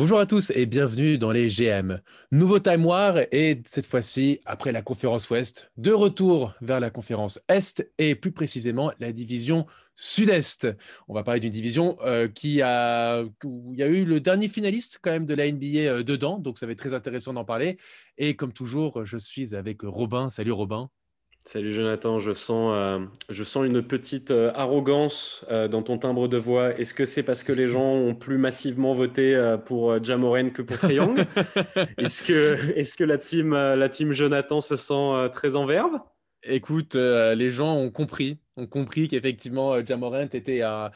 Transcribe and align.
Bonjour 0.00 0.18
à 0.18 0.24
tous 0.24 0.48
et 0.54 0.64
bienvenue 0.64 1.18
dans 1.18 1.30
les 1.30 1.48
GM. 1.48 2.00
Nouveau 2.32 2.58
Time 2.58 2.86
War 2.86 3.18
et 3.32 3.62
cette 3.66 3.86
fois-ci, 3.86 4.40
après 4.46 4.72
la 4.72 4.80
conférence 4.80 5.28
Ouest, 5.28 5.70
de 5.76 5.92
retour 5.92 6.54
vers 6.62 6.80
la 6.80 6.88
conférence 6.88 7.38
Est 7.48 7.86
et 7.98 8.14
plus 8.14 8.32
précisément 8.32 8.92
la 8.98 9.12
division 9.12 9.66
Sud-Est. 9.96 10.68
On 11.06 11.12
va 11.12 11.22
parler 11.22 11.40
d'une 11.40 11.52
division 11.52 11.98
euh, 12.00 12.28
qui 12.28 12.62
a, 12.62 13.22
où 13.44 13.74
il 13.74 13.78
y 13.78 13.82
a 13.82 13.88
eu 13.88 14.06
le 14.06 14.20
dernier 14.20 14.48
finaliste 14.48 15.00
quand 15.02 15.10
même 15.10 15.26
de 15.26 15.34
la 15.34 15.52
NBA 15.52 15.66
euh, 15.66 16.02
dedans, 16.02 16.38
donc 16.38 16.56
ça 16.56 16.64
va 16.64 16.72
être 16.72 16.78
très 16.78 16.94
intéressant 16.94 17.34
d'en 17.34 17.44
parler. 17.44 17.76
Et 18.16 18.36
comme 18.36 18.54
toujours, 18.54 19.04
je 19.04 19.18
suis 19.18 19.54
avec 19.54 19.82
Robin. 19.82 20.30
Salut 20.30 20.52
Robin. 20.52 20.88
Salut 21.44 21.72
Jonathan, 21.72 22.20
je 22.20 22.32
sens, 22.32 22.72
euh, 22.76 22.98
je 23.30 23.44
sens 23.44 23.64
une 23.64 23.82
petite 23.82 24.30
euh, 24.30 24.52
arrogance 24.54 25.44
euh, 25.50 25.68
dans 25.68 25.82
ton 25.82 25.96
timbre 25.96 26.28
de 26.28 26.36
voix. 26.36 26.78
Est-ce 26.78 26.92
que 26.92 27.06
c'est 27.06 27.22
parce 27.22 27.42
que 27.42 27.52
les 27.52 27.66
gens 27.66 27.94
ont 27.94 28.14
plus 28.14 28.36
massivement 28.36 28.94
voté 28.94 29.56
pour 29.64 30.04
Jamoren 30.04 30.52
que 30.52 30.60
pour 30.60 30.76
Triangle? 30.76 31.26
Est-ce 31.98 32.22
que, 32.22 32.78
est 32.78 32.94
que 32.94 33.04
la, 33.04 33.16
team, 33.16 33.54
la 33.54 33.88
team 33.88 34.12
Jonathan 34.12 34.60
se 34.60 34.76
sent 34.76 35.30
très 35.32 35.56
en 35.56 35.64
verbe 35.64 35.98
Écoute, 36.42 36.94
les 36.94 37.50
gens 37.50 37.74
ont 37.74 37.90
compris 37.90 38.38
ont 38.60 38.66
compris 38.66 39.08
qu'effectivement, 39.08 39.74
euh, 39.74 39.82
Jamorant 39.86 40.20
était, 40.20 40.62
a, 40.62 40.92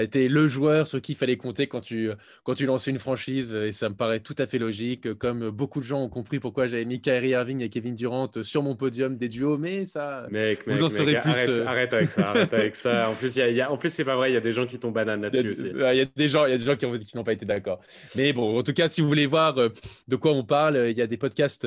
été 0.00 0.28
le 0.28 0.46
joueur 0.46 0.86
sur 0.86 1.00
qui 1.02 1.12
il 1.12 1.16
fallait 1.16 1.36
compter 1.36 1.66
quand 1.66 1.80
tu, 1.80 2.10
quand 2.44 2.54
tu 2.54 2.66
lançais 2.66 2.90
une 2.90 2.98
franchise. 2.98 3.52
Et 3.52 3.72
ça 3.72 3.88
me 3.88 3.94
paraît 3.94 4.20
tout 4.20 4.36
à 4.38 4.46
fait 4.46 4.58
logique. 4.58 5.14
Comme 5.14 5.50
beaucoup 5.50 5.80
de 5.80 5.84
gens 5.84 6.02
ont 6.02 6.08
compris 6.08 6.38
pourquoi 6.38 6.68
j'avais 6.68 6.84
mis 6.84 7.00
Kyrie 7.00 7.30
Irving 7.30 7.60
et 7.62 7.68
Kevin 7.68 7.94
Durant 7.94 8.30
sur 8.42 8.62
mon 8.62 8.76
podium 8.76 9.16
des 9.16 9.28
duos. 9.28 9.58
Mais 9.58 9.86
ça, 9.86 10.26
mec, 10.30 10.60
vous 10.66 10.82
en 10.82 10.88
saurez 10.88 11.18
plus. 11.18 11.32
Euh, 11.48 11.66
arrête, 11.66 11.92
avec 11.92 12.10
ça. 12.10 12.30
Arrête 12.30 12.54
avec 12.54 12.76
ça. 12.76 13.10
En 13.10 13.14
plus, 13.14 13.34
y 13.36 13.40
y 13.40 13.60
a, 13.60 13.70
en 13.70 13.76
plus 13.76 13.90
c'est 13.90 14.04
pas 14.04 14.16
vrai. 14.16 14.30
Il 14.30 14.34
y 14.34 14.36
a 14.36 14.40
des 14.40 14.52
gens 14.52 14.66
qui 14.66 14.78
tombent 14.78 14.94
banane 14.94 15.22
là-dessus 15.22 15.52
aussi. 15.52 15.72
Il 15.74 15.96
y 15.96 16.00
a 16.00 16.04
des 16.04 16.28
gens, 16.28 16.46
il 16.46 16.52
y 16.52 16.54
a 16.54 16.58
des 16.58 16.64
gens 16.64 16.76
qui 16.76 16.86
n'ont 17.16 17.24
pas 17.24 17.32
été 17.32 17.44
d'accord. 17.44 17.80
Mais 18.14 18.32
bon, 18.32 18.58
en 18.58 18.62
tout 18.62 18.72
cas, 18.72 18.88
si 18.88 19.00
vous 19.00 19.08
voulez 19.08 19.26
voir 19.26 19.58
euh, 19.58 19.68
de 20.06 20.16
quoi 20.16 20.32
on 20.32 20.44
parle, 20.44 20.86
il 20.88 20.96
y 20.96 21.02
a 21.02 21.06
des 21.06 21.16
podcasts 21.16 21.66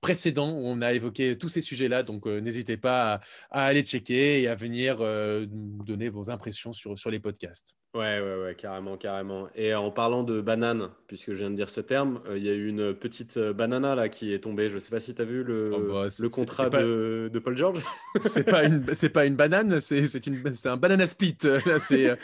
précédents 0.00 0.50
où 0.50 0.66
on 0.66 0.82
a 0.82 0.92
évoqué 0.92 1.36
tous 1.36 1.48
ces 1.48 1.60
sujets-là. 1.60 2.02
Donc, 2.02 2.26
n'hésitez 2.26 2.76
pas 2.76 3.14
à, 3.14 3.20
à 3.50 3.64
aller 3.66 3.82
checker 3.82 4.42
et 4.42 4.48
à 4.48 4.54
venir 4.54 4.79
euh, 4.88 5.46
nous 5.50 5.84
donner 5.84 6.08
vos 6.08 6.30
impressions 6.30 6.72
sur, 6.72 6.98
sur 6.98 7.10
les 7.10 7.20
podcasts. 7.20 7.74
Ouais, 7.94 8.20
ouais, 8.20 8.42
ouais, 8.42 8.54
carrément, 8.54 8.96
carrément. 8.96 9.48
Et 9.54 9.74
en 9.74 9.90
parlant 9.90 10.22
de 10.22 10.40
banane, 10.40 10.90
puisque 11.06 11.32
je 11.32 11.38
viens 11.38 11.50
de 11.50 11.56
dire 11.56 11.68
ce 11.68 11.80
terme, 11.80 12.20
euh, 12.28 12.38
il 12.38 12.44
y 12.44 12.48
a 12.48 12.52
eu 12.52 12.68
une 12.68 12.94
petite 12.94 13.36
euh, 13.36 13.52
banana 13.52 13.94
là 13.94 14.08
qui 14.08 14.32
est 14.32 14.40
tombée. 14.40 14.70
Je 14.70 14.74
ne 14.74 14.80
sais 14.80 14.90
pas 14.90 15.00
si 15.00 15.14
tu 15.14 15.22
as 15.22 15.24
vu 15.24 15.42
le, 15.42 15.72
oh, 15.74 15.92
bah, 15.92 16.08
le 16.18 16.28
contrat 16.28 16.70
de, 16.70 17.30
de, 17.32 17.38
Paul 17.38 17.56
George. 17.56 17.82
c'est 18.22 18.44
pas 18.44 18.64
une, 18.64 18.86
c'est 18.94 19.08
pas 19.10 19.26
une 19.26 19.36
banane, 19.36 19.80
c'est, 19.80 20.06
c'est, 20.06 20.26
une, 20.26 20.52
c'est 20.52 20.68
un 20.68 20.76
banana 20.76 21.06
split. 21.06 21.36
c'est, 21.78 22.16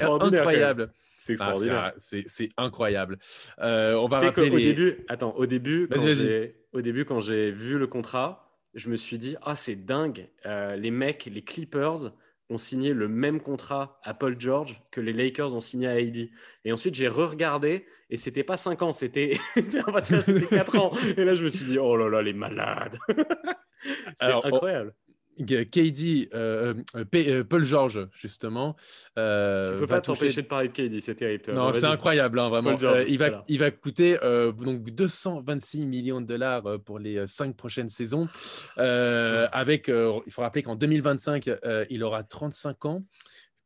incroyable. 0.00 0.92
C'est 1.18 1.36
ah, 1.40 1.50
extraordinaire. 1.50 1.92
c'est, 1.98 2.48
incroyable. 2.56 3.18
on 3.58 4.06
va 4.08 4.20
rappeler 4.20 4.48
les... 4.50 4.56
au 4.56 4.58
début. 4.58 5.04
Attends, 5.08 5.34
au 5.36 5.46
début, 5.46 5.88
j'ai, 6.02 6.56
au 6.72 6.80
début, 6.80 7.04
quand 7.04 7.20
j'ai 7.20 7.50
vu 7.50 7.78
le 7.78 7.86
contrat, 7.86 8.49
je 8.74 8.88
me 8.88 8.96
suis 8.96 9.18
dit, 9.18 9.36
ah, 9.42 9.56
c'est 9.56 9.76
dingue. 9.76 10.28
Euh, 10.46 10.76
les 10.76 10.90
mecs, 10.90 11.26
les 11.26 11.42
Clippers 11.42 12.12
ont 12.50 12.58
signé 12.58 12.92
le 12.92 13.08
même 13.08 13.40
contrat 13.40 14.00
à 14.02 14.12
Paul 14.14 14.38
George 14.38 14.82
que 14.90 15.00
les 15.00 15.12
Lakers 15.12 15.54
ont 15.54 15.60
signé 15.60 15.86
à 15.86 15.92
AD. 15.92 16.28
Et 16.64 16.72
ensuite, 16.72 16.94
j'ai 16.94 17.08
re-regardé 17.08 17.86
et 18.10 18.16
c'était 18.16 18.42
pas 18.42 18.56
5 18.56 18.82
ans, 18.82 18.92
c'était 18.92 19.38
4 20.50 20.78
ans. 20.78 20.92
Et 21.16 21.24
là, 21.24 21.34
je 21.34 21.44
me 21.44 21.48
suis 21.48 21.64
dit, 21.64 21.78
oh 21.78 21.96
là 21.96 22.08
là, 22.08 22.22
les 22.22 22.32
malades. 22.32 22.98
c'est 24.16 24.32
incroyable. 24.32 24.94
KD, 25.38 26.28
euh, 26.34 26.74
euh, 26.96 27.04
euh, 27.14 27.44
Paul 27.44 27.64
George, 27.64 28.08
justement. 28.14 28.76
Euh, 29.18 29.74
tu 29.74 29.80
peux 29.80 29.86
pas 29.86 30.00
t'empêcher 30.00 30.42
de 30.42 30.46
parler 30.46 30.68
de 30.68 30.72
KD, 30.72 31.00
c'est 31.00 31.14
terrible. 31.14 31.52
Non, 31.52 31.72
c'est 31.72 31.86
incroyable, 31.86 32.38
hein, 32.38 32.48
vraiment. 32.48 32.76
il, 33.06 33.18
va, 33.18 33.44
il 33.48 33.58
va 33.58 33.70
coûter 33.70 34.18
donc 34.22 34.82
226 34.82 35.86
millions 35.86 36.20
de 36.20 36.26
dollars 36.26 36.80
pour 36.84 36.98
les 36.98 37.26
cinq 37.26 37.56
prochaines 37.56 37.88
saisons. 37.88 38.28
avec, 38.76 39.88
il 39.88 40.32
faut 40.32 40.42
rappeler 40.42 40.62
qu'en 40.62 40.76
2025, 40.76 41.50
il 41.90 42.02
aura 42.04 42.22
35 42.22 42.84
ans. 42.84 43.04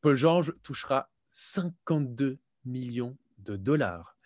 Paul 0.01 0.17
George 0.17 0.53
touchera 0.63 1.09
52 1.31 2.39
millions 2.67 3.17
de 3.45 3.57
dollars. 3.57 4.17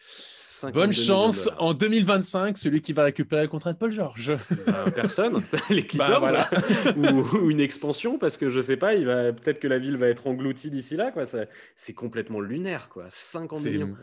Bonne 0.72 0.92
chance 0.92 1.48
en 1.58 1.74
2025, 1.74 2.58
celui 2.58 2.80
qui 2.80 2.92
va 2.92 3.04
récupérer 3.04 3.42
le 3.42 3.48
contrat 3.48 3.72
de 3.72 3.78
Paul 3.78 3.92
George. 3.92 4.36
Ben, 4.66 4.90
personne, 4.90 5.42
les 5.70 5.86
Clippers, 5.86 6.20
bah, 6.20 6.48
ou, 6.96 7.50
une 7.50 7.60
expansion, 7.60 8.18
parce 8.18 8.36
que 8.36 8.48
je 8.48 8.60
sais 8.60 8.76
pas, 8.76 8.94
il 8.94 9.06
va 9.06 9.32
peut-être 9.32 9.60
que 9.60 9.68
la 9.68 9.78
ville 9.78 9.96
va 9.96 10.08
être 10.08 10.26
engloutie 10.26 10.70
d'ici 10.70 10.96
là, 10.96 11.12
quoi. 11.12 11.24
C'est 11.76 11.94
complètement 11.94 12.40
lunaire, 12.40 12.88
quoi. 12.88 13.06
50 13.08 13.64
millions. 13.64 13.96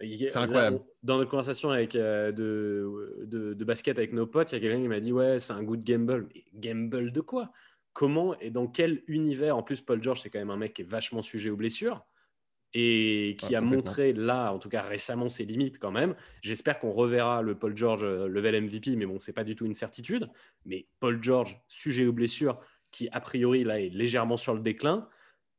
C'est 0.00 0.36
incroyable. 0.36 0.80
Dans 1.02 1.18
notre 1.18 1.30
conversation 1.30 1.70
avec, 1.70 1.94
euh, 1.94 2.32
de, 2.32 3.54
de, 3.54 3.64
basket 3.64 3.98
avec 3.98 4.12
nos 4.12 4.26
potes, 4.26 4.50
il 4.52 4.56
y 4.56 4.58
a 4.58 4.60
quelqu'un 4.60 4.82
qui 4.82 4.88
m'a 4.88 5.00
dit 5.00 5.12
Ouais, 5.12 5.38
c'est 5.38 5.52
un 5.52 5.62
goût 5.62 5.76
de 5.76 5.84
gamble. 5.84 6.26
Mais 6.34 6.44
gamble 6.54 7.12
de 7.12 7.20
quoi? 7.20 7.52
Comment 7.92 8.38
et 8.40 8.50
dans 8.50 8.66
quel 8.66 9.02
univers? 9.06 9.56
En 9.56 9.62
plus, 9.62 9.80
Paul 9.80 10.02
George, 10.02 10.20
c'est 10.20 10.30
quand 10.30 10.40
même 10.40 10.50
un 10.50 10.56
mec 10.56 10.74
qui 10.74 10.82
est 10.82 10.86
vachement 10.88 11.22
sujet 11.22 11.50
aux 11.50 11.56
blessures 11.56 12.04
et 12.74 13.36
qui 13.38 13.54
a 13.54 13.60
montré 13.60 14.12
là, 14.12 14.52
en 14.52 14.58
tout 14.58 14.68
cas 14.68 14.82
récemment, 14.82 15.28
ses 15.28 15.44
limites 15.44 15.78
quand 15.78 15.90
même. 15.90 16.14
J'espère 16.40 16.78
qu'on 16.78 16.92
reverra 16.92 17.42
le 17.42 17.54
Paul 17.54 17.76
George 17.76 18.04
euh, 18.04 18.26
level 18.26 18.62
MVP, 18.62 18.96
mais 18.96 19.06
bon, 19.06 19.18
c'est 19.18 19.32
pas 19.32 19.44
du 19.44 19.54
tout 19.54 19.66
une 19.66 19.74
certitude. 19.74 20.28
Mais 20.64 20.86
Paul 21.00 21.22
George, 21.22 21.60
sujet 21.68 22.06
aux 22.06 22.12
blessures, 22.12 22.58
qui 22.90 23.08
a 23.10 23.20
priori 23.20 23.64
là 23.64 23.80
est 23.80 23.90
légèrement 23.90 24.36
sur 24.36 24.54
le 24.54 24.60
déclin, 24.60 25.08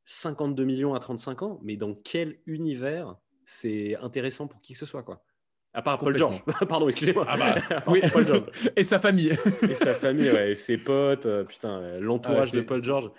52 0.06 0.64
millions 0.64 0.94
à 0.94 0.98
35 0.98 1.42
ans, 1.42 1.60
mais 1.62 1.76
dans 1.76 1.94
quel 1.94 2.38
univers 2.46 3.16
c'est 3.44 3.96
intéressant 3.96 4.46
pour 4.46 4.60
qui 4.60 4.72
que 4.72 4.78
ce 4.78 4.86
soit 4.86 5.02
quoi? 5.02 5.24
À 5.72 5.82
part 5.82 5.98
Paul 5.98 6.16
George. 6.16 6.40
Pardon, 6.68 6.88
excusez-moi. 6.88 7.26
Ah 7.28 7.36
bah, 7.36 7.82
oui. 7.88 8.00
et 8.76 8.84
sa 8.84 8.98
famille. 8.98 9.32
et 9.62 9.74
sa 9.74 9.92
famille, 9.92 10.30
ouais. 10.30 10.52
Et 10.52 10.54
ses 10.54 10.78
potes, 10.78 11.26
euh, 11.26 11.42
putain, 11.44 11.98
l'entourage 11.98 12.50
ah, 12.52 12.56
de 12.56 12.62
Paul 12.62 12.82
George. 12.82 13.10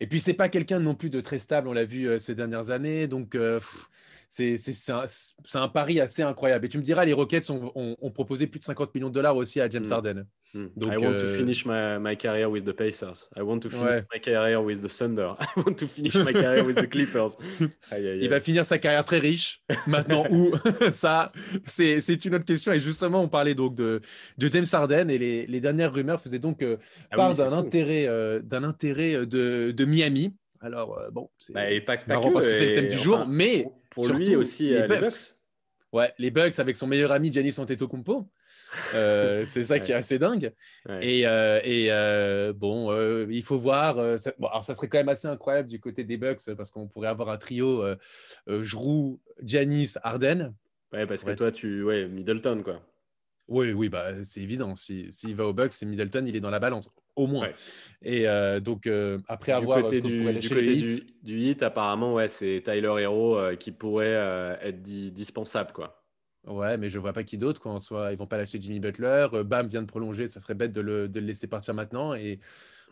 Et 0.00 0.06
puis, 0.06 0.18
c'est 0.18 0.34
pas 0.34 0.48
quelqu'un 0.48 0.80
non 0.80 0.94
plus 0.94 1.10
de 1.10 1.20
très 1.20 1.38
stable, 1.38 1.68
on 1.68 1.72
l'a 1.72 1.84
vu 1.84 2.08
euh, 2.08 2.18
ces 2.18 2.34
dernières 2.34 2.70
années. 2.70 3.06
Donc, 3.06 3.34
euh, 3.34 3.60
c'est 4.30 4.92
un, 4.92 5.04
un, 5.54 5.68
pari 5.68 6.00
assez 6.00 6.22
incroyable. 6.22 6.64
Et 6.64 6.68
tu 6.68 6.78
me 6.78 6.82
diras, 6.84 7.04
les 7.04 7.12
Rockets 7.12 7.50
ont, 7.50 7.72
ont, 7.74 8.10
proposé 8.12 8.46
plus 8.46 8.60
de 8.60 8.64
50 8.64 8.94
millions 8.94 9.08
de 9.08 9.14
dollars 9.14 9.36
aussi 9.36 9.60
à 9.60 9.68
James 9.68 9.84
mm. 9.84 9.92
Harden. 9.92 10.26
Mm. 10.54 10.66
Donc, 10.76 10.92
I 10.92 10.96
want 10.98 11.16
to 11.16 11.24
euh, 11.24 11.36
finish 11.36 11.66
my, 11.66 11.98
my, 12.00 12.16
career 12.16 12.48
with 12.48 12.64
the 12.64 12.72
Pacers. 12.72 13.28
I 13.36 13.42
want 13.42 13.58
to 13.60 13.70
finish 13.70 14.04
my 14.12 14.20
career 14.20 14.62
with 14.62 14.82
the 14.82 14.88
Thunder. 14.88 15.34
I 15.40 15.46
want 15.56 15.74
to 15.74 15.86
finish 15.88 16.14
my 16.14 16.32
career 16.32 16.64
with 16.64 16.76
the 16.76 16.88
Clippers. 16.88 17.36
Il 17.92 18.28
va 18.28 18.38
finir 18.38 18.64
sa 18.64 18.78
carrière 18.78 19.04
très 19.04 19.18
riche. 19.18 19.62
Maintenant, 19.88 20.24
où? 20.30 20.52
Ça, 20.92 21.26
c'est 21.66 22.24
une 22.24 22.36
autre 22.36 22.44
question. 22.44 22.72
Et 22.72 22.80
justement, 22.80 23.22
on 23.22 23.28
parlait 23.28 23.56
donc 23.56 23.74
de, 23.74 24.00
de 24.38 24.48
James 24.48 24.66
Harden 24.72 25.10
et 25.10 25.18
les, 25.18 25.46
les 25.46 25.60
dernières 25.60 25.92
rumeurs 25.92 26.20
faisaient 26.20 26.38
donc 26.38 26.64
ah 27.10 27.16
part 27.16 27.34
d'un 27.34 27.52
intérêt, 27.52 28.08
d'un 28.44 28.62
intérêt 28.62 29.26
de, 29.26 29.72
de 29.72 29.84
Miami. 29.84 30.34
Alors, 30.60 31.00
bon, 31.12 31.30
c'est 31.38 31.52
bah, 31.52 31.64
marrant 32.06 32.32
parce 32.32 32.46
que 32.46 32.52
c'est 32.52 32.66
le 32.66 32.72
thème 32.74 32.88
du 32.88 32.98
jour, 32.98 33.26
mais 33.26 33.66
pour 33.90 34.08
lui 34.08 34.36
aussi, 34.36 34.72
euh, 34.72 34.82
les, 34.82 34.88
Bucks. 34.88 35.34
Ouais, 35.92 36.12
les 36.18 36.30
Bucks 36.30 36.58
avec 36.58 36.76
son 36.76 36.86
meilleur 36.86 37.12
ami 37.12 37.32
Giannis 37.32 37.58
Antetokounmpo. 37.58 38.28
Euh, 38.94 39.44
c'est 39.46 39.64
ça 39.64 39.80
qui 39.80 39.92
est 39.92 39.96
assez 39.96 40.18
dingue. 40.18 40.52
Et, 41.00 41.26
euh, 41.26 41.60
et 41.64 42.52
bon, 42.52 43.26
il 43.28 43.42
faut 43.42 43.58
voir. 43.58 44.18
Ça, 44.18 44.32
bon, 44.38 44.48
alors, 44.48 44.64
ça 44.64 44.74
serait 44.74 44.88
quand 44.88 44.98
même 44.98 45.08
assez 45.08 45.28
incroyable 45.28 45.68
du 45.68 45.80
côté 45.80 46.04
des 46.04 46.16
Bucks 46.16 46.54
parce 46.56 46.70
qu'on 46.70 46.88
pourrait 46.88 47.08
avoir 47.08 47.30
un 47.30 47.38
trio 47.38 47.84
Jrou, 48.46 49.20
Giannis, 49.42 49.94
Harden. 50.02 50.54
Ouais, 50.92 51.06
parce 51.06 51.24
que 51.24 51.32
toi, 51.32 51.52
tu. 51.52 51.82
Ouais, 51.82 52.06
Middleton, 52.06 52.62
quoi. 52.62 52.80
Oui, 53.50 53.72
oui, 53.72 53.88
bah, 53.88 54.22
c'est 54.22 54.40
évident. 54.40 54.76
S'il 54.76 55.10
si, 55.10 55.34
va 55.34 55.44
au 55.44 55.52
Bucks, 55.52 55.72
c'est 55.72 55.84
Middleton, 55.84 56.24
il 56.24 56.36
est 56.36 56.40
dans 56.40 56.50
la 56.50 56.60
balance, 56.60 56.88
au 57.16 57.26
moins. 57.26 57.48
Et 58.00 58.28
euh, 58.28 58.60
donc, 58.60 58.86
euh, 58.86 59.18
après 59.26 59.50
avoir 59.50 59.82
côté 59.82 60.00
du, 60.00 60.32
du, 60.34 60.48
côté 60.48 60.76
du, 60.76 61.00
du, 61.24 61.40
hit, 61.40 61.62
apparemment, 61.64 62.14
ouais, 62.14 62.28
c'est 62.28 62.62
Tyler 62.64 62.94
Hero 63.00 63.36
euh, 63.36 63.56
qui 63.56 63.72
pourrait 63.72 64.56
être 64.62 64.80
dispensable, 64.82 65.72
quoi. 65.72 66.00
Ouais, 66.46 66.78
mais 66.78 66.88
je 66.88 67.00
vois 67.00 67.12
pas 67.12 67.24
qui 67.24 67.38
d'autre. 67.38 67.66
En 67.66 67.80
soit, 67.80 68.12
ils 68.12 68.16
vont 68.18 68.28
pas 68.28 68.38
lâcher 68.38 68.60
Jimmy 68.60 68.78
Butler. 68.78 69.26
Bam 69.44 69.66
vient 69.66 69.82
de 69.82 69.88
prolonger, 69.88 70.28
ça 70.28 70.40
serait 70.40 70.54
bête 70.54 70.72
de 70.72 70.80
le, 70.80 71.08
de 71.08 71.18
le 71.18 71.26
laisser 71.26 71.48
partir 71.48 71.74
maintenant. 71.74 72.14
Et 72.14 72.38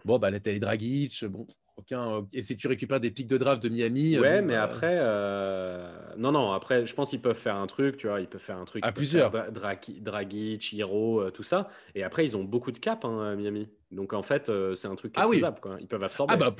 bon, 0.04 0.18
bah, 0.18 0.30
la 0.32 0.40
Dragic, 0.40 1.24
bon, 1.26 1.46
aucun... 1.78 2.26
Et 2.32 2.42
si 2.42 2.56
tu 2.56 2.66
récupères 2.68 3.00
des 3.00 3.10
pics 3.10 3.26
de 3.26 3.38
draft 3.38 3.62
de 3.62 3.68
Miami. 3.68 4.16
Euh, 4.16 4.20
ouais, 4.20 4.42
mais 4.42 4.54
bah, 4.54 4.64
après. 4.64 4.94
Euh, 4.94 5.90
non, 6.16 6.32
non, 6.32 6.52
après, 6.52 6.86
je 6.86 6.94
pense 6.94 7.10
qu'ils 7.10 7.20
peuvent 7.20 7.38
faire 7.38 7.56
un 7.56 7.66
truc, 7.66 7.96
tu 7.96 8.08
vois. 8.08 8.20
Ils 8.20 8.26
peuvent 8.26 8.40
faire 8.40 8.58
un 8.58 8.64
truc. 8.64 8.84
À 8.84 8.92
plusieurs. 8.92 9.32
Dragic, 9.52 10.72
Hiro, 10.72 11.20
euh, 11.20 11.30
tout 11.30 11.42
ça. 11.42 11.70
Et 11.94 12.02
après, 12.02 12.24
ils 12.24 12.36
ont 12.36 12.44
beaucoup 12.44 12.72
de 12.72 12.78
cap, 12.78 13.04
hein, 13.04 13.36
Miami. 13.36 13.68
Donc, 13.90 14.12
en 14.12 14.22
fait, 14.22 14.50
c'est 14.74 14.88
un 14.88 14.94
truc 14.94 15.14
ah, 15.16 15.26
oui. 15.28 15.42
quoi. 15.62 15.76
Ils 15.80 15.88
peuvent 15.88 16.04
absorber. 16.04 16.34
Ah, 16.34 16.36
bah, 16.36 16.54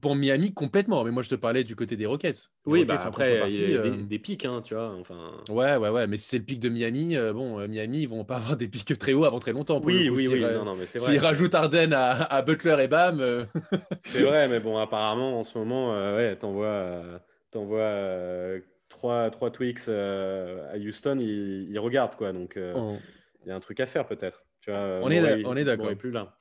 Pour 0.00 0.16
Miami, 0.16 0.54
complètement. 0.54 1.04
Mais 1.04 1.10
moi, 1.10 1.22
je 1.22 1.28
te 1.28 1.34
parlais 1.34 1.64
du 1.64 1.76
côté 1.76 1.96
des 1.96 2.06
Rockets. 2.06 2.48
Les 2.66 2.72
Oui, 2.72 2.78
Rockets, 2.80 2.96
bah 2.96 3.02
après, 3.04 3.50
il 3.50 3.70
y 3.70 3.76
a 3.76 3.82
des, 3.82 3.90
euh, 3.90 4.06
des 4.06 4.18
pics, 4.18 4.44
hein, 4.44 4.62
tu 4.64 4.74
vois. 4.74 4.94
Enfin... 4.98 5.32
Ouais, 5.50 5.76
ouais, 5.76 5.90
ouais. 5.90 6.06
Mais 6.06 6.16
si 6.16 6.28
c'est 6.28 6.38
le 6.38 6.44
pic 6.44 6.58
de 6.60 6.68
Miami, 6.68 7.16
euh, 7.16 7.32
bon, 7.32 7.60
euh, 7.60 7.68
Miami, 7.68 8.02
ils 8.02 8.08
vont 8.08 8.24
pas 8.24 8.36
avoir 8.36 8.56
des 8.56 8.68
pics 8.68 8.96
très 8.98 9.12
hauts 9.12 9.24
avant 9.24 9.38
très 9.38 9.52
longtemps. 9.52 9.80
pour 9.80 9.86
Oui, 9.86 10.08
coup. 10.08 10.14
oui, 10.14 10.28
oui. 10.28 10.42
ra- 10.44 10.52
Non, 10.52 10.64
non, 10.64 10.76
mais 10.76 10.86
c'est 10.86 10.98
S'ils 10.98 11.18
rajoutent 11.18 11.54
Arden 11.54 11.92
à, 11.92 12.12
à 12.24 12.42
Butler 12.42 12.76
et 12.80 12.88
Bam, 12.88 13.20
euh, 13.20 13.44
C'est 14.04 14.22
vrai, 14.22 14.48
mais 14.48 14.60
bon, 14.60 14.78
apparemment, 14.78 15.38
en 15.38 15.44
ce 15.44 15.58
moment, 15.58 15.94
euh, 15.94 16.16
ouais, 16.16 16.36
t'envoies 16.36 16.66
euh, 16.66 17.18
t'envoies, 17.50 17.80
euh, 17.80 18.60
trois, 18.88 19.30
trois 19.30 19.50
Twix 19.50 19.86
euh, 19.88 20.72
à 20.72 20.78
Houston, 20.78 21.18
ils, 21.20 21.68
ils 21.70 21.78
regardent, 21.78 22.16
quoi. 22.16 22.32
Donc, 22.32 22.56
euh, 22.56 22.74
on, 22.74 22.98
il 23.44 23.48
y 23.48 23.52
a 23.52 23.54
un 23.54 23.60
truc 23.60 23.78
à 23.80 23.86
faire, 23.86 24.06
peut-être. 24.06 24.44
Tu 24.60 24.70
vois, 24.70 24.78
euh, 24.80 25.00
On 25.02 25.10
est 25.10 25.20
Morey- 25.20 25.36
d'ac- 25.36 25.46
on 25.46 25.56
est 25.56 25.64
d'accord. 25.64 25.90
Est 25.90 25.96
plus 25.96 26.12
là. 26.12 26.34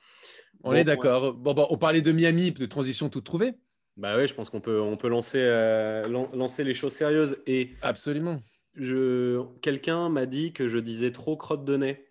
On 0.64 0.70
Bon, 0.70 0.74
est 0.76 0.80
ouais. 0.80 0.84
d'accord. 0.84 1.34
Bon, 1.34 1.54
bon, 1.54 1.68
on 1.70 1.78
parlait 1.78 2.02
de 2.02 2.12
Miami, 2.12 2.52
de 2.52 2.66
transition 2.66 3.10
toute 3.10 3.24
trouvée. 3.26 3.54
Bah 3.98 4.16
ouais, 4.16 4.28
je 4.28 4.34
pense 4.34 4.50
qu'on 4.50 4.62
peut, 4.62 4.80
on 4.82 4.96
peut 4.98 5.10
lancer, 5.10 5.40
euh, 5.42 6.08
lan- 6.08 6.30
lancer 6.34 6.64
les 6.64 6.74
choses 6.74 6.94
sérieuses. 6.94 7.38
Et 7.46 7.72
Absolument. 7.82 8.42
je, 8.76 9.42
quelqu'un 9.62 10.10
m'a 10.10 10.26
dit 10.26 10.54
que 10.54 10.68
je 10.68 10.78
disais 10.78 11.12
trop 11.12 11.36
crotte 11.36 11.66
de 11.66 11.78
nez. 11.78 12.06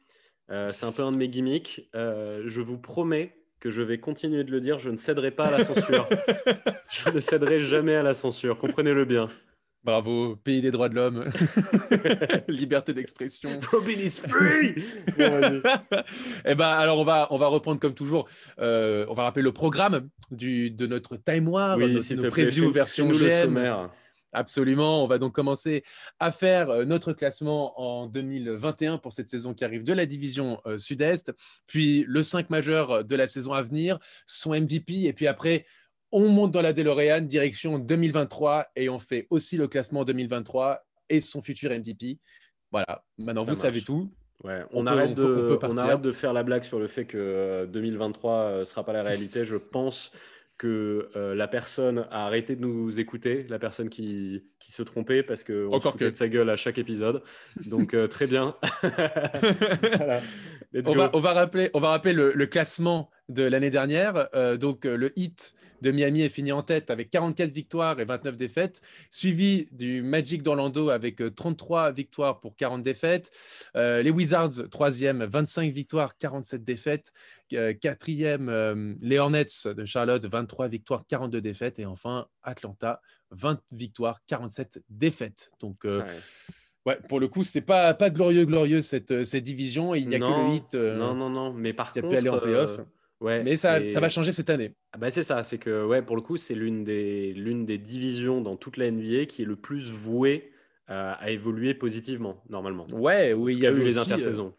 Euh, 0.51 0.71
c'est 0.73 0.85
un 0.87 0.93
peu 0.93 1.03
un 1.03 1.13
de 1.13 1.17
mes 1.17 1.29
gimmicks. 1.29 1.89
Euh, 1.95 2.43
je 2.47 2.61
vous 2.61 2.77
promets 2.79 3.35
que 3.61 3.71
je 3.71 3.83
vais 3.83 3.99
continuer 3.99 4.43
de 4.45 4.51
le 4.51 4.61
dire. 4.61 4.79
Je 4.79 4.91
ne 4.91 4.97
céderai 4.97 5.31
pas 5.31 5.47
à 5.47 5.59
la 5.59 5.65
censure. 5.65 6.09
je 6.91 7.11
ne 7.11 7.21
céderai 7.21 7.61
jamais 7.61 7.95
à 7.95 8.03
la 8.03 8.15
censure. 8.15 8.59
Comprenez-le 8.59 9.05
bien. 9.05 9.29
Bravo, 9.83 10.37
pays 10.37 10.61
des 10.61 10.71
droits 10.71 10.91
de 10.91 10.95
l'homme, 10.95 11.25
liberté 12.49 12.93
d'expression. 12.93 13.61
Robin 13.73 13.93
is 13.99 14.19
free. 14.29 14.75
Bon. 15.19 15.63
Eh 16.45 16.55
ben, 16.55 16.67
alors 16.69 16.99
on 16.99 17.05
va, 17.05 17.29
on 17.31 17.39
va 17.39 17.47
reprendre 17.47 17.81
comme 17.81 17.95
toujours. 17.95 18.29
euh, 18.59 19.07
on 19.09 19.15
va 19.15 19.23
rappeler 19.25 19.43
le 19.43 19.53
programme 19.53 20.09
du, 20.31 20.71
de 20.71 20.87
notre 20.87 21.17
Time 21.17 21.49
War, 21.49 21.79
Oui, 21.79 21.93
notre, 21.95 22.07
plaît, 22.15 22.29
previews 22.29 22.67
fais- 22.69 22.73
version 22.75 23.07
fais-nous 23.07 23.19
le 23.21 23.29
GM. 23.31 23.43
sommaire. 23.45 23.91
Absolument. 24.33 25.03
On 25.03 25.09
va 25.09 25.19
donc 25.19 25.33
commencer 25.35 25.83
à 26.21 26.31
faire 26.31 26.71
euh, 26.71 26.85
notre 26.85 27.13
classement 27.13 27.81
en 27.81 28.07
2021 28.07 28.99
pour 28.99 29.13
cette 29.13 29.29
saison 29.29 29.55
qui 29.55 29.65
arrive 29.65 29.83
de 29.83 29.93
la 29.93 30.07
division 30.07 30.61
euh, 30.67 30.79
Sud-Est, 30.79 31.33
puis 31.67 32.05
le 32.07 32.23
5 32.23 32.49
majeur 32.51 33.03
de 33.05 33.17
la 33.17 33.27
saison 33.27 33.53
à 33.55 33.63
venir, 33.63 33.99
son 34.27 34.51
MVP, 34.51 35.05
et 35.07 35.13
puis 35.13 35.27
après, 35.27 35.65
on 36.13 36.29
monte 36.29 36.51
dans 36.53 36.63
la 36.63 36.73
DeLorean 36.73 37.21
direction 37.23 37.79
2023 37.79 38.69
et 38.77 38.89
on 38.89 38.99
fait 38.99 39.27
aussi 39.31 39.57
le 39.57 39.69
classement 39.69 40.05
2023 40.05 40.81
et 41.09 41.21
son 41.21 41.41
futur 41.43 41.71
MVP. 41.71 42.19
Voilà, 42.73 43.03
maintenant 43.19 43.45
Ça 43.45 43.53
vous 43.53 43.59
savez 43.59 43.81
tout. 43.83 44.13
Ouais, 44.45 44.63
On 44.73 44.85
on, 44.85 44.87
arrête 44.87 45.11
on 45.11 45.15
peut- 45.15 45.59
on 45.63 45.69
de, 45.69 45.73
on 45.73 45.77
arrête 45.77 46.01
de 46.01 46.13
faire 46.13 46.33
la 46.33 46.43
blague 46.43 46.63
sur 46.65 46.79
le 46.79 46.89
fait 46.89 47.05
que 47.05 47.19
euh, 47.19 47.67
2023 47.67 48.61
ne 48.61 48.65
sera 48.65 48.85
pas 48.85 48.93
la 48.93 49.03
réalité. 49.03 49.45
Je 49.45 49.57
pense 49.57 50.13
que 50.57 51.09
euh, 51.17 51.35
la 51.35 51.49
personne 51.49 52.07
a 52.11 52.27
arrêté 52.27 52.55
de 52.55 52.61
nous 52.61 53.01
écouter, 53.01 53.47
la 53.49 53.59
personne 53.59 53.89
qui, 53.89 54.45
qui 54.59 54.71
se 54.71 54.83
trompait 54.83 55.23
parce 55.23 55.43
Encore 55.73 55.97
que. 55.97 56.05
de 56.05 56.15
sa 56.15 56.29
gueule 56.29 56.51
à 56.51 56.57
chaque 56.57 56.77
épisode. 56.79 57.23
Donc 57.67 57.93
euh, 57.95 58.07
très 58.09 58.27
bien. 58.27 58.57
Voilà. 59.97 60.21
On 60.87 60.93
va, 60.93 61.11
on 61.15 61.19
va 61.19 61.33
rappeler, 61.33 61.69
on 61.75 61.81
va 61.81 61.89
rappeler 61.89 62.13
le, 62.13 62.33
le 62.33 62.47
classement 62.47 63.11
de 63.31 63.43
l'année 63.45 63.71
dernière. 63.71 64.29
Euh, 64.35 64.57
donc, 64.57 64.85
euh, 64.87 64.97
le 64.97 65.13
hit 65.19 65.55
de 65.83 65.91
Miami 65.93 66.21
est 66.21 66.29
fini 66.29 66.53
en 66.53 66.63
tête 66.63 66.91
avec 66.91 67.09
44 67.09 67.51
victoires 67.53 67.99
et 68.01 68.05
29 68.05 68.37
défaites, 68.37 68.83
suivi 69.11 69.67
du 69.73 70.03
Magic 70.03 70.43
d'Orlando 70.43 70.91
avec 70.91 71.23
euh, 71.23 71.31
33 71.31 71.91
victoires 71.93 72.41
pour 72.41 72.55
40 72.57 72.83
défaites. 72.83 73.31
Euh, 73.77 74.03
les 74.03 74.11
Wizards, 74.11 74.69
troisième, 74.71 75.25
25 75.25 75.73
victoires, 75.73 76.19
47 76.19 76.65
défaites. 76.65 77.13
Euh, 77.55 77.73
quatrième, 77.73 78.49
euh, 78.51 78.95
les 79.01 79.19
Hornets 79.19 79.47
de 79.65 79.85
Charlotte, 79.87 80.25
23 80.25 80.69
victoires, 80.69 81.05
42 81.09 81.41
défaites. 81.41 81.79
Et 81.79 81.87
enfin, 81.87 82.27
Atlanta, 82.43 83.01
20 83.31 83.61
victoires, 83.73 84.21
47 84.27 84.83
défaites. 84.91 85.51
Donc, 85.61 85.87
euh, 85.87 86.03
Ouais. 86.87 86.93
ouais, 86.95 86.99
pour 87.09 87.21
le 87.21 87.29
coup, 87.29 87.43
c'est 87.43 87.61
pas, 87.63 87.95
pas 87.95 88.11
glorieux, 88.11 88.45
glorieux 88.45 88.83
cette, 88.83 89.13
euh, 89.13 89.25
cette 89.25 89.45
division. 89.45 89.95
Il 89.95 90.09
n'y 90.09 90.17
a 90.17 90.19
que 90.19 90.25
le 90.25 90.55
hit. 90.57 90.75
euh, 90.75 90.97
non, 90.99 91.15
non, 91.15 91.31
non. 91.31 91.53
Mais 91.55 91.73
par 91.73 91.93
qui 91.93 92.01
a 92.01 92.03
pu 92.03 92.09
contre, 92.09 92.19
aller 92.19 92.29
en 92.29 92.39
playoff. 92.39 92.79
euh, 92.81 92.85
ouais, 93.21 93.43
Mais 93.43 93.57
ça, 93.57 93.85
ça 93.85 94.01
va 94.01 94.09
changer 94.09 94.33
cette 94.33 94.51
année. 94.51 94.75
Ah 94.93 94.99
bah 94.99 95.11
c'est 95.11 95.23
ça, 95.23 95.43
c'est 95.43 95.59
que 95.59 95.85
ouais, 95.87 96.03
pour 96.03 96.17
le 96.17 96.23
coup, 96.23 96.37
c'est 96.37 96.55
l'une 96.55 96.85
des, 96.85 97.33
l'une 97.33 97.67
des 97.67 97.79
divisions 97.79 98.41
dans 98.41 98.57
toute 98.57 98.77
la 98.77 98.91
NBA 98.91 99.27
qui 99.27 99.43
est 99.43 99.47
le 99.47 99.57
plus 99.57 99.91
vouée 99.91 100.53
euh, 100.91 101.15
à 101.19 101.31
évoluer 101.31 101.75
positivement, 101.75 102.43
normalement. 102.49 102.87
Ouais, 102.93 103.33
où 103.33 103.49
il 103.49 103.59
y 103.59 103.67
a 103.67 103.71
eu 103.71 103.85
les 103.85 103.99
aussi, 103.99 104.11
euh, 104.11 104.15
intersaisons. 104.15 104.55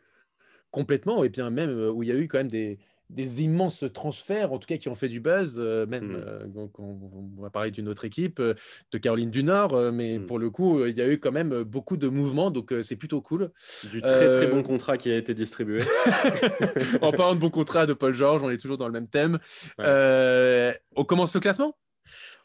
complètement, 0.71 1.23
et 1.23 1.29
bien 1.29 1.49
même 1.49 1.69
euh, 1.69 1.91
où 1.91 2.03
il 2.03 2.09
y 2.09 2.11
a 2.11 2.15
eu 2.15 2.27
quand 2.27 2.37
même 2.37 2.49
des, 2.49 2.79
des 3.13 3.43
immenses 3.43 3.83
transferts, 3.93 4.51
en 4.53 4.57
tout 4.57 4.67
cas 4.67 4.77
qui 4.77 4.89
ont 4.89 4.95
fait 4.95 5.09
du 5.09 5.19
buzz. 5.19 5.55
euh, 5.59 5.85
même, 5.85 6.13
Mm. 6.13 6.15
euh, 6.25 6.47
donc 6.47 6.79
on, 6.79 6.97
on 7.37 7.41
va 7.41 7.49
parler 7.49 7.69
d'une 7.71 7.87
autre 7.87 8.05
équipe 8.05 8.39
euh, 8.39 8.53
de 8.91 8.97
Caroline 8.97 9.29
du 9.31 9.43
Nord, 9.43 9.73
euh, 9.73 9.91
mais 9.91 10.17
Mm. 10.17 10.25
pour 10.27 10.39
le 10.39 10.49
coup, 10.49 10.85
il 10.85 10.97
y 10.97 11.01
a 11.01 11.07
eu 11.09 11.19
quand 11.19 11.31
même 11.31 11.63
beaucoup 11.63 11.97
de 11.97 12.07
mouvements, 12.07 12.51
donc 12.51 12.73
c'est 12.81 12.95
plutôt 12.95 13.21
cool. 13.21 13.51
Du 13.91 14.01
très 14.01 14.27
très 14.37 14.47
bon 14.47 14.63
contrat 14.63 14.97
qui 14.97 15.11
a 15.11 15.17
été 15.17 15.33
distribué. 15.33 15.79
en 17.01 17.11
parlant 17.11 17.35
de 17.35 17.39
bon 17.39 17.49
contrat 17.49 17.85
de 17.85 17.93
Paul 17.93 18.13
George, 18.13 18.41
on 18.43 18.49
est 18.49 18.57
toujours 18.57 18.77
dans 18.77 18.87
le 18.87 18.93
même 18.93 19.07
thème. 19.07 19.39
Ouais. 19.77 20.75
On 20.95 21.03
commence 21.03 21.33
le 21.33 21.39
classement? 21.41 21.75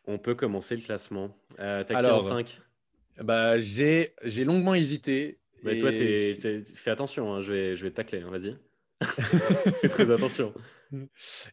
On 0.07 0.19
peut 0.19 0.35
commencer 0.35 0.77
le 0.77 0.83
classement. 0.83 1.37
T'as 1.57 1.85
qui 1.85 1.95
en 1.95 1.99
Alors, 1.99 2.23
5 2.23 2.61
bah, 3.23 3.59
J'ai 3.59 4.13
j'ai 4.25 4.45
longuement 4.45 4.75
hésité. 4.75 5.39
Mais 5.63 5.79
et- 5.79 5.81
toi, 5.81 5.91
t'es- 5.91 6.37
t'es- 6.41 6.63
fais 6.75 6.91
attention, 6.91 7.35
hein, 7.35 7.41
je, 7.43 7.51
vais, 7.51 7.77
je 7.77 7.83
vais 7.83 7.91
tacler, 7.91 8.21
hein, 8.21 8.29
vas-y. 8.31 8.57
Fais 9.81 9.89
très 9.89 10.11
attention. 10.11 10.55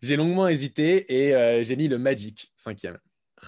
J'ai 0.01 0.16
longuement 0.16 0.48
hésité 0.48 1.25
et 1.25 1.36
euh, 1.36 1.63
j'ai 1.63 1.75
mis 1.75 1.88
le 1.88 1.98
Magic, 1.98 2.51
cinquième. 2.56 2.98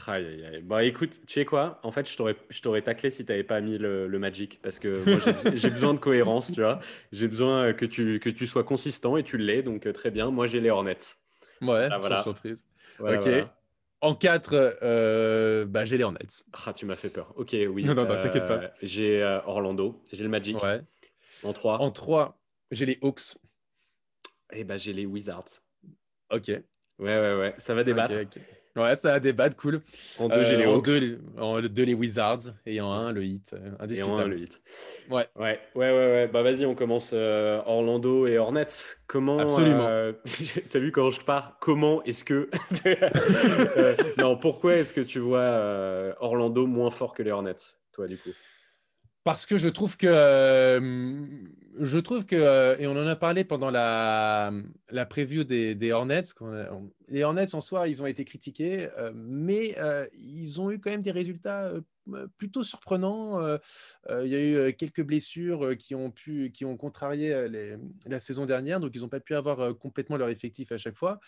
Aïe, 0.08 0.26
aïe, 0.26 0.46
aïe. 0.46 0.62
Bah 0.62 0.84
écoute, 0.84 1.22
tu 1.26 1.34
sais 1.34 1.46
quoi? 1.46 1.80
En 1.84 1.92
fait, 1.92 2.10
je 2.10 2.62
t'aurais, 2.62 2.82
taclé 2.82 3.10
si 3.12 3.26
t'avais 3.26 3.44
pas 3.44 3.62
mis 3.62 3.78
le, 3.78 4.08
le 4.08 4.20
Magic 4.20 4.60
parce 4.62 4.80
que 4.80 5.04
moi, 5.06 5.20
j'ai, 5.56 5.70
besoin 5.70 5.94
de 5.94 6.00
cohérence, 6.00 6.52
tu 6.52 6.62
vois. 6.62 6.80
J'ai 7.12 7.28
besoin 7.28 7.68
euh, 7.68 7.74
que 7.74 7.86
tu, 7.86 8.20
que 8.20 8.30
tu 8.30 8.48
sois 8.48 8.64
consistant 8.64 9.18
et 9.18 9.24
tu 9.24 9.38
l'es, 9.38 9.64
donc 9.64 9.86
euh, 9.86 9.94
très 9.94 10.12
bien. 10.12 10.32
Moi, 10.32 10.48
j'ai 10.48 10.60
les 10.60 10.70
Hornets. 10.70 10.98
Ouais, 11.62 11.88
Ah, 11.90 11.98
voilà. 11.98 12.18
sans 12.18 12.24
surprise. 12.24 12.66
Voilà, 13.00 13.18
ok. 13.18 13.24
voilà. 13.24 13.58
En 14.02 14.14
4, 14.14 14.78
euh, 14.84 15.66
bah, 15.66 15.86
j'ai 15.86 15.98
les 15.98 16.04
Hornets. 16.04 16.44
Ah, 16.66 16.74
tu 16.74 16.86
m'as 16.86 16.96
fait 16.96 17.10
peur. 17.10 17.34
Ok, 17.38 17.56
oui. 17.70 17.86
Non, 17.86 17.96
non, 17.96 18.04
non, 18.06 18.12
euh, 18.12 18.22
t'inquiète 18.22 18.46
pas. 18.46 18.72
J'ai 18.82 19.24
Orlando, 19.46 20.04
j'ai 20.12 20.24
le 20.24 20.30
Magic. 20.30 20.62
Ouais. 20.62 20.82
En 21.44 21.54
3, 21.54 21.80
En 21.80 21.92
3, 21.92 22.38
j'ai 22.72 22.86
les 22.86 23.00
Hawks. 23.02 23.38
Et 24.56 24.64
bah, 24.64 24.78
j'ai 24.78 24.94
les 24.94 25.06
Wizards. 25.06 25.62
Ok. 26.32 26.48
Ouais, 26.48 26.64
ouais, 27.00 27.36
ouais. 27.38 27.54
Ça 27.58 27.74
va 27.74 27.84
débattre. 27.84 28.16
Ouais, 28.78 28.96
ça 28.98 29.14
va 29.14 29.20
débattre, 29.22 29.56
cool. 29.56 29.82
En 30.20 30.28
2, 30.28 30.44
j'ai 30.44 30.56
Euh, 30.56 30.58
les 30.58 30.66
en 30.66 30.74
Hawks. 30.76 30.86
deux, 30.86 31.20
en 31.40 31.62
deux, 31.62 31.84
les 31.84 31.94
Wizards. 31.94 32.54
Et 32.66 32.82
en 32.82 32.92
1, 32.92 33.14
le 33.14 33.24
Heat. 33.24 33.54
euh, 33.54 33.58
Et 33.58 33.70
en 33.70 33.80
1, 33.80 33.84
Indiscutable. 33.84 34.30
le 34.32 34.40
hit. 34.40 34.62
Ouais. 35.10 35.28
Ouais, 35.36 35.60
ouais, 35.76 35.92
ouais, 35.92 35.92
ouais. 35.92 36.28
Bah 36.28 36.42
vas-y, 36.42 36.66
on 36.66 36.76
commence 36.76 37.12
euh, 37.14 37.62
Orlando 37.66 38.28
et 38.28 38.38
Hornets. 38.38 38.66
Comment 39.08 39.40
Absolument. 39.40 39.88
euh, 39.88 40.12
T'as 40.72 40.80
vu 40.80 40.92
comment 40.92 41.12
je 41.12 41.22
pars? 41.22 41.58
Comment 41.62 42.04
est-ce 42.04 42.24
que 42.26 42.50
Euh, 42.86 43.96
Non, 44.18 44.36
pourquoi 44.38 44.76
est-ce 44.76 44.94
que 44.94 45.02
tu 45.02 45.20
vois 45.20 45.40
euh, 45.40 46.14
Orlando 46.20 46.66
moins 46.68 46.92
fort 46.92 47.14
que 47.14 47.24
les 47.24 47.32
Hornets, 47.32 47.56
toi 47.94 48.08
du 48.08 48.18
coup? 48.18 48.32
Parce 49.24 49.46
que 49.46 49.58
je 49.58 49.70
trouve 49.70 49.96
que, 49.96 50.08
euh, 50.10 50.80
je 51.80 51.98
trouve 51.98 52.26
que, 52.26 52.36
euh, 52.36 52.78
et 52.78 52.88
on 52.88 52.92
en 52.92 53.08
a 53.08 53.16
parlé 53.16 53.44
pendant 53.44 53.70
la, 53.70 54.52
la 54.90 55.06
preview 55.06 55.44
des, 55.44 55.76
des 55.76 55.92
Hornets, 55.92 56.24
les 57.08 57.24
Hornets 57.24 57.56
en 57.56 57.62
soi, 57.62 57.88
ils 57.88 58.02
ont 58.02 58.06
été 58.06 58.26
critiqués, 58.26 58.88
euh, 58.98 59.12
mais 59.16 59.78
euh, 59.80 60.08
ils 60.14 60.62
ont 60.62 60.72
eu 60.72 60.80
quand 60.80 60.92
même 60.92 61.02
des 61.02 61.12
résultats 61.12 61.74
plutôt 62.38 62.64
surprenants. 62.64 63.42
Il 64.10 64.28
y 64.28 64.36
a 64.36 64.68
eu 64.70 64.74
quelques 64.74 65.04
blessures 65.04 65.76
qui 65.78 65.96
ont 65.96 66.12
pu, 66.12 66.52
qui 66.52 66.64
ont 66.64 66.78
contrarié 66.78 67.48
la 68.06 68.20
saison 68.20 68.46
dernière, 68.46 68.80
donc 68.80 68.92
ils 68.96 69.02
n'ont 69.02 69.10
pas 69.10 69.20
pu 69.20 69.34
avoir 69.34 69.76
complètement 69.78 70.18
leur 70.18 70.30
effectif 70.30 70.72
à 70.72 70.78
chaque 70.78 70.98
fois. 70.98 71.20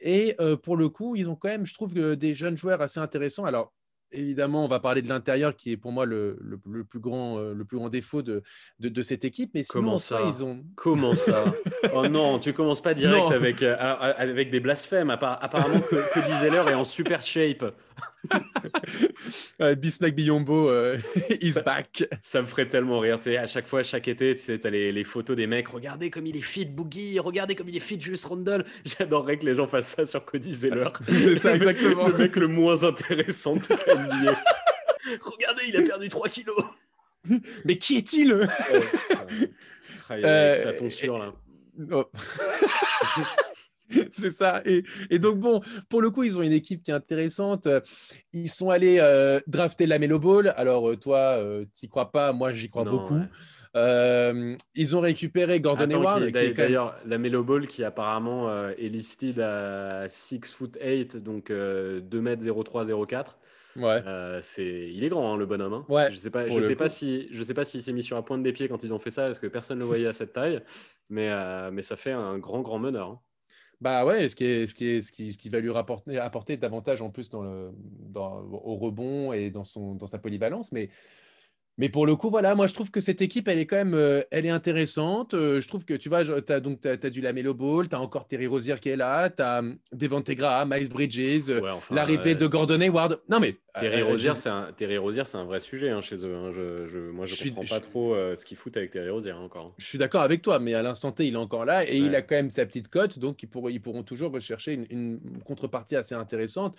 Et 0.00 0.36
pour 0.62 0.78
le 0.78 0.88
coup, 0.88 1.16
ils 1.16 1.28
ont 1.28 1.36
quand 1.36 1.48
même, 1.48 1.66
je 1.66 1.74
trouve, 1.74 1.94
des 1.94 2.34
jeunes 2.34 2.56
joueurs 2.56 2.80
assez 2.80 2.98
intéressants. 2.98 3.44
Alors, 3.44 3.74
évidemment, 4.12 4.64
on 4.64 4.68
va 4.68 4.80
parler 4.80 5.02
de 5.02 5.08
l'intérieur 5.08 5.54
qui 5.56 5.72
est 5.72 5.76
pour 5.76 5.92
moi 5.92 6.04
le, 6.06 6.36
le- 6.40 6.58
le 6.70 6.84
plus, 6.84 7.00
grand, 7.00 7.38
euh, 7.38 7.54
le 7.54 7.64
plus 7.64 7.76
grand 7.78 7.88
défaut 7.88 8.22
de, 8.22 8.42
de, 8.78 8.88
de 8.88 9.02
cette 9.02 9.24
équipe. 9.24 9.50
Mais 9.54 9.62
sinon, 9.62 9.82
Comment 9.82 9.98
ça 9.98 10.20
ils 10.26 10.44
ont. 10.44 10.64
Comment 10.76 11.14
ça 11.14 11.44
Oh 11.94 12.08
non, 12.08 12.38
tu 12.38 12.52
commences 12.52 12.82
pas 12.82 12.94
direct 12.94 13.16
Non. 13.16 13.30
avec, 13.30 13.62
euh, 13.62 13.76
avec 13.78 14.50
des 14.50 14.60
blasphèmes. 14.60 15.08
Appar- 15.10 15.38
apparemment 15.40 15.80
que, 15.80 15.96
que 16.14 16.26
disait 16.26 16.50
l'heure 16.50 16.68
est 16.68 16.74
en 16.74 16.84
super 16.84 17.24
shape. 17.24 17.64
Euh, 19.60 19.74
Bismack 19.74 20.14
Biyombo 20.14 20.68
euh, 20.70 20.96
is 21.42 21.54
back. 21.64 22.04
Ça 22.22 22.40
me 22.40 22.46
ferait 22.46 22.68
tellement 22.68 22.98
rire. 22.98 23.18
Tu 23.18 23.24
sais, 23.24 23.36
à 23.36 23.46
chaque 23.46 23.66
fois, 23.66 23.82
chaque 23.82 24.08
été, 24.08 24.34
tu 24.34 24.40
sais, 24.40 24.58
t'as 24.58 24.70
les, 24.70 24.90
les 24.92 25.04
photos 25.04 25.36
des 25.36 25.46
mecs. 25.46 25.68
Regardez 25.68 26.10
comme 26.10 26.26
il 26.26 26.36
est 26.36 26.40
fit, 26.42 26.64
Boogie. 26.64 27.18
Regardez 27.18 27.54
comme 27.54 27.68
il 27.68 27.76
est 27.76 27.80
fit, 27.80 28.00
Julius 28.00 28.24
Randle. 28.24 28.64
J'adorerais 28.84 29.38
que 29.38 29.44
les 29.46 29.54
gens 29.54 29.66
fassent 29.66 29.94
ça 29.94 30.06
sur 30.06 30.24
Cody 30.24 30.52
Zeller. 30.52 30.88
C'est 31.06 31.36
ça, 31.38 31.54
exactement. 31.54 32.08
Le 32.08 32.16
mec 32.16 32.36
le 32.36 32.48
moins 32.48 32.82
intéressant 32.84 33.56
de 33.56 33.60
NBA. 33.60 34.34
Regardez, 35.20 35.62
il 35.68 35.76
a 35.76 35.82
perdu 35.82 36.08
3 36.08 36.28
kilos. 36.28 36.64
Mais 37.64 37.76
qui 37.76 37.96
est-il? 37.98 38.32
Aïe, 40.08 40.24
avec 40.24 40.24
Euh, 40.24 40.72
tonsure 40.78 41.18
là. 41.18 41.32
Oh. 41.92 42.04
c'est 44.12 44.30
ça. 44.30 44.62
Et, 44.64 44.84
et, 45.10 45.18
donc, 45.18 45.38
bon, 45.38 45.60
pour 45.88 46.00
le 46.02 46.10
coup, 46.10 46.22
ils 46.22 46.38
ont 46.38 46.42
une 46.42 46.52
équipe 46.52 46.82
qui 46.82 46.90
est 46.90 46.94
intéressante. 46.94 47.68
Ils 48.32 48.48
sont 48.48 48.70
allés 48.70 49.00
drafter 49.46 49.86
la 49.86 49.98
Melo 49.98 50.18
Ball. 50.18 50.54
Alors, 50.56 50.98
toi, 50.98 51.38
tu 51.74 51.86
n'y 51.86 51.88
crois 51.88 52.10
pas. 52.10 52.32
Moi, 52.32 52.52
j'y 52.52 52.68
crois 52.68 52.84
beaucoup. 52.84 53.20
Euh, 53.76 54.56
ils 54.74 54.96
ont 54.96 55.00
récupéré 55.00 55.60
Gordon 55.60 55.88
Hayward. 55.88 56.24
D'ailleurs, 56.30 56.96
la 57.06 57.18
Melo 57.18 57.44
Ball 57.44 57.66
qui 57.66 57.84
apparemment 57.84 58.48
euh, 58.48 58.72
est 58.78 58.88
listed 58.88 59.38
à 59.38 60.08
6 60.08 60.40
foot 60.52 60.78
8, 60.82 61.16
donc 61.18 61.48
2 61.48 61.54
euh, 61.54 62.00
m 62.12 62.36
03 62.36 63.06
04. 63.06 63.38
Ouais. 63.76 64.02
c'est, 64.42 64.90
il 64.92 65.04
est 65.04 65.08
grand 65.08 65.34
hein, 65.34 65.36
le 65.36 65.46
bonhomme. 65.46 65.74
Hein. 65.74 65.86
Ouais, 65.88 66.10
je 66.10 66.18
sais 66.18 66.30
pas, 66.30 66.48
je 66.48 66.60
sais 66.60 66.74
pas 66.74 66.88
si, 66.88 67.28
je 67.30 67.42
sais 67.42 67.54
pas 67.54 67.64
s'il 67.64 67.82
s'est 67.82 67.92
mis 67.92 68.02
sur 68.02 68.16
la 68.16 68.22
pointe 68.22 68.42
des 68.42 68.52
pieds 68.52 68.68
quand 68.68 68.82
ils 68.82 68.92
ont 68.92 68.98
fait 68.98 69.12
ça, 69.12 69.26
parce 69.26 69.38
que 69.38 69.46
personne 69.46 69.78
ne 69.78 69.82
le 69.82 69.86
voyait 69.86 70.08
à 70.08 70.12
cette 70.12 70.32
taille, 70.32 70.60
mais 71.08 71.30
mais 71.70 71.82
ça 71.82 71.94
fait 71.94 72.10
un 72.10 72.38
grand 72.38 72.62
grand 72.62 72.80
meneur. 72.80 73.08
Hein. 73.08 73.20
Bah 73.80 74.04
ouais, 74.04 74.28
ce 74.28 74.36
qui, 74.36 74.44
est, 74.44 74.66
ce, 74.66 74.74
qui 74.74 74.86
est, 74.86 75.00
ce, 75.00 75.10
qui, 75.10 75.32
ce 75.32 75.38
qui 75.38 75.48
va 75.48 75.60
lui 75.60 75.70
rapporter, 75.70 76.18
apporter 76.18 76.56
davantage 76.56 77.00
en 77.00 77.10
plus 77.10 77.30
dans 77.30 77.42
le, 77.42 77.70
dans, 78.10 78.42
au 78.42 78.76
rebond 78.76 79.32
et 79.32 79.50
dans, 79.50 79.64
son, 79.64 79.94
dans 79.94 80.06
sa 80.06 80.18
polyvalence. 80.18 80.70
Mais 80.72 80.90
mais 81.80 81.88
pour 81.88 82.04
le 82.04 82.14
coup, 82.14 82.28
voilà, 82.28 82.54
moi 82.54 82.66
je 82.66 82.74
trouve 82.74 82.90
que 82.90 83.00
cette 83.00 83.22
équipe, 83.22 83.48
elle 83.48 83.58
est 83.58 83.64
quand 83.64 83.76
même, 83.76 83.94
euh, 83.94 84.20
elle 84.30 84.44
est 84.44 84.50
intéressante. 84.50 85.32
Euh, 85.32 85.62
je 85.62 85.66
trouve 85.66 85.86
que 85.86 85.94
tu 85.94 86.10
vois, 86.10 86.24
tu 86.24 86.52
as 86.52 86.60
donc 86.60 86.84
as, 86.84 86.96
du 87.08 87.22
Lamelo 87.22 87.54
Ball, 87.54 87.88
tu 87.88 87.96
as 87.96 88.00
encore 88.02 88.26
Terry 88.26 88.46
Rozier 88.46 88.76
qui 88.78 88.90
est 88.90 88.96
là, 88.96 89.30
tu 89.30 89.42
as 89.42 89.60
hum, 89.60 89.78
Devante 89.90 90.30
Graham, 90.30 90.74
Miles 90.74 90.90
Bridges, 90.90 91.48
euh, 91.48 91.62
l'arrivée 91.90 92.34
de 92.34 92.46
Gordon 92.46 92.82
Hayward. 92.82 93.22
Non 93.30 93.40
mais 93.40 93.56
Terry 93.78 94.02
Rozier, 94.02 94.32
c'est 94.32 94.48
un, 94.48 94.72
Terry 94.76 94.98
Rozier, 94.98 95.22
c'est 95.26 95.38
un 95.38 95.44
vrai 95.44 95.60
sujet 95.60 95.90
hein, 95.90 96.00
chez 96.00 96.16
eux. 96.24 96.34
Hein. 96.34 96.52
Je, 96.54 96.88
je, 96.88 96.98
moi, 96.98 97.26
je 97.26 97.34
ne 97.44 97.50
comprends 97.50 97.76
pas 97.76 97.80
trop 97.80 98.14
ce 98.14 98.44
qu'ils 98.44 98.56
foutent 98.56 98.76
avec 98.76 98.90
Terry 98.90 99.10
Rozier 99.10 99.32
hein, 99.32 99.38
encore. 99.38 99.74
Je 99.78 99.84
suis 99.84 99.98
d'accord 99.98 100.22
avec 100.22 100.42
toi, 100.42 100.58
mais 100.58 100.74
à 100.74 100.82
l'instant 100.82 101.12
T, 101.12 101.26
il 101.26 101.34
est 101.34 101.38
encore 101.38 101.64
là 101.64 101.84
et 101.84 101.96
il 101.96 102.14
a 102.14 102.22
quand 102.22 102.34
même 102.34 102.50
sa 102.50 102.66
petite 102.66 102.88
cote, 102.88 103.18
donc 103.18 103.42
ils, 103.42 103.46
pourront, 103.48 103.68
ils 103.68 103.80
pourront 103.80 104.02
toujours 104.02 104.32
rechercher 104.32 104.72
une, 104.72 104.86
une 104.90 105.42
contrepartie 105.44 105.96
assez 105.96 106.14
intéressante. 106.14 106.76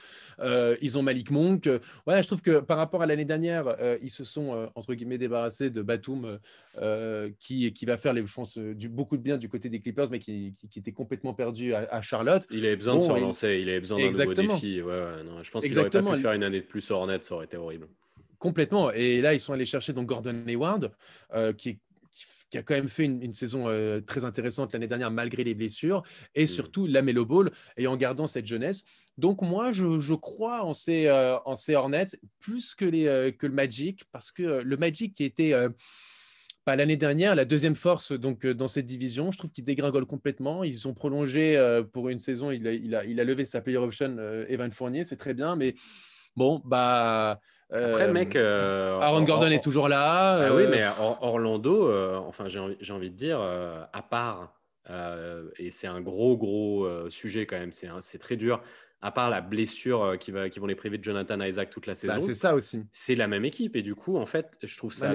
ils 0.82 0.98
ont 0.98 1.04
Malik 1.04 1.32
Monk. 1.32 1.70
Voilà, 2.06 2.22
je 2.22 2.28
trouve 2.28 2.42
que 2.42 2.60
par 2.60 2.78
rapport 2.78 3.02
à 3.02 3.06
l'année 3.06 3.26
dernière, 3.26 3.76
ils 4.02 4.12
se 4.12 4.24
sont 4.24 4.70
entre 4.76 4.94
guillemets 4.94 5.18
débarrassés 5.18 5.70
de 5.70 5.82
Batum 5.82 6.40
euh, 6.78 7.30
qui, 7.40 7.72
qui 7.74 7.86
va 7.86 7.98
faire, 7.98 8.14
les, 8.14 8.26
je 8.26 8.34
pense, 8.34 8.58
euh, 8.58 8.74
du, 8.74 8.88
beaucoup 8.88 9.18
de 9.18 9.22
bien 9.22 9.38
du 9.38 9.50
côté 9.50 9.70
des 9.70 9.80
Clippers, 9.80 10.08
mais 10.10 10.20
qui, 10.20 10.54
qui, 10.70 10.80
était 10.80 10.92
complètement 10.92 11.34
perdu 11.34 11.74
à, 11.74 12.02
Charlotte. 12.02 12.48
Il 12.50 12.66
avait 12.66 12.76
besoin 12.76 12.96
de 12.96 13.02
se 13.02 13.12
relancer, 13.12 13.60
il, 13.62 13.70
avait 13.70 13.80
besoin 13.80 13.98
d'un 13.98 14.06
nouveau 14.10 14.34
défi. 14.34 14.78
je 14.78 15.52
pense 15.52 15.64
qu'il 15.64 15.76
n'aurait 15.76 15.90
pas 15.90 16.02
pu 16.02 16.20
faire 16.20 16.34
une 16.34 16.44
année 16.44 16.62
de 16.62 16.66
plus 16.66 16.81
hors 16.90 17.08
net, 17.08 17.24
ça 17.24 17.36
aurait 17.36 17.46
été 17.46 17.58
horrible. 17.58 17.88
Complètement. 18.40 18.92
Et 18.92 19.22
là, 19.22 19.34
ils 19.34 19.40
sont 19.40 19.54
allés 19.54 19.66
chercher 19.66 19.94
donc 19.94 20.08
Gordon 20.08 20.44
Hayward, 20.48 20.92
euh, 21.34 21.54
qui 21.54 21.80
qui 22.50 22.58
a 22.58 22.64
quand 22.64 22.74
même 22.74 22.90
fait 22.90 23.06
une, 23.06 23.32
saison 23.32 23.68
très 24.06 24.26
intéressante 24.26 24.74
l'année 24.74 24.90
dernière 24.90 25.10
malgré 25.10 25.46
les 25.46 25.54
blessures, 25.54 26.04
et 26.36 26.44
mm. 26.44 26.48
surtout 26.48 26.86
la 26.86 27.02
Melo 27.02 27.26
Ball, 27.26 27.50
et 27.78 27.88
en 27.88 27.96
gardant 27.96 28.28
cette 28.28 28.46
jeunesse. 28.46 28.84
Donc 29.18 29.42
moi, 29.42 29.72
je, 29.72 30.00
je 30.00 30.14
crois 30.14 30.66
en 30.66 30.74
ces, 30.74 31.10
en 31.46 31.56
ces 31.56 31.76
Hornets 31.76 32.18
plus 32.40 32.76
que, 32.76 32.84
les, 32.84 33.34
que 33.40 33.48
le 33.48 33.54
Magic, 33.54 34.04
parce 34.12 34.34
que 34.34 34.42
le 34.64 34.76
Magic 34.76 35.14
qui 35.14 35.24
était 35.24 35.54
l'année 36.76 36.98
dernière, 36.98 37.36
la 37.36 37.46
deuxième 37.46 37.76
force 37.76 38.12
donc 38.12 38.46
euh, 38.46 38.54
dans 38.54 38.68
cette 38.68 38.86
division. 38.86 39.32
Je 39.32 39.38
trouve 39.38 39.52
qu'il 39.52 39.64
dégringole 39.64 40.06
complètement. 40.06 40.64
Ils 40.64 40.88
ont 40.88 40.94
prolongé 40.94 41.58
euh, 41.58 41.84
pour 41.84 42.10
une 42.10 42.20
saison. 42.20 42.52
Il 42.52 42.68
a, 42.68 42.74
il 42.74 42.96
a, 42.96 43.06
il 43.06 43.20
a 43.20 43.24
levé 43.24 43.46
sa 43.46 43.62
player 43.62 43.78
option, 43.78 44.16
euh, 44.20 44.46
Evan 44.48 44.72
Fournier, 44.72 45.04
c'est 45.04 45.18
très 45.18 45.34
bien. 45.34 45.56
Mais 45.56 45.76
bon, 46.36 46.62
bah. 46.66 47.40
Après, 47.72 48.12
mec. 48.12 48.36
Aaron 48.36 49.24
Gordon 49.24 49.48
est 49.48 49.64
toujours 49.64 49.88
là. 49.88 50.48
Ah 50.48 50.56
oui, 50.56 50.64
mais 50.70 50.84
Orlando, 51.00 51.92
enfin, 52.28 52.48
j'ai 52.48 52.60
envie, 52.60 52.92
envie, 52.92 53.10
de 53.10 53.16
dire, 53.16 53.40
à 53.40 54.02
part, 54.02 54.60
et 55.58 55.72
c'est 55.72 55.88
un 55.88 56.02
gros, 56.02 56.38
gros 56.38 57.10
sujet 57.10 57.46
quand 57.46 57.60
même, 57.60 57.72
c'est 57.72 58.18
très 58.18 58.36
dur 58.36 58.62
à 59.02 59.12
part 59.12 59.30
la 59.30 59.42
blessure 59.42 60.16
qui, 60.20 60.32
va, 60.32 60.50
qui 60.50 60.60
vont 60.60 60.68
les 60.68 60.76
priver 60.76 60.98
de 60.98 61.04
Jonathan 61.04 61.40
Isaac 61.42 61.72
toute 61.72 61.88
la 61.88 61.94
bah, 61.94 62.00
saison. 62.00 62.20
c'est 62.20 62.34
ça 62.34 62.54
aussi. 62.54 62.84
C'est 62.92 63.16
la 63.16 63.28
même 63.28 63.46
équipe. 63.46 63.76
Et 63.76 63.82
du 63.82 63.96
coup, 63.96 64.18
en 64.18 64.26
fait, 64.26 64.58
je 64.64 64.78
trouve 64.78 64.94
ça. 64.94 65.12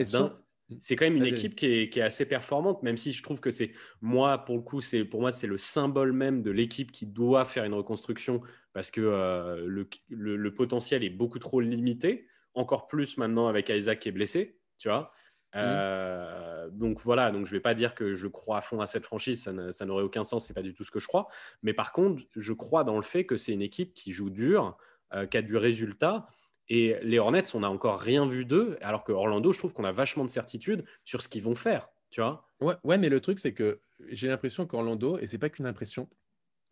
C'est 0.81 0.97
quand 0.97 1.05
même 1.05 1.17
une 1.17 1.27
équipe 1.27 1.55
qui 1.55 1.67
est, 1.67 2.01
assez 2.01 2.27
performante, 2.27 2.83
même 2.83 2.97
si 2.97 3.13
je 3.13 3.23
trouve 3.23 3.41
que 3.41 3.51
c'est 3.51 3.73
moi 4.01 4.39
pour 4.39 4.57
le 4.57 4.63
coup, 4.63 4.81
c'est 4.81 5.05
pour 5.05 5.21
moi 5.21 5.31
c'est 5.31 5.47
le 5.47 5.57
symbole 5.57 6.13
même 6.13 6.43
de 6.43 6.51
l'équipe 6.51 6.91
qui 6.91 7.07
doit 7.07 7.45
faire 7.45 7.65
une 7.65 7.75
reconstruction 7.75 8.41
parce 8.73 8.91
que 8.91 9.01
euh, 9.01 9.87
le, 10.09 10.55
potentiel 10.55 11.05
est 11.05 11.11
beaucoup 11.11 11.39
trop 11.39 11.61
limité, 11.61 12.27
encore 12.55 12.87
plus 12.87 13.17
maintenant 13.17 13.47
avec 13.47 13.69
Isaac 13.69 14.01
qui 14.01 14.09
est 14.09 14.13
blessé, 14.13 14.59
tu 14.79 14.89
vois. 14.89 15.13
Mmh. 15.55 15.59
Euh, 15.59 16.69
donc 16.71 17.01
voilà, 17.01 17.31
donc 17.31 17.47
je 17.47 17.53
vais 17.53 17.61
pas 17.61 17.75
dire 17.75 17.95
que 17.95 18.17
je 18.17 18.27
crois 18.27 18.59
à 18.59 18.61
fond 18.61 18.81
à 18.81 18.87
cette 18.87 19.05
franchise, 19.05 19.49
ça 19.71 19.87
n'aurait 19.87 20.03
aucun 20.03 20.25
sens, 20.25 20.47
c'est 20.47 20.55
pas 20.55 20.63
du 20.63 20.75
tout 20.75 20.83
ce 20.83 20.91
que 20.91 20.99
je 20.99 21.07
crois. 21.07 21.29
Mais 21.63 21.75
par 21.75 21.93
contre, 21.93 22.23
je 22.35 22.53
crois 22.53 22.83
dans 22.83 22.97
le 22.97 23.03
fait 23.03 23.25
que 23.25 23.37
c'est 23.37 23.53
une 23.53 23.63
équipe 23.63 23.95
qui 23.95 24.13
joue 24.13 24.31
dur, 24.31 24.77
euh, 25.15 25.27
qui 25.27 25.37
a 25.37 25.43
du 25.43 25.57
résultat 25.57 26.27
et 26.69 26.97
les 27.03 27.19
Hornets, 27.19 27.55
on 27.55 27.61
n'a 27.61 27.71
encore 27.71 28.01
rien 28.01 28.27
vu 28.27 28.45
d'eux, 28.45 28.77
alors 28.81 29.05
que 29.05 29.13
Orlando, 29.13 29.53
je 29.53 29.59
trouve 29.59 29.73
qu'on 29.73 29.85
a 29.85 29.93
vachement 29.93 30.25
de 30.25 30.31
certitude 30.31 30.85
sur 31.05 31.23
ce 31.23 31.29
qu'ils 31.29 31.43
vont 31.43 31.55
faire. 31.55 31.89
Tu 32.11 32.21
vois 32.21 32.45
ouais, 32.61 32.75
ouais, 32.85 32.99
mais 32.99 33.09
le 33.09 33.21
truc, 33.21 33.39
c'est 33.39 33.53
que 33.53 33.81
j'ai 34.09 34.29
l'impression 34.29 34.67
qu'Orlando, 34.67 35.19
et 35.19 35.27
c'est 35.27 35.39
pas 35.39 35.49
qu'une 35.49 35.67
impression, 35.67 36.09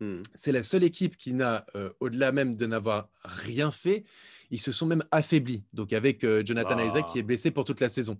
hmm. 0.01 0.21
c'est 0.33 0.51
la 0.51 0.63
seule 0.63 0.83
équipe 0.83 1.17
qui 1.17 1.33
n'a, 1.33 1.65
euh, 1.75 1.91
au-delà 1.99 2.31
même 2.31 2.55
de 2.55 2.65
n'avoir 2.65 3.09
rien 3.23 3.71
fait, 3.71 4.03
ils 4.51 4.59
se 4.59 4.71
sont 4.71 4.85
même 4.85 5.03
affaiblis. 5.11 5.63
Donc 5.73 5.93
avec 5.93 6.23
euh, 6.23 6.43
Jonathan 6.45 6.75
bah. 6.75 6.85
Isaac 6.85 7.07
qui 7.07 7.19
est 7.19 7.23
blessé 7.23 7.51
pour 7.51 7.63
toute 7.63 7.79
la 7.79 7.89
saison. 7.89 8.19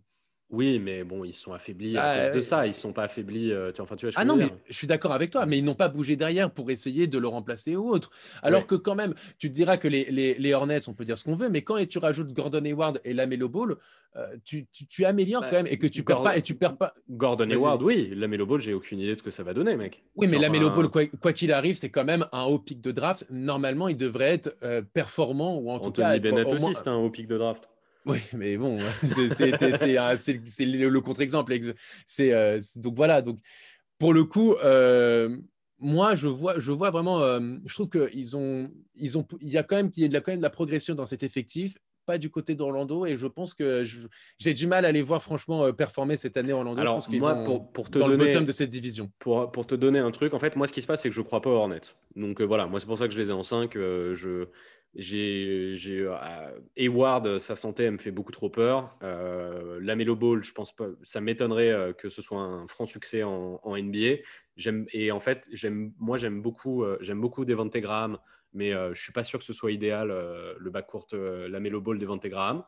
Oui, 0.52 0.78
mais 0.78 1.04
bon, 1.04 1.24
ils 1.24 1.34
sont 1.34 1.54
affaiblis 1.54 1.98
à 1.98 2.04
ah, 2.04 2.28
cause 2.28 2.36
de 2.36 2.42
ça. 2.42 2.68
Ils 2.68 2.74
sont 2.74 2.94
pas 2.94 3.04
affaiblis. 3.04 3.52
Euh, 3.52 3.72
tu, 3.72 3.82
enfin, 3.82 3.96
tu 3.96 4.06
vois, 4.06 4.14
ah 4.16 4.25
non, 4.25 4.36
mais 4.36 4.48
je 4.70 4.78
suis 4.78 4.86
d'accord 4.86 5.12
avec 5.12 5.32
toi, 5.32 5.46
mais 5.48 5.58
ils 5.58 5.66
n'ont 5.66 5.75
pas 5.75 5.90
bougé 5.90 6.16
derrière 6.16 6.52
pour 6.52 6.70
essayer 6.70 7.08
de 7.08 7.18
le 7.18 7.28
remplacer 7.28 7.75
ou 7.75 7.90
autre. 7.90 8.12
Alors 8.44 8.68
que 8.68 8.75
quand 8.75 8.96
même, 8.96 9.16
tu 9.40 9.50
te 9.50 9.56
diras 9.56 9.78
que 9.78 9.88
les, 9.88 10.06
les, 10.12 10.54
Hornets, 10.54 10.88
on 10.88 10.94
peut 10.94 11.04
dire 11.04 11.18
ce 11.18 11.24
qu'on 11.24 11.36
veut, 11.36 11.50
mais 11.50 11.64
quand 11.64 11.84
tu 11.88 11.98
rajoutes 11.98 12.32
Gordon 12.32 12.64
Hayward 12.64 13.02
et 13.04 13.14
Lamelo 13.14 13.50
Ball, 13.50 13.75
euh, 14.18 14.28
tu, 14.46 14.68
tu, 14.68 15.04
améliores 15.04 15.42
bah, 15.42 15.48
quand 15.50 15.58
même 15.58 15.68
et 15.68 15.78
que 15.78 15.88
tu 15.88 16.04
perds 16.04 16.22
pas 16.22 16.38
et 16.38 16.42
tu 16.42 16.56
perds 16.56 16.78
pas. 16.78 16.94
Gordon 17.10 17.50
Hayward, 17.50 17.82
oui. 17.82 18.14
Lamelo 18.16 18.46
Ball, 18.46 18.62
j'ai 18.62 18.74
aucune 18.74 19.00
idée 19.00 19.14
de 19.14 19.18
ce 19.18 19.24
que 19.24 19.32
ça 19.32 19.44
va 19.44 19.54
donner, 19.54 19.75
mec. 19.75 20.04
Oui, 20.16 20.28
mais 20.28 20.38
Lamelo 20.38 20.70
Ball, 20.70 20.90
quoi 20.90 21.34
qu'il 21.34 21.52
arrive, 21.52 21.75
c'est 21.75 21.90
quand 21.90 22.06
même 22.06 22.25
un 22.32 22.44
haut 22.44 22.60
pic 22.60 22.82
de 22.82 22.92
draft. 22.92 23.25
Normalement, 23.32 23.88
il 23.88 23.98
devrait 23.98 24.34
être 24.34 24.56
euh, 24.62 24.84
performant 24.84 25.58
ou 25.58 25.72
en 25.72 25.80
tout 25.80 25.92
cas. 25.92 26.20
Bennett 26.20 26.48
aussi, 26.48 26.75
c'est 26.75 26.88
un 26.88 26.96
haut 26.96 27.10
pic 27.10 27.28
de 27.28 27.38
draft. 27.38 27.68
Oui, 28.06 28.20
mais 28.34 28.56
bon, 28.58 28.80
c'est 29.36 29.52
le, 30.66 31.00
contre-exemple. 31.00 31.58
Euh, 32.20 32.60
donc 32.76 32.96
voilà, 32.96 33.22
donc 33.22 33.40
pour 33.98 34.14
le 34.14 34.24
coup, 34.26 34.54
euh, 34.56 35.38
moi 35.80 36.14
je 36.14 36.28
vois, 36.28 36.60
je 36.60 36.72
vois 36.72 36.92
vraiment, 36.92 37.22
euh, 37.22 37.58
je 37.66 37.74
trouve 37.74 37.90
qu'ils 37.90 38.36
y 39.42 39.58
a 39.58 39.64
quand 39.64 39.76
même, 39.76 39.92
il 39.96 40.14
y 40.14 40.16
a 40.16 40.22
quand 40.22 40.32
même 40.32 40.40
de 40.40 40.44
la 40.44 40.52
progression 40.52 40.94
dans 40.94 41.08
cet 41.08 41.24
effectif, 41.24 41.78
pas 42.06 42.18
du 42.18 42.30
côté 42.30 42.56
d'Orlando, 42.56 43.06
et 43.06 43.18
je 43.18 43.28
pense 43.28 43.54
que 43.54 43.84
j'ai 44.38 44.54
du 44.54 44.68
mal 44.68 44.86
à 44.86 44.92
les 44.92 45.02
voir 45.02 45.22
franchement 45.22 45.72
performer 45.74 46.18
cette 46.18 46.38
année 46.38 46.54
Orlando. 46.54 46.80
Alors 46.82 47.00
je 47.00 47.08
pense 47.08 47.20
moi, 47.20 47.44
pour, 47.46 47.72
pour, 47.72 47.90
te 47.90 48.00
dans 48.00 48.08
donner, 48.08 48.26
le 48.26 48.32
bottom 48.32 48.46
de 48.46 48.52
cette 48.52 48.70
division. 48.70 49.12
Pour, 49.20 49.52
pour 49.52 49.66
te 49.66 49.76
donner 49.76 50.00
un 50.00 50.12
truc, 50.12 50.34
en 50.34 50.40
fait, 50.40 50.56
moi 50.56 50.68
ce 50.68 50.74
qui 50.74 50.82
se 50.82 50.88
passe, 50.88 51.02
c'est 51.02 51.10
que 51.10 51.16
je 51.16 51.22
crois 51.22 51.42
pas 51.42 51.50
aux 51.50 51.56
Hornets. 51.56 51.82
Donc 52.16 52.42
voilà, 52.42 52.68
moi 52.68 52.80
c'est 52.80 52.86
pour 52.86 52.98
ça 52.98 53.08
que 53.08 53.14
je 53.14 53.20
les 53.20 53.30
ai 53.30 53.34
en 53.34 53.44
5. 53.44 53.74
je 53.74 54.48
j'ai, 54.96 55.76
j'ai 55.76 56.10
Hayward, 56.78 57.38
sa 57.40 57.56
santé, 57.56 57.84
elle 57.84 57.92
me 57.92 57.98
fait 57.98 58.12
beaucoup 58.12 58.32
trop 58.32 58.50
peur. 58.50 58.98
Euh, 59.04 59.80
la 59.82 59.96
Melo 59.96 60.16
Ball, 60.16 60.42
je 60.42 60.54
pense 60.54 60.74
pas, 60.74 60.88
ça 61.04 61.20
m'étonnerait 61.20 61.72
euh, 61.72 61.94
que 61.94 62.08
ce 62.08 62.22
soit 62.22 62.40
un 62.40 62.68
franc 62.68 62.86
succès 62.86 63.22
en, 63.24 63.60
NBA. 63.66 64.22
J'aime, 64.56 64.86
et 64.94 65.12
en 65.12 65.20
fait, 65.20 65.50
j'aime, 65.52 65.92
moi, 66.00 66.16
j'aime 66.16 66.42
beaucoup, 66.42 66.84
euh, 66.84 66.98
j'aime 67.02 67.20
beaucoup 67.20 67.44
Devante 67.44 67.76
Graham, 67.76 68.18
mais 68.56 68.72
je 68.72 69.02
suis 69.02 69.12
pas 69.12 69.24
sûr 69.24 69.38
que 69.40 69.46
ce 69.46 69.54
soit 69.54 69.72
idéal 69.72 70.08
le 70.08 70.70
backcourt, 70.70 71.08
la 71.14 71.60
Melo 71.60 71.82
Ball 71.82 72.00
Devante 72.00 72.26
Graham. 72.26 72.64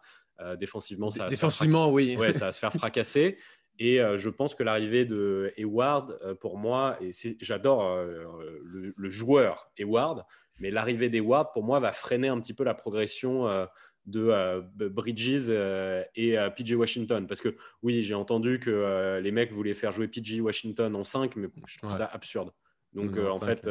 défensivement, 0.59 1.09
ça 1.09 1.27
défensivement, 1.27 1.89
oui. 1.89 2.15
Ouais, 2.17 2.33
ça 2.33 2.45
va 2.45 2.51
se 2.51 2.59
faire 2.59 2.73
fracasser. 2.73 3.37
Et 3.79 3.97
je 4.15 4.29
pense 4.29 4.53
que 4.55 4.63
l'arrivée 4.63 5.05
de 5.05 5.53
Hayward, 5.57 6.37
pour 6.41 6.57
moi, 6.57 6.97
et 7.01 7.11
j'adore 7.39 7.97
le, 7.97 8.93
le, 8.95 9.09
joueur 9.09 9.71
Hayward, 9.77 10.25
mais 10.59 10.71
l'arrivée 10.71 11.09
des 11.09 11.19
Ward, 11.19 11.51
pour 11.53 11.63
moi, 11.63 11.79
va 11.79 11.91
freiner 11.91 12.27
un 12.27 12.39
petit 12.39 12.53
peu 12.53 12.63
la 12.63 12.73
progression 12.73 13.47
euh, 13.47 13.65
de 14.05 14.29
euh, 14.29 14.61
Bridges 14.89 15.47
euh, 15.49 16.03
et 16.15 16.37
PJ 16.55 16.73
Washington. 16.73 17.27
Parce 17.27 17.41
que 17.41 17.55
oui, 17.83 18.03
j'ai 18.03 18.15
entendu 18.15 18.59
que 18.59 19.19
les 19.21 19.31
mecs 19.31 19.51
voulaient 19.51 19.73
faire 19.73 19.91
jouer 19.91 20.07
PJ 20.07 20.39
Washington 20.39 20.95
en 20.95 21.03
5, 21.03 21.35
mais 21.35 21.49
je 21.67 21.77
trouve 21.77 21.91
ça 21.91 22.09
absurde. 22.11 22.51
Donc 22.97 23.17
en 23.17 23.39
fait, 23.39 23.69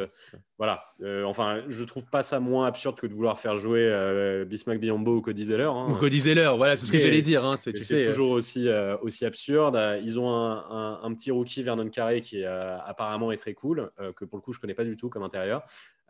voilà. 0.57 0.83
enfin, 1.25 1.63
je 1.69 1.85
trouve 1.85 2.07
pas 2.07 2.23
ça 2.23 2.41
moins 2.41 2.67
absurde 2.67 2.97
que 2.97 3.07
de 3.07 3.15
vouloir 3.15 3.39
faire 3.39 3.59
jouer 3.59 4.45
Bismack 4.47 4.81
Biombo 4.81 5.17
ou 5.17 5.21
Cody 5.21 5.47
Zeller. 5.47 5.65
Hein. 5.65 5.89
Ou 5.91 5.95
Cody 5.97 6.21
Zeller, 6.21 6.53
voilà, 6.57 6.77
c'est 6.77 6.87
ce 6.87 6.93
que 6.93 6.99
j'allais 6.99 7.23
dire. 7.23 7.45
Hein, 7.45 7.57
c'est 7.57 7.73
toujours 7.73 8.31
aussi, 8.31 8.69
aussi 9.03 9.25
absurde. 9.25 9.79
Ils 10.03 10.19
ont 10.19 10.31
un, 10.31 11.01
un, 11.03 11.15
petit 11.15 11.31
rookie 11.31 11.63
Vernon 11.63 11.89
Carré 11.89 12.21
qui 12.23 12.45
apparemment 12.45 13.33
est 13.33 13.37
très 13.37 13.55
cool, 13.55 13.91
que 14.17 14.25
pour 14.25 14.39
le 14.39 14.43
coup 14.43 14.53
je 14.53 14.61
connais 14.61 14.75
pas 14.75 14.85
du 14.85 14.97
tout 14.97 15.09
comme 15.09 15.23
intérieur. 15.23 15.63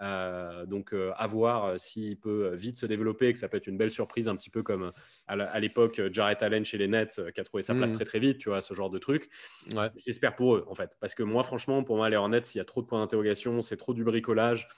Euh, 0.02 0.66
donc, 0.66 0.92
euh, 0.92 1.12
à 1.16 1.26
voir 1.26 1.80
s'il 1.80 2.18
peut 2.18 2.54
vite 2.54 2.76
se 2.76 2.84
développer, 2.86 3.32
que 3.32 3.38
ça 3.38 3.48
peut 3.48 3.56
être 3.56 3.66
une 3.66 3.78
belle 3.78 3.90
surprise, 3.90 4.28
un 4.28 4.36
petit 4.36 4.50
peu 4.50 4.62
comme 4.62 4.92
à 5.26 5.60
l'époque 5.60 6.00
Jarrett 6.12 6.42
Allen 6.42 6.64
chez 6.64 6.76
les 6.78 6.86
Nets, 6.88 7.20
qui 7.34 7.40
a 7.40 7.44
trouvé 7.44 7.62
sa 7.62 7.74
place 7.74 7.90
Mhm. 7.90 7.96
très 7.96 8.04
très 8.04 8.18
vite, 8.18 8.38
tu 8.38 8.48
vois, 8.50 8.60
ce 8.60 8.74
genre 8.74 8.90
de 8.90 8.98
truc. 8.98 9.30
Ouais. 9.74 9.90
J'espère 9.96 10.36
pour 10.36 10.54
eux, 10.56 10.66
en 10.68 10.74
fait. 10.74 10.96
Parce 11.00 11.14
que 11.14 11.22
moi, 11.22 11.42
franchement, 11.44 11.82
pour 11.82 11.96
moi, 11.96 12.10
les 12.10 12.16
Hornets, 12.16 12.40
il 12.54 12.58
y 12.58 12.60
a 12.60 12.64
trop 12.64 12.82
de 12.82 12.86
points 12.86 13.00
d'interrogation, 13.00 13.62
c'est 13.62 13.76
trop 13.78 13.94
du 13.94 14.04
bricolage. 14.04 14.68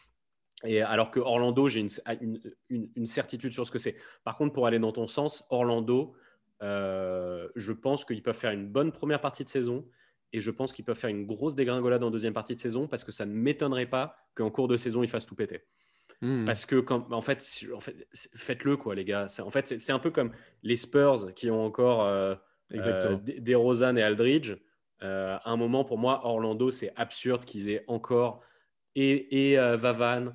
Et 0.65 0.83
alors 0.83 1.11
que 1.11 1.21
Orlando, 1.21 1.69
j'ai 1.69 1.81
une, 1.81 1.89
une- 2.21 2.41
une- 2.69 2.91
une 2.97 3.07
certitude 3.07 3.53
sur 3.53 3.65
ce 3.67 3.71
que 3.71 3.79
c'est. 3.79 3.97
Par 4.25 4.37
contre, 4.37 4.53
pour 4.53 4.67
aller 4.67 4.79
dans 4.81 4.93
ton 4.93 5.07
sens, 5.07 5.45
Orlando, 5.51 6.15
euh, 6.63 7.49
je 7.55 7.73
pense 7.73 8.05
qu'ils 8.05 8.23
peuvent 8.23 8.37
faire 8.37 8.51
une 8.51 8.67
bonne 8.69 8.91
première 8.93 9.21
partie 9.21 9.45
de 9.45 9.49
saison. 9.49 9.87
Et 10.33 10.41
je 10.41 10.51
pense 10.51 10.73
qu'ils 10.73 10.85
peuvent 10.85 10.99
faire 10.99 11.11
une 11.11 11.27
grosse 11.27 11.55
dégringolade 11.55 12.03
en 12.05 12.11
deuxième 12.11 12.35
partie 12.35 12.55
de 12.55 12.61
saison 12.61 12.87
parce 12.87 13.03
que 13.05 13.13
ça 13.13 13.25
ne 13.27 13.33
m'étonnerait 13.33 13.87
pas 13.87 14.15
qu'en 14.35 14.51
cours 14.51 14.69
de 14.69 14.77
saison, 14.77 15.03
ils 15.03 15.09
fassent 15.09 15.27
tout 15.27 15.35
péter. 15.35 15.63
Hmm. 16.21 16.45
Parce 16.45 16.67
que, 16.67 16.81
quand, 16.81 17.11
en 17.13 17.21
fait, 17.23 17.47
en 17.75 17.79
faites-le, 18.35 18.77
quoi, 18.77 18.95
les 18.95 19.05
gars. 19.05 19.29
C'est- 19.29 19.43
En 19.43 19.51
fait, 19.51 19.79
c'est- 19.79 19.93
un 19.93 19.99
peu 20.01 20.11
comme 20.11 20.33
les 20.63 20.77
Spurs 20.77 21.33
qui 21.35 21.51
ont 21.51 21.65
encore 21.65 22.03
euh, 22.05 22.35
euh, 22.75 23.17
DeRozan 23.39 23.97
et 23.97 24.03
Aldridge. 24.03 24.55
Euh, 25.03 25.37
à 25.43 25.51
un 25.51 25.57
moment, 25.57 25.85
pour 25.85 25.97
moi, 25.97 26.27
Orlando, 26.27 26.71
c'est 26.73 26.93
absurde 26.97 27.45
qu'ils 27.45 27.71
aient 27.71 27.85
encore 27.87 28.43
et, 28.97 29.51
et 29.53 29.59
euh, 29.59 29.77
Vavan, 29.77 30.33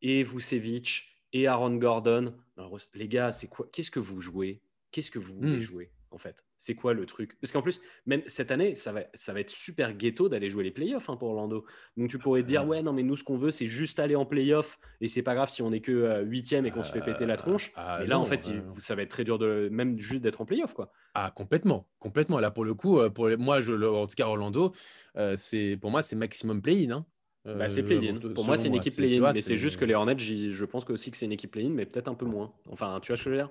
et 0.00 0.22
Vucevic, 0.22 1.04
et 1.34 1.46
Aaron 1.46 1.76
Gordon. 1.76 2.34
Alors, 2.56 2.78
les 2.94 3.06
gars, 3.06 3.30
c'est 3.32 3.48
quoi 3.48 3.68
Qu'est-ce 3.70 3.90
que 3.90 4.00
vous 4.00 4.20
jouez? 4.22 4.62
Qu'est-ce 4.90 5.10
que 5.10 5.18
vous 5.18 5.34
voulez 5.34 5.58
Hmm. 5.58 5.60
jouer, 5.60 5.90
en 6.10 6.18
fait 6.18 6.44
C'est 6.56 6.74
quoi 6.74 6.94
le 6.94 7.06
truc? 7.06 7.38
Parce 7.40 7.52
qu'en 7.52 7.62
plus, 7.62 7.80
même 8.06 8.22
cette 8.26 8.50
année, 8.50 8.74
ça 8.74 8.92
va, 8.92 9.02
ça 9.14 9.32
va 9.32 9.40
être 9.40 9.50
super 9.50 9.92
ghetto 9.94 10.28
d'aller 10.28 10.50
jouer 10.50 10.64
les 10.64 10.70
playoffs 10.70 11.08
hein, 11.10 11.16
pour 11.16 11.28
Orlando. 11.28 11.64
Donc, 11.96 12.10
tu 12.10 12.18
pourrais 12.18 12.42
te 12.42 12.46
dire, 12.46 12.62
Ah. 12.62 12.66
ouais, 12.66 12.82
non, 12.82 12.92
mais 12.92 13.02
nous, 13.02 13.16
ce 13.16 13.24
qu'on 13.24 13.36
veut, 13.38 13.50
c'est 13.50 13.68
juste 13.68 13.98
aller 14.00 14.16
en 14.16 14.26
playoff, 14.26 14.78
et 15.00 15.08
c'est 15.08 15.22
pas 15.22 15.34
grave 15.34 15.50
si 15.50 15.62
on 15.62 15.70
est 15.72 15.80
que 15.80 15.92
euh, 15.92 16.22
huitième 16.22 16.66
et 16.66 16.70
qu'on 16.70 16.82
se 16.82 16.92
fait 16.92 17.02
péter 17.02 17.26
la 17.26 17.36
tronche. 17.36 17.72
Ah, 17.74 17.98
mais 18.00 18.06
là, 18.06 18.16
non, 18.16 18.22
en 18.22 18.26
fait, 18.26 18.46
il- 18.46 18.56
euh, 18.56 18.62
ça 18.78 18.94
va 18.94 19.02
être 19.02 19.10
très 19.10 19.24
dur 19.24 19.38
de 19.38 19.68
même 19.70 19.98
juste 19.98 20.22
d'être 20.22 20.40
en 20.40 20.44
playoff, 20.46 20.74
quoi. 20.74 20.92
Ah, 21.14 21.32
complètement, 21.34 21.88
complètement. 21.98 22.38
Là, 22.38 22.50
pour 22.50 22.64
le 22.64 22.74
coup, 22.74 22.98
euh, 22.98 23.10
pour 23.10 23.28
les- 23.28 23.36
moi, 23.36 23.60
je, 23.60 23.72
en 23.72 24.06
tout 24.06 24.14
cas, 24.14 24.26
Orlando, 24.26 24.72
euh, 25.16 25.34
c'est 25.36 25.76
pour 25.80 25.90
moi, 25.90 26.02
c'est 26.02 26.16
maximum 26.16 26.62
play-in. 26.62 26.90
hein. 26.90 27.06
Bah, 27.44 27.68
c'est 27.70 27.80
Euh, 27.80 27.84
play-in. 27.84 28.20
Pour 28.34 28.44
moi, 28.44 28.56
c'est 28.56 28.68
une 28.68 28.74
équipe 28.74 28.94
play-in. 28.96 29.32
Mais 29.32 29.40
c'est 29.40 29.56
juste 29.56 29.78
que 29.78 29.84
les 29.84 29.94
Hornets, 29.94 30.18
je 30.18 30.64
pense 30.64 30.84
que 30.84 30.92
aussi 30.92 31.10
que 31.10 31.16
c'est 31.16 31.24
une 31.26 31.32
équipe 31.32 31.50
play-in, 31.50 31.70
mais 31.70 31.86
peut-être 31.86 32.08
un 32.08 32.14
peu 32.14 32.26
moins. 32.26 32.52
Enfin, 32.68 33.00
tu 33.00 33.10
vois 33.10 33.16
ce 33.16 33.24
que 33.24 33.30
je 33.30 33.36
veux 33.36 33.40
dire? 33.42 33.50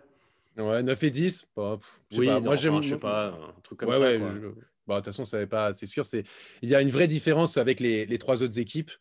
Ouais, 0.57 0.83
9 0.83 1.03
et 1.03 1.09
10. 1.11 1.45
bah, 1.55 1.77
pff, 1.79 2.01
Oui, 2.19 2.25
pas. 2.27 2.39
non, 2.39 2.41
Moi, 2.45 2.55
j'aime. 2.55 2.81
je 2.81 2.89
sais 2.89 2.99
pas, 2.99 3.27
un 3.27 3.61
truc 3.61 3.79
comme 3.79 3.89
ouais, 3.89 3.95
ça. 3.95 4.01
ouais, 4.01 4.19
quoi. 4.19 4.29
je- 4.33 4.47
bah, 4.87 4.95
de 4.95 4.99
toute 4.99 5.05
façon, 5.05 5.25
ça 5.25 5.45
pas, 5.45 5.73
c'est 5.73 5.85
sûr. 5.85 6.05
C'est, 6.05 6.23
il 6.61 6.69
y 6.69 6.75
a 6.75 6.81
une 6.81 6.89
vraie 6.89 7.07
différence 7.07 7.57
avec 7.57 7.79
les, 7.79 8.05
les 8.05 8.17
trois 8.17 8.41
autres 8.41 8.57
équipes. 8.57 8.91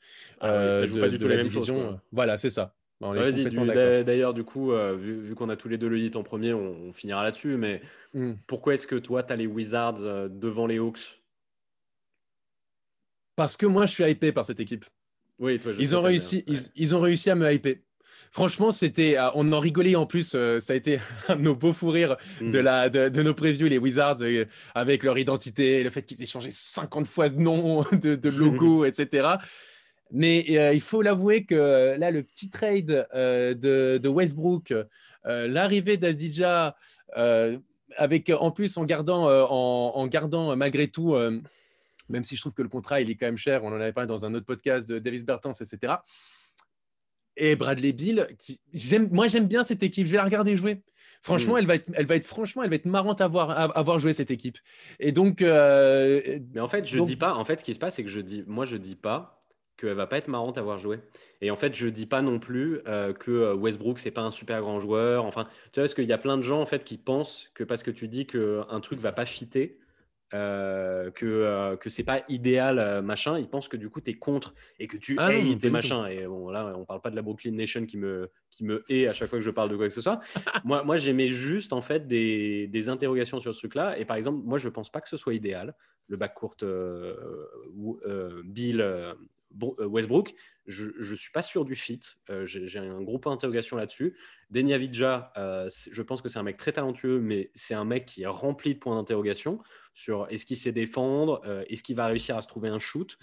Ah 0.41 0.53
ouais, 0.53 0.71
ça 0.71 0.83
euh, 0.83 0.87
joue 0.87 0.97
de- 0.97 1.01
pas 1.01 1.09
du 1.09 1.17
de 1.17 1.23
tout 1.23 1.29
la 1.29 1.37
choses, 1.37 1.49
division. 1.49 1.75
quoi. 1.75 2.03
Voilà, 2.13 2.37
c'est 2.37 2.51
ça. 2.51 2.75
Bah, 3.01 3.13
Vas-y, 3.13 3.47
du- 3.49 3.57
d'ailleurs, 4.05 4.35
du 4.35 4.43
coup, 4.43 4.73
euh, 4.73 4.97
vu, 4.97 5.21
vu 5.21 5.35
qu'on 5.35 5.49
a 5.49 5.57
tous 5.57 5.69
les 5.69 5.79
deux 5.79 5.89
le 5.89 5.99
hit 5.99 6.17
en 6.17 6.23
premier, 6.23 6.53
on, 6.55 6.89
on 6.89 6.93
finira 6.93 7.23
là-dessus. 7.23 7.57
Mais 7.57 7.83
Hmm. 8.15 8.33
pourquoi 8.47 8.75
est-ce 8.75 8.87
que 8.87 8.97
toi, 8.97 9.23
tu 9.23 9.33
as 9.33 9.37
les 9.37 9.47
Wizards 9.47 10.01
euh, 10.01 10.29
devant 10.29 10.67
les 10.67 10.79
Hawks? 10.79 11.21
Parce 13.37 13.57
que 13.57 13.67
moi, 13.67 13.87
je 13.87 13.93
suis 13.93 14.05
hypé 14.11 14.33
par 14.33 14.45
cette 14.45 14.61
équipe. 14.61 14.87
Oui, 15.39 15.59
toi, 15.61 15.73
je 15.73 15.77
sais 15.77 15.83
Ils 15.83 15.95
ont, 15.97 16.03
réussi, 16.03 16.45
ils, 16.47 16.59
ils 16.75 16.95
ont 16.97 17.01
réussi 17.01 17.31
à 17.31 17.35
me 17.35 17.53
hyper. 17.53 17.77
Franchement, 18.33 18.71
c'était, 18.71 19.17
ah, 19.17 19.33
on 19.35 19.51
en 19.53 19.61
rigolait 19.61 19.95
en 19.97 20.07
plus. 20.07 20.35
euh, 20.35 20.61
ça 20.61 20.73
a 20.73 20.77
été 20.77 20.99
un 21.29 21.37
de 21.37 21.43
nos 21.43 21.55
beaux 21.55 21.73
fous 21.73 21.89
rires 21.91 22.17
Ouais. 22.41 22.51
de, 22.51 22.61
Mm. 22.61 22.63
la, 22.65 22.89
de, 22.89 23.09
de 23.09 23.23
nos 23.23 23.35
previews, 23.35 23.69
les 23.69 23.79
Wizards, 23.79 24.19
euh, 24.23 24.45
avec 24.75 25.03
leur 25.03 25.17
identité, 25.19 25.83
le 25.83 25.91
fait 25.91 26.03
qu'ils 26.03 26.23
aient 26.23 26.27
changé 26.27 26.51
50 26.51 27.07
fois 27.07 27.29
de 27.29 27.41
nom, 27.41 27.83
de, 27.93 28.15
de 28.15 28.29
logo, 28.31 28.85
etc. 28.87 29.29
Mais 30.13 30.45
euh, 30.51 30.73
il 30.73 30.81
faut 30.81 31.03
l'avouer 31.03 31.45
que 31.45 31.55
euh, 31.55 31.97
là, 31.99 32.11
le 32.11 32.23
petit 32.23 32.49
trade 32.51 33.07
euh, 33.15 33.55
de, 33.55 33.99
de 33.99 34.09
Westbrook, 34.09 34.73
euh, 35.27 35.49
l'arrivée 35.49 35.97
d'Adija, 35.97 36.77
euh, 37.17 37.59
avec 37.97 38.31
en 38.31 38.51
plus 38.51 38.77
en 38.77 38.85
gardant, 38.85 39.29
euh, 39.29 39.45
en, 39.49 39.93
en 39.97 40.07
gardant 40.07 40.53
euh, 40.53 40.55
malgré 40.57 40.87
tout, 40.89 41.15
euh, 41.15 41.41
même 42.09 42.23
si 42.23 42.37
je 42.37 42.41
trouve 42.41 42.55
que 42.55 42.63
le 42.63 42.69
contrat 42.69 43.01
il 43.01 43.11
est 43.11 43.17
quand 43.17 43.27
même 43.27 43.37
cher, 43.37 43.65
on 43.65 43.69
en 43.73 43.81
avait 43.81 43.93
parlé 43.93 44.07
dans 44.07 44.25
un 44.25 44.33
autre 44.35 44.47
podcast 44.47 44.87
de 44.87 45.01
Davis 45.01 45.25
Bertans, 45.25 45.53
etc. 45.53 45.95
Et 47.37 47.55
Bradley 47.57 47.93
Bill, 47.93 48.27
qui, 48.39 48.61
j'aime, 48.73 49.09
moi 49.13 49.29
j'aime 49.29 49.47
bien 49.49 49.63
cette 49.65 49.83
équipe, 49.83 50.07
je 50.07 50.13
vais 50.13 50.17
la 50.19 50.25
regarder 50.25 50.57
jouer. 50.57 50.83
Franchement, 51.23 51.55
Mm. 51.55 51.59
elle 51.59 51.67
va 51.67 51.75
être, 51.75 51.91
elle 51.95 52.07
va 52.07 52.17
être, 52.17 52.25
franchement, 52.27 52.63
elle 52.63 52.71
va 52.71 52.77
être 52.77 52.85
marrante 52.87 53.21
à 53.21 53.29
voir, 53.29 53.51
à, 53.51 53.65
à 53.65 53.83
voir 53.83 53.99
jouer 53.99 54.13
cette 54.13 54.31
équipe. 54.31 54.59
Et 55.01 55.13
donc, 55.13 55.43
euh, 55.43 56.21
Mais 56.55 56.61
en 56.61 56.69
fait, 56.69 56.87
je 56.87 56.99
Donc- 56.99 57.09
dis 57.09 57.17
pas. 57.17 57.35
En 57.35 57.45
fait, 57.45 57.61
ce 57.61 57.65
qui 57.65 57.75
se 57.75 57.79
passe, 57.79 57.97
c'est 57.97 58.05
que 58.05 58.11
je 58.11 58.21
dis, 58.21 58.45
moi, 58.47 58.65
je 58.65 58.77
dis 58.77 58.97
pas 58.97 59.43
qu'elle 59.77 59.93
va 59.95 60.07
pas 60.07 60.17
être 60.19 60.29
marrante 60.29 60.57
à 60.57 60.63
voir 60.63 60.79
jouer. 60.79 61.01
Et 61.43 61.51
en 61.51 61.57
fait, 61.57 61.75
je 61.75 61.89
dis 61.89 62.07
pas 62.07 62.23
non 62.23 62.39
plus 62.39 62.81
euh, 62.87 63.13
que 63.13 63.31
euh, 63.31 63.55
Westbrook 63.55 63.99
c'est 63.99 64.11
pas 64.11 64.23
un 64.23 64.31
super 64.31 64.61
grand 64.63 64.81
joueur. 64.81 65.25
Enfin, 65.27 65.45
tu 65.73 65.81
vois, 65.81 65.83
parce 65.85 65.95
qu'il 65.95 66.05
y 66.07 66.13
a 66.13 66.19
plein 66.19 66.39
de 66.39 66.43
gens 66.43 66.61
en 66.63 66.67
fait 66.67 66.83
qui 66.85 66.97
pensent 66.97 67.51
que 67.55 67.63
parce 67.65 67.83
que 67.83 67.91
tu 67.91 68.09
dis 68.09 68.27
que 68.27 68.63
un 68.71 68.81
truc 68.81 68.99
va 69.01 69.13
pas 69.13 69.27
fitter, 69.27 69.79
euh, 70.35 71.11
que 71.13 71.25
euh, 71.27 71.77
que 71.77 71.89
c'est 71.89 72.03
pas 72.05 72.23
idéal, 72.29 72.79
euh, 72.79 73.01
machin, 73.03 73.39
ils 73.39 73.49
pensent 73.49 73.69
que 73.69 73.77
du 73.77 73.91
coup 73.91 74.01
tu 74.01 74.11
es 74.11 74.15
contre 74.15 74.55
et 74.79 74.87
que 74.89 74.97
tu 74.97 75.17
Ah 75.19 75.31
non, 75.33 75.57
tes 75.57 75.71
machins. 75.71 76.05
Et 76.11 76.27
bon, 76.27 76.51
là, 76.51 76.75
on 76.77 76.85
parle 76.85 77.01
pas 77.01 77.11
de 77.11 77.17
la 77.17 77.23
Brooklyn 77.23 77.53
Nation 77.53 77.87
qui 77.87 77.97
me 77.97 78.31
qui 78.51 78.65
me 78.65 78.85
hait 78.89 79.07
à 79.07 79.13
chaque 79.13 79.29
fois 79.29 79.39
que 79.39 79.45
je 79.45 79.51
parle 79.51 79.71
de 79.71 79.77
quoi 79.77 79.87
que 79.87 79.93
ce 79.95 80.01
soit. 80.01 80.21
moi, 80.65 80.83
moi 80.83 80.97
j'aimais 80.97 81.29
juste 81.29 81.73
en 81.73 81.81
fait 81.81 82.09
des, 82.09 82.67
des 82.67 82.89
interrogations 82.89 83.39
sur 83.39 83.55
ce 83.55 83.59
truc-là. 83.61 83.99
Et 83.99 84.05
par 84.05 84.17
exemple, 84.17 84.43
moi, 84.45 84.59
je 84.59 84.69
pense 84.69 84.91
pas 84.91 85.01
que 85.01 85.09
ce 85.09 85.17
soit 85.17 85.35
idéal 85.35 85.75
le 86.09 86.17
backcourt 86.17 86.57
euh, 86.63 87.17
ou- 87.75 87.99
euh, 88.07 88.43
Bill 88.45 88.81
Westbrook. 89.81 90.35
Je 90.67 90.85
ne 90.99 91.15
suis 91.15 91.31
pas 91.31 91.43
sûr 91.43 91.65
du 91.65 91.75
fit. 91.77 92.01
Euh, 92.29 92.45
J'ai 92.45 92.79
un 92.79 93.01
gros 93.03 93.19
point 93.19 93.33
d'interrogation 93.33 93.77
là-dessus. 93.77 94.17
Denia 94.51 94.79
Vidja, 94.79 95.33
euh, 95.37 95.69
je 95.91 96.03
pense 96.03 96.23
que 96.23 96.29
c'est 96.29 96.39
un 96.39 96.43
mec 96.43 96.57
très 96.57 96.73
talentueux, 96.73 97.21
mais 97.21 97.51
c'est 97.55 97.75
un 97.75 97.85
mec 97.85 98.07
qui 98.07 98.23
est 98.23 98.27
rempli 98.27 98.75
de 98.75 98.79
points 98.81 98.97
d'interrogation 98.97 99.61
sur 99.95 100.27
est-ce 100.31 100.45
qu'il 100.45 100.57
sait 100.57 100.73
défendre, 100.73 101.41
euh, 101.47 101.65
est-ce 101.69 101.83
qu'il 101.83 101.95
va 101.97 102.07
réussir 102.07 102.37
à 102.37 102.43
se 102.43 102.49
trouver 102.49 102.69
un 102.69 102.79
shoot. 102.81 103.17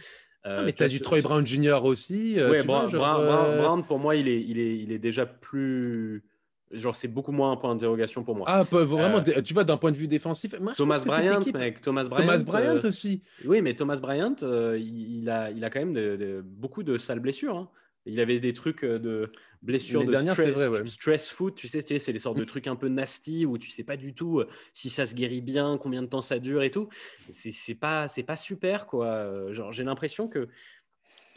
Euh, 0.45 0.57
Ah, 0.59 0.63
mais 0.63 0.73
tu 0.73 0.83
as 0.83 0.88
du 0.88 0.99
Troy 1.01 1.21
Brown 1.21 1.45
Jr. 1.45 1.79
aussi. 1.83 2.39
euh, 2.39 2.49
Ouais, 2.51 2.63
Brown, 2.63 3.79
euh, 3.79 3.83
pour 3.83 3.99
moi, 3.99 4.15
il 4.15 4.27
est, 4.27 4.41
il 4.41 4.59
est, 4.59 4.77
il 4.77 4.91
est 4.91 4.99
déjà 4.99 5.25
plus. 5.25 6.23
Genre, 6.73 6.95
c'est 6.95 7.07
beaucoup 7.07 7.31
moins 7.31 7.51
un 7.51 7.55
point 7.55 7.73
d'interrogation 7.73 8.23
pour 8.23 8.36
moi. 8.36 8.45
Ah, 8.49 8.63
vraiment, 8.63 9.21
Euh, 9.27 9.41
tu 9.41 9.53
vois, 9.53 9.63
d'un 9.63 9.77
point 9.77 9.91
de 9.91 9.97
vue 9.97 10.07
défensif. 10.07 10.59
Moi, 10.59 10.73
Thomas 10.75 11.03
Bryant, 11.05 11.39
équipe- 11.39 11.55
mec. 11.55 11.81
Thomas 11.81 12.03
Bryant. 12.09 12.25
Thomas 12.25 12.43
Bryant 12.43 12.75
euh, 12.83 12.88
aussi. 12.88 13.21
Oui, 13.45 13.62
mais 13.62 13.75
Thomas 13.75 13.97
Bryant, 14.01 14.36
euh, 14.43 14.77
il, 14.79 15.29
a, 15.29 15.51
il 15.51 15.63
a 15.63 15.69
quand 15.69 15.79
même 15.79 15.93
de- 15.93 16.15
de- 16.17 16.41
beaucoup 16.43 16.83
de 16.83 16.97
sales 16.97 17.19
blessures. 17.19 17.55
hein. 17.57 17.69
Il 18.05 18.19
avait 18.19 18.39
des 18.41 18.51
trucs 18.51 18.83
de 18.83 19.31
blessures 19.62 20.01
Les 20.01 20.07
de 20.07 20.12
dernières, 20.12 20.33
stress, 20.33 20.53
vrai, 20.53 20.67
ouais. 20.67 20.86
stress 20.88 21.29
foot, 21.29 21.55
tu 21.55 21.69
sais, 21.69 21.79
c'est 21.81 22.12
les 22.12 22.19
sortes 22.19 22.36
de 22.38 22.41
Mm. 22.43 22.47
trucs 22.47 22.67
un 22.67 22.75
peu 22.75 22.89
nasty 22.89 23.45
où 23.45 23.57
tu 23.57 23.69
sais 23.69 23.86
pas 23.86 23.95
du 23.95 24.13
tout 24.13 24.43
si 24.73 24.89
ça 24.89 25.05
se 25.05 25.15
guérit 25.15 25.39
bien, 25.39 25.77
combien 25.81 26.01
de 26.01 26.07
temps 26.07 26.19
ça 26.21 26.38
dure 26.39 26.63
et 26.63 26.71
tout. 26.71 26.89
C'est 27.31 27.75
pas, 27.75 28.09
c'est 28.09 28.23
pas 28.23 28.36
super, 28.36 28.88
quoi. 28.88 29.53
Genre, 29.53 29.71
j'ai 29.71 29.86
l'impression 29.86 30.27
que 30.27 30.49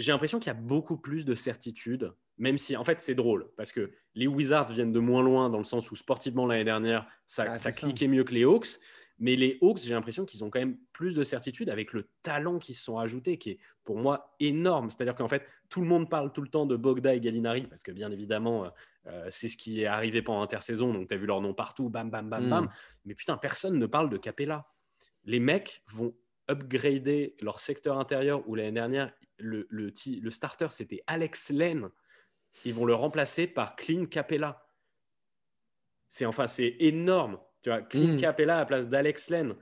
j'ai 0.01 0.11
l'impression 0.11 0.41
qu'il 0.41 0.49
y 0.49 0.57
a 0.57 0.59
beaucoup 0.61 0.97
plus 0.97 1.25
de 1.25 1.35
certitude, 1.37 2.13
même 2.39 2.59
si 2.59 2.77
en 2.77 2.85
fait 2.85 3.01
c'est 3.01 3.15
drôle 3.15 3.49
parce 3.57 3.73
que 3.73 3.91
les 4.15 4.27
Wizards 4.27 4.73
viennent 4.73 4.93
de 4.93 5.01
moins 5.01 5.23
loin 5.23 5.49
dans 5.51 5.59
le 5.59 5.65
sens 5.65 5.91
où 5.91 5.97
sportivement 5.97 6.47
l'année 6.47 6.65
dernière 6.65 7.07
ça, 7.27 7.45
Ah, 7.49 7.57
ça 7.57 7.71
cliquait 7.73 8.09
mieux 8.09 8.25
que 8.25 8.35
les 8.35 8.45
Hawks, 8.45 8.79
mais 9.19 9.37
les 9.37 9.59
Hawks 9.63 9.79
j'ai 9.79 9.95
l'impression 9.95 10.25
qu'ils 10.27 10.45
ont 10.45 10.51
quand 10.51 10.59
même 10.59 10.77
plus 10.93 11.15
de 11.15 11.23
certitude 11.23 11.71
avec 11.71 11.93
le 11.93 12.09
talent 12.23 12.59
qui 12.59 12.75
se 12.75 12.85
sont 12.85 12.99
ajoutés 12.99 13.39
qui 13.39 13.51
est 13.53 13.59
pour 13.85 13.97
moi 13.99 14.35
énorme. 14.41 14.91
C'est-à-dire 14.91 15.15
qu'en 15.15 15.29
fait 15.29 15.47
tout 15.69 15.81
le 15.81 15.87
monde 15.87 16.11
parle 16.11 16.33
tout 16.33 16.43
le 16.43 16.49
temps 16.49 16.67
de 16.67 16.77
Bogda 16.77 17.15
et 17.15 17.21
Gallinari 17.21 17.63
parce 17.63 17.83
que 17.83 17.93
bien 17.93 18.11
évidemment 18.11 18.65
euh, 18.67 18.69
euh, 19.07 19.27
c'est 19.31 19.49
ce 19.49 19.57
qui 19.57 19.83
est 19.83 19.87
arrivé 19.87 20.21
pendant 20.21 20.43
intersaison 20.43 20.93
donc 20.93 21.09
tu 21.09 21.15
as 21.15 21.17
vu 21.17 21.27
leur 21.27 21.41
nom 21.41 21.55
partout, 21.55 21.89
bam 21.89 22.11
bam 22.11 22.29
bam 22.29 22.47
Mm. 22.47 22.51
bam, 22.51 22.69
mais 23.05 23.15
putain 23.15 23.37
personne 23.37 23.79
ne 23.79 23.87
parle 23.87 24.11
de 24.11 24.17
Capella. 24.19 24.67
Les 25.25 25.41
mecs 25.41 25.83
vont 25.93 26.15
upgrader 26.49 27.35
leur 27.41 27.61
secteur 27.61 27.99
intérieur 27.99 28.49
où 28.49 28.55
l'année 28.55 28.73
dernière, 28.73 29.13
le, 29.39 29.67
le 29.71 30.31
starter, 30.31 30.69
c'était 30.71 31.03
Alex 31.07 31.51
Len. 31.51 31.89
Ils 32.65 32.75
vont 32.75 32.85
le 32.85 32.95
remplacer 32.95 33.47
par 33.47 33.77
Clint 33.77 34.07
Capella. 34.07 34.67
C'est 36.09 36.27
enfin, 36.27 36.47
c'est 36.47 36.77
énorme. 36.81 37.39
Tu 37.63 37.71
vois, 37.71 37.83
Clint 37.83 38.15
Mm. 38.15 38.21
Capella 38.21 38.57
à 38.57 38.59
la 38.61 38.67
place 38.67 38.89
d'Alex 38.89 39.31
Len. 39.31 39.55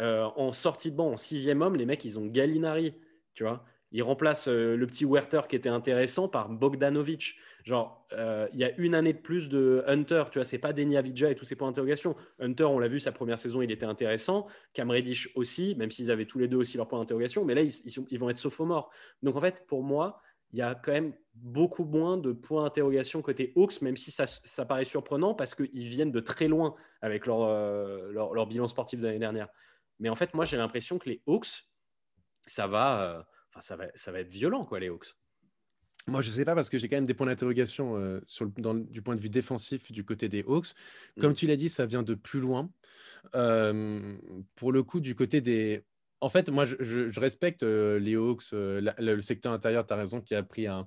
Euh, 0.00 0.24
en 0.36 0.52
sortie 0.52 0.90
de 0.90 0.96
banc, 0.96 1.12
en 1.12 1.16
sixième 1.18 1.60
homme, 1.60 1.76
les 1.76 1.84
mecs, 1.84 2.04
ils 2.04 2.18
ont 2.18 2.26
Gallinari. 2.26 2.94
Tu 3.34 3.44
vois, 3.44 3.64
ils 3.92 4.02
remplacent 4.02 4.48
euh, 4.48 4.74
le 4.76 4.86
petit 4.86 5.04
Werther 5.04 5.42
qui 5.46 5.56
était 5.56 5.68
intéressant 5.68 6.26
par 6.28 6.48
Bogdanovic. 6.48 7.36
Genre, 7.64 8.06
euh, 8.12 8.48
il 8.54 8.58
y 8.58 8.64
a 8.64 8.74
une 8.78 8.94
année 8.94 9.12
de 9.12 9.18
plus 9.18 9.50
de 9.50 9.84
Hunter. 9.86 10.24
Tu 10.32 10.38
vois, 10.38 10.44
c'est 10.44 10.58
pas 10.58 10.72
Denia 10.72 11.02
Vidja 11.02 11.30
et 11.30 11.34
tous 11.34 11.44
ces 11.44 11.54
points 11.54 11.68
d'interrogation. 11.68 12.16
Hunter, 12.38 12.64
on 12.64 12.78
l'a 12.78 12.88
vu, 12.88 12.98
sa 12.98 13.12
première 13.12 13.38
saison, 13.38 13.60
il 13.60 13.70
était 13.70 13.84
intéressant. 13.84 14.46
Cam 14.72 14.90
Reddish 14.90 15.30
aussi, 15.34 15.74
même 15.76 15.90
s'ils 15.90 16.10
avaient 16.10 16.24
tous 16.24 16.38
les 16.38 16.48
deux 16.48 16.56
aussi 16.56 16.78
leurs 16.78 16.88
points 16.88 16.98
d'interrogation. 16.98 17.44
Mais 17.44 17.54
là, 17.54 17.60
ils, 17.60 17.72
ils 17.84 17.90
sont- 17.92 18.06
ils 18.10 18.18
vont 18.18 18.30
être 18.30 18.38
sophomores. 18.38 18.90
Donc, 19.22 19.36
en 19.36 19.40
fait, 19.42 19.66
pour 19.66 19.82
moi, 19.82 20.22
il 20.52 20.58
y 20.58 20.62
a 20.62 20.74
quand 20.74 20.92
même 20.92 21.14
beaucoup 21.34 21.84
moins 21.84 22.18
de 22.18 22.32
points 22.32 22.64
d'interrogation 22.64 23.22
côté 23.22 23.52
Hawks, 23.56 23.80
même 23.82 23.96
si 23.96 24.10
ça, 24.10 24.26
ça 24.26 24.64
paraît 24.66 24.84
surprenant 24.84 25.34
parce 25.34 25.54
qu'ils 25.54 25.86
viennent 25.88 26.12
de 26.12 26.20
très 26.20 26.48
loin 26.48 26.74
avec 27.02 27.26
leur, 27.26 27.42
euh, 27.42 28.10
leur, 28.12 28.34
leur 28.34 28.46
bilan 28.46 28.66
sportif 28.68 29.00
de 29.00 29.06
l'année 29.06 29.18
dernière. 29.20 29.48
Mais 30.00 30.08
en 30.08 30.16
fait, 30.16 30.34
moi, 30.34 30.44
j'ai 30.44 30.56
l'impression 30.56 30.98
que 30.98 31.08
les 31.08 31.22
Hawks, 31.26 31.68
ça 32.46 32.66
va, 32.66 33.02
euh, 33.02 33.22
enfin, 33.50 33.60
ça 33.60 33.76
va, 33.76 33.86
ça 33.94 34.12
va 34.12 34.20
être 34.20 34.28
violent, 34.28 34.64
quoi, 34.64 34.80
les 34.80 34.88
Hawks. 34.88 35.14
moi, 36.08 36.20
je 36.20 36.30
sais 36.30 36.44
pas 36.44 36.54
parce 36.54 36.68
que 36.68 36.78
j'ai 36.78 36.88
quand 36.88 36.96
même 36.96 37.06
des 37.06 37.14
points 37.14 37.26
d'interrogation 37.26 37.96
euh, 37.96 38.20
du 38.88 39.02
point 39.02 39.14
de 39.14 39.20
vue 39.20 39.30
défensif 39.30 39.92
du 39.92 40.04
côté 40.04 40.28
des 40.28 40.42
Hawks. 40.42 40.74
Comme 41.20 41.32
Mm. 41.32 41.34
tu 41.34 41.46
l'as 41.46 41.56
dit, 41.56 41.68
ça 41.68 41.86
vient 41.86 42.02
de 42.02 42.14
plus 42.14 42.40
loin. 42.40 42.70
Pour 43.32 44.72
le 44.72 44.82
coup, 44.82 45.00
du 45.00 45.14
côté 45.14 45.40
des. 45.40 45.84
En 46.20 46.28
fait, 46.28 46.50
moi, 46.50 46.64
je, 46.64 46.76
je- 46.80 47.08
je 47.08 47.20
respecte 47.20 47.62
euh, 47.62 47.98
les 47.98 48.14
Hawks, 48.16 48.42
euh, 48.52 48.80
la- 48.80 48.94
le, 48.98 49.14
le 49.14 49.20
secteur 49.22 49.52
intérieur, 49.52 49.86
tu 49.86 49.92
as 49.92 49.96
raison, 49.96 50.20
qui 50.20 50.34
a 50.34 50.42
pris 50.42 50.66
un, 50.66 50.86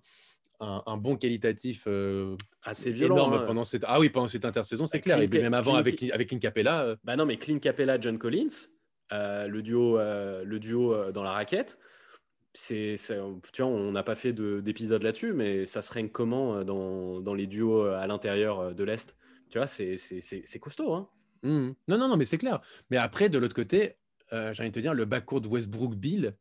un, 0.60 0.84
un 0.86 0.98
bon 0.98 1.16
qualitatif 1.18 1.86
euh, 1.88 2.36
Assez 2.64 2.92
violent. 2.92 3.16
énorme 3.16 3.34
hein. 3.34 3.44
pendant 3.48 3.64
cette. 3.64 3.84
Ah 3.88 4.00
oui, 4.00 4.10
pendant 4.10 4.28
cette 4.28 4.46
intersaison, 4.46 4.86
c'est 4.88 5.00
Bah, 5.00 5.02
clair. 5.04 5.22
Et 5.22 5.28
puis 5.28 5.40
même 5.40 5.54
avant, 5.54 5.76
avec, 5.76 6.02
avec 6.12 6.30
Clint 6.30 6.40
Capella. 6.40 6.96
Bah 7.04 7.16
non, 7.16 7.26
mais 7.26 7.38
Clint 7.38 7.60
Capella, 7.60 8.00
John 8.00 8.18
Collins, 8.20 8.68
le 9.12 9.62
duo, 9.62 9.98
le 9.98 10.58
duo 10.60 11.12
dans 11.12 11.24
la 11.24 11.32
raquette, 11.32 11.78
c'est, 12.54 12.96
tu 13.52 13.62
vois, 13.64 13.72
on 13.72 13.92
n'a 13.92 14.04
pas 14.04 14.16
fait 14.16 14.32
de- 14.34 14.60
d'épisode 14.60 15.02
là-dessus, 15.02 15.34
mais 15.34 15.66
ça 15.66 15.82
se 15.82 15.92
règne 15.92 16.10
comment 16.10 16.64
dans, 16.64 17.20
dans 17.20 17.34
les 17.34 17.48
duos 17.48 17.86
à 17.86 18.06
l'intérieur 18.06 18.76
de 18.76 18.84
l'Est? 18.84 19.16
Tu 19.50 19.58
vois, 19.58 19.66
c'est, 19.68 19.98
c'est, 19.98 20.22
c'est, 20.22 20.44
c'est 20.46 20.60
costaud. 20.60 20.94
Hein 20.94 21.10
Mhm. 21.42 21.74
Non, 21.90 21.98
non, 21.98 22.08
non, 22.08 22.16
mais 22.16 22.24
c'est 22.26 22.38
clair. 22.38 22.62
Mais 22.90 22.98
après, 22.98 23.28
de 23.28 23.38
l'autre 23.38 23.56
côté, 23.56 23.98
euh, 24.34 24.52
j'ai 24.54 24.64
envie 24.64 24.72
de 24.72 24.76
te 24.76 24.80
dire, 24.80 24.94
le 24.94 25.06
backcourt 25.06 25.42
de 25.42 25.48
Westbrook-Bill, 25.48 26.34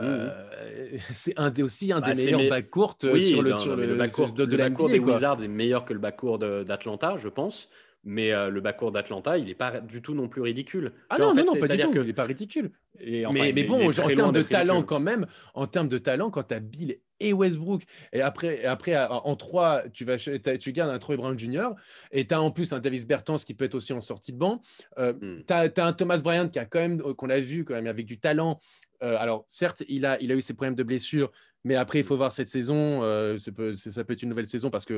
euh, 0.00 0.98
c'est 1.12 1.38
un 1.38 1.50
des, 1.50 1.62
aussi 1.62 1.92
un 1.92 2.00
Bah, 2.00 2.12
des 2.12 2.24
meilleurs 2.24 2.40
mes- 2.40 2.48
backcourts 2.48 2.96
euh, 3.04 3.18
sur 3.20 3.42
le, 3.42 3.50
non, 3.50 3.56
sur 3.56 3.70
non, 3.72 3.76
mais 3.76 3.86
le, 3.86 3.96
backcourt, 3.96 4.32
de, 4.32 4.44
de 4.44 4.56
la 4.56 4.68
backcourt 4.68 4.88
NBA, 4.88 4.98
des. 4.98 5.04
Wizards 5.04 5.44
est 5.44 5.48
meilleur 5.48 5.84
que 5.84 5.92
le 5.92 6.00
backcourt 6.00 6.38
d'Atlanta, 6.38 7.16
je 7.18 7.28
pense. 7.28 7.68
Mais 8.04 8.32
euh, 8.32 8.50
le 8.50 8.60
backcourt 8.60 8.92
d'Atlanta, 8.92 9.38
il 9.38 9.46
n'est 9.46 9.54
pas 9.54 9.80
du 9.80 10.02
tout 10.02 10.14
non 10.14 10.28
plus 10.28 10.42
ridicule. 10.42 10.92
Ah 11.08 11.18
non, 11.18 11.28
en 11.30 11.34
fait, 11.34 11.42
non, 11.44 11.54
non, 11.54 11.60
pas 11.60 11.68
du 11.68 11.78
tout. 11.78 11.90
que- 11.90 12.00
Il 12.00 12.06
n'est 12.06 12.12
pas 12.12 12.24
ridicule. 12.24 12.70
et 13.00 13.24
enfin, 13.24 13.50
mais, 13.54 13.64
bon, 13.64 13.88
en 13.88 13.92
termes 14.08 14.32
de 14.32 14.42
talent, 14.42 14.74
ridicule. 14.74 14.86
quand 14.86 15.00
même, 15.00 15.26
en 15.54 15.66
termes 15.66 15.88
de 15.88 15.98
talent, 15.98 16.30
quand 16.30 16.42
tu 16.44 16.54
as 16.54 16.60
Bill 16.60 16.98
et 17.20 17.32
Westbrook, 17.32 17.82
et 18.12 18.20
après, 18.20 18.64
après 18.66 18.94
en 19.08 19.36
3, 19.36 19.84
tu, 19.92 20.04
vas, 20.04 20.18
tu 20.18 20.72
gardes 20.72 20.90
un 20.90 20.98
Troy 20.98 21.16
Brown 21.16 21.38
Jr., 21.38 21.68
et 22.12 22.26
tu 22.26 22.34
as 22.34 22.42
en 22.42 22.50
plus 22.50 22.72
un 22.74 22.80
Davis 22.80 23.06
Bertans 23.06 23.36
qui 23.36 23.54
peut 23.54 23.64
être 23.64 23.74
aussi 23.76 23.92
en 23.94 24.00
sortie 24.02 24.32
de 24.32 24.38
banc. 24.38 24.60
Euh, 24.98 25.14
Hmm. 25.14 25.42
tu 25.46 25.52
as, 25.80 25.86
un 25.86 25.92
Thomas 25.94 26.18
Bryant 26.18 26.48
qui 26.48 26.58
a 26.58 26.66
quand 26.66 26.80
même, 26.80 27.00
qu'on 27.00 27.30
a 27.30 27.40
vu 27.40 27.64
quand 27.64 27.74
même 27.74 27.86
avec 27.86 28.04
du 28.04 28.18
talent. 28.18 28.60
Euh, 29.02 29.16
alors, 29.18 29.44
certes, 29.48 29.82
il 29.88 30.04
a, 30.06 30.20
il 30.20 30.30
a 30.30 30.34
eu 30.34 30.42
ses 30.42 30.54
problèmes 30.54 30.74
de 30.74 30.82
blessure, 30.82 31.30
mais 31.64 31.74
après, 31.76 31.98
il 32.00 32.04
faut 32.04 32.16
voir 32.16 32.30
cette 32.32 32.48
saison. 32.48 33.02
euh, 33.02 33.38
ça, 33.38 33.50
peut, 33.52 33.74
ça 33.74 34.04
peut 34.04 34.12
être 34.12 34.22
une 34.22 34.28
nouvelle 34.28 34.46
saison 34.46 34.70
parce 34.70 34.84
qu'il 34.84 34.96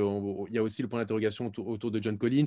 y 0.50 0.58
a 0.58 0.62
aussi 0.62 0.82
le 0.82 0.88
point 0.88 0.98
d'interrogation 1.00 1.46
autour, 1.46 1.68
autour 1.68 1.90
de 1.90 2.02
John 2.02 2.18
Collins, 2.18 2.44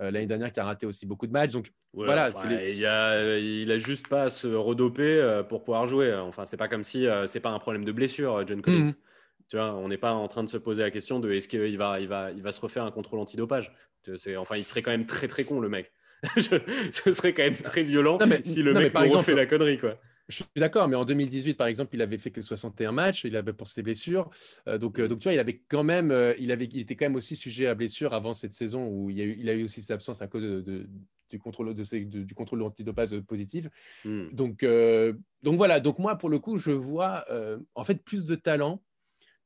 euh, 0.00 0.10
l'année 0.10 0.26
dernière, 0.26 0.50
qui 0.52 0.60
a 0.60 0.64
raté 0.64 0.86
aussi 0.86 1.06
beaucoup 1.06 1.26
de 1.26 1.32
matchs. 1.32 1.52
Donc, 1.52 1.70
Ouais, 1.94 2.06
Voilà, 2.06 2.28
enfin, 2.30 2.40
c'est 2.48 2.48
les- 2.64 2.78
il, 2.78 2.86
a, 2.86 3.38
il 3.38 3.70
a 3.70 3.78
juste 3.78 4.08
pas 4.08 4.24
à 4.24 4.30
se 4.30 4.48
redoper 4.48 5.02
euh, 5.20 5.42
pour 5.42 5.62
pouvoir 5.64 5.86
jouer. 5.86 6.14
Enfin, 6.14 6.44
c'est 6.46 6.56
pas 6.56 6.68
comme 6.68 6.84
si 6.84 7.06
c'est 7.26 7.40
pas 7.40 7.50
un 7.50 7.58
problème 7.58 7.84
de 7.84 7.92
blessure, 7.92 8.44
John 8.46 8.60
Collins. 8.62 8.84
Mhm. 8.86 8.94
Tu 9.48 9.56
vois, 9.56 9.74
on 9.74 9.88
n'est 9.88 9.98
pas 9.98 10.12
en 10.12 10.28
train 10.28 10.44
de 10.44 10.48
se 10.48 10.56
poser 10.58 10.82
la 10.82 10.92
question 10.92 11.18
de 11.18 11.32
est-ce 11.32 11.48
qu'il 11.48 11.76
va, 11.76 11.98
il 11.98 12.06
va, 12.06 12.30
il 12.30 12.40
va 12.42 12.52
se 12.52 12.60
refaire 12.60 12.84
un 12.84 12.92
contrôle 12.92 13.18
antidopage. 13.18 13.72
Enfin, 14.38 14.56
il 14.56 14.64
serait 14.64 14.82
quand 14.82 14.92
même 14.92 15.06
très 15.06 15.26
très 15.26 15.44
con 15.44 15.58
le 15.60 15.68
mec. 15.68 15.92
Je- 16.36 16.90
Ce 16.92 17.12
serait 17.12 17.32
quand 17.34 17.42
même 17.42 17.56
très 17.56 17.82
violent 17.82 18.18
Non, 18.20 18.26
mais- 18.26 18.42
si 18.44 18.62
le 18.62 18.72
non, 18.72 18.78
mais 18.78 18.84
mec 18.86 18.92
par 18.92 19.02
exemple- 19.04 19.18
refait 19.20 19.34
la 19.34 19.46
connerie 19.46 19.78
quoi. 19.78 19.96
Je 20.30 20.36
suis 20.36 20.44
d'accord, 20.56 20.88
mais 20.88 20.96
en 20.96 21.04
2018, 21.04 21.54
par 21.54 21.66
exemple, 21.66 21.94
il 21.94 22.02
avait 22.02 22.18
fait 22.18 22.30
que 22.30 22.40
61 22.40 22.92
matchs, 22.92 23.24
il 23.24 23.36
avait 23.36 23.52
pour 23.52 23.68
ses 23.68 23.82
blessures. 23.82 24.30
Euh, 24.68 24.78
donc, 24.78 24.98
euh, 24.98 25.08
donc, 25.08 25.18
tu 25.18 25.24
vois, 25.24 25.34
il 25.34 25.38
avait 25.38 25.62
quand 25.68 25.84
même, 25.84 26.10
euh, 26.10 26.32
il, 26.38 26.52
avait, 26.52 26.64
il 26.66 26.78
était 26.80 26.96
quand 26.96 27.04
même 27.06 27.16
aussi 27.16 27.36
sujet 27.36 27.66
à 27.66 27.74
blessure 27.74 28.14
avant 28.14 28.32
cette 28.32 28.54
saison 28.54 28.86
où 28.88 29.10
il, 29.10 29.18
y 29.18 29.22
a 29.22 29.24
eu, 29.24 29.36
il 29.38 29.50
a 29.50 29.52
eu 29.54 29.64
aussi 29.64 29.82
ses 29.82 29.92
absences 29.92 30.22
à 30.22 30.28
cause 30.28 30.42
de, 30.42 30.60
de- 30.60 30.88
du 31.28 31.38
contrôle 31.38 31.74
de, 31.74 32.04
de- 32.04 32.22
du 32.24 32.34
contrôle 32.34 32.62
antidopage 32.62 33.18
positif. 33.20 33.68
Hmm. 34.04 34.28
Donc, 34.32 34.64
donc 35.42 35.56
voilà. 35.56 35.78
Donc 35.78 35.98
moi, 35.98 36.16
pour 36.16 36.28
le 36.28 36.38
coup, 36.40 36.56
je 36.56 36.72
vois 36.72 37.24
en 37.76 37.84
fait 37.84 38.02
plus 38.02 38.24
de 38.24 38.34
talent 38.34 38.82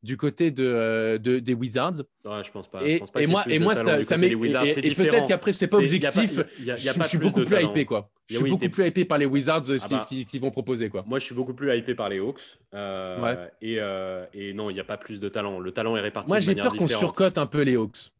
du 0.04 0.16
côté 0.18 0.50
de, 0.50 0.64
euh, 0.64 1.18
de- 1.18 1.38
des 1.38 1.54
Wizards. 1.54 1.94
Ouais, 2.24 2.44
je 2.44 2.50
pense 2.50 2.68
pas. 2.68 2.80
je 2.80 2.86
Et, 2.86 2.98
pense 2.98 3.10
pas 3.10 3.22
et 3.22 3.26
moi, 3.26 3.42
et 3.48 3.58
ça, 3.74 4.02
ça 4.04 4.16
et, 4.16 4.94
peut-être 4.94 5.26
qu'après 5.26 5.52
c'est 5.52 5.66
pas 5.66 5.78
C'est- 5.78 5.84
il 5.96 6.02
y 6.02 6.06
a 6.06 6.10
pas- 6.10 6.18
objectif. 6.20 6.64
y 6.64 6.70
a- 6.70 6.76
je, 6.76 6.88
a 6.90 6.94
pas 6.94 7.02
je 7.04 7.08
suis 7.08 7.18
beaucoup 7.18 7.40
plus 7.42 7.56
talent. 7.56 7.70
hypé, 7.70 7.84
quoi. 7.86 8.10
Je 8.28 8.36
suis 8.36 8.44
oui, 8.44 8.50
beaucoup 8.50 8.68
plus 8.68 8.86
hypé 8.86 9.04
par 9.04 9.18
les 9.18 9.26
Wizards, 9.26 9.64
ce 9.64 9.72
Ah 9.72 9.76
qu'ils 9.78 9.96
bah. 9.96 10.02
ce 10.08 10.24
qu'ils- 10.30 10.40
vont 10.40 10.50
proposer, 10.50 10.88
quoi. 10.90 11.04
Moi, 11.06 11.18
je 11.18 11.24
suis 11.24 11.34
beaucoup 11.34 11.54
plus 11.54 11.76
hypé 11.76 11.94
par 11.94 12.08
les 12.10 12.18
Hawks. 12.18 12.40
euh, 12.74 13.20
Ouais. 13.22 13.36
et, 13.62 13.76
euh, 13.80 14.24
et 14.34 14.52
non, 14.52 14.68
il 14.70 14.74
n'y 14.74 14.80
a 14.80 14.84
pas 14.84 14.96
plus 14.98 15.20
de 15.20 15.28
talent. 15.28 15.58
Le 15.58 15.72
talent 15.72 15.96
est 15.96 16.00
réparti 16.00 16.28
Moi, 16.28 16.38
j'ai 16.40 16.54
peur 16.54 16.74
qu'on 16.76 16.86
surcote 16.86 17.38
un 17.38 17.46
peu 17.46 17.62
les 17.62 17.76
Hawks. 17.76 18.10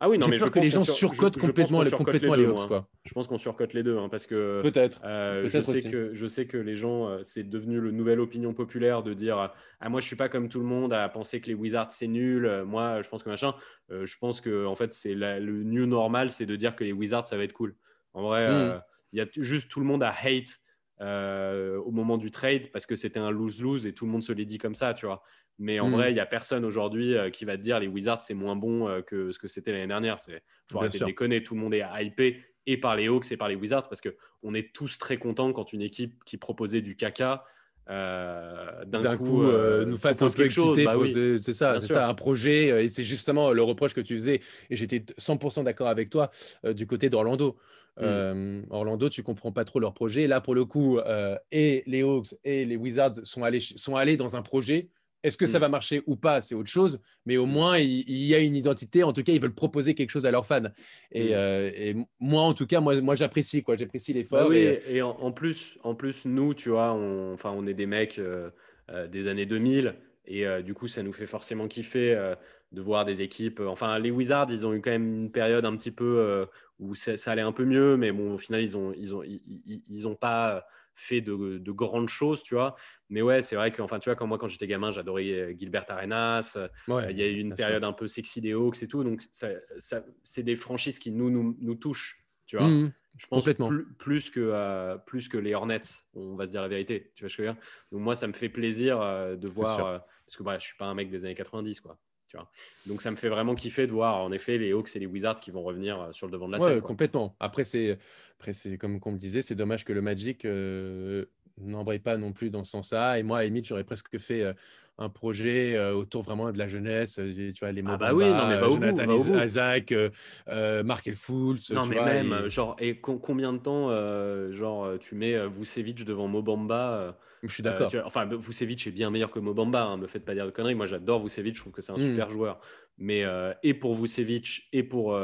Ah 0.00 0.08
oui, 0.08 0.18
non, 0.18 0.26
mais 0.28 0.36
peur 0.38 0.48
je 0.48 0.52
que 0.52 0.58
pense 0.58 0.64
les 0.64 0.70
gens 0.70 0.84
sur- 0.84 0.94
surcotent 0.94 1.34
je- 1.36 1.40
je 1.40 1.46
pense 1.46 1.48
complètement, 1.48 1.82
les, 1.82 1.90
complètement 1.90 2.34
les 2.34 2.42
deux, 2.44 2.48
Hawks, 2.50 2.58
moi. 2.58 2.66
quoi. 2.66 2.88
Je 3.04 3.12
pense 3.12 3.26
qu'on 3.28 3.38
surcote 3.38 3.72
les 3.74 3.82
deux, 3.82 3.96
hein, 3.96 4.08
parce 4.10 4.26
que 4.26 4.60
Peut-être. 4.62 5.00
euh, 5.04 5.48
je, 5.48 5.60
sais 5.60 5.70
aussi. 5.78 5.90
que, 5.90 6.10
je 6.14 6.26
sais 6.26 6.46
que 6.46 6.56
les 6.56 6.76
gens, 6.76 7.08
euh, 7.08 7.20
c'est 7.22 7.44
devenu 7.44 7.80
le 7.80 7.90
nouvelle 7.92 8.18
opinion 8.20 8.52
populaire 8.54 9.02
de 9.02 9.14
dire 9.14 9.52
Ah, 9.80 9.88
moi, 9.88 10.00
je 10.00 10.06
suis 10.06 10.16
pas 10.16 10.28
comme 10.28 10.48
tout 10.48 10.58
le 10.60 10.66
monde 10.66 10.92
à 10.92 11.08
penser 11.08 11.40
que 11.40 11.46
les 11.46 11.54
Wizards, 11.54 11.90
c'est 11.92 12.06
nul. 12.08 12.44
Euh, 12.46 12.64
Moi, 12.64 13.02
je 13.02 13.08
pense 13.08 13.22
que 13.22 13.28
machin. 13.30 13.54
Euh, 13.90 14.04
je 14.04 14.16
pense 14.18 14.40
que, 14.40 14.66
en 14.66 14.74
fait, 14.74 14.92
c'est 14.92 15.14
le 15.14 15.62
new 15.62 15.86
normal, 15.86 16.28
c'est 16.30 16.46
de 16.46 16.56
dire 16.56 16.74
que 16.76 16.84
les 16.84 16.92
Wizards, 16.92 17.26
ça 17.26 17.36
va 17.36 17.44
être 17.44 17.52
cool. 17.52 17.74
En 18.14 18.22
vrai, 18.22 18.48
Mm. 18.48 18.52
euh, 18.52 18.78
il 19.12 19.18
y 19.18 19.22
a 19.22 19.26
juste 19.36 19.70
tout 19.70 19.78
le 19.80 19.86
monde 19.86 20.02
à 20.02 20.10
hate 20.10 20.58
euh, 21.00 21.76
au 21.78 21.90
moment 21.90 22.18
du 22.18 22.30
trade 22.30 22.70
parce 22.72 22.86
que 22.86 22.94
c'était 22.96 23.18
un 23.18 23.30
lose-lose 23.30 23.86
et 23.86 23.94
tout 23.94 24.06
le 24.06 24.12
monde 24.12 24.22
se 24.22 24.32
l'est 24.32 24.44
dit 24.44 24.58
comme 24.58 24.74
ça, 24.74 24.94
tu 24.94 25.06
vois. 25.06 25.22
Mais 25.58 25.78
en 25.80 25.88
Mm. 25.88 25.92
vrai, 25.92 26.10
il 26.12 26.16
y 26.16 26.20
a 26.20 26.26
personne 26.26 26.64
aujourd'hui 26.64 27.16
euh, 27.16 27.30
qui 27.30 27.44
va 27.44 27.56
te 27.56 27.62
dire 27.62 27.78
les 27.80 27.86
Wizards, 27.88 28.22
c'est 28.22 28.34
moins 28.34 28.56
bon 28.56 28.88
euh, 28.88 29.02
que 29.02 29.30
ce 29.32 29.38
que 29.38 29.48
c'était 29.48 29.72
l'année 29.72 29.86
dernière. 29.88 30.18
C'est 30.20 30.42
faut 30.70 30.78
arrêter 30.78 30.98
de 30.98 31.04
déconner. 31.06 31.42
Tout 31.42 31.54
le 31.54 31.60
monde 31.60 31.74
est 31.74 31.84
hypé 32.00 32.44
et 32.66 32.76
par 32.78 32.96
les 32.96 33.08
Hawks 33.08 33.30
et 33.30 33.36
par 33.36 33.48
les 33.48 33.54
Wizards 33.56 33.88
parce 33.88 34.00
que 34.00 34.16
on 34.42 34.54
est 34.54 34.74
tous 34.74 34.98
très 34.98 35.18
contents 35.18 35.52
quand 35.52 35.72
une 35.72 35.82
équipe 35.82 36.24
qui 36.24 36.38
proposait 36.38 36.80
du 36.80 36.96
caca 36.96 37.44
euh, 37.90 38.84
D'un 38.86 39.16
coup, 39.16 39.42
euh, 39.42 39.84
nous 39.84 39.98
fasse 39.98 40.22
un 40.22 40.30
peu 40.30 40.46
exciter. 40.46 40.84
Bah 40.84 40.96
oui. 40.96 41.12
c'est 41.40 41.52
ça, 41.52 41.80
c'est 41.80 41.88
ça, 41.92 42.08
un 42.08 42.14
projet. 42.14 42.70
euh, 42.70 42.82
Et 42.82 42.88
c'est 42.88 43.04
justement 43.04 43.52
le 43.52 43.62
reproche 43.62 43.94
que 43.94 44.00
tu 44.00 44.14
faisais. 44.14 44.40
Et 44.70 44.76
j'étais 44.76 45.04
100% 45.18 45.64
d'accord 45.64 45.88
avec 45.88 46.10
toi 46.10 46.30
euh, 46.64 46.72
du 46.72 46.86
côté 46.86 47.08
d'Orlando. 47.08 47.56
Mm. 47.96 48.02
Euh, 48.02 48.62
Orlando, 48.70 49.08
tu 49.08 49.22
comprends 49.22 49.52
pas 49.52 49.64
trop 49.64 49.80
leur 49.80 49.94
projet. 49.94 50.26
Là, 50.26 50.40
pour 50.40 50.54
le 50.54 50.64
coup, 50.64 50.98
euh, 50.98 51.36
et 51.52 51.82
les 51.86 52.02
Hawks 52.02 52.34
et 52.44 52.64
les 52.64 52.76
Wizards 52.76 53.14
sont 53.22 53.44
allés, 53.44 53.60
sont 53.60 53.96
allés 53.96 54.16
dans 54.16 54.36
un 54.36 54.42
projet. 54.42 54.88
Est-ce 55.24 55.36
que 55.36 55.46
ça 55.46 55.58
Mm. 55.58 55.62
va 55.62 55.68
marcher 55.68 56.02
ou 56.06 56.14
pas, 56.16 56.40
c'est 56.42 56.54
autre 56.54 56.68
chose. 56.70 57.00
Mais 57.26 57.36
au 57.38 57.46
moins, 57.46 57.78
il, 57.78 58.04
il 58.08 58.24
y 58.26 58.34
a 58.34 58.38
une 58.38 58.54
identité. 58.54 59.02
En 59.02 59.12
tout 59.12 59.22
cas, 59.24 59.32
ils 59.32 59.40
veulent 59.40 59.54
proposer 59.54 59.94
quelque 59.94 60.10
chose 60.10 60.26
à 60.26 60.30
leurs 60.30 60.46
fans. 60.46 60.62
Et, 61.10 61.30
Mm. 61.30 61.32
euh, 61.32 61.70
et 61.74 61.96
moi, 62.20 62.42
en 62.42 62.54
tout 62.54 62.66
cas, 62.66 62.80
moi, 62.80 63.00
moi 63.00 63.14
j'apprécie 63.16 63.62
quoi. 63.62 63.74
J'apprécie 63.76 64.12
l'effort. 64.12 64.48
oui, 64.48 64.58
et- 64.58 64.96
et, 64.96 65.02
en, 65.02 65.10
en 65.10 65.32
plus, 65.32 65.78
en 65.82 65.94
plus, 65.94 66.26
nous, 66.26 66.54
tu 66.54 66.68
vois, 66.68 66.92
on, 66.92 67.32
enfin, 67.32 67.52
on 67.56 67.66
est 67.66 67.74
des 67.74 67.86
mecs 67.86 68.18
euh, 68.18 68.50
euh, 68.90 69.08
des 69.08 69.26
années 69.28 69.46
2000 69.46 69.94
et 70.26 70.46
euh, 70.46 70.62
du 70.62 70.74
coup, 70.74 70.86
ça 70.88 71.02
nous 71.02 71.12
fait 71.12 71.26
forcément 71.26 71.66
kiffer 71.68 72.12
euh, 72.14 72.34
de 72.72 72.80
voir 72.82 73.04
des 73.06 73.22
équipes. 73.22 73.60
euh, 73.60 73.68
Enfin, 73.68 73.98
les 73.98 74.10
Wizards, 74.10 74.48
ils 74.50 74.66
ont 74.66 74.74
eu 74.74 74.80
quand 74.82 74.90
même 74.90 75.14
une 75.24 75.30
période 75.32 75.64
un 75.64 75.74
petit 75.76 75.90
peu 75.90 76.18
euh, 76.18 76.44
où 76.78 76.94
ça, 76.94 77.16
ça 77.16 77.32
allait 77.32 77.40
un 77.42 77.52
peu 77.52 77.64
mieux, 77.64 77.96
mais 77.96 78.12
bon, 78.12 78.34
au 78.34 78.38
final, 78.38 78.60
ils 78.62 78.76
ont, 78.76 78.92
ils 78.96 79.14
ont, 79.14 79.22
ils, 79.22 79.40
ils- 79.64 79.82
ils 79.88 80.06
ont 80.06 80.16
pas 80.16 80.66
fait 80.94 81.20
de, 81.20 81.58
de 81.58 81.72
grandes 81.72 82.08
choses, 82.08 82.42
tu 82.42 82.54
vois. 82.54 82.76
Mais 83.08 83.22
ouais, 83.22 83.42
c'est 83.42 83.56
vrai 83.56 83.72
que, 83.72 83.82
enfin, 83.82 83.98
tu 83.98 84.08
vois, 84.08 84.16
quand 84.16 84.26
moi, 84.26 84.38
quand 84.38 84.48
j'étais 84.48 84.66
gamin, 84.66 84.90
j'adorais 84.92 85.30
euh, 85.30 85.54
Gilbert 85.58 85.84
Arenas. 85.88 86.54
euh, 86.56 86.68
Ouais, 86.86 87.10
il 87.10 87.16
y 87.16 87.22
a 87.22 87.26
eu 87.28 87.38
une 87.38 87.54
sûr. 87.54 87.54
période 87.54 87.84
un 87.84 87.92
peu 87.92 88.06
sexy 88.08 88.40
des 88.40 88.52
Hawks 88.52 88.82
et 88.82 88.88
tout, 88.88 89.04
donc 89.04 89.22
ça, 89.32 89.48
ça- 89.78 90.04
c'est 90.24 90.42
des 90.42 90.56
franchises 90.56 90.98
qui 90.98 91.10
nous, 91.10 91.30
nous, 91.30 91.56
nous 91.60 91.74
touchent, 91.74 92.24
tu 92.46 92.56
vois. 92.56 92.78
Mhm. 92.78 92.94
Je 93.16 93.26
pense 93.28 93.48
Complètement. 93.48 93.64
plus, 93.64 93.94
plus, 93.94 94.30
que, 94.30 94.40
euh, 94.40 94.98
plus 94.98 95.28
que 95.28 95.38
les 95.38 95.54
Hornets, 95.54 95.80
on 96.14 96.34
va 96.34 96.46
se 96.46 96.50
dire 96.50 96.62
la 96.62 96.68
vérité. 96.68 97.12
Tu 97.14 97.22
vois 97.24 97.28
ce 97.30 97.36
que 97.36 97.42
je 97.44 97.48
veux 97.48 97.54
dire 97.54 97.62
Donc 97.92 98.00
moi, 98.02 98.16
ça 98.16 98.26
me 98.26 98.32
fait 98.32 98.48
plaisir 98.48 99.00
euh, 99.00 99.36
de 99.36 99.46
voir, 99.48 100.04
parce 100.26 100.36
que 100.36 100.42
bah, 100.42 100.58
je 100.58 100.64
suis 100.64 100.76
pas 100.76 100.86
un 100.86 100.94
mec 100.94 101.10
des 101.10 101.24
années 101.24 101.34
90, 101.36 101.80
quoi. 101.80 101.98
Tu 102.34 102.40
vois 102.40 102.50
Donc 102.86 103.00
ça 103.00 103.12
me 103.12 103.16
fait 103.16 103.28
vraiment 103.28 103.54
kiffer 103.54 103.86
de 103.86 103.92
voir, 103.92 104.16
en 104.20 104.32
effet, 104.32 104.58
les 104.58 104.72
Hawks 104.72 104.96
et 104.96 104.98
les 104.98 105.06
Wizards 105.06 105.36
qui 105.36 105.52
vont 105.52 105.62
revenir 105.62 106.00
euh, 106.00 106.12
sur 106.12 106.26
le 106.26 106.32
devant 106.32 106.48
de 106.48 106.52
la 106.52 106.58
Ouais, 106.58 106.64
scène. 106.70 106.80
quoi. 106.80 106.88
complètement. 106.88 107.36
Après, 107.38 107.62
c'est, 107.62 107.96
après, 108.38 108.52
c'est 108.52 108.76
comme 108.76 108.98
on 109.04 109.12
me 109.12 109.18
disait, 109.18 109.40
c'est 109.40 109.54
dommage 109.54 109.84
que 109.84 109.92
le 109.92 110.02
Magic 110.02 110.44
euh, 110.44 111.26
n'embraye 111.58 111.98
pas 111.98 112.16
non 112.16 112.32
plus 112.32 112.50
dans 112.50 112.64
ce 112.64 112.70
sens-là. 112.72 113.18
Et 113.18 113.22
moi, 113.22 113.38
à 113.38 113.40
la 113.42 113.46
limite, 113.46 113.66
j'aurais 113.66 113.84
presque 113.84 114.18
fait 114.18 114.42
euh, 114.42 114.52
un 114.98 115.08
projet 115.08 115.76
euh, 115.76 115.94
autour 115.94 116.22
vraiment 116.22 116.50
de 116.52 116.58
la 116.58 116.68
jeunesse. 116.68 117.18
euh, 117.18 117.52
Tu 117.52 117.60
vois, 117.60 117.72
les 117.72 117.82
Ah 117.84 117.90
Mo 117.92 117.96
bah 117.96 118.14
oui, 118.14 118.24
non, 118.34 118.46
mais 118.46 118.54
va 118.56 118.68
Bamba, 118.68 118.68
au 118.68 118.70
bout, 118.70 118.80
Jonathan 118.80 119.32
va. 119.32 119.44
Isaac, 119.44 119.92
euh, 119.92 120.82
Mark 120.82 121.06
Elfools. 121.06 121.58
Non, 121.72 121.86
mais 121.86 121.96
vois, 121.96 122.04
même, 122.04 122.46
et- 122.46 122.50
genre, 122.50 122.76
et 122.78 123.00
com- 123.00 123.20
combien 123.20 123.52
de 123.52 123.58
temps, 123.58 123.90
euh, 123.90 124.52
genre, 124.52 124.98
tu 125.00 125.14
mets 125.14 125.46
Vucevic 125.48 126.04
devant 126.04 126.28
Mobamba 126.28 126.92
euh, 126.98 127.12
je 127.42 127.52
suis 127.52 127.62
d'accord. 127.62 127.92
enfin, 128.04 128.24
Vucevic 128.26 128.86
est 128.86 128.90
bien 128.90 129.10
meilleur 129.10 129.30
que 129.30 129.38
Mobamba, 129.38 129.82
hein, 129.84 129.96
me 129.98 130.06
faites 130.06 130.24
pas 130.24 130.34
dire 130.34 130.46
de 130.46 130.50
conneries. 130.50 130.74
Moi, 130.74 130.86
j'adore 130.86 131.22
Vucevic, 131.22 131.54
je 131.54 131.60
trouve 131.60 131.72
que 131.72 131.82
c'est 131.82 131.92
un 131.92 131.96
Mm. 131.96 132.00
super 132.00 132.30
joueur. 132.30 132.60
Mais 132.96 133.24
et 133.62 133.74
pour 133.74 133.94
Vucevic 133.96 134.62
et 134.72 134.82
pour 134.82 135.18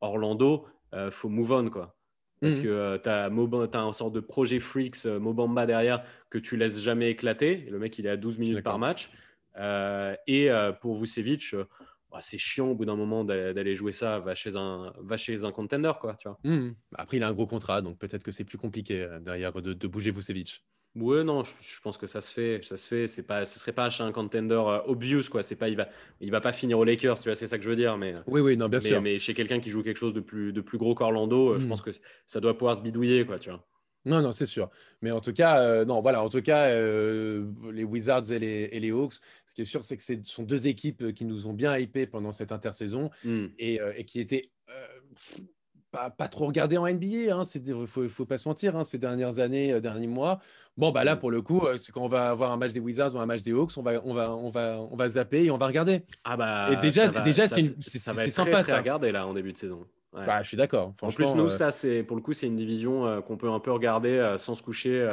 Orlando, 0.00 0.66
faut 1.10 1.28
move 1.28 1.52
on, 1.52 1.70
quoi. 1.70 1.96
Parce 2.40 2.56
Mhm. 2.56 2.62
que 2.62 2.68
euh, 2.68 2.98
tu 2.98 3.08
as, 3.08 3.80
un 3.80 3.92
sorte 3.92 4.14
de 4.14 4.20
projet 4.20 4.60
freaks 4.60 5.04
euh, 5.06 5.18
Mobamba 5.18 5.66
derrière 5.66 6.04
que 6.30 6.38
tu 6.38 6.56
laisses 6.56 6.80
jamais 6.80 7.10
éclater. 7.10 7.66
Le 7.70 7.78
mec, 7.78 7.98
il 7.98 8.06
est 8.06 8.10
à 8.10 8.16
12 8.16 8.38
minutes 8.38 8.62
par 8.62 8.78
match. 8.78 9.10
Euh, 9.58 10.14
et 10.26 10.50
euh, 10.50 10.72
pour 10.72 10.98
Vucevic, 10.98 11.52
euh, 11.54 11.64
bah, 12.10 12.18
c'est 12.20 12.38
chiant 12.38 12.68
au 12.68 12.74
bout 12.74 12.84
d'un 12.86 12.96
moment 12.96 13.24
d'aller 13.24 13.74
jouer 13.74 13.92
ça. 13.92 14.20
Va 14.20 14.34
chez 14.34 14.56
un, 14.56 14.92
va 14.98 15.16
chez 15.16 15.44
un 15.44 15.52
contender, 15.52 15.92
quoi. 16.00 16.16
Tu 16.18 16.28
vois. 16.28 16.38
Mhm. 16.44 16.74
Après, 16.94 17.18
il 17.18 17.22
a 17.22 17.28
un 17.28 17.34
gros 17.34 17.46
contrat, 17.46 17.82
donc 17.82 17.98
peut-être 17.98 18.22
que 18.22 18.32
c'est 18.32 18.44
plus 18.44 18.58
compliqué 18.58 19.06
derrière 19.20 19.52
de, 19.52 19.72
de 19.72 19.86
bouger 19.86 20.10
Vucevic. 20.10 20.64
Ouais, 20.96 21.22
non, 21.22 21.44
je, 21.44 21.52
je 21.60 21.80
pense 21.80 21.96
que 21.98 22.06
ça 22.08 22.20
se 22.20 22.32
fait. 22.32 22.60
Ça 22.64 22.76
se 22.76 22.88
fait. 22.88 23.06
C'est 23.06 23.22
pas, 23.22 23.44
ce 23.44 23.58
serait 23.60 23.72
pas 23.72 23.88
chez 23.90 24.02
un 24.02 24.10
contender 24.12 24.54
euh, 24.54 24.80
obvious, 24.86 25.22
quoi. 25.30 25.42
C'est 25.44 25.54
pas, 25.56 25.68
il 25.68 25.76
va, 25.76 25.88
il 26.20 26.30
va 26.32 26.40
pas 26.40 26.52
finir 26.52 26.78
aux 26.78 26.84
Lakers, 26.84 27.16
tu 27.20 27.28
vois. 27.28 27.36
C'est 27.36 27.46
ça 27.46 27.58
que 27.58 27.64
je 27.64 27.70
veux 27.70 27.76
dire. 27.76 27.96
Mais, 27.96 28.12
Oui, 28.26 28.40
oui, 28.40 28.56
non, 28.56 28.68
bien 28.68 28.80
mais, 28.82 28.88
sûr. 28.88 29.00
mais 29.00 29.18
chez 29.20 29.32
quelqu'un 29.34 29.60
qui 29.60 29.70
joue 29.70 29.82
quelque 29.84 29.98
chose 29.98 30.14
de 30.14 30.20
plus, 30.20 30.52
de 30.52 30.60
plus 30.60 30.78
gros 30.78 30.94
qu'Orlando, 30.96 31.50
euh, 31.54 31.58
je 31.58 31.66
Hmm. 31.66 31.68
pense 31.68 31.82
que 31.82 31.90
ça 32.26 32.40
doit 32.40 32.58
pouvoir 32.58 32.76
se 32.76 32.82
bidouiller, 32.82 33.24
quoi, 33.24 33.38
tu 33.38 33.50
vois. 33.50 33.64
Non, 34.06 34.22
non, 34.22 34.32
c'est 34.32 34.46
sûr. 34.46 34.70
Mais 35.02 35.10
en 35.10 35.20
tout 35.20 35.32
cas, 35.34 35.60
euh, 35.60 35.84
non, 35.84 36.00
voilà, 36.00 36.22
en 36.24 36.28
tout 36.30 36.40
cas, 36.42 36.70
euh, 36.70 37.46
les 37.70 37.84
Wizards 37.84 38.32
et 38.32 38.38
les, 38.38 38.68
et 38.72 38.80
les 38.80 38.90
Hawks, 38.90 39.12
ce 39.46 39.54
qui 39.54 39.60
est 39.60 39.64
sûr, 39.64 39.84
c'est 39.84 39.96
que 39.96 40.02
ce 40.02 40.14
sont 40.24 40.42
deux 40.42 40.66
équipes 40.66 41.12
qui 41.12 41.24
nous 41.26 41.46
ont 41.46 41.52
bien 41.52 41.76
hypés 41.76 42.06
pendant 42.06 42.32
cette 42.32 42.50
intersaison 42.50 43.10
Hmm. 43.24 43.46
et, 43.58 43.78
euh, 43.80 43.92
et 43.96 44.04
qui 44.06 44.18
étaient 44.18 44.50
euh, 44.70 44.86
pas, 45.90 46.10
pas 46.10 46.28
trop 46.28 46.46
regardées 46.46 46.78
en 46.78 46.86
NBA. 46.86 47.34
Hein, 47.34 47.42
il 47.54 47.86
faut, 47.86 48.08
faut 48.08 48.24
pas 48.26 48.38
se 48.38 48.48
mentir, 48.48 48.76
hein, 48.76 48.84
ces 48.84 48.98
dernières 48.98 49.38
années, 49.38 49.72
euh, 49.72 49.80
derniers 49.80 50.06
mois. 50.06 50.38
Bon, 50.76 50.90
bah 50.92 51.04
là, 51.04 51.16
Mm. 51.16 51.18
pour 51.18 51.30
le 51.30 51.42
coup, 51.42 51.66
euh, 51.66 51.76
c'est 51.78 51.92
quand 51.92 52.02
on 52.02 52.08
va 52.08 52.30
avoir 52.30 52.52
un 52.52 52.56
match 52.56 52.72
des 52.72 52.80
Wizards 52.80 53.14
ou 53.14 53.18
un 53.18 53.26
match 53.26 53.42
des 53.42 53.52
Hawks, 53.52 53.72
on 53.76 53.82
va, 53.82 54.00
on 54.04 54.14
va, 54.14 54.30
on 54.30 54.50
va, 54.50 54.78
on 54.90 54.96
va 54.96 55.08
zapper 55.08 55.44
et 55.44 55.50
on 55.50 55.58
va 55.58 55.66
regarder. 55.66 56.02
Ah 56.24 56.36
bah. 56.36 56.68
Et 56.72 56.76
déjà- 56.76 57.08
va- 57.08 57.20
déjà, 57.20 57.48
ça- 57.48 57.56
c'est 57.78 57.98
sympa, 57.98 58.22
très, 58.50 58.62
très 58.62 58.64
ça. 58.64 58.78
regardé 58.78 59.12
là 59.12 59.26
en 59.26 59.32
début 59.34 59.52
de 59.52 59.58
saison. 59.58 59.84
Ouais. 60.12 60.26
Bah, 60.26 60.42
je 60.42 60.48
suis 60.48 60.56
d'accord. 60.56 60.92
En 61.02 61.08
plus, 61.10 61.26
nous, 61.34 61.46
euh, 61.46 61.50
ça, 61.50 61.70
c'est 61.70 62.02
pour 62.02 62.16
le 62.16 62.22
coup, 62.22 62.32
c'est 62.32 62.46
une 62.48 62.56
division 62.56 63.06
euh, 63.06 63.20
qu'on 63.20 63.36
peut 63.36 63.48
un 63.50 63.60
peu 63.60 63.70
regarder 63.70 64.10
euh, 64.10 64.38
sans 64.38 64.54
se 64.56 64.62
coucher 64.62 65.08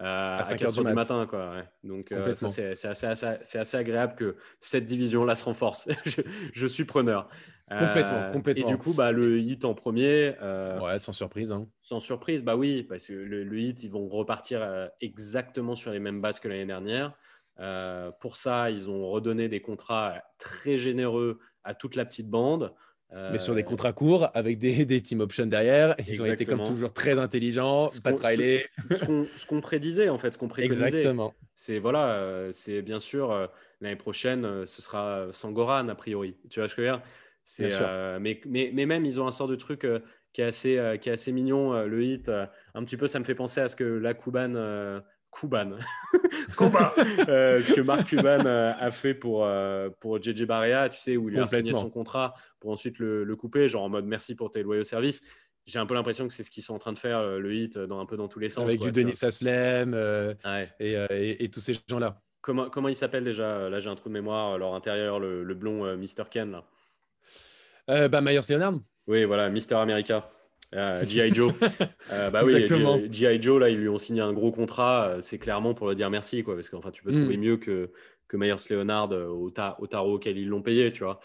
euh, 0.00 0.02
euh, 0.04 0.36
à, 0.38 0.44
5 0.44 0.58
4 0.58 0.78
heures 0.78 0.84
du 0.84 0.92
mat. 0.92 0.94
matin. 0.94 1.26
Quoi, 1.26 1.50
ouais. 1.52 1.64
Donc, 1.82 2.10
euh, 2.12 2.34
ça, 2.34 2.48
c'est 2.48 2.74
c'est 2.74 2.88
assez, 2.88 3.06
assez- 3.06 3.38
c'est 3.42 3.58
assez 3.58 3.76
agréable 3.76 4.14
que 4.16 4.36
cette 4.60 4.86
division-là 4.86 5.34
se 5.34 5.44
renforce. 5.44 5.88
je, 6.04 6.22
je 6.52 6.66
suis 6.66 6.84
preneur. 6.84 7.28
Complètement, 7.78 8.30
complètement. 8.32 8.68
Et 8.68 8.70
du 8.70 8.76
coup, 8.76 8.92
bah, 8.92 9.10
le 9.12 9.38
hit 9.40 9.64
en 9.64 9.74
premier, 9.74 10.34
euh, 10.42 10.78
ouais, 10.80 10.98
sans 10.98 11.12
surprise. 11.14 11.50
hein. 11.50 11.66
sans 11.80 11.98
surprise, 12.00 12.44
bah 12.44 12.56
oui, 12.56 12.82
parce 12.82 13.06
que 13.06 13.14
le, 13.14 13.42
le 13.42 13.58
hit, 13.58 13.82
ils 13.84 13.90
vont 13.90 14.06
repartir 14.08 14.60
euh, 14.62 14.86
exactement 15.00 15.74
sur 15.74 15.90
les 15.90 15.98
mêmes 16.00 16.20
bases 16.20 16.40
que 16.40 16.48
l'année 16.48 16.66
dernière. 16.66 17.14
Euh, 17.60 18.10
pour 18.20 18.36
ça, 18.36 18.70
ils 18.70 18.90
ont 18.90 19.08
redonné 19.08 19.48
des 19.48 19.62
contrats 19.62 20.22
très 20.38 20.76
généreux 20.76 21.38
à 21.62 21.74
toute 21.74 21.94
la 21.96 22.04
petite 22.04 22.28
bande. 22.28 22.74
Mais 23.12 23.38
sur 23.38 23.54
des 23.54 23.60
Euh, 23.60 23.64
contrats 23.64 23.92
courts, 23.92 24.28
avec 24.34 24.58
des, 24.58 24.84
des 24.86 25.00
team 25.00 25.20
options 25.20 25.46
derrière. 25.46 25.94
Ils 26.08 26.20
ont 26.20 26.26
été 26.26 26.44
comme 26.44 26.64
toujours 26.64 26.92
très 26.92 27.18
intelligents. 27.18 27.88
Ce 27.88 28.00
Pat 28.00 28.14
qu'on- 29.04 29.26
ce- 29.36 29.46
qu'on 29.46 29.60
prédisait 29.60 30.08
en 30.08 30.18
fait, 30.18 30.32
ce 30.32 30.38
qu'on 30.38 30.48
préconisait. 30.48 30.86
Exactement. 30.86 31.34
C'est 31.54 31.78
voilà, 31.78 32.14
euh, 32.14 32.50
c'est 32.52 32.82
bien 32.82 32.98
sûr 32.98 33.30
euh, 33.30 33.46
l'année 33.80 33.94
prochaine, 33.96 34.66
ce 34.66 34.82
sera 34.82 35.28
Sangoran 35.32 35.88
a 35.88 35.94
priori. 35.94 36.36
Tu 36.50 36.58
vois 36.58 36.68
ce 36.68 36.74
que 36.74 36.82
je 36.82 36.86
veux 36.88 36.92
dire? 36.96 37.02
C'est, 37.44 37.66
Bien 37.66 37.76
sûr. 37.76 37.86
euh, 37.88 38.18
mais, 38.20 38.40
mais, 38.46 38.70
mais 38.74 38.86
même 38.86 39.04
ils 39.04 39.20
ont 39.20 39.26
un 39.26 39.30
sort 39.30 39.48
de 39.48 39.54
truc 39.56 39.84
euh, 39.84 40.00
qui 40.32 40.40
est 40.40 40.44
assez 40.44 40.78
euh, 40.78 40.96
qui 40.96 41.10
est 41.10 41.12
assez 41.12 41.30
mignon. 41.30 41.84
le 41.84 42.02
hit, 42.02 42.28
un 42.28 42.84
petit 42.84 42.96
peu, 42.96 43.06
ça 43.06 43.18
me 43.20 43.24
fait 43.24 43.34
penser 43.36 43.60
à 43.60 43.68
ce 43.68 43.76
que 43.76 43.84
la 43.84 44.14
Kuban. 44.14 44.54
Kuban. 45.38 45.76
Euh, 47.28 47.62
ce 47.62 47.72
que 47.72 47.80
Marc 47.80 48.08
Cuban 48.08 48.44
euh, 48.46 48.72
a 48.78 48.90
fait 48.90 49.14
pour, 49.14 49.44
euh, 49.44 49.88
pour 50.00 50.20
JJ 50.22 50.44
Barea, 50.44 50.88
tu 50.88 51.00
sais, 51.00 51.16
où 51.16 51.28
il 51.28 51.38
a 51.38 51.48
signé 51.48 51.72
son 51.72 51.90
contrat 51.90 52.34
pour 52.60 52.70
ensuite 52.70 52.98
le, 52.98 53.24
le 53.24 53.36
couper, 53.36 53.68
genre 53.68 53.82
en 53.84 53.88
mode 53.88 54.04
merci 54.06 54.34
pour 54.34 54.50
tes 54.50 54.62
loyaux 54.62 54.82
services. 54.84 55.20
J'ai 55.66 55.78
un 55.78 55.86
peu 55.86 55.94
l'impression 55.94 56.28
que 56.28 56.34
c'est 56.34 56.42
ce 56.42 56.50
qu'ils 56.50 56.62
sont 56.62 56.74
en 56.74 56.78
train 56.78 56.92
de 56.92 56.98
faire, 56.98 57.22
le 57.38 57.54
hit, 57.54 57.78
dans, 57.78 57.98
un 58.00 58.06
peu 58.06 58.16
dans 58.16 58.28
tous 58.28 58.38
les 58.38 58.48
sens. 58.50 58.64
Avec 58.64 58.78
quoi, 58.80 58.90
du. 58.90 59.02
Denis 59.04 59.18
Aslem 59.22 59.94
euh, 59.94 60.34
Ouais. 60.44 60.68
et, 60.78 60.92
et- 61.10 61.44
et 61.44 61.48
tous 61.50 61.60
ces 61.60 61.74
gens-là. 61.88 62.20
Comment, 62.42 62.68
comment 62.68 62.88
il 62.88 62.94
s'appelle 62.94 63.24
déjà 63.24 63.70
Là, 63.70 63.80
j'ai 63.80 63.88
un 63.88 63.94
trou 63.94 64.10
de 64.10 64.14
mémoire. 64.14 64.58
Leur 64.58 64.74
intérieur, 64.74 65.18
le, 65.18 65.42
le 65.42 65.54
blond 65.54 65.84
euh, 65.86 65.96
Mr. 65.96 66.24
Ken. 66.30 66.50
Là. 66.52 66.64
Euh, 67.90 68.08
bah, 68.08 68.20
Myers 68.20 68.40
Leonard. 68.50 68.74
Oui, 69.06 69.24
voilà, 69.24 69.48
Mr. 69.48 69.74
America. 69.76 70.30
Euh, 70.74 71.04
G.I. 71.04 71.32
Joe. 71.34 71.52
Euh, 72.12 72.30
bah 72.30 72.42
oui, 72.44 72.66
G.I. 72.66 73.42
Joe, 73.42 73.60
là, 73.60 73.70
ils 73.70 73.78
lui 73.78 73.88
ont 73.88 73.96
signé 73.98 74.20
un 74.20 74.32
gros 74.32 74.52
contrat. 74.52 75.04
euh, 75.08 75.20
C'est 75.20 75.38
clairement 75.38 75.72
pour 75.74 75.88
le 75.88 75.94
dire 75.94 76.10
merci, 76.10 76.42
quoi. 76.42 76.54
Parce 76.54 76.68
que 76.68 76.76
enfin, 76.76 76.90
tu 76.90 77.02
peux 77.02 77.10
Mm. 77.12 77.20
trouver 77.20 77.36
mieux 77.36 77.56
que, 77.56 77.90
que 78.28 78.36
Myers 78.36 78.54
Leonard 78.70 79.10
au, 79.12 79.50
ta- 79.50 79.76
au 79.80 79.86
tarot 79.86 80.14
auquel 80.14 80.36
ils 80.38 80.48
l'ont 80.48 80.62
payé, 80.62 80.92
tu 80.92 81.04
vois. 81.04 81.20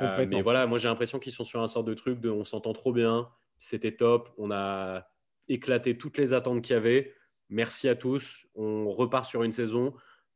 Euh, 0.00 0.24
mais 0.28 0.40
voilà, 0.40 0.66
moi, 0.66 0.78
j'ai 0.78 0.88
l'impression 0.88 1.18
qu'ils 1.18 1.32
sont 1.32 1.44
sur 1.44 1.60
un 1.60 1.66
sort 1.66 1.84
de 1.84 1.92
truc 1.94 2.18
de 2.20 2.30
on 2.30 2.44
s'entend 2.44 2.72
trop 2.72 2.92
bien. 2.92 3.28
C'était 3.58 3.92
top. 3.92 4.30
On 4.38 4.50
a 4.50 5.06
éclaté 5.48 5.98
toutes 5.98 6.16
les 6.16 6.32
attentes 6.32 6.62
qu'il 6.62 6.74
y 6.74 6.76
avait. 6.78 7.12
Merci 7.50 7.88
à 7.88 7.94
tous. 7.94 8.46
On 8.54 8.90
repart 8.90 9.26
sur 9.26 9.42
une 9.42 9.52
saison. 9.52 9.92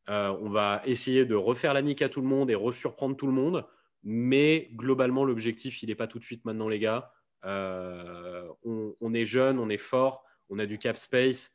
On 0.08 0.50
va 0.50 0.82
essayer 0.84 1.24
de 1.24 1.34
refaire 1.34 1.72
la 1.72 1.80
nique 1.82 2.02
à 2.02 2.08
tout 2.10 2.20
le 2.20 2.28
monde 2.28 2.50
et 2.50 2.54
resurprendre 2.54 3.16
tout 3.16 3.26
le 3.26 3.32
monde. 3.32 3.64
Mais 4.04 4.68
globalement, 4.76 5.24
l'objectif, 5.24 5.82
il 5.82 5.88
n'est 5.88 5.94
pas 5.94 6.06
tout 6.06 6.18
de 6.18 6.24
suite 6.24 6.44
maintenant, 6.44 6.68
les 6.68 6.78
gars. 6.78 7.10
Euh, 7.46 8.42
on, 8.64 8.94
on 9.00 9.14
est 9.14 9.24
jeune, 9.24 9.58
on 9.58 9.68
est 9.68 9.76
fort, 9.78 10.24
on 10.50 10.58
a 10.58 10.66
du 10.66 10.78
cap 10.78 10.96
space. 10.96 11.52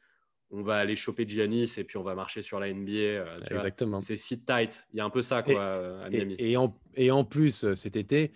On 0.53 0.63
va 0.63 0.75
aller 0.75 0.97
choper 0.97 1.25
Giannis 1.25 1.75
et 1.77 1.85
puis 1.85 1.95
on 1.95 2.03
va 2.03 2.13
marcher 2.13 2.41
sur 2.41 2.59
la 2.59 2.67
NBA. 2.73 2.91
euh, 2.91 3.37
tu. 3.47 3.53
Exactement. 3.55 4.01
C'est 4.01 4.17
sit 4.17 4.45
tight. 4.45 4.85
Il 4.93 4.97
y 4.97 4.99
a 4.99 5.05
un 5.05 5.09
peu 5.09 5.21
ça, 5.21 5.43
quoi, 5.43 5.61
euh, 5.61 6.05
à 6.05 6.09
Miami. 6.09 6.35
Et, 6.39 6.51
et 6.51 6.57
en, 6.57 6.75
et 6.95 7.09
en 7.09 7.23
plus, 7.23 7.73
cet 7.73 7.95
été, 7.95 8.31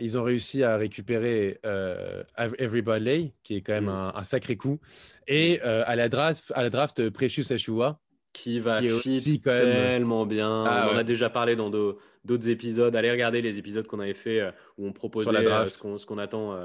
ils 0.00 0.18
ont 0.18 0.24
réussi 0.24 0.64
à 0.64 0.76
récupérer 0.76 1.60
euh, 1.64 2.24
Ev- 2.36 2.56
Everybody, 2.58 3.34
qui 3.44 3.54
est 3.54 3.60
quand 3.60 3.74
même 3.74 3.84
Mm. 3.84 3.88
un, 3.88 4.12
un 4.16 4.24
sacré 4.24 4.56
coup, 4.56 4.80
et 5.28 5.60
euh, 5.64 5.84
à, 5.86 5.94
la 5.94 6.08
draft, 6.08 6.52
à 6.56 6.64
la 6.64 6.70
draft, 6.70 7.08
Precious 7.10 7.52
Achua. 7.52 8.00
qui 8.32 8.58
va 8.58 8.80
qui 8.80 8.90
aussi 8.90 9.40
quand 9.40 9.52
même- 9.52 9.62
tellement 9.62 10.26
bien. 10.26 10.64
Ah 10.66 10.88
on 10.90 10.94
en 10.96 10.98
a 10.98 11.04
déjà 11.04 11.30
parlé 11.30 11.54
dans 11.54 11.70
d'au- 11.70 12.00
d'autres 12.24 12.48
épisodes. 12.48 12.96
Allez 12.96 13.12
regarder 13.12 13.42
les 13.42 13.58
épisodes 13.58 13.86
qu'on 13.86 14.00
avait 14.00 14.12
fait 14.14 14.42
où 14.76 14.88
on 14.88 14.92
proposait 14.92 15.30
ce 15.68 16.04
qu'on 16.06 16.18
attend 16.18 16.58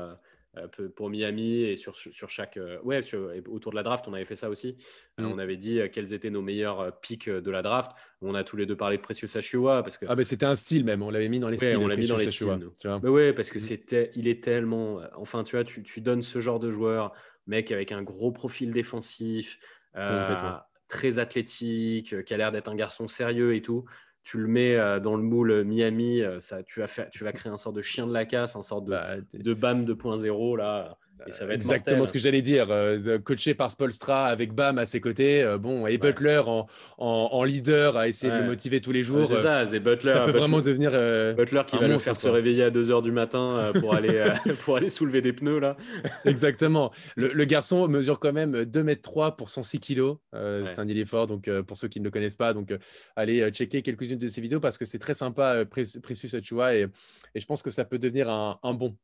pour 0.95 1.09
Miami 1.09 1.61
et 1.63 1.75
sur, 1.75 1.95
sur 1.95 2.29
chaque. 2.29 2.57
euh, 2.57 2.79
ouais, 2.83 3.01
sur- 3.01 3.31
autour 3.49 3.71
de 3.71 3.75
la 3.75 3.83
draft, 3.83 4.07
on 4.07 4.13
avait 4.13 4.25
fait 4.25 4.35
ça 4.35 4.49
aussi. 4.49 4.77
Euh, 5.19 5.23
Mm. 5.23 5.31
on 5.33 5.37
avait 5.37 5.57
dit 5.57 5.79
euh, 5.79 5.87
quels 5.87 6.13
étaient 6.13 6.29
nos 6.29 6.41
meilleurs 6.41 6.79
euh, 6.81 6.91
picks 7.01 7.27
euh, 7.27 7.41
de 7.41 7.51
la 7.51 7.61
draft. 7.61 7.91
On 8.21 8.35
a 8.35 8.43
tous 8.43 8.57
les 8.57 8.65
deux 8.65 8.75
parlé 8.77 8.97
de 8.97 9.01
Precious 9.01 9.35
Achua 9.37 9.83
parce 9.83 9.97
que. 9.97 10.05
Ah, 10.07 10.15
ben 10.15 10.23
c'était 10.23 10.45
un 10.45 10.55
style 10.55 10.83
même, 10.85 11.01
on 11.01 11.09
l'avait 11.09 11.29
mis 11.29 11.39
dans 11.39 11.49
les 11.49 11.57
Ouais, 11.59 11.67
styles. 11.67 11.77
on 11.79 11.87
l'a 11.87 11.95
mis 11.95 12.07
dans 12.07 12.17
les 12.17 12.27
styles, 12.31 12.69
tu 12.79 12.87
vois. 12.87 12.99
Mais 13.03 13.09
ouais, 13.09 13.33
parce 13.33 13.51
que 13.51 13.57
Mm. 13.57 13.61
c'était, 13.61 14.11
il 14.15 14.27
est 14.27 14.43
tellement. 14.43 14.99
euh, 15.01 15.07
Enfin, 15.15 15.43
tu 15.43 15.55
vois, 15.55 15.63
tu, 15.65 15.83
tu 15.83 16.01
donnes 16.01 16.21
ce 16.21 16.39
genre 16.39 16.59
de 16.59 16.71
joueur, 16.71 17.13
mec 17.47 17.71
avec 17.71 17.91
un 17.91 18.01
gros 18.03 18.31
profil 18.31 18.71
défensif, 18.73 19.59
euh, 19.95 20.51
très 20.87 21.19
athlétique, 21.19 22.13
euh, 22.13 22.21
qui 22.21 22.33
a 22.33 22.37
l'air 22.37 22.51
d'être 22.51 22.69
un 22.69 22.75
garçon 22.75 23.07
sérieux 23.07 23.55
et 23.55 23.61
tout. 23.61 23.85
Tu 24.25 24.39
le 24.39 24.47
mets 24.47 24.75
euh, 24.75 24.99
dans 24.99 25.15
le 25.15 25.23
moule 25.23 25.63
Miami, 25.63 26.21
euh, 26.21 26.41
ça, 26.41 26.63
tu 26.63 26.81
vas 26.81 26.87
faire, 26.87 27.09
tu 27.11 27.23
vas 27.23 27.31
créer 27.31 27.51
un 27.51 27.57
sort 27.57 27.73
de 27.73 27.81
chien 27.81 28.07
de 28.07 28.13
la 28.13 28.25
casse, 28.25 28.57
un 28.57 28.63
sort 28.63 28.81
de, 28.81 28.89
Bah, 28.91 29.21
de 29.33 29.53
BAM 29.53 29.85
2.0 29.85 30.57
là, 30.57 30.97
et 31.27 31.31
ça 31.31 31.45
va 31.45 31.53
être 31.53 31.61
Exactement 31.61 31.97
mortel. 31.97 32.07
ce 32.07 32.13
que 32.13 32.19
j'allais 32.19 32.41
dire. 32.41 32.67
euh, 32.71 33.19
coaché 33.19 33.53
par 33.55 33.71
Spolstra 33.71 34.25
avec 34.27 34.53
Bam 34.53 34.77
à 34.77 34.85
ses 34.85 34.99
côtés. 35.01 35.41
euh, 35.43 35.57
bon, 35.57 35.87
et 35.87 35.91
Ouais. 35.91 35.97
Butler 35.97 36.41
en, 36.45 36.67
en, 36.97 37.29
en 37.31 37.43
leader 37.43 37.97
à 37.97 38.07
essayer 38.07 38.31
de 38.31 38.37
Ouais. 38.37 38.43
le 38.43 38.47
motiver 38.49 38.81
tous 38.81 38.91
les 38.91 38.99
Ouais, 38.99 39.03
jours. 39.03 39.27
c'est 39.27 39.35
euh, 39.37 39.41
ça, 39.43 39.65
c'est 39.65 39.79
Butler. 39.79 40.11
ça 40.11 40.19
peut 40.19 40.25
Butler- 40.31 40.39
vraiment 40.39 40.61
devenir. 40.61 40.91
euh, 40.93 41.33
Butler 41.33 41.61
qui 41.67 41.75
un 41.77 41.79
va 41.79 41.87
le 41.87 41.99
faire 41.99 42.17
se 42.17 42.27
réveiller 42.27 42.63
à 42.63 42.69
2h 42.69 43.01
du 43.01 43.11
matin 43.11 43.51
euh, 43.51 43.73
pour, 43.79 43.93
aller, 43.95 44.09
euh, 44.15 44.31
pour 44.65 44.75
aller 44.77 44.89
soulever 44.89 45.21
des 45.21 45.33
pneus 45.33 45.59
là. 45.59 45.77
Exactement. 46.25 46.91
Le, 47.15 47.31
le 47.33 47.45
garçon 47.45 47.87
mesure 47.87 48.19
quand 48.19 48.33
même 48.33 48.65
2 48.65 48.79
m 48.81 48.95
3 48.95 49.37
pour 49.37 49.49
106 49.49 49.79
kilos. 49.79 50.17
Euh, 50.33 50.63
Ouais. 50.63 50.69
C'est 50.69 50.79
un 50.79 50.87
il 50.87 50.97
est 50.97 51.05
fort. 51.05 51.27
Donc, 51.27 51.47
euh, 51.47 51.63
pour 51.63 51.77
ceux 51.77 51.87
qui 51.87 51.99
ne 51.99 52.05
le 52.05 52.11
connaissent 52.11 52.35
pas, 52.35 52.53
donc 52.53 52.71
euh, 52.71 52.77
allez 53.15 53.41
euh, 53.41 53.49
checker 53.49 53.81
quelques-unes 53.81 54.17
de 54.17 54.27
ses 54.27 54.41
vidéos 54.41 54.59
parce 54.59 54.77
que 54.77 54.85
c'est 54.85 54.99
très 54.99 55.13
sympa, 55.13 55.55
euh, 55.55 55.65
Precious 55.65 56.35
Achua, 56.35 56.75
et, 56.75 56.87
et 57.33 57.39
je 57.39 57.45
pense 57.45 57.61
que 57.61 57.69
ça 57.71 57.83
peut 57.85 57.99
devenir 57.99 58.29
un, 58.29 58.57
un 58.63 58.73
bon. 58.73 58.95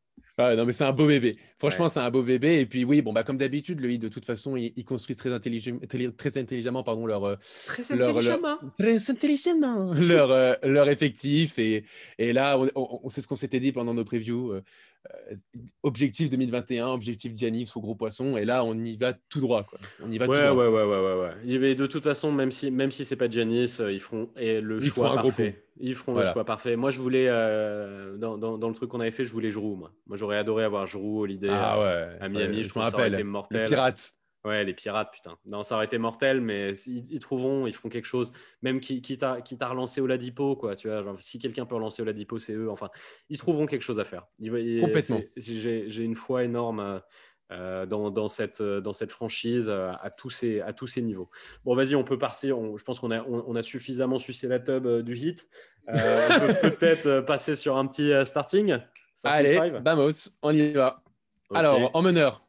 Ah, 0.43 0.56
non, 0.56 0.65
mais 0.65 0.71
c'est 0.71 0.84
un 0.84 0.91
beau 0.91 1.06
bébé. 1.08 1.38
Franchement, 1.60 1.86
Ouais. 1.86 1.89
c'est 1.91 1.99
un 1.99 2.10
beau 2.12 2.23
bébé. 2.23 2.60
Et 2.60 2.65
puis, 2.65 2.84
oui, 2.84 3.01
bon, 3.01 3.13
bah, 3.13 3.23
comme 3.23 3.38
d'habitude, 3.38 3.80
le 3.82 3.91
hit, 3.91 4.01
de 4.01 4.08
toute 4.10 4.25
façon, 4.25 4.56
ils, 4.56 4.73
ils 4.75 4.84
construisent 4.84 5.17
très, 5.17 5.30
intelligem- 5.32 5.80
très, 6.15 6.38
intelligemment 6.38 6.84
pardon, 6.84 7.06
leur, 7.06 7.23
euh, 7.23 7.36
Très 7.67 7.84
leur, 7.95 8.13
leur- 8.21 8.60
très 8.77 9.10
intelligemment 9.10 9.93
leur, 9.93 10.32
euh, 10.32 10.54
leur 10.63 10.89
effectif. 10.89 11.60
Et, 11.60 11.86
et 12.17 12.34
là, 12.34 12.58
on, 12.60 12.67
on- 12.75 12.99
on 13.04 13.10
sait 13.10 13.21
ce 13.21 13.27
qu'on 13.27 13.36
s'était 13.36 13.60
dit 13.60 13.71
pendant 13.71 13.93
nos 13.93 14.04
previews. 14.06 14.54
Euh, 15.32 15.36
objectif 15.84 16.30
2021, 16.30 16.88
objectif 16.88 17.32
Giannis 17.36 17.72
au 17.76 17.82
gros 17.82 17.96
poisson. 17.96 18.38
Et 18.38 18.46
là, 18.46 18.64
on 18.64 18.76
y 18.76 18.98
va 18.98 19.14
tout 19.30 19.40
droit. 19.42 19.64
Quoi. 19.64 19.80
On 20.04 20.12
y 20.12 20.18
va 20.18 20.28
Ouais, 20.28 20.42
tout 20.42 20.48
droit. 20.54 20.66
ouais, 20.68 20.72
ouais, 20.72 20.84
ouais, 20.86 21.16
ouais, 21.16 21.58
ouais. 21.66 21.76
De 21.76 21.86
toute 21.88 22.04
façon, 22.04 22.32
même 22.32 22.52
si, 22.52 22.70
même 22.72 22.92
si 22.92 23.04
c'est 23.06 23.16
pas 23.16 23.30
Giannis, 23.30 23.78
euh, 23.80 23.92
ils 23.92 24.00
feront 24.00 24.30
et 24.38 24.62
le 24.62 24.78
Ils 24.82 24.90
choix 24.90 25.10
feront 25.10 25.28
parfait. 25.30 25.64
Ils 25.80 25.96
feront 25.96 26.14
Voilà. 26.14 26.30
le 26.30 26.34
choix 26.34 26.46
parfait. 26.46 26.76
Moi, 26.76 26.92
je 26.92 27.00
voulais, 27.02 27.26
euh, 27.28 28.16
dans, 28.18 28.38
dans, 28.38 28.58
dans 28.58 28.70
le 28.70 28.76
truc 28.76 28.90
qu'on 28.92 29.00
avait 29.00 29.10
fait, 29.12 29.26
je 29.26 29.32
voulais 29.32 29.50
Giroud, 29.52 29.80
moi. 29.80 29.92
Moi, 30.06 30.18
j'aurais 30.18 30.38
adoré 30.38 30.64
avoir 30.64 30.86
Giroud, 30.86 31.24
Holiday 31.24 31.50
Ah 31.52 31.80
ouais, 31.80 32.08
à 32.20 32.28
ça, 32.28 32.34
Miami. 32.34 32.58
je 32.58 32.64
Je 32.64 32.68
me 32.70 32.74
ça 32.74 32.80
rappelle. 32.82 33.14
été 33.14 33.18
Les 33.18 33.24
mortel. 33.24 33.68
Ouais, 34.43 34.63
les 34.63 34.73
pirates, 34.73 35.12
putain. 35.13 35.38
Non, 35.45 35.62
ça 35.62 35.75
aurait 35.75 35.86
été 35.86 35.99
mortel, 35.99 36.41
mais 36.41 36.73
ils, 36.88 37.06
ils 37.12 37.19
trouveront, 37.19 37.67
ils 37.67 37.73
feront 37.73 37.89
quelque 37.89 38.06
chose. 38.08 38.32
Même 38.63 38.80
qui, 38.80 39.01
quitte, 39.04 39.21
à, 39.21 39.39
quitte 39.41 39.62
à 39.62 39.67
relancer 39.69 40.01
Oladipo, 40.01 40.56
quoi. 40.56 40.75
Tu 40.75 40.88
vois, 40.88 41.04
genre, 41.04 41.15
si 41.19 41.38
quelqu'un 41.38 41.65
peut 41.67 41.75
relancer 41.75 42.01
Oladipo, 42.01 42.39
c'est 42.39 42.54
eux. 42.54 42.71
Enfin, 42.71 42.89
ils 43.30 43.38
trouveront 43.38 43.67
quelque 43.67 43.84
chose 43.84 43.99
à 43.99 44.04
faire. 44.04 44.25
Ils- 44.39 44.82
Complètement. 44.82 45.21
J'ai 45.38 46.04
une 46.04 46.15
foi 46.15 46.43
énorme 46.43 46.80
euh, 46.80 46.99
euh, 47.51 47.86
dans, 47.86 48.10
dans, 48.10 48.27
cette, 48.30 48.62
euh, 48.62 48.82
dans 48.82 48.93
cette 48.93 49.12
franchise 49.12 49.67
euh, 49.69 49.91
à, 50.01 50.10
tous 50.10 50.32
ces, 50.32 50.60
à 50.62 50.73
tous 50.73 50.88
ces 50.88 51.01
niveaux. 51.04 51.30
Bon, 51.63 51.75
vas-y, 51.75 51.93
on 51.93 52.04
peut 52.04 52.17
partir. 52.17 52.58
On- 52.58 52.77
je 52.77 52.84
pense 52.84 52.99
qu'on 52.99 53.12
a, 53.12 53.21
on, 53.23 53.43
on 53.45 53.56
a 53.56 53.62
suffisamment 53.62 54.17
sucé 54.17 54.47
la 54.47 54.60
tub 54.60 54.88
euh, 54.88 55.04
du 55.04 55.15
hit. 55.15 55.47
On 55.88 55.91
peut 55.93 55.97
peut-être 56.80 57.19
passer 57.21 57.56
sur 57.56 57.77
un 57.77 57.86
petit 57.86 58.12
starting. 58.25 58.77
starting 59.13 59.45
Allez, 59.45 59.54
five. 59.60 59.82
vamos, 59.86 60.30
on 60.41 60.51
y 60.51 60.71
va. 60.73 61.04
Alors, 61.54 61.91
en 61.95 62.01
meneur. 62.01 62.43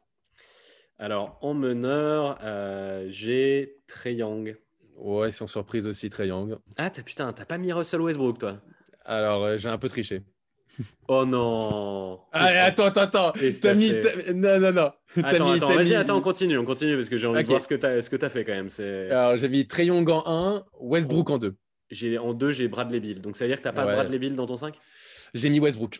Alors, 1.03 1.37
en 1.41 1.53
meneur, 1.53 2.37
euh, 2.43 3.07
j'ai 3.09 3.75
Trey 3.87 4.13
Young. 4.13 4.55
Ouais, 4.95 5.31
sans 5.31 5.47
surprise 5.47 5.85
aussi, 5.85 6.09
Trey 6.09 6.29
Young. 6.29 6.55
Ah, 6.77 6.89
t'as, 6.89 7.01
putain, 7.01 7.33
t'as 7.33 7.43
pas 7.43 7.57
mis 7.57 7.73
Russell 7.73 7.99
Westbrook, 7.99 8.39
toi? 8.39 8.61
Alors, 9.03 9.43
euh, 9.43 9.57
j'ai 9.57 9.67
un 9.67 9.77
peu 9.77 9.89
triché. 9.89 10.21
Oh 11.09 11.25
non 11.25 12.21
Allez, 12.31 12.57
attends, 12.57 12.85
attends, 12.85 13.01
attends. 13.01 13.33
T'as 13.61 13.73
mis. 13.73 13.91
t'as 13.99 14.31
Non, 14.33 14.61
non, 14.61 14.71
non. 14.71 14.91
T'as 15.21 15.27
Attends, 15.27 15.45
mis- 15.51 15.57
attends, 15.57 15.67
vas-y, 15.75 15.89
mis- 15.89 15.95
attends, 15.95 16.17
on 16.17 16.21
continue, 16.21 16.57
on 16.57 16.63
continue, 16.63 16.95
parce 16.95 17.09
que 17.09 17.17
j'ai 17.17 17.27
envie 17.27 17.43
de 17.43 17.47
voir 17.49 17.61
ce 17.61 17.67
que 17.67 17.75
t'as, 17.75 18.01
ce 18.01 18.09
que 18.09 18.15
t'as 18.15 18.29
fait 18.29 18.45
quand 18.45 18.53
même. 18.53 18.69
C'est... 18.69 19.11
Alors, 19.11 19.35
j'ai 19.37 19.49
mis 19.49 19.67
Trey 19.67 19.87
Young 19.87 20.09
en 20.09 20.23
1, 20.25 20.63
Westbrook 20.79 21.29
en 21.31 21.37
2. 21.37 21.53
J'ai, 21.91 22.17
en 22.17 22.33
deux, 22.33 22.51
j'ai 22.51 22.69
Bradley 22.69 23.01
Bill. 23.01 23.19
Donc, 23.19 23.35
ça 23.35 23.43
veut 23.43 23.49
dire 23.49 23.57
que 23.57 23.63
t'as 23.63 23.73
pas 23.73 23.85
Ouais. 23.85 23.93
Bradley 23.93 24.19
Bill 24.19 24.35
dans 24.37 24.45
ton 24.45 24.55
5 24.55 24.79
J'ai 25.33 25.49
mis 25.49 25.59
Westbrook. 25.59 25.99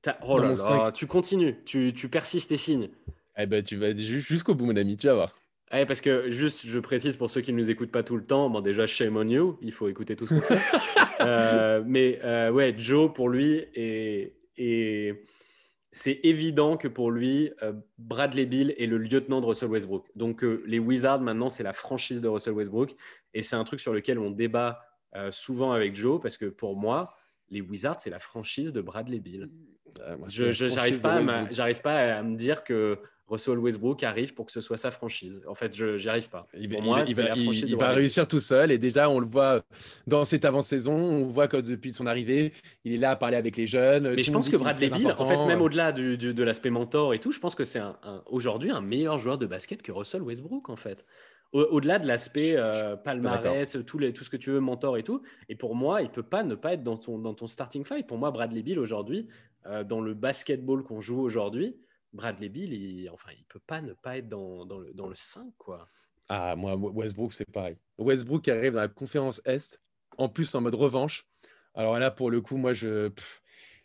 T'as- 0.00 0.18
Oh 0.26 0.38
là 0.38 0.54
là, 0.54 0.90
tu 0.90 1.06
continues, 1.06 1.62
tu, 1.66 1.92
tu 1.94 2.08
persistes 2.08 2.48
tes 2.48 2.56
signes. 2.56 2.88
Eh 3.36 3.46
ben, 3.46 3.62
tu 3.62 3.76
vas 3.76 3.94
ju- 3.94 4.20
jusqu'au 4.20 4.54
bout, 4.54 4.66
mon 4.66 4.76
ami, 4.76 4.96
tu 4.96 5.06
vas 5.06 5.14
voir. 5.14 5.34
Ouais, 5.72 5.84
parce 5.84 6.00
que 6.00 6.30
juste, 6.30 6.66
je 6.66 6.78
précise 6.78 7.16
pour 7.16 7.28
ceux 7.28 7.40
qui 7.40 7.52
ne 7.52 7.58
nous 7.58 7.70
écoutent 7.70 7.90
pas 7.90 8.04
tout 8.04 8.16
le 8.16 8.24
temps, 8.24 8.48
bon 8.48 8.60
déjà 8.60 8.86
shame 8.86 9.16
on 9.16 9.28
you, 9.28 9.58
il 9.62 9.72
faut 9.72 9.88
écouter 9.88 10.14
tout 10.14 10.26
ce 10.26 10.34
qu'on 10.34 10.40
fait. 10.40 10.58
Euh, 11.22 11.82
mais 11.84 12.20
euh, 12.24 12.50
ouais, 12.52 12.74
Joe 12.76 13.12
pour 13.12 13.30
lui 13.30 13.64
et, 13.74 14.36
et 14.58 15.24
c'est 15.90 16.20
évident 16.24 16.76
que 16.76 16.88
pour 16.88 17.10
lui, 17.10 17.50
euh, 17.62 17.72
Bradley 17.96 18.44
Bill 18.44 18.74
est 18.76 18.86
le 18.86 18.98
lieutenant 18.98 19.40
de 19.40 19.46
Russell 19.46 19.70
Westbrook. 19.70 20.06
Donc 20.14 20.44
euh, 20.44 20.62
les 20.66 20.78
Wizards 20.78 21.22
maintenant 21.22 21.48
c'est 21.48 21.62
la 21.62 21.72
franchise 21.72 22.20
de 22.20 22.28
Russell 22.28 22.52
Westbrook 22.52 22.94
et 23.32 23.40
c'est 23.40 23.56
un 23.56 23.64
truc 23.64 23.80
sur 23.80 23.94
lequel 23.94 24.18
on 24.18 24.30
débat 24.30 24.80
souvent 25.30 25.72
avec 25.72 25.96
Joe 25.96 26.20
parce 26.20 26.36
que 26.36 26.44
pour 26.44 26.76
moi, 26.76 27.14
les 27.48 27.62
Wizards 27.62 27.98
c'est 27.98 28.10
la 28.10 28.18
franchise 28.18 28.74
de 28.74 28.82
Bradley 28.82 29.18
Bill. 29.18 29.48
Moi, 30.18 30.28
Je 30.28 30.44
de 30.44 31.02
pas, 31.02 31.64
à 31.64 31.74
pas 31.74 32.18
à 32.18 32.22
me 32.22 32.36
dire 32.36 32.62
que 32.62 32.98
Russell 33.28 33.58
Westbrook 33.58 34.02
arrive 34.04 34.34
pour 34.34 34.46
que 34.46 34.52
ce 34.52 34.60
soit 34.60 34.76
sa 34.76 34.90
franchise. 34.90 35.42
En 35.48 35.54
fait, 35.54 35.76
je 35.76 35.98
j'y 35.98 36.08
arrive 36.08 36.28
pas. 36.28 36.46
Il, 36.54 36.68
moi, 36.80 37.00
il 37.08 37.14
va, 37.14 37.22
il- 37.36 37.76
va 37.76 37.90
réussir 37.96 38.28
tout 38.28 38.38
seul. 38.40 38.70
Et 38.70 38.78
déjà, 38.78 39.10
on 39.10 39.18
le 39.18 39.26
voit 39.26 39.62
dans 40.06 40.24
cette 40.24 40.44
avant-saison. 40.44 40.92
On 40.94 41.22
voit 41.24 41.48
que 41.48 41.56
depuis 41.56 41.92
son 41.92 42.06
arrivée, 42.06 42.52
il 42.84 42.94
est 42.94 42.98
là 42.98 43.10
à 43.10 43.16
parler 43.16 43.36
avec 43.36 43.56
les 43.56 43.66
jeunes. 43.66 44.10
Mais 44.10 44.16
Tout 44.16 44.22
je 44.22 44.30
pense 44.32 44.48
que 44.48 44.56
Bradley 44.56 44.88
Bill, 44.90 45.06
en 45.12 45.26
fait, 45.26 45.46
même 45.46 45.60
au-delà 45.60 45.90
du- 45.92 46.16
du- 46.16 46.34
de 46.34 46.42
l'aspect 46.44 46.70
mentor 46.70 47.14
et 47.14 47.18
tout, 47.18 47.32
je 47.32 47.40
pense 47.40 47.54
que 47.56 47.64
c'est 47.64 47.80
un, 47.80 47.96
un- 48.04 48.22
aujourd'hui 48.26 48.70
un 48.70 48.80
meilleur 48.80 49.18
joueur 49.18 49.38
de 49.38 49.46
basket 49.46 49.82
que 49.82 49.90
Russell 49.92 50.22
Westbrook, 50.22 50.68
en 50.68 50.76
fait. 50.76 51.04
Au- 51.52 51.62
Au-delà 51.62 51.98
de 51.98 52.06
l'aspect 52.06 52.54
euh, 52.56 52.94
palmarès, 52.96 53.76
tout, 53.86 53.98
les- 53.98 54.12
tout 54.12 54.22
ce 54.24 54.30
que 54.30 54.36
tu 54.36 54.50
veux, 54.50 54.60
mentor 54.60 54.98
et 54.98 55.02
tout. 55.02 55.22
Et 55.48 55.56
pour 55.56 55.74
moi, 55.74 56.02
il 56.02 56.10
peut 56.10 56.22
pas 56.22 56.44
ne 56.44 56.54
pas 56.54 56.74
être 56.74 56.82
dans, 56.84 56.96
son, 56.96 57.18
dans 57.18 57.34
ton 57.34 57.46
starting 57.48 57.84
five. 57.84 58.04
Pour 58.06 58.18
moi, 58.18 58.30
Bradley 58.30 58.62
Bill, 58.62 58.78
aujourd'hui, 58.78 59.26
euh, 59.66 59.82
dans 59.82 60.00
le 60.00 60.14
basketball 60.14 60.82
qu'on 60.84 61.00
joue 61.00 61.20
aujourd'hui, 61.20 61.76
Bradley 62.16 62.48
Bill, 62.48 62.72
il, 62.72 63.08
enfin, 63.10 63.30
il 63.38 63.44
peut 63.44 63.60
pas 63.66 63.80
ne 63.80 63.92
pas 63.92 64.18
être 64.18 64.28
dans, 64.28 64.66
dans 64.66 64.78
le, 64.80 64.92
dans 64.94 65.06
le 65.06 65.14
5, 65.14 65.52
quoi. 65.58 65.88
Ah, 66.28 66.56
moi, 66.56 66.74
Westbrook, 66.74 67.32
c'est 67.32 67.44
pareil. 67.50 67.76
Westbrook 67.98 68.42
qui 68.42 68.50
arrive 68.50 68.72
dans 68.72 68.80
la 68.80 68.88
conférence 68.88 69.40
Est, 69.44 69.80
en 70.18 70.28
plus 70.28 70.52
en 70.54 70.60
mode 70.60 70.74
revanche. 70.74 71.24
Alors 71.74 71.98
là, 71.98 72.10
pour 72.10 72.30
le 72.30 72.40
coup, 72.40 72.56
moi, 72.56 72.72
je. 72.72 73.08
pff, 73.08 73.42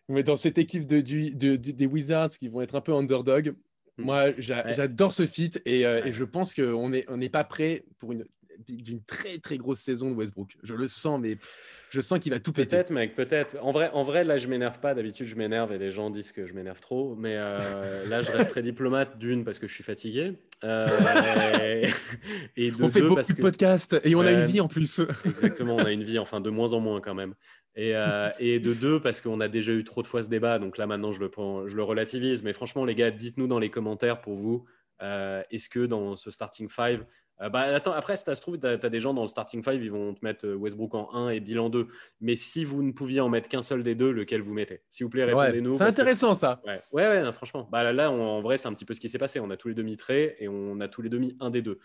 mais 0.10 0.24
dans 0.24 0.38
cette 0.38 0.58
équipe 0.58 0.86
de, 0.88 1.02
du- 1.02 1.36
de- 1.36 1.56
de- 1.56 1.72
des 1.72 1.86
Wizards 1.86 2.30
qui 2.32 2.48
vont 2.48 2.62
être 2.62 2.76
un 2.76 2.82
peu 2.82 2.94
underdog, 2.94 3.54
Mm. 3.98 4.04
moi, 4.06 4.24
Ouais. 4.26 4.36
j'adore 4.39 5.13
ce 5.13 5.26
fit 5.28 5.52
et, 5.65 5.86
euh, 5.86 6.02
Ouais. 6.02 6.08
et 6.08 6.12
je 6.13 6.24
pense 6.24 6.54
qu'on 6.54 6.89
n'est 6.89 7.06
on 7.10 7.17
n'est 7.17 7.30
pas 7.30 7.44
prêt 7.44 7.84
pour 8.00 8.13
une 8.13 8.26
d'une 8.67 9.03
très 9.03 9.37
très 9.37 9.57
grosse 9.57 9.79
saison 9.79 10.11
de 10.11 10.15
Westbrook. 10.15 10.57
Je 10.63 10.73
le 10.73 10.87
sens, 10.87 11.19
mais 11.19 11.35
pff, 11.35 11.87
je 11.89 12.01
sens 12.01 12.19
qu'il 12.19 12.31
va 12.31 12.39
tout 12.39 12.53
péter. 12.53 12.75
Peut-être, 12.75 12.91
mec, 12.91 13.15
peut-être. 13.15 13.57
En 13.61 13.71
vrai, 13.71 13.89
en 13.93 14.03
vrai, 14.03 14.23
là, 14.23 14.37
je 14.37 14.47
m'énerve 14.47 14.79
pas. 14.79 14.93
D'habitude, 14.93 15.25
je 15.27 15.35
m'énerve 15.35 15.71
et 15.73 15.77
les 15.77 15.91
gens 15.91 16.09
disent 16.09 16.31
que 16.31 16.45
je 16.45 16.53
m'énerve 16.53 16.79
trop. 16.79 17.15
Mais 17.15 17.35
euh, 17.37 18.05
là, 18.09 18.21
je 18.21 18.31
reste 18.31 18.51
très 18.51 18.61
diplomate 18.61 19.17
d'une 19.17 19.43
parce 19.43 19.59
que 19.59 19.67
je 19.67 19.73
suis 19.73 19.83
fatigué. 19.83 20.33
Euh, 20.63 21.87
et 22.55 22.71
de 22.71 22.83
On 22.83 22.89
fait 22.89 22.99
deux 22.99 23.07
beaucoup 23.07 23.15
parce 23.15 23.29
de 23.29 23.33
que 23.33 23.41
podcasts 23.41 23.99
et 24.03 24.15
on 24.15 24.21
a 24.21 24.31
une 24.31 24.45
vie 24.45 24.61
en 24.61 24.67
plus. 24.67 25.01
exactement, 25.25 25.75
on 25.75 25.85
a 25.85 25.91
une 25.91 26.03
vie, 26.03 26.19
enfin 26.19 26.39
de 26.39 26.49
moins 26.49 26.73
en 26.73 26.79
moins 26.79 27.01
quand 27.01 27.15
même. 27.15 27.33
Et, 27.75 27.95
euh, 27.95 28.29
et 28.39 28.59
de 28.59 28.73
deux 28.73 28.99
parce 28.99 29.21
qu'on 29.21 29.39
a 29.39 29.47
déjà 29.47 29.71
eu 29.71 29.83
trop 29.83 30.01
de 30.01 30.07
fois 30.07 30.21
ce 30.21 30.29
débat. 30.29 30.59
Donc 30.59 30.77
là, 30.77 30.87
maintenant, 30.87 31.11
je 31.11 31.19
le 31.19 31.29
prends, 31.29 31.67
je 31.67 31.75
le 31.75 31.83
relativise. 31.83 32.43
Mais 32.43 32.53
franchement, 32.53 32.85
les 32.85 32.95
gars, 32.95 33.11
dites-nous 33.11 33.47
dans 33.47 33.59
les 33.59 33.69
commentaires 33.69 34.21
pour 34.21 34.35
vous, 34.35 34.65
euh, 35.01 35.41
est-ce 35.51 35.69
que 35.69 35.85
dans 35.85 36.15
ce 36.15 36.29
starting 36.31 36.69
five 36.69 37.05
euh, 37.41 37.49
bah, 37.49 37.62
attends, 37.62 37.93
après, 37.93 38.17
si 38.17 38.23
ça 38.23 38.36
se 38.36 38.41
trouve, 38.41 38.60
tu 38.60 38.67
as, 38.67 38.77
des 38.77 38.99
gens 38.99 39.13
dans 39.13 39.23
le 39.23 39.27
starting 39.27 39.63
five, 39.63 39.84
ils 39.84 39.91
vont 39.91 40.13
te 40.13 40.23
mettre 40.23 40.45
euh, 40.45 40.56
Westbrook 40.56 40.93
en 40.95 41.13
1 41.13 41.30
et 41.32 41.39
Bill 41.39 41.60
en 41.60 41.69
2. 41.69 41.88
Mais 42.21 42.36
si 42.36 42.63
vous 42.65 42.84
ne 42.84 42.91
pouviez 42.91 43.19
en 43.21 43.30
mettre 43.30 43.49
qu'un 43.49 43.62
seul 43.62 43.84
des 43.84 43.95
deux, 43.95 44.12
lequel 44.12 44.41
vous 44.41 44.54
mettez? 44.54 44.82
S'il 44.89 45.06
vous 45.06 45.10
plaît, 45.10 45.23
Ouais, 45.34 45.45
répondez-nous. 45.45 45.75
c'est 45.75 45.86
que- 45.86 45.89
intéressant 45.89 46.34
ça. 46.34 46.62
Ouais, 46.65 46.82
ouais, 46.91 47.08
ouais, 47.08 47.23
non, 47.23 47.32
franchement. 47.32 47.67
Bah, 47.71 47.84
là, 47.84 47.93
là, 47.93 48.12
on- 48.12 48.21
en 48.21 48.41
vrai, 48.41 48.58
c'est 48.58 48.67
un 48.67 48.73
petit 48.73 48.86
peu 48.86 48.93
ce 48.93 48.99
qui 48.99 49.10
s'est 49.10 49.17
passé. 49.17 49.39
On 49.39 49.49
a 49.49 49.58
tous 49.58 49.67
les 49.69 49.95
Trey 49.97 50.36
et 50.39 50.47
on 50.47 50.80
a 50.80 50.88
tous 50.88 51.01
les 51.01 51.10
deux 51.10 51.19
mis 51.19 51.36
un 51.39 51.49
des 51.49 51.62
deux. 51.62 51.80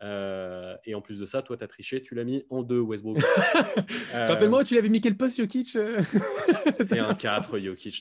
Euh, 0.00 0.76
et 0.84 0.94
en 0.94 1.00
plus 1.00 1.18
de 1.18 1.26
ça, 1.26 1.42
toi, 1.42 1.56
tu 1.56 1.64
as 1.64 1.66
triché, 1.66 2.02
tu 2.02 2.14
l'as 2.14 2.22
mis 2.24 2.44
en 2.50 2.62
deux, 2.62 2.80
Westbrook. 2.80 3.18
Euh, 4.14 4.26
Rappelle-moi, 4.26 4.64
tu 4.64 4.74
l'avais 4.74 4.88
mis 4.88 5.00
quel 5.02 5.16
poste, 5.16 5.36
Jokic 5.36 5.76
euh 5.76 6.00
C'est 6.80 6.98
un 6.98 7.14
4, 7.14 7.58
Jokic. 7.58 8.00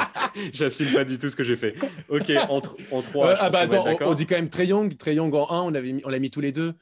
J'assume 0.52 0.92
pas 0.92 1.04
du 1.04 1.18
tout 1.18 1.28
ce 1.28 1.34
que 1.36 1.42
j'ai 1.42 1.56
fait. 1.56 1.74
Ok, 2.08 2.30
en, 2.48 2.62
en 2.92 3.02
3. 3.02 3.26
Euh, 3.28 3.34
ah 3.40 3.50
bah 3.50 3.60
attends, 3.60 3.84
on, 4.00 4.10
on 4.10 4.14
dit 4.14 4.24
quand 4.26 4.36
même 4.36 4.48
Trey 4.48 4.66
Young, 4.66 4.96
Trey 4.96 5.16
Young 5.16 5.34
en 5.34 5.50
1, 5.50 5.62
on 5.62 5.70
l'avait 5.70 5.92
mis- 5.92 6.02
on 6.04 6.08
l'a 6.10 6.20
mis 6.20 6.30
tous 6.30 6.40
les 6.40 6.52
deux. 6.52 6.74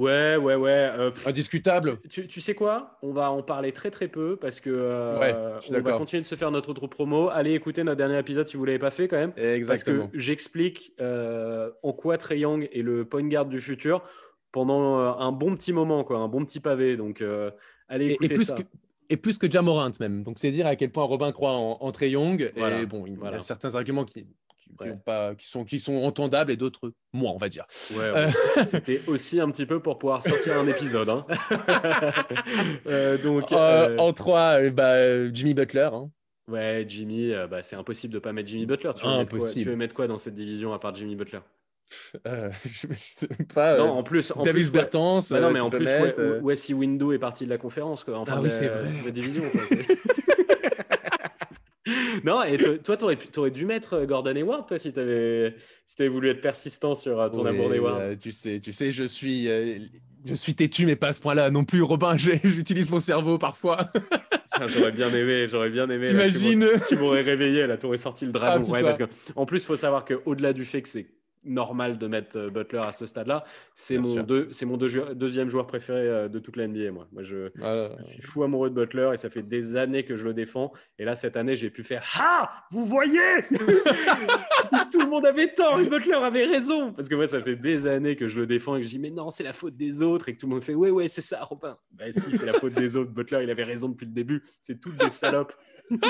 Ouais, 0.00 0.36
ouais, 0.36 0.54
ouais. 0.54 0.70
euh, 0.98 1.10
Indiscutable. 1.26 1.98
tu, 2.08 2.26
tu 2.26 2.40
sais 2.40 2.54
quoi? 2.54 2.98
On 3.02 3.12
va 3.12 3.30
en 3.30 3.42
parler 3.42 3.72
très 3.72 3.90
très 3.90 4.08
peu 4.08 4.36
parce 4.36 4.60
que 4.60 4.70
euh, 4.70 5.18
Ouais, 5.18 5.34
on 5.76 5.80
va 5.80 5.92
continuer 5.92 6.22
de 6.22 6.26
se 6.26 6.34
faire 6.34 6.50
notre 6.50 6.70
autre 6.70 6.86
promo. 6.86 7.28
Allez 7.28 7.52
écouter 7.52 7.84
notre 7.84 7.98
dernier 7.98 8.18
épisode 8.18 8.46
si 8.46 8.56
vous 8.56 8.64
l'avez 8.64 8.78
pas 8.78 8.90
fait 8.90 9.08
quand 9.08 9.16
même. 9.18 9.32
Exactement. 9.36 9.98
Parce 10.00 10.12
que 10.12 10.18
j'explique 10.18 10.92
euh, 11.00 11.70
en 11.82 11.92
quoi 11.92 12.16
Trey 12.18 12.38
Young 12.38 12.68
est 12.72 12.82
le 12.82 13.04
point 13.04 13.26
guard 13.28 13.46
du 13.46 13.60
futur 13.60 14.02
pendant 14.52 14.98
euh, 15.00 15.12
un 15.18 15.32
bon 15.32 15.54
petit 15.54 15.72
moment, 15.72 16.02
quoi, 16.04 16.18
un 16.18 16.28
bon 16.28 16.44
petit 16.44 16.60
pavé. 16.60 16.96
Donc, 16.96 17.22
allez 17.88 18.06
Et, 18.06 18.08
et 18.10 18.12
écouter 18.14 18.34
plus 18.36 18.44
ça. 18.44 18.54
que, 18.56 18.62
et 19.10 19.16
plus 19.16 19.38
que 19.38 19.50
Jamorant 19.50 19.90
même. 20.00 20.22
Donc 20.22 20.38
c'est 20.38 20.50
dire 20.50 20.66
à 20.66 20.76
quel 20.76 20.90
point 20.90 21.04
Robin 21.04 21.32
croit 21.32 21.52
en, 21.52 21.78
en 21.80 21.92
Trey 21.92 22.10
Young. 22.10 22.52
Voilà, 22.56 22.80
Et 22.80 22.86
bon, 22.86 23.06
il 23.06 23.18
y 23.18 23.26
a 23.26 23.40
certains 23.40 23.74
arguments 23.74 24.04
qui, 24.04 24.26
qui, 24.62 24.70
qui 24.70 24.76
Ouais. 24.84 24.90
ont 24.92 24.98
pas, 24.98 25.34
qui, 25.34 25.48
sont, 25.48 25.64
qui 25.64 25.80
sont 25.80 25.96
entendables 25.96 26.50
et 26.52 26.56
d'autres 26.56 26.92
moins, 27.12 27.32
on 27.32 27.38
va 27.38 27.48
dire. 27.48 27.64
Ouais, 27.96 28.04
Euh. 28.04 28.28
C'était 28.64 29.00
aussi 29.06 29.40
un 29.40 29.50
petit 29.50 29.66
peu 29.66 29.80
pour 29.80 29.98
pouvoir 29.98 30.22
sortir 30.22 30.58
un 30.58 30.66
épisode. 30.66 31.08
hein. 31.08 31.24
Euh, 32.86 33.18
donc, 33.18 33.50
Euh, 33.52 33.96
En 33.98 34.12
3, 34.12 34.70
bah, 34.70 35.28
Jimmy 35.32 35.54
Butler. 35.54 35.88
hein. 35.92 36.10
ouais, 36.48 36.84
Jimmy, 36.88 37.32
bah, 37.50 37.62
c'est 37.62 37.76
impossible 37.76 38.12
de 38.14 38.18
pas 38.18 38.32
mettre 38.32 38.48
Jimmy 38.48 38.66
Butler. 38.66 38.90
Tu 38.96 39.04
veux, 39.04 39.10
mettre 39.18 39.30
quoi, 39.30 39.38
Impossible. 39.38 39.62
tu 39.64 39.70
veux 39.70 39.76
mettre 39.76 39.94
quoi 39.94 40.06
dans 40.06 40.18
cette 40.18 40.34
division 40.34 40.72
à 40.72 40.78
part 40.78 40.94
Jimmy 40.94 41.16
Butler? 41.16 41.40
Euh, 42.26 42.50
je, 42.66 42.86
je 42.88 42.94
sais 42.96 43.28
pas. 43.52 43.78
Non, 43.78 43.90
en 43.90 44.02
plus, 44.04 44.32
en 44.36 44.44
Davis 44.44 44.68
plus, 44.70 44.76
ouais. 44.76 44.82
Bertans. 44.82 45.18
Bah 45.30 45.40
non, 45.40 45.50
mais 45.50 45.58
en 45.60 45.70
plus, 45.70 45.84
mettre, 45.84 46.20
ouais, 46.40 46.54
euh, 46.70 46.74
Window 46.74 47.12
est 47.12 47.18
parti 47.18 47.44
de 47.44 47.50
la 47.50 47.58
conférence. 47.58 48.04
Quoi. 48.04 48.16
Enfin, 48.18 48.34
Ah 48.36 48.40
oui, 48.40 48.48
c'est 48.50 48.68
vrai. 48.68 48.88
la 49.04 49.10
division. 49.10 49.42
quoi. 49.50 49.60
non, 52.24 52.42
et 52.42 52.56
to- 52.58 52.78
toi, 52.78 52.96
tu 52.96 53.04
aurais, 53.38 53.50
dû 53.50 53.66
mettre 53.66 53.94
euh, 53.94 54.06
Gordon 54.06 54.34
Hayward, 54.36 54.66
toi, 54.68 54.78
si 54.78 54.92
tu 54.92 55.00
avais, 55.00 55.54
si 55.86 56.00
avais 56.02 56.08
voulu 56.08 56.28
être 56.30 56.40
persistant 56.40 56.94
sur 56.94 57.20
euh, 57.20 57.28
ton 57.28 57.42
oui, 57.42 57.48
amour 57.50 57.70
d'Hayward. 57.70 58.00
euh, 58.00 58.16
tu 58.20 58.32
sais, 58.32 58.60
tu 58.60 58.72
sais, 58.72 58.92
je 58.92 59.04
suis, 59.04 59.48
euh, 59.48 59.78
je 60.24 60.34
suis 60.34 60.54
têtu, 60.54 60.86
mais 60.86 60.96
pas 60.96 61.08
à 61.08 61.12
ce 61.12 61.20
point-là 61.20 61.50
non 61.50 61.64
plus, 61.64 61.82
Robin. 61.82 62.16
J'utilise 62.44 62.90
mon 62.90 63.00
cerveau 63.00 63.38
parfois. 63.38 63.90
J'aurais 64.66 64.92
bien 64.92 65.08
aimé, 65.14 65.46
j'aurais 65.50 65.70
bien 65.70 65.88
aimé. 65.88 66.04
T'imagines 66.04 66.66
Tu 66.88 66.96
m'aurais- 66.96 67.22
réveillé, 67.22 67.66
là, 67.66 67.78
t'aurais 67.78 67.96
sorti 67.96 68.26
le 68.26 68.32
dragon. 68.32 68.62
Ah, 68.68 68.70
Ouais, 68.70 68.82
parce 68.82 68.98
que, 68.98 69.04
en 69.34 69.46
plus, 69.46 69.58
il 69.62 69.64
faut 69.64 69.76
savoir 69.76 70.04
qu'au-delà 70.04 70.52
du 70.52 70.66
fait 70.66 70.82
que 70.82 70.88
c'est 70.88 71.06
normal 71.44 71.98
de 71.98 72.06
mettre 72.06 72.36
euh, 72.38 72.50
Butler 72.50 72.80
à 72.84 72.92
ce 72.92 73.06
stade-là, 73.06 73.44
c'est 73.74 73.96
mon, 73.98 74.22
deux- 74.22 74.48
c'est 74.52 74.66
mon 74.66 74.76
deux- 74.76 75.14
deuxième 75.14 75.48
joueur 75.48 75.66
préféré 75.66 76.00
euh, 76.08 76.28
de 76.28 76.38
toute 76.38 76.56
la 76.56 76.66
NBA, 76.68 76.90
moi. 76.92 77.08
Moi, 77.12 77.22
je, 77.22 77.50
Voilà. 77.56 77.92
Je 78.06 78.12
suis 78.12 78.22
fou 78.22 78.42
amoureux 78.42 78.68
de 78.70 78.74
Butler 78.74 79.10
et 79.14 79.16
ça 79.16 79.30
fait 79.30 79.42
des 79.42 79.76
années 79.76 80.04
que 80.04 80.16
je 80.16 80.24
le 80.26 80.34
défends. 80.34 80.72
Et 80.98 81.04
là, 81.04 81.14
cette 81.14 81.36
année, 81.36 81.56
j'ai 81.56 81.70
pu 81.70 81.82
faire 81.82 82.04
Ah 82.18 82.64
Vous 82.70 82.84
voyez 82.84 83.20
Tout 84.92 85.00
le 85.00 85.08
monde 85.08 85.24
avait 85.26 85.52
tort 85.52 85.80
et 85.80 85.88
Butler 85.88 86.14
avait 86.14 86.44
raison. 86.46 86.92
Parce 86.92 87.08
que 87.08 87.14
moi, 87.14 87.26
ça 87.26 87.40
fait 87.40 87.56
des 87.56 87.86
années 87.86 88.16
que 88.16 88.28
je 88.28 88.38
le 88.40 88.46
défends 88.46 88.76
et 88.76 88.80
que 88.80 88.84
je 88.84 88.90
dis 88.90 88.98
Mais 88.98 89.10
non, 89.10 89.30
c'est 89.30 89.44
la 89.44 89.52
faute 89.52 89.76
des 89.76 90.02
autres. 90.02 90.28
Et 90.28 90.34
que 90.34 90.40
tout 90.40 90.46
le 90.46 90.54
monde 90.54 90.62
fait 90.64 90.74
Ouais, 90.74 90.90
ouais, 90.90 91.08
c'est 91.08 91.20
ça, 91.20 91.42
Robin. 91.44 91.76
Bah, 91.92 92.04
si, 92.12 92.20
c'est 92.36 92.46
la 92.46 92.52
faute 92.54 92.74
des 92.74 92.96
autres. 92.96 93.10
Butler, 93.12 93.40
il 93.44 93.50
avait 93.50 93.64
raison 93.64 93.88
depuis 93.88 94.06
le 94.06 94.12
début. 94.12 94.42
C'est 94.60 94.78
toutes 94.80 94.96
des 94.96 95.10
salopes. 95.10 95.52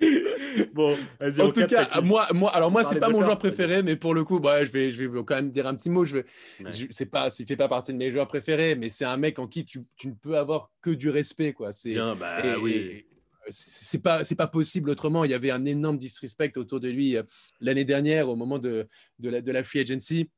bon, 0.74 0.96
vas-y, 1.20 1.40
En 1.40 1.46
on 1.46 1.52
tout 1.52 1.66
cas, 1.66 1.84
qui 1.84 2.02
moi, 2.02 2.26
moi, 2.34 2.50
alors 2.54 2.70
moi, 2.70 2.84
c'est 2.84 2.98
pas 2.98 3.08
mon 3.08 3.22
joueur 3.22 3.38
préféré, 3.38 3.82
mais 3.82 3.96
pour 3.96 4.14
le 4.14 4.24
coup, 4.24 4.40
bah, 4.40 4.64
je 4.64 4.70
vais, 4.72 4.92
je 4.92 5.04
vais 5.04 5.24
quand 5.24 5.36
même 5.36 5.50
dire 5.50 5.66
un 5.66 5.74
petit 5.74 5.90
mot. 5.90 6.04
Je 6.04 6.18
vais, 6.18 6.24
Ouais. 6.64 6.70
je- 6.70 6.86
c'est 6.90 7.06
pas, 7.06 7.28
il 7.38 7.46
fait 7.46 7.56
pas 7.56 7.68
partie 7.68 7.92
de 7.92 7.98
mes 7.98 8.10
joueurs 8.10 8.26
préférés, 8.28 8.74
mais 8.74 8.88
c'est 8.88 9.04
un 9.04 9.16
mec 9.16 9.38
en 9.38 9.46
qui 9.46 9.64
tu, 9.64 9.80
tu 9.96 10.08
ne 10.08 10.14
peux 10.14 10.36
avoir 10.36 10.70
que 10.80 10.90
du 10.90 11.10
respect, 11.10 11.52
quoi. 11.52 11.72
C'est, 11.72 11.92
Bien, 11.92 12.14
bah 12.16 12.44
et- 12.44 12.56
oui. 12.60 12.72
et- 12.72 13.06
c'est 13.48 13.84
c'est 13.84 13.98
pas, 14.02 14.24
c'est 14.24 14.36
pas 14.36 14.46
possible 14.46 14.88
autrement. 14.88 15.22
Il 15.24 15.30
y 15.30 15.34
avait 15.34 15.50
un 15.50 15.64
énorme 15.66 15.98
disrespect 15.98 16.52
autour 16.56 16.80
de 16.80 16.88
lui 16.88 17.16
euh, 17.16 17.22
l'année 17.60 17.84
dernière 17.84 18.28
au 18.30 18.36
moment 18.36 18.58
de, 18.58 18.86
de 19.18 19.28
la, 19.28 19.42
de 19.42 19.52
la 19.52 19.62
free 19.62 19.80
agency. 19.80 20.30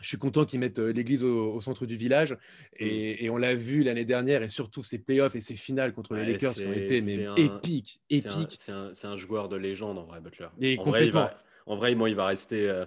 Je 0.00 0.06
suis 0.06 0.18
content 0.18 0.44
qu'ils 0.44 0.60
mettent 0.60 0.78
euh, 0.78 0.92
l'église 0.92 1.24
au, 1.24 1.52
au 1.54 1.60
centre 1.60 1.84
du 1.86 1.96
village. 1.96 2.36
Et, 2.76 3.24
et 3.24 3.30
on 3.30 3.36
l'a 3.36 3.54
vu 3.54 3.82
l'année 3.82 4.04
dernière, 4.04 4.42
et 4.42 4.48
surtout 4.48 4.82
ses 4.82 4.98
playoffs 4.98 5.34
et 5.34 5.40
ses 5.40 5.54
finales 5.56 5.92
contre 5.92 6.14
les 6.14 6.22
Ouais, 6.22 6.32
Lakers 6.32 6.54
qui 6.54 6.66
ont 6.66 6.72
été 6.72 7.00
mais 7.00 7.26
un- 7.26 7.34
épiques, 7.36 8.00
C'est 8.08 8.26
un, 8.26 8.30
épiques. 8.30 8.58
c'est 8.94 9.06
un- 9.06 9.16
joueur 9.16 9.48
de 9.48 9.56
légende 9.56 9.98
en 9.98 10.04
vrai, 10.04 10.20
Butler. 10.20 10.48
Et 10.60 10.78
en 10.78 10.84
vrai, 10.84 11.06
il 11.06 11.12
va, 11.12 11.36
en 11.66 11.76
vrai, 11.76 11.94
moi, 11.94 12.08
il 12.08 12.14
va 12.14 12.26
rester 12.26 12.68
euh, 12.68 12.84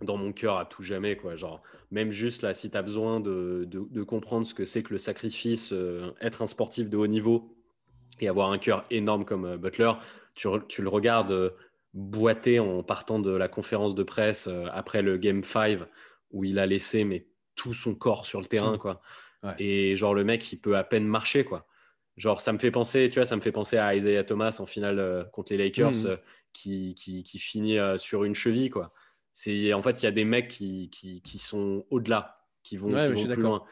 dans 0.00 0.16
mon 0.16 0.32
cœur 0.32 0.58
à 0.58 0.64
tout 0.64 0.82
jamais. 0.82 1.16
Quoi. 1.16 1.36
Genre, 1.36 1.62
même 1.90 2.12
juste 2.12 2.42
là, 2.42 2.54
si 2.54 2.70
tu 2.70 2.76
as 2.76 2.82
besoin 2.82 3.20
de, 3.20 3.66
de, 3.68 4.02
comprendre 4.02 4.46
ce 4.46 4.54
que 4.54 4.64
c'est 4.64 4.82
que 4.82 4.92
le 4.92 4.98
sacrifice, 4.98 5.72
euh, 5.72 6.12
être 6.20 6.42
un 6.42 6.46
sportif 6.46 6.88
de 6.88 6.96
haut 6.96 7.06
niveau 7.06 7.56
et 8.20 8.28
avoir 8.28 8.52
un 8.52 8.58
cœur 8.58 8.84
énorme 8.90 9.24
comme 9.24 9.44
euh, 9.44 9.56
Butler, 9.56 9.92
tu, 10.34 10.48
tu, 10.68 10.82
le 10.82 10.88
regardes 10.88 11.52
boiter 11.94 12.58
en 12.58 12.82
partant 12.82 13.18
de 13.18 13.30
la 13.30 13.48
conférence 13.48 13.94
de 13.94 14.02
presse 14.02 14.48
après 14.72 15.02
le 15.02 15.18
Game 15.18 15.44
5 15.44 15.80
où 16.30 16.44
il 16.44 16.58
a 16.58 16.66
laissé 16.66 17.04
mais, 17.04 17.26
tout 17.54 17.74
son 17.74 17.94
corps 17.94 18.24
sur 18.24 18.40
le 18.40 18.46
terrain. 18.46 18.78
Quoi. 18.78 19.02
Et 19.58 19.96
genre, 19.96 20.14
le 20.14 20.24
mec, 20.24 20.52
il 20.52 20.56
peut 20.58 20.76
à 20.76 20.84
peine 20.84 21.06
marcher. 21.06 21.44
quoi. 21.44 21.66
Genre, 22.16 22.40
ça 22.40 22.52
me 22.52 22.58
fait 22.58 22.70
penser, 22.70 23.10
tu 23.10 23.18
vois, 23.18 23.26
ça 23.26 23.36
me 23.36 23.42
fait 23.42 23.52
penser 23.52 23.76
à 23.76 23.94
Isaiah 23.94 24.24
Thomas 24.24 24.56
en 24.58 24.66
finale 24.66 25.28
contre 25.32 25.52
les 25.52 25.58
Lakers. 25.58 25.92
Mmh 25.92 26.16
qui, 26.52 26.94
qui, 26.94 27.38
finit 27.38 27.78
euh, 27.78 27.98
sur 27.98 28.24
une 28.24 28.34
cheville. 28.34 28.70
Quoi. 28.70 28.92
C'est, 29.32 29.72
en 29.72 29.82
fait, 29.82 30.02
il 30.02 30.04
y 30.04 30.08
a 30.08 30.12
des 30.12 30.24
mecs 30.24 30.48
qui, 30.48 30.90
qui, 30.90 31.38
sont 31.38 31.84
au-delà, 31.90 32.44
qui 32.62 32.76
vont, 32.76 32.88
qui 32.88 32.94
vont 32.94 33.34
plus 33.34 33.42
loin. 33.42 33.64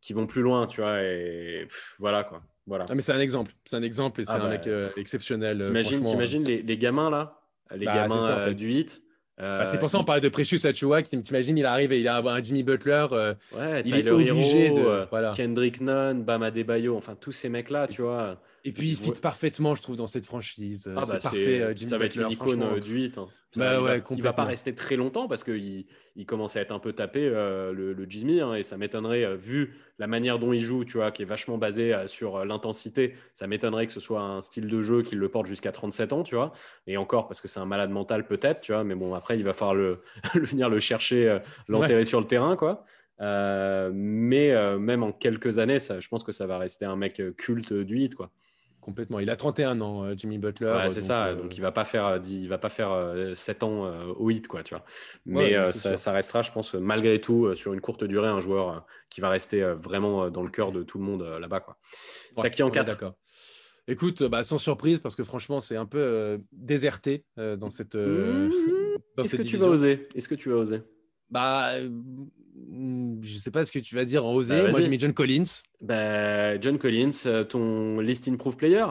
Qui 0.00 0.12
vont 0.12 0.26
plus 0.26 0.42
loin, 0.42 0.66
tu 0.66 0.80
vois. 0.80 1.02
Et 1.02 1.66
voilà, 1.98 2.24
quoi. 2.24 2.42
Voilà. 2.66 2.86
Ah, 2.88 2.94
mais 2.94 3.02
c'est 3.02 3.12
un 3.12 3.20
exemple. 3.20 3.52
C'est 3.64 3.76
un 3.76 3.82
exemple 3.82 4.20
et 4.20 4.24
c'est 4.24 4.32
ah 4.32 4.36
un 4.36 4.40
bah, 4.40 4.48
mec 4.50 4.66
euh, 4.66 4.90
exceptionnel. 4.96 5.60
Euh, 5.60 5.66
t'imagines, 5.66 6.44
les, 6.44 6.62
les, 6.62 6.78
gamins, 6.78 7.10
là 7.10 7.42
Les 7.74 7.86
bah, 7.86 8.06
gamins 8.08 8.52
du 8.52 8.66
8 8.66 9.00
bah, 9.36 9.66
c'est 9.66 9.78
pour 9.78 9.90
ça 9.90 9.98
qu'on 9.98 10.04
parlait 10.04 10.20
de 10.20 10.28
Precious 10.28 10.64
Achua. 10.64 11.02
T'imagines, 11.02 11.58
il 11.58 11.66
arrive 11.66 11.92
et 11.92 11.98
il 11.98 12.06
a 12.06 12.18
un 12.18 12.42
Jimmy 12.42 12.62
Butler. 12.62 13.06
ouais, 13.10 13.82
il 13.84 13.96
est 13.96 14.10
obligé 14.10 14.70
de. 14.70 15.06
Voilà. 15.10 15.32
Kendrick 15.34 15.80
Nunn, 15.80 16.22
Bam 16.22 16.42
Adebayo, 16.42 16.96
enfin 16.96 17.16
tous 17.20 17.32
ces 17.32 17.48
mecs-là, 17.48 17.88
tu 17.88 18.02
vois. 18.02 18.38
Et 18.66 18.72
puis, 18.72 18.88
il 18.88 18.96
fit 18.96 19.12
parfaitement, 19.20 19.74
je 19.74 19.82
trouve, 19.82 19.96
dans 19.96 20.06
cette 20.06 20.24
franchise. 20.24 20.90
Ah 20.96 21.02
c'est 21.04 21.12
bah, 21.12 21.18
parfait, 21.22 21.60
euh, 21.60 21.76
Ça 21.76 21.98
va 21.98 22.06
être 22.06 22.16
une 22.16 22.30
icône 22.30 22.62
euh, 22.62 22.80
du 22.80 22.94
8. 22.94 23.18
Hein. 23.18 23.28
Bah 23.56 23.74
il, 24.10 24.16
ne 24.16 24.22
va, 24.22 24.32
pas 24.32 24.46
rester 24.46 24.74
très 24.74 24.96
longtemps 24.96 25.28
parce 25.28 25.44
qu'il 25.44 25.84
il 26.16 26.26
commence 26.26 26.56
à 26.56 26.60
être 26.60 26.72
un 26.72 26.80
peu 26.80 26.92
tapé, 26.92 27.20
euh, 27.22 27.72
le, 27.72 28.06
Jimmy. 28.08 28.40
Hein, 28.40 28.54
et 28.54 28.62
ça 28.62 28.78
m'étonnerait, 28.78 29.36
vu 29.36 29.76
la 29.98 30.06
manière 30.06 30.38
dont 30.38 30.54
il 30.54 30.62
joue, 30.62 30.84
tu 30.84 30.96
vois, 30.96 31.12
qui 31.12 31.22
est 31.22 31.26
vachement 31.26 31.58
basée 31.58 31.94
sur 32.06 32.44
l'intensité, 32.46 33.14
ça 33.34 33.46
m'étonnerait 33.46 33.86
que 33.86 33.92
ce 33.92 34.00
soit 34.00 34.22
un 34.22 34.40
style 34.40 34.66
de 34.66 34.82
jeu 34.82 35.02
qui 35.02 35.14
le 35.14 35.28
porte 35.28 35.46
jusqu'à 35.46 35.70
37 35.70 36.14
ans, 36.14 36.22
tu 36.22 36.34
vois. 36.34 36.52
Et 36.86 36.96
encore, 36.96 37.28
parce 37.28 37.42
que 37.42 37.48
c'est 37.48 37.60
un 37.60 37.66
malade 37.66 37.90
mental 37.90 38.26
peut-être, 38.26 38.62
tu 38.62 38.72
vois. 38.72 38.82
Mais 38.82 38.94
bon, 38.94 39.12
après, 39.14 39.36
il 39.36 39.44
va 39.44 39.52
falloir 39.52 39.74
le, 39.74 40.02
venir 40.34 40.70
le 40.70 40.80
chercher, 40.80 41.38
l'enterrer 41.68 42.06
sur 42.06 42.20
le 42.20 42.26
terrain, 42.26 42.56
quoi. 42.56 42.86
mais 43.20 44.78
même 44.78 45.02
en 45.02 45.12
quelques 45.12 45.58
années, 45.58 45.78
ça, 45.78 46.00
je 46.00 46.08
pense 46.08 46.24
que 46.24 46.32
ça 46.32 46.46
va 46.46 46.56
rester 46.56 46.86
un 46.86 46.96
mec 46.96 47.22
culte 47.36 47.74
du 47.74 47.96
8, 47.96 48.14
quoi. 48.14 48.32
Complètement. 48.84 49.18
Il 49.18 49.30
a 49.30 49.36
31 49.36 49.80
ans, 49.80 50.04
euh, 50.04 50.14
Jimmy 50.14 50.36
Butler. 50.36 50.88
c'est 50.90 51.00
ça. 51.00 51.28
Euh, 51.28 51.34
donc 51.36 51.56
il 51.56 51.62
va 51.62 51.72
pas 51.72 51.86
faire, 51.86 52.20
il 52.28 52.48
va 52.48 52.58
pas 52.58 52.68
faire 52.68 53.14
7 53.34 53.62
ans 53.62 53.90
au 54.18 54.30
hit, 54.30 54.46
quoi, 54.46 54.62
tu 54.62 54.74
vois. 54.74 54.84
Mais 55.24 55.72
ça, 55.72 56.12
restera, 56.12 56.42
je 56.42 56.52
pense, 56.52 56.74
malgré 56.74 57.20
tout, 57.20 57.54
sur 57.54 57.72
une 57.72 57.80
courte 57.80 58.04
durée, 58.04 58.28
un 58.28 58.40
joueur 58.40 58.86
qui 59.08 59.22
va 59.22 59.30
rester 59.30 59.62
vraiment 59.82 60.30
dans 60.30 60.42
le 60.42 60.50
cœur 60.50 60.70
de 60.70 60.82
tout 60.82 60.98
le 60.98 61.04
monde 61.04 61.22
là-bas, 61.40 61.60
quoi. 61.60 61.78
T'as 62.36 62.50
qui 62.50 62.62
en 62.62 62.70
4 62.70 62.86
D'accord. 62.86 63.14
Écoute, 63.86 64.22
bah, 64.22 64.42
sans 64.42 64.58
surprise, 64.58 65.00
parce 65.00 65.16
que 65.16 65.24
franchement, 65.24 65.60
c'est 65.60 65.76
un 65.76 65.86
peu 65.86 66.40
déserté 66.52 67.24
dans 67.36 67.70
cette, 67.70 67.94
mmh. 67.94 68.50
Est-ce 69.18 69.36
que 69.36 69.42
tu 69.42 69.56
vas 69.56 69.66
oser? 69.66 70.08
Est-ce 70.14 70.28
que 70.28 70.34
tu 70.34 70.50
vas 70.50 70.56
oser? 70.56 70.82
Bah, 71.30 71.72
je 73.22 73.38
sais 73.38 73.50
pas 73.50 73.64
ce 73.64 73.72
que 73.72 73.78
tu 73.78 73.94
vas 73.94 74.04
dire 74.04 74.24
en 74.24 74.32
osé. 74.32 74.62
Bah, 74.62 74.70
Moi, 74.70 74.80
j'ai 74.80 74.88
mis 74.88 74.98
John 74.98 75.12
Collins. 75.12 75.62
Bah, 75.80 76.60
John 76.60 76.78
Collins, 76.78 77.10
euh, 77.26 77.44
ton 77.44 78.00
list 78.00 78.28
improve 78.28 78.56
player. 78.56 78.84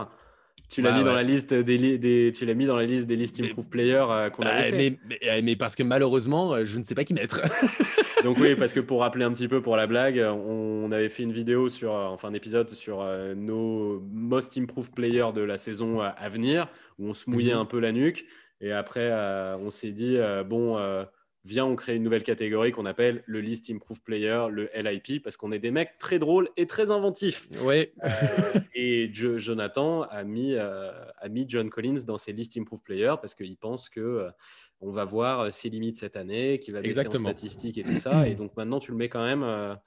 Tu 0.69 0.81
l'as 0.81 0.91
bah, 0.91 0.97
mis 0.97 1.03
dans 1.03 1.13
la 1.13 1.23
liste 1.23 1.53
des, 1.53 1.97
des 1.97 2.31
tu 2.33 2.45
l'as 2.45 2.53
mis 2.55 2.65
dans 2.65 2.75
la 2.75 2.85
liste 2.85 3.05
des 3.05 3.15
list 3.15 3.39
improve 3.39 3.65
players 3.65 4.05
euh, 4.09 4.29
qu'on 4.29 4.43
avait 4.43 4.71
bah, 4.71 4.77
fait. 4.77 4.99
Mais, 5.07 5.19
euh, 5.29 5.41
mais, 5.43 5.55
parce 5.55 5.75
que 5.75 5.83
malheureusement, 5.83 6.65
je 6.65 6.79
ne 6.79 6.83
sais 6.83 6.95
pas 6.95 7.03
qui 7.03 7.13
mettre. 7.13 7.41
Donc 8.23 8.37
oui, 8.39 8.55
parce 8.55 8.73
que 8.73 8.79
pour 8.79 9.01
rappeler 9.01 9.23
un 9.23 9.31
petit 9.31 9.47
peu 9.47 9.61
pour 9.61 9.77
la 9.77 9.87
blague, 9.87 10.19
on 10.19 10.91
avait 10.91 11.09
fait 11.09 11.23
une 11.23 11.33
vidéo 11.33 11.69
sur, 11.69 11.93
enfin 11.93 12.29
un 12.29 12.33
épisode 12.33 12.69
sur 12.69 13.05
nos 13.35 14.01
most 14.11 14.57
improved 14.57 14.93
players 14.93 15.31
de 15.33 15.41
la 15.41 15.57
saison 15.57 16.01
à 16.01 16.29
venir, 16.29 16.67
où 16.97 17.09
on 17.09 17.13
se 17.13 17.29
mouillait 17.29 17.53
mhm. 17.53 17.61
un 17.61 17.65
peu 17.65 17.79
la 17.79 17.91
nuque. 17.91 18.25
Et 18.61 18.71
après, 18.71 19.11
on 19.59 19.69
s'est 19.69 19.91
dit 19.91 20.17
bon 20.45 20.77
viens, 21.45 21.65
on 21.65 21.75
crée 21.75 21.95
une 21.95 22.03
nouvelle 22.03 22.23
catégorie 22.23 22.71
qu'on 22.71 22.85
appelle 22.85 23.23
le 23.25 23.41
List 23.41 23.69
Improve 23.69 24.01
Player, 24.01 24.45
le 24.49 24.69
LIP, 24.75 25.23
parce 25.23 25.37
qu'on 25.37 25.51
est 25.51 25.59
des 25.59 25.71
mecs 25.71 25.97
très 25.99 26.19
drôles 26.19 26.49
et 26.55 26.67
très 26.67 26.91
inventifs. 26.91 27.47
Oui. 27.61 27.89
Euh, 28.03 28.09
et 28.75 29.09
Jonathan 29.13 30.03
a 30.03 30.23
mis, 30.23 30.53
euh, 30.53 30.91
a 31.17 31.29
mis 31.29 31.45
John 31.47 31.69
Collins 31.69 32.03
dans 32.05 32.17
ses 32.17 32.31
List 32.31 32.57
Improve 32.57 32.81
Player 32.81 33.13
parce 33.21 33.35
qu'il 33.35 33.57
pense 33.57 33.89
que 33.89 33.99
euh, 33.99 34.29
on 34.79 34.91
va 34.91 35.05
voir 35.05 35.51
ses 35.51 35.69
limites 35.69 35.97
cette 35.97 36.15
année, 36.15 36.59
qu'il 36.59 36.73
va 36.73 36.81
baisser 36.81 37.07
en 37.07 37.11
statistiques 37.11 37.77
et 37.77 37.83
tout 37.83 37.99
ça. 37.99 38.27
Et 38.27 38.35
donc 38.35 38.55
maintenant, 38.55 38.79
tu 38.79 38.91
le 38.91 38.97
mets 38.97 39.09
quand 39.09 39.23
même. 39.23 39.77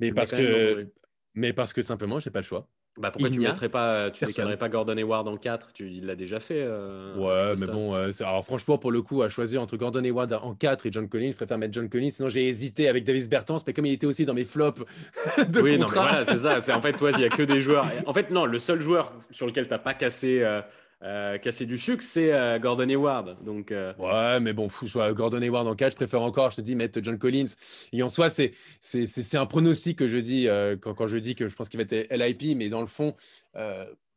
mais, 0.00 0.12
parce 0.12 0.32
que, 0.32 0.90
mais 1.34 1.52
parce 1.52 1.72
que 1.72 1.82
simplement, 1.82 2.18
je 2.18 2.28
n'ai 2.28 2.32
pas 2.32 2.40
le 2.40 2.46
choix. 2.46 2.68
Bah 3.00 3.10
pourquoi 3.10 3.28
tu 3.28 3.40
ne 3.40 3.48
mettrais 3.48 3.68
pas, 3.68 4.12
tu 4.12 4.24
décalerais 4.24 4.56
pas 4.56 4.68
Gordon 4.68 4.96
Hayward 4.96 5.26
en 5.26 5.36
4 5.36 5.72
tu, 5.72 5.90
Il 5.90 6.06
l'a 6.06 6.14
déjà 6.14 6.38
fait. 6.38 6.62
Euh, 6.62 7.16
ouais, 7.16 7.56
mais 7.58 7.66
bon, 7.66 7.92
euh, 7.94 8.10
alors 8.20 8.44
franchement, 8.44 8.78
pour 8.78 8.92
le 8.92 9.02
coup, 9.02 9.22
à 9.22 9.28
choisir 9.28 9.60
entre 9.60 9.76
Gordon 9.76 10.04
Hayward 10.04 10.32
en 10.32 10.54
4 10.54 10.86
et 10.86 10.92
John 10.92 11.08
Collins, 11.08 11.32
je 11.32 11.36
préfère 11.36 11.58
mettre 11.58 11.74
John 11.74 11.88
Collins. 11.88 12.12
Sinon, 12.12 12.28
j'ai 12.28 12.46
hésité 12.46 12.88
avec 12.88 13.02
Davis 13.02 13.28
Bertans, 13.28 13.58
mais 13.66 13.72
comme 13.72 13.86
il 13.86 13.92
était 13.92 14.06
aussi 14.06 14.24
dans 14.24 14.34
mes 14.34 14.44
flops 14.44 14.80
de 15.48 15.60
Oui, 15.60 15.76
non, 15.76 15.86
mais 15.88 15.92
voilà, 15.92 16.24
c'est 16.24 16.38
ça. 16.38 16.60
C'est 16.60 16.72
en 16.72 16.80
fait, 16.80 16.92
toi, 16.92 17.10
il 17.10 17.18
n'y 17.18 17.24
a 17.24 17.30
que 17.30 17.42
des 17.42 17.60
joueurs. 17.62 17.86
En 18.06 18.14
fait, 18.14 18.30
non, 18.30 18.46
le 18.46 18.60
seul 18.60 18.80
joueur 18.80 19.12
sur 19.32 19.46
lequel 19.46 19.64
tu 19.64 19.70
n'as 19.72 19.78
pas 19.78 19.94
cassé. 19.94 20.40
Euh, 20.42 20.60
euh, 21.02 21.38
casser 21.38 21.66
du 21.66 21.78
sucre, 21.78 22.02
c'est 22.02 22.32
euh, 22.32 22.58
Gordon 22.58 22.88
Hayward. 22.88 23.36
Donc, 23.44 23.72
euh, 23.72 23.92
Ouais, 23.98 24.40
mais 24.40 24.52
bon, 24.52 24.68
fou, 24.68 24.86
Gordon 25.12 25.42
Hayward 25.42 25.66
en 25.66 25.74
4, 25.74 25.92
je 25.92 25.96
préfère 25.96 26.22
encore, 26.22 26.50
je 26.50 26.56
te 26.56 26.60
dis, 26.60 26.76
mettre 26.76 27.00
John 27.02 27.18
Collins. 27.18 27.54
Et 27.92 28.02
en 28.02 28.08
soi, 28.08 28.30
c'est, 28.30 28.52
c'est, 28.80 29.36
un 29.36 29.46
pronostic 29.46 29.98
que 29.98 30.08
je 30.08 30.18
dis 30.18 30.48
quand, 30.80 30.94
quand, 30.94 31.06
je 31.06 31.18
dis 31.18 31.34
que 31.34 31.48
je 31.48 31.56
pense 31.56 31.68
qu'il 31.68 31.78
va 31.78 31.86
être 31.88 32.14
LIP, 32.14 32.56
mais 32.56 32.68
dans 32.68 32.80
le 32.80 32.86
fond, 32.86 33.14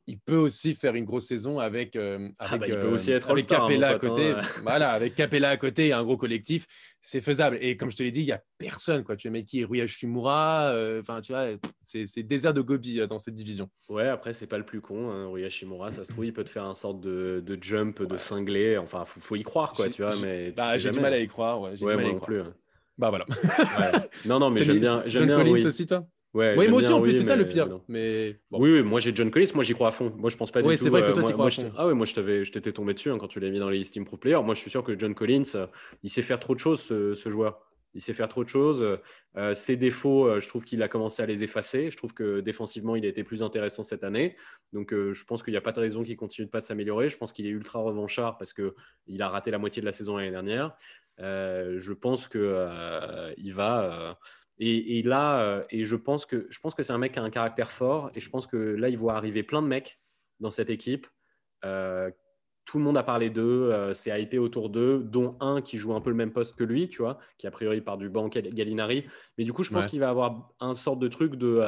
il 0.08 0.18
peut 0.20 0.38
aussi 0.38 0.74
faire 0.74 0.95
une 0.95 1.03
grosse 1.03 1.28
saison 1.28 1.60
avec, 1.60 1.97
euh, 1.97 2.30
ah 2.39 2.53
avec, 2.53 2.72
bah, 2.72 2.86
aussi 2.86 3.12
être 3.12 3.30
avec 3.30 3.51
hein, 3.51 3.58
Capella 3.58 3.89
à 3.89 3.99
côté. 3.99 4.30
Hein. 4.32 4.41
voilà, 4.64 4.91
avec 4.91 5.16
Capella 5.16 5.49
à 5.49 5.58
côté 5.58 5.88
et 5.88 5.93
un 5.93 6.03
gros 6.03 6.16
collectif, 6.16 6.66
c'est 7.01 7.20
faisable. 7.20 7.58
Et 7.60 7.76
comme 7.76 7.91
je 7.91 7.97
te 7.97 8.03
l'ai 8.03 8.12
dit, 8.12 8.22
il 8.22 8.26
n'y 8.26 8.32
a 8.32 8.41
personne. 8.58 9.03
Quoi. 9.03 9.18
Tu 9.18 9.28
es 9.28 9.43
qui 9.43 9.66
Rui 9.66 9.82
Hashimura, 9.82 10.70
euh, 10.70 11.01
enfin, 11.01 11.20
tu 11.20 11.34
vois, 11.34 11.47
c'est 11.82 12.24
désert 12.24 12.53
de 12.53 12.62
Gobi 12.62 13.01
euh, 13.01 13.08
dans 13.08 13.20
cette 13.20 13.36
division. 13.36 13.70
Ouais, 13.89 14.08
après, 14.08 14.32
c'est 14.32 14.47
pas 14.47 14.58
le 14.58 14.66
plus 14.66 14.80
con. 14.80 15.12
Hein. 15.12 15.28
Rui 15.28 15.43
Hashimura, 15.43 15.91
ça 15.91 16.05
se 16.05 16.14
trouve, 16.14 16.26
il 16.26 16.34
peut 16.34 16.45
te 16.45 16.49
faire 16.49 16.66
un 16.66 16.74
sorte 16.74 17.01
de, 17.01 17.43
de 17.45 17.62
jump, 17.62 18.01
de 18.01 18.18
cinglé. 18.18 18.78
Enfin, 18.78 19.03
faut, 19.03 19.20
faut 19.20 19.36
y 19.36 19.43
croire, 19.43 19.74
quoi, 19.74 19.89
tu 19.89 20.03
vois. 20.03 20.16
Mais 20.22 20.51
bah, 20.51 20.78
j'ai 20.78 20.91
du 20.91 21.01
mal 21.01 21.14
à 21.14 21.20
y 21.20 21.28
croire. 21.28 21.60
Ouais, 21.60 21.84
ouais 21.84 21.95
moi 21.95 22.03
non 22.03 22.20
plus. 22.20 22.41
Bah 22.97 23.10
voilà. 23.10 23.26
Non, 24.26 24.39
non, 24.39 24.49
mais 24.49 24.64
j'aime 24.64 24.80
bien. 24.80 25.03
John 25.05 25.26
bien, 25.26 25.36
Collins 25.36 25.66
aussi, 25.66 25.86
toi? 25.86 26.08
Ouais, 26.34 26.55
oui, 26.57 26.67
moi 26.67 26.80
aussi, 26.80 26.91
en 26.91 27.01
plus, 27.01 27.13
c'est 27.13 27.23
ça 27.23 27.36
le 27.36 27.47
pire. 27.47 27.67
Mais 27.88 28.39
oui, 28.51 28.71
oui, 28.71 28.84
moi 28.84 28.99
j'ai 28.99 29.15
John 29.15 29.32
Collins, 29.32 29.47
moi 29.55 29.63
j'y 29.63 29.73
crois 29.73 29.89
à 29.89 29.91
fond. 29.91 30.13
Moi 30.17 30.30
je 30.30 30.38
pense 30.38 30.51
pas 30.51 30.61
du 30.61 30.65
tout. 30.65 30.69
Oui, 30.69 30.78
c'est 30.78 30.89
vrai 30.89 31.01
que 31.01 31.11
toi, 31.11 31.23
euh, 31.23 31.28
tu 31.28 31.34
crois 31.34 31.47
à 31.47 31.49
fond. 31.49 31.71
Ah 31.78 31.88
oui, 31.88 31.93
moi 31.93 32.05
je 32.05 32.51
t'étais 32.51 32.71
tombé 32.71 32.93
dessus 32.93 33.09
hein, 33.09 33.17
quand 33.17 33.28
tu 33.28 33.39
l'as 33.39 33.49
mis 33.49 33.59
dans 33.59 33.69
les 33.69 33.84
Steam 33.84 34.05
Pro 34.05 34.17
Players. 34.17 34.43
Moi 34.43 34.53
je 34.53 34.59
suis 34.59 34.71
sûr 34.71 34.84
que 34.84 34.97
John 34.97 35.15
Collins, 35.15 35.43
euh, 35.55 35.67
il 36.03 36.09
sait 36.09 36.21
faire 36.21 36.39
trop 36.39 36.53
de 36.53 36.59
choses, 36.59 36.82
ce, 36.82 37.30
joueur. 37.30 37.61
Il 37.93 38.01
sait 38.01 38.13
faire 38.13 38.28
trop 38.28 38.43
de 38.43 38.49
choses. 38.49 38.99
Euh, 39.38 39.55
ses 39.55 39.78
défauts, 39.78 40.39
je 40.39 40.47
trouve 40.47 40.63
qu'il 40.63 40.84
a 40.84 40.88
commencé 40.88 41.23
à 41.23 41.25
les 41.25 41.43
effacer. 41.43 41.89
Je 41.89 41.97
trouve 41.97 42.13
que 42.13 42.41
défensivement, 42.41 42.95
il 42.95 43.05
a 43.05 43.07
été 43.07 43.23
plus 43.23 43.41
intéressant 43.41 43.82
cette 43.82 44.03
année. 44.03 44.36
Donc, 44.73 44.93
je 44.93 45.23
pense 45.23 45.41
qu'il 45.41 45.53
n'y 45.53 45.57
a 45.57 45.61
pas 45.61 45.71
de 45.71 45.80
raison 45.80 46.03
qu'il 46.03 46.17
continue 46.17 46.45
de 46.45 46.51
pas 46.51 46.61
s'améliorer. 46.61 47.09
Je 47.09 47.17
pense 47.17 47.32
qu'il 47.32 47.47
est 47.47 47.51
ultra 47.51 47.80
revanchard 47.80 48.38
parce 48.38 48.53
qu'il 48.53 49.21
a 49.21 49.30
raté 49.30 49.49
la 49.49 49.57
moitié 49.57 49.82
de 49.82 49.88
la 49.88 49.93
saison 49.93 50.17
l'année 50.17 50.30
dernière. 50.30 50.75
je 51.17 51.93
pense 51.93 52.28
qu'il 52.28 53.53
va 53.55 54.19
et, 54.60 55.03
là, 55.03 55.41
euh, 55.41 55.64
et 55.70 55.86
je 55.86 55.95
pense 55.95 56.26
que 56.26 56.47
je 56.49 56.60
pense 56.60 56.74
que 56.74 56.82
c'est 56.82 56.93
un 56.93 56.97
mec 56.97 57.14
qui 57.14 57.20
a 57.20 57.24
un 57.24 57.30
caractère 57.30 57.72
fort. 57.72 58.12
Et 58.16 58.20
je 58.20 58.30
pense 58.30 58.47
que 58.47 58.58
là, 58.58 58.89
il 58.89 58.97
voit 58.97 59.16
arriver 59.16 59.43
plein 59.43 59.62
de 59.62 59.68
mecs 59.68 59.99
dans 60.39 60.51
cette 60.51 60.70
équipe. 60.70 61.08
Euh, 61.64 62.10
tout 62.66 62.80
le 62.80 62.84
monde 62.84 62.97
a 62.97 63.03
parlé 63.03 63.30
d'eux, 63.30 63.72
euh, 63.72 63.93
c'est 63.93 64.22
hypé 64.22 64.39
autour 64.39 64.70
d'eux, 64.70 64.99
dont 64.99 65.38
un 65.39 65.62
qui 65.62 65.78
joue 65.78 65.93
un 65.93 66.01
peu 66.01 66.10
le 66.10 66.16
même 66.16 66.34
poste 66.34 66.55
que 66.55 66.64
lui, 66.64 66.89
tu 66.89 67.01
vois, 67.01 67.18
qui 67.38 67.47
a 67.47 67.51
priori 67.51 67.80
part 67.82 67.97
du 67.97 68.10
banc 68.10 68.28
Gallinari. 68.28 69.05
Mais 69.38 69.45
du 69.45 69.53
coup, 69.53 69.64
je 69.64 69.72
pense 69.72 69.86
qu'il 69.86 69.99
va 69.99 70.10
avoir 70.10 70.53
un 70.60 70.74
sorte 70.74 70.99
de 70.99 71.08
truc 71.08 71.36
de 71.36 71.62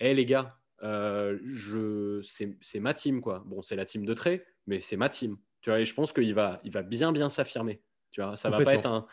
Hé 0.00 0.12
les 0.12 0.26
gars, 0.26 0.58
je... 0.82 2.20
c'est 2.22 2.80
ma 2.80 2.92
team, 2.92 3.20
quoi. 3.20 3.42
Bon, 3.46 3.62
c'est 3.62 3.76
la 3.76 3.86
team 3.86 4.04
de 4.04 4.12
trait, 4.12 4.44
mais 4.66 4.80
c'est 4.80 4.96
ma 4.96 5.08
team. 5.08 5.38
Tu 5.62 5.70
vois, 5.70 5.80
et 5.80 5.86
je 5.86 5.94
pense 5.94 6.12
qu'il 6.12 6.34
va, 6.34 6.60
il 6.62 6.72
va 6.72 6.82
bien, 6.82 7.10
bien 7.10 7.30
s'affirmer. 7.30 7.80
Tu 8.10 8.20
vois, 8.20 8.36
ça 8.36 8.50
va 8.50 8.62
pas 8.62 8.74
être 8.74 8.86
un 8.86 9.06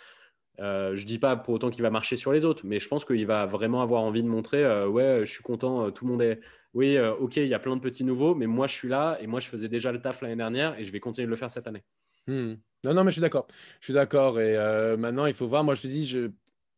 euh, 0.62 0.96
je 0.96 1.06
dis 1.06 1.18
pas 1.18 1.36
pour 1.36 1.56
autant 1.56 1.72
qu'il 1.72 1.82
va 1.82 1.90
marcher 1.90 2.16
sur 2.16 2.32
les 2.32 2.46
autres, 2.46 2.66
mais 2.66 2.80
je 2.80 2.88
pense 2.88 3.04
qu'il 3.04 3.26
va 3.26 3.46
vraiment 3.48 3.82
avoir 3.82 4.04
envie 4.04 4.22
de 4.22 4.28
montrer 4.28 4.64
euh, 4.64 4.88
ouais, 4.88 5.22
je 5.22 5.32
suis 5.32 5.44
content, 5.44 5.88
euh, 5.88 5.90
tout 5.90 6.06
le 6.06 6.12
monde 6.12 6.22
est. 6.22 6.40
Oui, 6.74 6.98
ok, 6.98 7.36
il 7.36 7.48
y 7.48 7.54
a 7.54 7.60
plein 7.60 7.76
de 7.76 7.82
petits 7.82 8.06
nouveaux, 8.06 8.34
mais 8.34 8.48
moi 8.48 8.66
je 8.66 8.74
suis 8.74 8.88
là 8.88 9.18
et 9.20 9.28
moi 9.28 9.42
je 9.42 9.50
faisais 9.50 9.68
déjà 9.68 9.92
le 9.92 10.00
taf 10.00 10.22
l'année 10.22 10.38
dernière 10.38 10.80
et 10.80 10.86
je 10.86 10.92
vais 10.94 11.02
continuer 11.02 11.26
de 11.26 11.30
le 11.30 11.36
faire 11.36 11.52
cette 11.52 11.68
année. 11.68 11.84
Hmm. 12.28 12.54
Non, 12.86 12.94
non, 12.94 13.04
mais 13.04 13.12
je 13.12 13.16
suis 13.16 13.22
d'accord. 13.22 13.48
Je 13.82 13.88
suis 13.88 13.94
d'accord. 13.94 14.40
Et 14.40 14.56
maintenant, 14.96 15.26
il 15.26 15.34
faut 15.34 15.48
voir. 15.48 15.66
Moi, 15.66 15.76
je 15.76 15.82
te 15.82 15.88
dis, 15.88 16.08
je, 16.08 16.32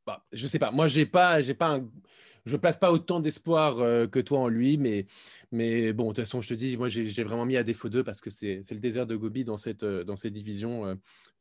bah, 0.08 0.26
je 0.32 0.48
sais 0.48 0.58
pas. 0.58 0.72
Moi, 0.72 0.88
j'ai 0.88 1.06
pas, 1.06 1.42
j'ai 1.42 1.54
pas 1.54 1.76
un 1.76 1.88
je 2.46 2.58
place 2.58 2.78
pas 2.78 2.92
autant 2.92 3.20
d'espoir 3.20 3.80
euh, 3.80 4.08
que 4.08 4.20
toi 4.20 4.40
en 4.40 4.48
lui, 4.48 4.78
mais, 4.78 5.06
mais 5.52 5.94
bon, 5.94 6.06
de 6.06 6.08
toute 6.10 6.18
façon, 6.18 6.42
je 6.42 6.50
te 6.50 6.54
dis, 6.54 6.78
moi, 6.78 6.90
j'ai 6.90 7.24
vraiment 7.24 7.46
mis 7.46 7.58
à 7.58 7.64
défaut 7.64 7.90
d'eux 7.90 8.04
parce 8.04 8.22
que 8.22 8.30
c'est 8.30 8.62
le 8.72 8.80
désert 8.80 9.08
de 9.08 9.16
Gobi 9.16 9.44
dans 9.44 9.58
cette, 9.58 9.84
euh, 9.84 10.04
dans 10.04 10.18
cette 10.18 10.34
division 10.34 10.86
euh, 10.86 10.96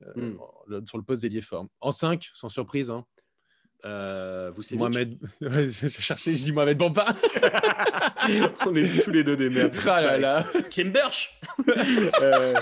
euh, 0.06 0.12
Hmm. 0.16 0.36
le- 0.66 0.84
sur 0.86 0.98
le 0.98 1.04
poste 1.04 1.22
d'ailier 1.22 1.40
fort. 1.40 1.66
En 1.80 1.92
5, 1.92 2.28
sans 2.34 2.48
surprise, 2.48 2.90
hein, 2.90 3.04
Euh, 3.84 4.52
vous 4.54 4.62
savez, 4.62 4.78
Mohamed. 4.78 5.18
Ouais, 5.40 5.68
J'ai 5.68 5.88
cherché, 5.88 6.36
je 6.36 6.44
dis 6.44 6.52
Mohamed 6.52 6.78
Bamba. 6.78 7.04
on 8.66 8.74
est 8.76 9.02
tous 9.04 9.10
les 9.10 9.24
deux 9.24 9.36
des 9.36 9.50
merdes. 9.50 9.76
Ah 9.86 10.00
là 10.00 10.18
là. 10.18 10.44
Kimberch 10.70 11.40
Euh, 12.22 12.54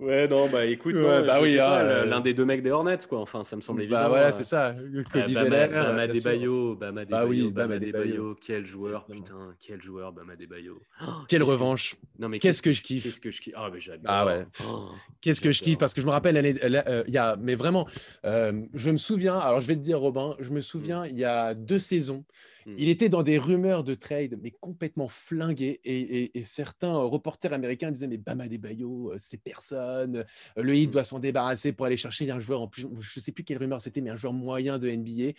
Ouais, 0.00 0.28
non, 0.28 0.48
bah 0.48 0.64
écoute, 0.66 0.94
Ouais, 0.94 1.20
non, 1.20 1.26
bah 1.26 1.40
oui, 1.42 1.54
hein, 1.58 1.64
pas, 1.66 1.82
euh, 1.82 2.04
l'un 2.04 2.20
des 2.20 2.32
deux 2.32 2.44
mecs 2.44 2.62
des 2.62 2.70
Hornets, 2.70 2.98
quoi. 3.08 3.20
Enfin, 3.20 3.42
ça 3.42 3.56
me 3.56 3.60
semble 3.60 3.82
évident. 3.82 3.98
Bah 3.98 4.08
voilà, 4.08 4.28
euh. 4.28 4.32
c'est 4.32 4.44
ça. 4.44 4.74
Ah, 4.76 4.82
Bama, 5.12 5.26
Zeller. 5.26 5.68
Bama. 5.70 6.06
Debayo, 6.06 6.76
Bama 6.76 7.04
Bah 7.04 7.26
oui, 7.26 7.50
Bama 7.50 7.78
Bama 7.78 7.78
Debayo. 7.84 8.36
Quel 8.40 8.64
joueur, 8.64 9.06
putain, 9.06 9.54
quel 9.58 9.82
joueur, 9.82 10.12
Bama 10.12 10.36
Debayo. 10.36 10.78
Oh, 11.00 11.04
Quelle 11.28 11.40
qu'est-ce 11.40 11.44
que- 11.44 11.50
revanche. 11.50 11.96
Non, 12.18 12.28
mais 12.28 12.38
Qu'est-ce 12.38 12.62
que 12.62 12.72
je 12.72 12.82
Qu'est-ce 12.82 13.02
kiffe. 13.08 13.20
que 13.20 13.30
je 13.30 13.40
kiffe 13.40 13.54
Ah, 13.56 13.70
mais 13.72 13.80
j'adore. 13.80 14.04
Ah 14.06 14.24
ouais. 14.26 14.46
Oh. 14.68 14.88
Qu'est-ce 15.20 15.40
que 15.40 15.50
je 15.52 15.62
kiffe 15.62 15.78
parce 15.78 15.94
que 15.94 16.00
je 16.00 16.06
me 16.06 16.12
rappelle 16.12 16.36
euh, 16.36 17.04
il 17.08 17.12
y 17.14 17.18
a, 17.18 17.36
mais 17.36 17.54
vraiment, 17.56 17.86
euh, 18.24 18.52
je 18.74 18.90
me 18.90 18.96
souviens. 18.98 19.38
Alors 19.38 19.60
je 19.60 19.66
vais 19.66 19.74
te 19.76 19.80
dire, 19.80 19.98
Robin, 19.98 20.36
je 20.38 20.50
me 20.50 20.60
souviens 20.60 21.06
il 21.06 21.18
y 21.18 21.24
a 21.24 21.54
deux 21.54 21.78
saisons, 21.80 22.24
Mm. 22.66 22.74
il 22.76 22.88
était 22.90 23.08
dans 23.08 23.22
des 23.22 23.38
rumeurs 23.38 23.82
de 23.84 23.94
trade, 23.94 24.36
mais 24.42 24.50
complètement 24.50 25.08
flingué, 25.08 25.80
et, 25.84 25.98
et- 26.24 26.38
et 26.38 26.42
certains 26.42 26.94
euh, 26.94 27.04
reporters 27.04 27.52
américains 27.52 27.90
disaient 27.90 28.08
mais 28.08 28.18
Bama 28.18 28.46
Debayo, 28.48 29.12
euh, 29.12 29.16
c'est 29.18 29.40
personne, 29.42 29.78
euh, 29.88 30.22
le 30.56 30.74
Heat 30.74 30.88
Mm. 30.88 30.92
doit 30.92 31.04
s'en 31.04 31.18
débarrasser 31.18 31.72
pour 31.72 31.86
aller 31.86 31.96
chercher 31.96 32.30
un 32.30 32.38
joueur 32.40 32.60
en 32.60 32.68
plus, 32.68 32.86
je 33.00 33.20
sais 33.20 33.32
plus 33.32 33.44
quelle 33.44 33.58
rumeur 33.58 33.80
c'était, 33.80 34.00
mais 34.00 34.10
un 34.10 34.16
joueur 34.16 34.32
moyen 34.32 34.78
de 34.78 34.88
NBA. 34.88 35.32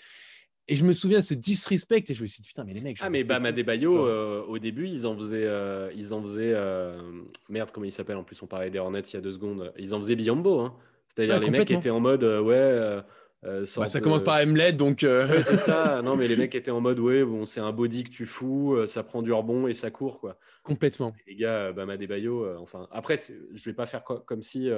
Et 0.71 0.75
je 0.75 0.85
me 0.85 0.93
souviens 0.93 1.21
ce 1.21 1.33
disrespect 1.33 2.03
et 2.09 2.13
je 2.13 2.21
me 2.21 2.27
suis 2.27 2.41
dit 2.41 2.47
putain 2.47 2.63
mais 2.63 2.73
les 2.73 2.81
mecs. 2.81 2.97
je 2.97 3.03
Ah, 3.03 3.09
mais 3.09 3.19
respecte 3.19 3.29
Bama 3.29 3.49
tout. 3.51 3.57
Debayo, 3.57 3.91
Toi. 3.95 4.07
euh, 4.07 4.41
au 4.43 4.59
début, 4.59 4.87
ils 4.87 5.07
en 5.07 5.17
faisaient. 5.17 5.45
euh, 5.45 5.89
ils 5.95 6.13
en 6.13 6.21
faisaient 6.21 6.53
euh, 6.53 7.01
Merde, 7.49 7.71
comment 7.73 7.85
il 7.85 7.91
s'appelle 7.91 8.17
En 8.17 8.23
plus, 8.23 8.39
on 8.43 8.47
parlait 8.47 8.69
des 8.69 8.77
Hornets 8.77 8.99
il 9.01 9.13
y 9.13 9.17
a 9.17 9.21
deux 9.21 9.31
secondes. 9.31 9.73
Ils 9.79 9.95
en 9.95 9.99
faisaient 9.99 10.15
Biombo. 10.15 10.59
Hein. 10.59 10.75
C'est-à-dire, 11.07 11.39
Ouais, 11.39 11.45
les 11.45 11.49
mecs 11.51 11.71
étaient 11.71 11.89
en 11.89 11.99
mode, 11.99 12.23
ouais. 12.23 12.99
Euh, 13.45 13.65
Bah, 13.77 13.87
ça 13.87 13.99
de- 13.99 14.03
commence 14.03 14.23
par 14.23 14.45
Mlet 14.45 14.73
donc. 14.73 15.03
euh, 15.03 15.27
Ouais, 15.27 15.41
c'est 15.41 15.57
ça. 15.57 16.01
Non, 16.03 16.15
mais 16.15 16.27
les 16.27 16.35
mecs 16.35 16.55
étaient 16.55 16.71
en 16.71 16.81
mode, 16.81 16.99
ouais, 16.99 17.23
bon, 17.23 17.45
c'est 17.45 17.59
un 17.61 17.71
body 17.71 18.03
que 18.03 18.09
tu 18.09 18.25
fous, 18.25 18.75
euh, 18.75 18.87
ça 18.87 19.03
prend 19.03 19.21
du 19.21 19.31
rebond 19.33 19.67
et 19.67 19.73
ça 19.73 19.91
court, 19.91 20.19
quoi. 20.19 20.37
complètement. 20.63 21.13
Les 21.27 21.35
gars, 21.35 21.71
Bama 21.71 21.97
Debayo, 21.97 22.43
euh, 22.45 22.57
enfin, 22.57 22.87
après, 22.91 23.17
je 23.17 23.63
vais 23.69 23.73
pas 23.75 23.85
faire 23.85 24.03
co- 24.03 24.19
comme 24.19 24.41
si 24.41 24.69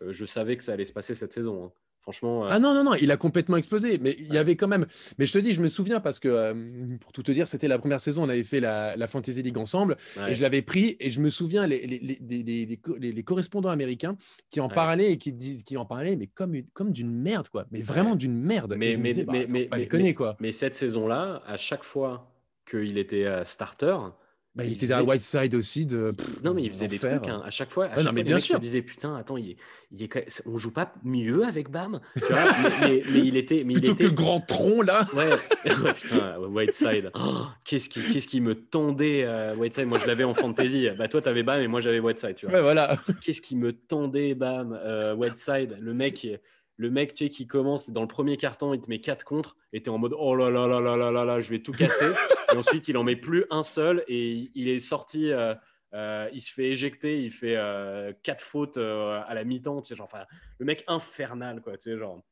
je 0.00 0.24
savais 0.24 0.56
que 0.56 0.62
ça 0.64 0.72
allait 0.72 0.84
se 0.84 0.92
passer 0.92 1.14
cette 1.14 1.32
saison. 1.32 1.64
hein. 1.66 1.72
Franchement, 2.08 2.46
euh, 2.46 2.48
Ah 2.50 2.58
non, 2.58 2.72
non, 2.72 2.84
non, 2.84 2.94
il 2.94 3.10
a 3.10 3.18
complètement 3.18 3.58
explosé. 3.58 3.98
Mais 4.00 4.16
il 4.18 4.32
y 4.32 4.38
avait 4.38 4.56
quand 4.56 4.66
même. 4.66 4.86
Mais 5.18 5.26
je 5.26 5.32
te 5.34 5.38
dis, 5.38 5.52
je 5.52 5.60
me 5.60 5.68
souviens 5.68 6.00
parce 6.00 6.18
que, 6.20 6.28
euh, 6.28 6.54
pour 7.02 7.12
tout 7.12 7.22
te 7.22 7.30
dire, 7.32 7.48
c'était 7.48 7.68
la 7.68 7.78
première 7.78 8.00
saison, 8.00 8.22
on 8.24 8.30
avait 8.30 8.44
fait 8.44 8.60
la, 8.60 8.96
la 8.96 9.06
Fantasy 9.06 9.42
League 9.42 9.58
ensemble 9.58 9.98
ouais. 10.16 10.32
et 10.32 10.34
je 10.34 10.40
l'avais 10.40 10.62
pris. 10.62 10.96
Et 11.00 11.10
je 11.10 11.20
me 11.20 11.28
souviens 11.28 11.66
les, 11.66 11.86
les, 11.86 11.98
les, 11.98 12.18
les- 12.26 12.42
les- 12.42 12.64
les 12.66 12.76
co- 12.78 12.96
les- 12.96 13.12
les 13.12 13.22
correspondants 13.22 13.68
américains 13.68 14.16
qui 14.48 14.60
en 14.60 14.68
Ouais. 14.68 14.74
parlaient 14.74 15.12
et 15.12 15.18
qui, 15.18 15.34
disent, 15.34 15.64
qui 15.64 15.76
en 15.76 15.84
parlaient, 15.84 16.16
mais 16.16 16.28
comme, 16.28 16.54
une- 16.54 16.66
comme 16.72 16.92
d'une 16.92 17.10
merde, 17.12 17.50
quoi. 17.50 17.66
Mais 17.72 17.82
vraiment 17.82 18.12
Ouais. 18.12 18.16
d'une 18.16 18.40
merde. 18.40 18.74
Mais- 18.78 18.96
mais- 18.96 19.10
disais, 19.10 19.24
bah, 19.24 19.32
mais- 19.34 19.40
attends, 19.42 19.52
mais- 19.52 19.62
faut 19.64 19.68
pas 19.68 19.76
mais- 19.76 19.82
déconner, 19.82 20.14
quoi. 20.14 20.36
Mais 20.40 20.52
cette 20.52 20.76
saison-là, 20.76 21.42
à 21.46 21.58
chaque 21.58 21.84
fois 21.84 22.32
qu'il 22.70 22.96
était 22.96 23.26
euh, 23.26 23.44
starter, 23.44 23.96
Bah, 24.54 24.64
il 24.64 24.70
il 24.70 24.72
était 24.72 24.86
faisait- 24.86 24.94
à 24.94 25.04
Whiteside 25.04 25.54
aussi. 25.54 25.86
De, 25.86 26.14
non 26.42 26.52
mais 26.52 26.62
il 26.64 26.70
faisait 26.70 26.88
des 26.88 26.98
trucs 26.98 27.28
hein. 27.28 27.42
à 27.44 27.50
chaque 27.50 27.70
fois. 27.70 27.84
À 27.84 27.88
Ouais, 27.90 27.94
chaque 27.98 28.06
non, 28.06 28.12
mais 28.12 28.22
fois, 28.22 28.26
bien 28.28 28.38
sûr. 28.40 28.56
se 28.56 28.60
disaient 28.60 28.82
putain, 28.82 29.14
attends, 29.14 29.36
il 29.36 29.50
est, 29.50 29.56
il 29.92 30.08
on 30.46 30.58
joue 30.58 30.72
pas 30.72 30.92
mieux 31.04 31.44
avec 31.44 31.70
Bam, 31.70 32.00
tu 32.16 32.24
vois, 32.24 32.38
mais, 32.80 32.88
mais- 32.88 33.02
mais 33.12 33.18
il 33.20 33.36
était, 33.36 33.62
mais 33.64 33.74
il 33.74 33.80
Plutôt 33.80 33.92
était, 33.92 34.04
que 34.04 34.08
le 34.08 34.14
grand 34.14 34.40
tronc, 34.40 34.82
là. 34.82 35.06
Ouais, 35.14 35.28
ouais, 35.64 35.92
putain, 35.94 36.38
Whiteside. 36.40 37.10
Oh, 37.14 37.44
qu'est-ce 37.64 37.88
qui, 37.88 38.00
qu'est-ce 38.02 38.26
qui 38.26 38.40
me 38.40 38.54
tendait 38.56 39.22
euh, 39.24 39.54
Whiteside 39.54 39.86
Moi, 39.86 39.98
je 40.00 40.06
l'avais 40.08 40.24
en 40.24 40.34
fantasy. 40.34 40.88
Bah, 40.98 41.06
toi, 41.06 41.22
t'avais 41.22 41.44
Bam 41.44 41.60
et 41.62 41.68
moi, 41.68 41.80
j'avais 41.80 42.00
Whiteside. 42.00 42.34
Tu 42.34 42.46
vois. 42.46 42.56
Ouais, 42.56 42.62
voilà. 42.62 42.98
Qu'est-ce 43.20 43.40
qui 43.42 43.54
me 43.54 43.72
tendait, 43.72 44.34
Bam 44.34 44.76
euh, 44.82 45.14
Whiteside, 45.14 45.76
le 45.80 45.94
mec, 45.94 46.26
le 46.78 46.90
mec, 46.90 47.14
tu 47.14 47.24
sais, 47.24 47.28
qui 47.28 47.46
commence 47.46 47.90
dans 47.90 48.02
le 48.02 48.08
premier 48.08 48.36
carton, 48.36 48.72
il 48.72 48.80
te 48.80 48.88
met 48.88 49.00
4 49.00 49.24
contre, 49.24 49.56
et 49.72 49.82
t'es 49.82 49.90
en 49.90 49.98
mode 49.98 50.14
oh 50.16 50.34
là 50.34 50.48
là 50.48 50.66
là 50.66 50.80
là 50.80 50.96
là 50.96 51.10
là 51.10 51.24
là, 51.24 51.40
je 51.40 51.50
vais 51.50 51.58
tout 51.58 51.72
casser. 51.72 52.10
et 52.52 52.56
ensuite, 52.56 52.86
il 52.88 52.96
en 52.96 53.02
met 53.02 53.16
plus 53.16 53.44
un 53.50 53.64
seul 53.64 54.04
et 54.08 54.50
il 54.54 54.68
est 54.68 54.78
sorti. 54.78 55.30
euh, 55.32 55.54
euh, 55.94 56.28
il 56.32 56.40
se 56.40 56.52
fait 56.52 56.66
éjecter, 56.66 57.22
il 57.22 57.30
fait 57.30 57.56
4 58.22 58.40
fautes 58.40 58.76
euh, 58.76 59.20
à 59.26 59.34
la 59.34 59.44
mi-temps. 59.44 59.82
Tu 59.82 59.88
sais, 59.88 59.96
genre, 59.96 60.08
le 60.58 60.66
mec 60.66 60.84
infernal, 60.86 61.60
quoi. 61.60 61.76
Tu 61.76 61.90
sais, 61.90 61.98
genre, 61.98 62.22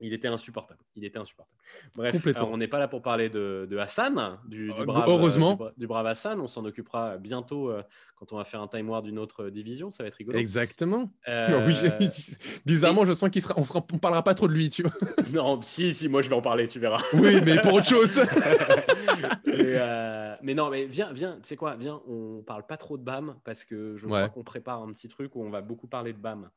il 0.00 0.12
était 0.14 0.28
insupportable. 0.28 0.80
Il 0.96 1.04
était 1.04 1.18
insupportable. 1.18 1.58
Bref, 1.94 2.26
on 2.50 2.56
n'est 2.56 2.68
pas 2.68 2.78
là 2.78 2.88
pour 2.88 3.02
parler 3.02 3.28
de, 3.28 3.66
de 3.70 3.76
Hassan, 3.78 4.38
du, 4.48 4.72
du 4.72 4.80
Euh, 4.80 4.84
brave, 4.84 5.04
heureusement. 5.08 5.52
du 5.52 5.56
bra- 5.58 5.72
du 5.76 5.86
brave 5.86 6.06
Hassan. 6.06 6.40
On 6.40 6.48
s'en 6.48 6.64
occupera 6.64 7.18
bientôt 7.18 7.70
euh, 7.70 7.82
quand 8.16 8.32
on 8.32 8.36
va 8.36 8.44
faire 8.44 8.60
un 8.62 8.68
time 8.68 8.88
war 8.88 9.02
d'une 9.02 9.18
autre 9.18 9.50
division. 9.50 9.90
Ça 9.90 10.02
va 10.02 10.08
être 10.08 10.14
rigolo. 10.14 10.38
Exactement. 10.38 11.10
Euh, 11.28 11.66
Oui, 11.66 11.74
bizarrement, 12.66 13.04
je 13.04 13.12
sens 13.12 13.28
qu'il 13.30 13.42
sera. 13.42 13.54
On 13.56 13.98
parlera 13.98 14.24
pas 14.24 14.34
trop 14.34 14.48
de 14.48 14.52
lui, 14.54 14.68
tu 14.70 14.82
vois. 14.82 14.92
non, 15.32 15.60
si, 15.62 15.92
si, 15.94 16.08
moi 16.08 16.22
je 16.22 16.28
vais 16.28 16.34
en 16.36 16.42
parler, 16.42 16.66
tu 16.66 16.78
verras. 16.80 17.02
Oui, 17.12 17.40
mais 17.44 17.60
pour 17.60 17.74
autre 17.74 17.86
chose. 17.86 18.20
mais, 19.46 19.54
euh, 19.76 20.34
mais 20.42 20.54
non, 20.54 20.70
mais 20.70 20.84
viens, 20.86 21.12
viens, 21.12 21.34
tu 21.34 21.40
sais 21.48 21.56
quoi, 21.56 21.76
viens, 21.76 22.00
on 22.08 22.42
parle 22.46 22.66
pas 22.66 22.76
trop 22.76 22.96
de 22.96 23.02
BAM 23.02 23.36
parce 23.44 23.64
que 23.64 23.96
je 23.96 24.06
Ouais. 24.06 24.12
crois 24.12 24.28
qu'on 24.30 24.42
prépare 24.44 24.82
un 24.82 24.92
petit 24.92 25.08
truc 25.08 25.36
où 25.36 25.42
on 25.44 25.50
va 25.50 25.60
beaucoup 25.60 25.86
parler 25.86 26.12
de 26.12 26.18
BAM. 26.18 26.48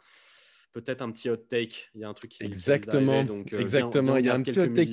Peut-être 0.73 1.01
un 1.01 1.11
petit 1.11 1.29
hot 1.29 1.37
take. 1.37 1.89
Il 1.95 2.01
y 2.01 2.03
a 2.03 2.09
un 2.09 2.13
truc 2.13 2.31
qui 2.31 2.43
Exactement. 2.43 3.23
donc, 3.23 3.53
euh, 3.53 3.59
Exactement, 3.59 4.13
viens, 4.13 4.19
il 4.19 4.25
y 4.25 4.29
a 4.29 4.35
un 4.35 4.41
petit 4.41 4.59
hot 4.59 4.67
take. 4.67 4.91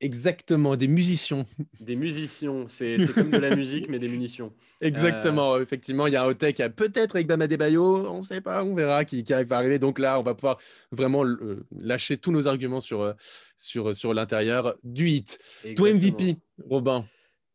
Exactement, 0.00 0.76
des 0.76 0.86
musiciens. 0.86 1.44
Des 1.80 1.96
musiciens, 1.96 2.66
c'est 2.68 2.98
comme 3.14 3.30
de 3.30 3.38
la 3.38 3.56
musique, 3.56 3.88
mais 3.88 3.98
des 3.98 4.08
munitions. 4.08 4.52
Exactement, 4.80 5.58
effectivement, 5.58 6.06
il 6.06 6.12
y 6.12 6.16
a 6.16 6.22
un 6.22 6.28
hot 6.28 6.34
take 6.34 6.62
euh, 6.62 6.68
peut-être 6.68 7.16
avec 7.16 7.26
Bama 7.26 7.48
Debayo, 7.48 8.08
on 8.08 8.18
ne 8.18 8.22
sait 8.22 8.40
pas, 8.40 8.62
on 8.62 8.74
verra 8.76 9.04
qui, 9.04 9.24
qui 9.24 9.32
va 9.32 9.56
arriver. 9.56 9.80
Donc 9.80 9.98
là, 9.98 10.20
on 10.20 10.22
va 10.22 10.34
pouvoir 10.34 10.58
vraiment 10.92 11.24
euh, 11.24 11.66
lâcher 11.72 12.16
tous 12.16 12.30
nos 12.30 12.46
arguments 12.46 12.80
sur, 12.80 13.02
euh, 13.02 13.12
sur, 13.56 13.94
sur 13.94 14.14
l'intérieur 14.14 14.76
du 14.84 15.08
hit. 15.08 15.40
Toi. 15.74 15.92
MVP, 15.92 16.36
Robin. 16.64 17.04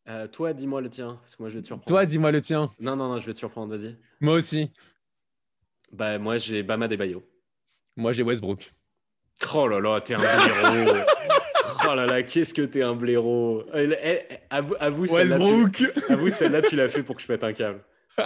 Euh, 0.08 0.28
toi, 0.28 0.52
dis-moi 0.52 0.82
le 0.82 0.90
tien, 0.90 1.18
parce 1.22 1.36
que 1.36 1.42
moi 1.42 1.48
je 1.48 1.56
vais 1.56 1.62
te 1.62 1.66
surprendre. 1.66 1.86
Toi, 1.86 2.04
dis-moi 2.04 2.30
le 2.30 2.42
tien. 2.42 2.70
Non, 2.78 2.94
non, 2.94 3.08
non, 3.08 3.20
je 3.20 3.26
vais 3.26 3.32
te 3.32 3.38
surprendre, 3.38 3.74
vas-y. 3.74 3.96
Moi 4.20 4.34
aussi. 4.34 4.70
Bah, 5.92 6.18
moi 6.18 6.36
j'ai 6.36 6.62
Bama 6.62 6.88
Debayo. 6.88 7.22
Moi, 7.96 8.12
j'ai 8.12 8.22
Westbrook. 8.22 8.72
Oh 9.54 9.68
là 9.68 9.80
là, 9.80 10.00
t'es 10.00 10.14
un 10.14 10.18
blaireau. 10.18 10.96
oh 11.88 11.94
là 11.94 12.06
là, 12.06 12.22
qu'est-ce 12.22 12.54
que 12.54 12.62
t'es 12.62 12.82
un 12.82 12.94
blaireau. 12.94 13.64
Elle- 13.72 13.98
Avoue, 14.50 14.74
avoue 14.78 15.06
celle-là, 15.06 15.36
tu- 15.36 15.42
Westbrook 15.42 16.10
avoue, 16.10 16.30
celle-là, 16.30 16.62
tu 16.62 16.76
l'as 16.76 16.88
fait 16.88 17.02
pour 17.02 17.16
que 17.16 17.22
je 17.22 17.26
pète 17.26 17.44
un 17.44 17.52
câble. 17.52 17.80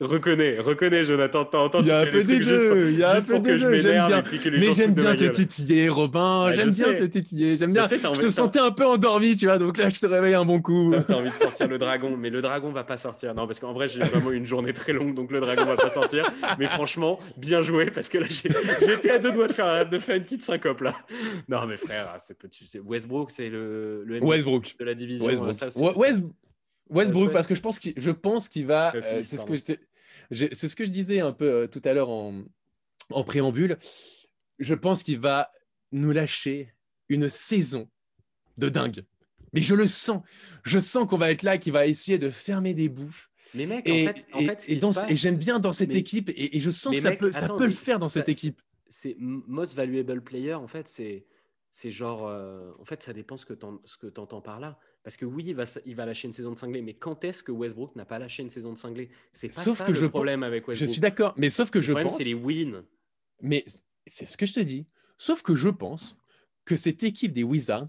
Reconnais, 0.00 0.58
reconnais, 0.58 1.04
Jonathan. 1.04 1.44
T'as 1.44 1.58
entendu 1.58 1.84
Il 1.84 1.88
y 1.88 1.90
a 1.92 1.98
un 2.00 2.06
peu 2.06 2.24
des 2.24 2.38
deux, 2.40 2.88
il 2.90 2.98
y 2.98 3.02
a 3.02 3.16
un 3.16 3.20
peu 3.20 3.38
des 3.38 3.58
deux, 3.58 3.76
j'aime 3.76 4.06
bien. 4.06 4.22
Mais 4.52 4.72
j'aime 4.72 4.94
bien 4.94 5.14
te 5.14 5.24
titiller, 5.24 5.90
Robin. 5.90 6.50
J'aime 6.52 6.70
bien 6.70 6.94
te 6.94 7.02
titiller. 7.04 7.58
J'aime 7.58 7.74
bien. 7.74 7.86
Je 7.86 8.20
te 8.20 8.30
sentais 8.30 8.60
un 8.60 8.70
peu 8.70 8.86
endormi, 8.86 9.36
tu 9.36 9.44
vois. 9.44 9.58
Donc 9.58 9.76
là, 9.76 9.90
je 9.90 9.98
te 10.00 10.06
réveille 10.06 10.32
un 10.32 10.46
bon 10.46 10.62
coup. 10.62 10.94
T'as 11.06 11.14
envie 11.16 11.28
de 11.28 11.34
sortir 11.34 11.68
le 11.68 11.76
dragon, 11.78 12.16
mais 12.16 12.30
le 12.30 12.40
dragon 12.40 12.70
va 12.72 12.82
pas 12.82 12.96
sortir. 12.96 13.34
Non, 13.34 13.46
parce 13.46 13.60
qu'en 13.60 13.74
vrai, 13.74 13.88
j'ai 13.88 14.00
vraiment 14.00 14.30
une 14.32 14.46
journée 14.46 14.72
très 14.72 14.94
longue, 14.94 15.14
donc 15.14 15.30
le 15.32 15.40
dragon 15.40 15.64
va 15.66 15.76
pas 15.76 15.90
sortir. 15.90 16.30
Mais 16.58 16.66
franchement, 16.66 17.20
bien 17.36 17.60
joué, 17.60 17.90
parce 17.90 18.08
que 18.08 18.16
là, 18.18 18.26
j'ai- 18.30 18.48
j'étais 18.86 19.10
à 19.10 19.18
deux 19.18 19.32
doigts 19.32 19.48
de 19.48 19.52
faire, 19.52 19.86
de 19.86 19.98
faire 19.98 20.16
une 20.16 20.24
petite 20.24 20.42
syncope 20.42 20.80
là. 20.80 20.94
Non, 21.48 21.66
mais 21.66 21.76
frère, 21.76 22.14
c'est 22.18 22.38
petit. 22.38 22.64
c'est- 22.66 22.80
Westbrook, 22.80 23.30
c'est 23.30 23.50
le, 23.50 24.02
le 24.06 24.18
Westbrook. 24.22 24.76
de 24.78 24.84
la 24.86 24.94
division. 24.94 25.26
Westbrook. 25.26 25.96
West- 25.98 26.22
Westbrook, 26.92 27.30
parce 27.32 27.46
que 27.46 27.54
je 27.54 27.60
pense 27.60 27.78
qu'il, 27.78 27.92
je 27.96 28.10
pense 28.10 28.48
qu'il 28.48 28.66
va. 28.66 28.92
Euh, 28.96 29.20
c'est 29.22 29.36
ce 29.36 29.46
que 29.46 29.52
c'est 30.30 30.68
ce 30.68 30.76
que 30.76 30.84
je 30.84 30.90
disais 30.90 31.20
un 31.20 31.32
peu 31.32 31.50
euh, 31.50 31.66
tout 31.66 31.82
à 31.84 31.92
l'heure 31.92 32.10
en, 32.10 32.42
en 33.10 33.24
préambule. 33.24 33.78
Je 34.58 34.74
pense 34.74 35.02
qu'il 35.02 35.18
va 35.18 35.50
nous 35.92 36.12
lâcher 36.12 36.72
une 37.08 37.28
saison 37.28 37.88
de 38.58 38.68
dingue. 38.68 39.04
Mais 39.52 39.62
je 39.62 39.74
le 39.74 39.86
sens. 39.88 40.22
Je 40.62 40.78
sens 40.78 41.08
qu'on 41.08 41.16
va 41.18 41.30
être 41.30 41.42
là, 41.42 41.58
qu'il 41.58 41.72
va 41.72 41.86
essayer 41.86 42.18
de 42.18 42.30
fermer 42.30 42.74
des 42.74 42.88
bouches. 42.88 43.30
Mais 43.54 43.66
mec, 43.66 43.88
Et, 43.88 44.08
en 44.08 44.12
fait, 44.12 44.26
en 44.32 44.38
et- 44.38 44.46
fait, 44.46 44.60
ce 44.60 44.70
et 44.70 44.74
qui 44.74 44.80
dans- 44.80 44.92
se 44.92 45.00
passe, 45.00 45.10
et 45.10 45.16
j'aime 45.16 45.36
bien 45.36 45.58
dans 45.58 45.72
cette 45.72 45.88
mais- 45.88 45.96
équipe 45.98 46.30
et, 46.36 46.60
je 46.60 46.70
sens 46.70 46.94
que 46.94 47.00
ça 47.00 47.16
peut, 47.16 47.32
ça 47.32 47.46
attends, 47.46 47.56
peut 47.56 47.64
le 47.66 47.72
faire 47.72 47.98
dans 47.98 48.08
cette 48.08 48.28
équipe. 48.28 48.60
c'est 48.88 49.16
most 49.18 49.74
valuable 49.74 50.22
player 50.22 50.54
en 50.54 50.68
fait 50.68 50.86
c'est 51.72 51.90
genre 51.90 52.28
euh, 52.28 52.70
en 52.78 52.84
fait 52.84 53.02
ça 53.02 53.12
dépend 53.12 53.36
ce 53.36 53.44
que 53.44 53.54
tu 53.54 54.20
entends 54.20 54.40
par 54.40 54.60
là 54.60 54.78
parce 55.02 55.16
que 55.16 55.24
oui 55.24 55.44
il 55.48 55.54
va 55.54 55.62
s- 55.64 55.80
il 55.86 55.94
va 55.96 56.06
lâcher 56.06 56.28
une 56.28 56.32
saison 56.34 56.52
de 56.52 56.58
cinglé 56.58 56.82
mais 56.82 56.94
quand 56.94 57.24
est-ce 57.24 57.42
que 57.42 57.52
Westbrook 57.52 57.96
n'a 57.96 58.04
pas 58.04 58.18
lâché 58.18 58.42
une 58.42 58.50
saison 58.50 58.72
de 58.72 58.78
cinglé? 58.78 59.10
C'est 59.32 59.48
pas 59.48 59.54
Sauf 59.62 59.78
ça 59.78 59.84
que 59.84 59.92
le 59.92 59.98
je 59.98 60.06
problème 60.06 60.42
avec 60.42 60.64
Je 60.64 60.70
Westbrook 60.70 60.92
suis 60.92 61.00
d'accord. 61.00 61.34
Mais 61.36 61.50
sauf 61.50 61.70
que 61.70 61.78
le 61.78 61.82
je 61.82 61.92
problème 61.92 62.08
pense. 62.08 62.18
c'est 62.18 62.24
les 62.24 62.34
wins 62.34 62.84
Mais 63.40 63.64
c'est 64.06 64.26
ce 64.26 64.36
que 64.36 64.46
je 64.46 64.54
te 64.54 64.60
dis. 64.60 64.86
Sauf 65.18 65.42
que 65.42 65.54
je 65.54 65.68
pense 65.68 66.16
que 66.64 66.76
cette 66.76 67.02
équipe 67.02 67.32
des 67.32 67.42
Wizards 67.42 67.88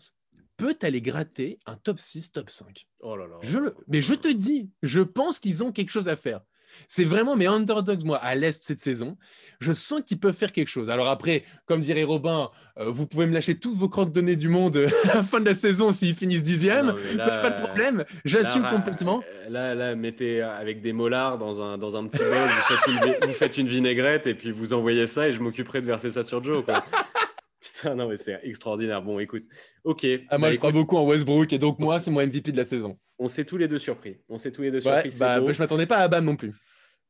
peut 0.58 0.78
aller 0.82 1.02
gratter 1.02 1.60
un 1.66 1.76
top 1.76 2.00
6, 2.00 2.32
top 2.32 2.50
5. 2.50 2.88
oh 3.00 3.16
là 3.16 3.28
là 3.28 3.38
Je 3.42 3.60
Mais 3.88 4.02
je 4.02 4.14
te 4.14 4.28
dis, 4.28 4.70
je 4.84 5.02
pense 5.02 5.40
qu'ils 5.40 5.64
ont 5.64 5.72
quelque 5.72 5.90
chose 5.90 6.08
à 6.08 6.16
faire. 6.16 6.42
C'est 6.88 7.04
vraiment 7.04 7.36
mes 7.36 7.48
underdogs, 7.48 8.04
moi, 8.04 8.18
à 8.18 8.36
l'Est 8.36 8.64
cette 8.64 8.80
saison. 8.80 9.18
Je 9.60 9.72
sens 9.72 10.02
qu'ils 10.06 10.20
peuvent 10.20 10.36
faire 10.36 10.52
quelque 10.52 10.68
chose. 10.68 10.90
Alors 10.90 11.08
après, 11.08 11.44
comme 11.66 11.82
dirait 11.82 12.04
Robin, 12.04 12.50
euh, 12.78 12.90
vous 12.90 13.06
pouvez 13.08 13.28
me 13.28 13.34
lâcher 13.34 13.56
toutes 13.56 13.78
vos 13.78 13.90
croques 13.90 14.12
données 14.12 14.36
du 14.36 14.50
monde 14.50 14.78
à 15.12 15.16
la 15.18 15.24
fin 15.24 15.40
de 15.40 15.46
la 15.46 15.56
saison 15.56 15.92
s'ils 15.92 16.16
finissent 16.16 16.44
dixième. 16.44 16.94
Ça, 17.22 17.40
pas 17.40 17.50
de 17.50 17.62
problème. 17.62 18.04
J'assume 18.26 18.68
complètement. 18.70 19.22
Euh, 19.46 19.50
là, 19.50 19.76
là, 19.76 19.96
mettez 19.96 20.42
avec 20.42 20.82
des 20.82 20.94
molars 20.94 21.38
dans 21.38 21.62
un, 21.62 21.78
dans 21.78 21.96
un 21.96 22.08
petit 22.08 22.18
bol, 22.18 22.28
vous 22.28 22.76
faites, 22.76 22.88
une, 22.88 23.28
vous 23.28 23.34
faites 23.34 23.58
une 23.58 23.68
vinaigrette 23.68 24.28
et 24.28 24.34
puis 24.34 24.52
vous 24.52 24.74
envoyez 24.74 25.08
ça 25.08 25.28
et 25.28 25.34
je 25.34 25.42
m'occuperai 25.42 25.82
de 25.82 25.88
verser 25.88 26.12
ça 26.12 26.24
sur 26.24 26.44
Joe. 26.44 26.64
Quoi. 26.64 26.84
Putain, 27.62 27.96
non, 27.96 28.10
mais 28.10 28.18
c'est 28.18 28.40
extraordinaire. 28.44 29.04
Bon, 29.04 29.20
écoute, 29.20 29.44
ok. 29.84 30.06
Ah, 30.30 30.38
moi, 30.38 30.50
bah, 30.50 30.54
je 30.54 30.58
crois 30.58 30.72
beaucoup 30.72 30.98
en 30.98 31.06
Westbrook 31.06 31.54
et 31.54 31.60
donc 31.60 31.78
moi, 31.80 32.00
c'est 32.00 32.10
mon 32.10 32.26
MVP 32.26 32.52
de 32.52 32.58
la 32.58 32.66
saison. 32.66 32.98
On 33.20 33.28
s'est 33.28 33.46
tous 33.46 33.58
les 33.58 33.68
deux 33.68 33.78
surpris. 33.78 34.18
On 34.30 34.40
s'est 34.40 34.52
tous 34.52 34.64
les 34.64 34.72
deux 34.72 34.82
surpris. 34.82 35.12
Bah, 35.20 35.40
je 35.52 35.60
m'attendais 35.60 35.86
pas 35.86 35.98
à 35.98 36.08
Bam 36.08 36.26
non 36.26 36.36
plus. 36.36 36.54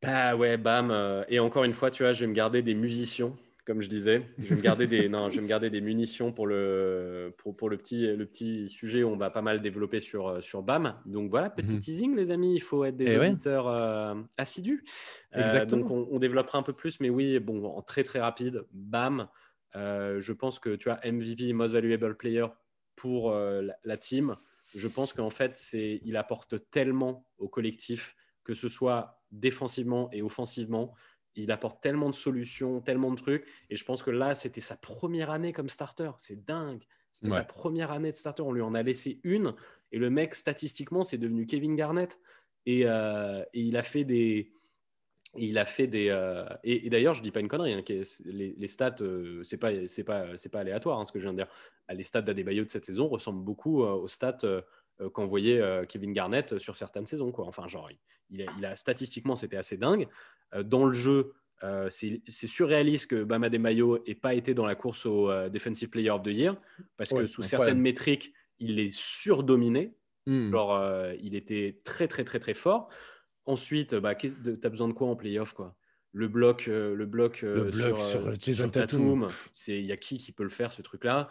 Bah 0.01 0.35
ouais, 0.35 0.57
Bam. 0.57 0.91
Euh, 0.91 1.23
et 1.29 1.39
encore 1.39 1.63
une 1.63 1.73
fois, 1.73 1.89
tu 1.89 2.03
vois, 2.03 2.11
je 2.11 2.21
vais 2.21 2.27
me 2.27 2.33
garder 2.33 2.61
des 2.61 2.73
musiciens, 2.73 3.33
comme 3.65 3.81
je 3.81 3.87
disais. 3.87 4.23
Je 4.39 4.49
vais 4.49 4.55
me 4.55 4.61
garder 4.61 4.87
des, 4.87 5.07
non, 5.09 5.29
je 5.29 5.37
vais 5.37 5.41
me 5.41 5.47
garder 5.47 5.69
des 5.69 5.79
munitions 5.79 6.33
pour 6.33 6.47
le, 6.47 7.33
pour, 7.37 7.55
pour, 7.55 7.69
le, 7.69 7.77
petit, 7.77 8.07
le 8.07 8.25
petit 8.25 8.67
sujet 8.67 9.03
où 9.03 9.09
on 9.09 9.15
va 9.15 9.29
pas 9.29 9.41
mal 9.43 9.61
développer 9.61 10.01
sur, 10.01 10.27
euh, 10.27 10.41
sur 10.41 10.63
Bam. 10.63 10.95
Donc 11.05 11.29
voilà, 11.29 11.49
petit 11.49 11.75
mhm. 11.75 11.79
teasing, 11.79 12.15
les 12.15 12.31
amis. 12.31 12.55
Il 12.55 12.61
faut 12.61 12.83
être 12.83 12.97
des 12.97 13.13
eh 13.13 13.19
auditeurs 13.19 13.69
euh, 13.69 14.15
assidus. 14.37 14.83
Exactement. 15.33 15.83
donc 15.83 15.91
on, 15.91 16.07
on, 16.11 16.19
développera 16.19 16.57
un 16.57 16.63
peu 16.63 16.73
plus, 16.73 16.99
mais 16.99 17.09
oui, 17.09 17.39
bon, 17.39 17.63
en 17.63 17.81
très 17.81 18.03
très 18.03 18.19
rapide, 18.19 18.65
Bam. 18.73 19.27
Euh, 19.75 20.19
je 20.21 20.33
pense 20.33 20.59
que 20.59 20.75
tu 20.75 20.89
as 20.89 20.99
MVP, 21.05 21.53
Most 21.53 21.73
Valuable 21.73 22.15
Player 22.15 22.45
pour 22.95 23.31
euh, 23.31 23.67
la, 23.83 23.97
team. 23.97 24.35
Je 24.75 24.87
pense 24.87 25.13
qu'en 25.13 25.29
fait, 25.29 25.55
c'est, 25.55 26.01
il 26.03 26.17
apporte 26.17 26.69
tellement 26.71 27.25
au 27.37 27.47
collectif, 27.47 28.15
que 28.43 28.53
ce 28.53 28.69
soit 28.69 29.23
défensivement 29.31 30.09
et 30.11 30.21
offensivement. 30.21 30.93
Il 31.35 31.51
apporte 31.51 31.81
tellement 31.81 32.09
de 32.09 32.15
solutions, 32.15 32.81
tellement 32.81 33.11
de 33.11 33.15
trucs. 33.15 33.45
Et 33.69 33.75
je 33.75 33.85
pense 33.85 34.03
que 34.03 34.11
là, 34.11 34.35
c'était 34.35 34.61
sa 34.61 34.75
première 34.75 35.29
année 35.29 35.53
comme 35.53 35.69
starter. 35.69 36.11
C'est 36.17 36.45
dingue. 36.45 36.83
C'était 37.13 37.31
sa 37.31 37.43
première 37.43 37.91
année 37.91 38.11
de 38.11 38.15
starter. 38.15 38.41
On 38.41 38.51
lui 38.51 38.61
en 38.61 38.73
a 38.73 38.83
laissé 38.83 39.19
une. 39.23 39.53
Et 39.91 39.99
le 39.99 40.09
mec, 40.09 40.35
statistiquement, 40.35 41.03
c'est 41.03 41.17
devenu 41.17 41.45
Kevin 41.45 41.75
Garnett. 41.75 42.19
et 42.65 42.83
euh, 42.85 43.43
il 43.53 43.75
a 43.77 43.83
fait 43.83 44.03
des, 44.03 44.53
il 45.37 45.57
a 45.57 45.65
fait 45.65 45.87
des. 45.87 46.09
Euh, 46.09 46.45
et, 46.63 46.89
d'ailleurs, 46.89 47.13
je 47.13 47.21
dis 47.21 47.31
pas 47.31 47.39
une 47.39 47.47
connerie. 47.47 47.73
Hein, 47.73 47.83
les, 48.25 48.67
stats, 48.67 48.95
euh, 49.01 49.43
c'est 49.43 49.57
pas, 49.57 49.87
c'est 49.87 50.03
pas, 50.03 50.37
c'est 50.37 50.49
pas 50.49 50.59
aléatoire 50.59 50.99
hein, 50.99 51.05
ce 51.05 51.11
que 51.11 51.19
je 51.19 51.23
viens 51.23 51.33
de 51.33 51.37
dire. 51.37 51.47
Les 51.89 52.03
stats 52.03 52.21
d'Adebayo 52.21 52.63
de 52.63 52.69
cette 52.69 52.85
saison 52.85 53.07
ressemblent 53.07 53.43
beaucoup 53.43 53.83
euh, 53.83 53.93
aux 53.93 54.07
stats 54.07 54.39
qu'envoyait 55.13 55.59
Kevin 55.87 56.13
Garnett 56.13 56.59
sur 56.59 56.77
certaines 56.77 57.07
saisons. 57.07 57.31
Quoi. 57.31 57.47
Enfin, 57.47 57.67
genre, 57.67 57.89
il, 58.29 58.43
a, 58.43 58.45
il 58.59 58.65
a, 58.65 58.75
statistiquement, 58.75 59.35
c'était 59.35 59.57
assez 59.57 59.75
dingue. 59.75 60.07
dans 60.63 60.85
le 60.85 60.93
jeu, 60.93 61.33
c'est 61.89 62.21
surréaliste 62.29 63.07
que 63.07 63.23
Bama 63.23 63.47
Adebayo 63.47 64.03
ait 64.05 64.13
pas 64.13 64.35
été 64.35 64.53
dans 64.53 64.67
la 64.67 64.75
course 64.75 65.07
au 65.07 65.31
Defensive 65.49 65.89
Player 65.89 66.11
of 66.11 66.21
the 66.21 66.27
Year 66.27 66.55
parce 66.97 67.09
que 67.09 67.25
sous 67.25 67.41
certaines 67.41 67.79
métriques, 67.79 68.31
il 68.59 68.79
est 68.79 68.93
surdominé. 68.93 69.95
Hmm. 70.27 70.51
Genre, 70.51 70.85
il 71.19 71.33
était 71.33 71.79
très, 71.83 72.07
très, 72.07 72.23
très, 72.23 72.37
très 72.37 72.53
fort. 72.53 72.89
Ensuite, 73.45 73.95
bah, 73.95 74.15
tu 74.15 74.29
as 74.63 74.69
besoin 74.69 74.87
de 74.87 74.93
quoi 74.93 75.07
en 75.07 75.15
playoff 75.15 75.53
quoi? 75.53 75.75
Le 76.13 76.27
bloc, 76.27 76.67
euh, 76.67 76.93
le 76.93 77.05
bloc, 77.05 77.41
euh, 77.43 77.71
sur, 77.97 78.27
euh, 78.27 78.33
Jason 78.37 78.69
Tatum, 78.69 79.27
c'est 79.53 79.77
il 79.77 79.85
y 79.85 79.93
a 79.93 79.97
qui 79.97 80.17
qui 80.17 80.33
peut 80.33 80.43
le 80.43 80.49
faire 80.49 80.71
ce 80.71 80.81
truc-là? 80.81 81.29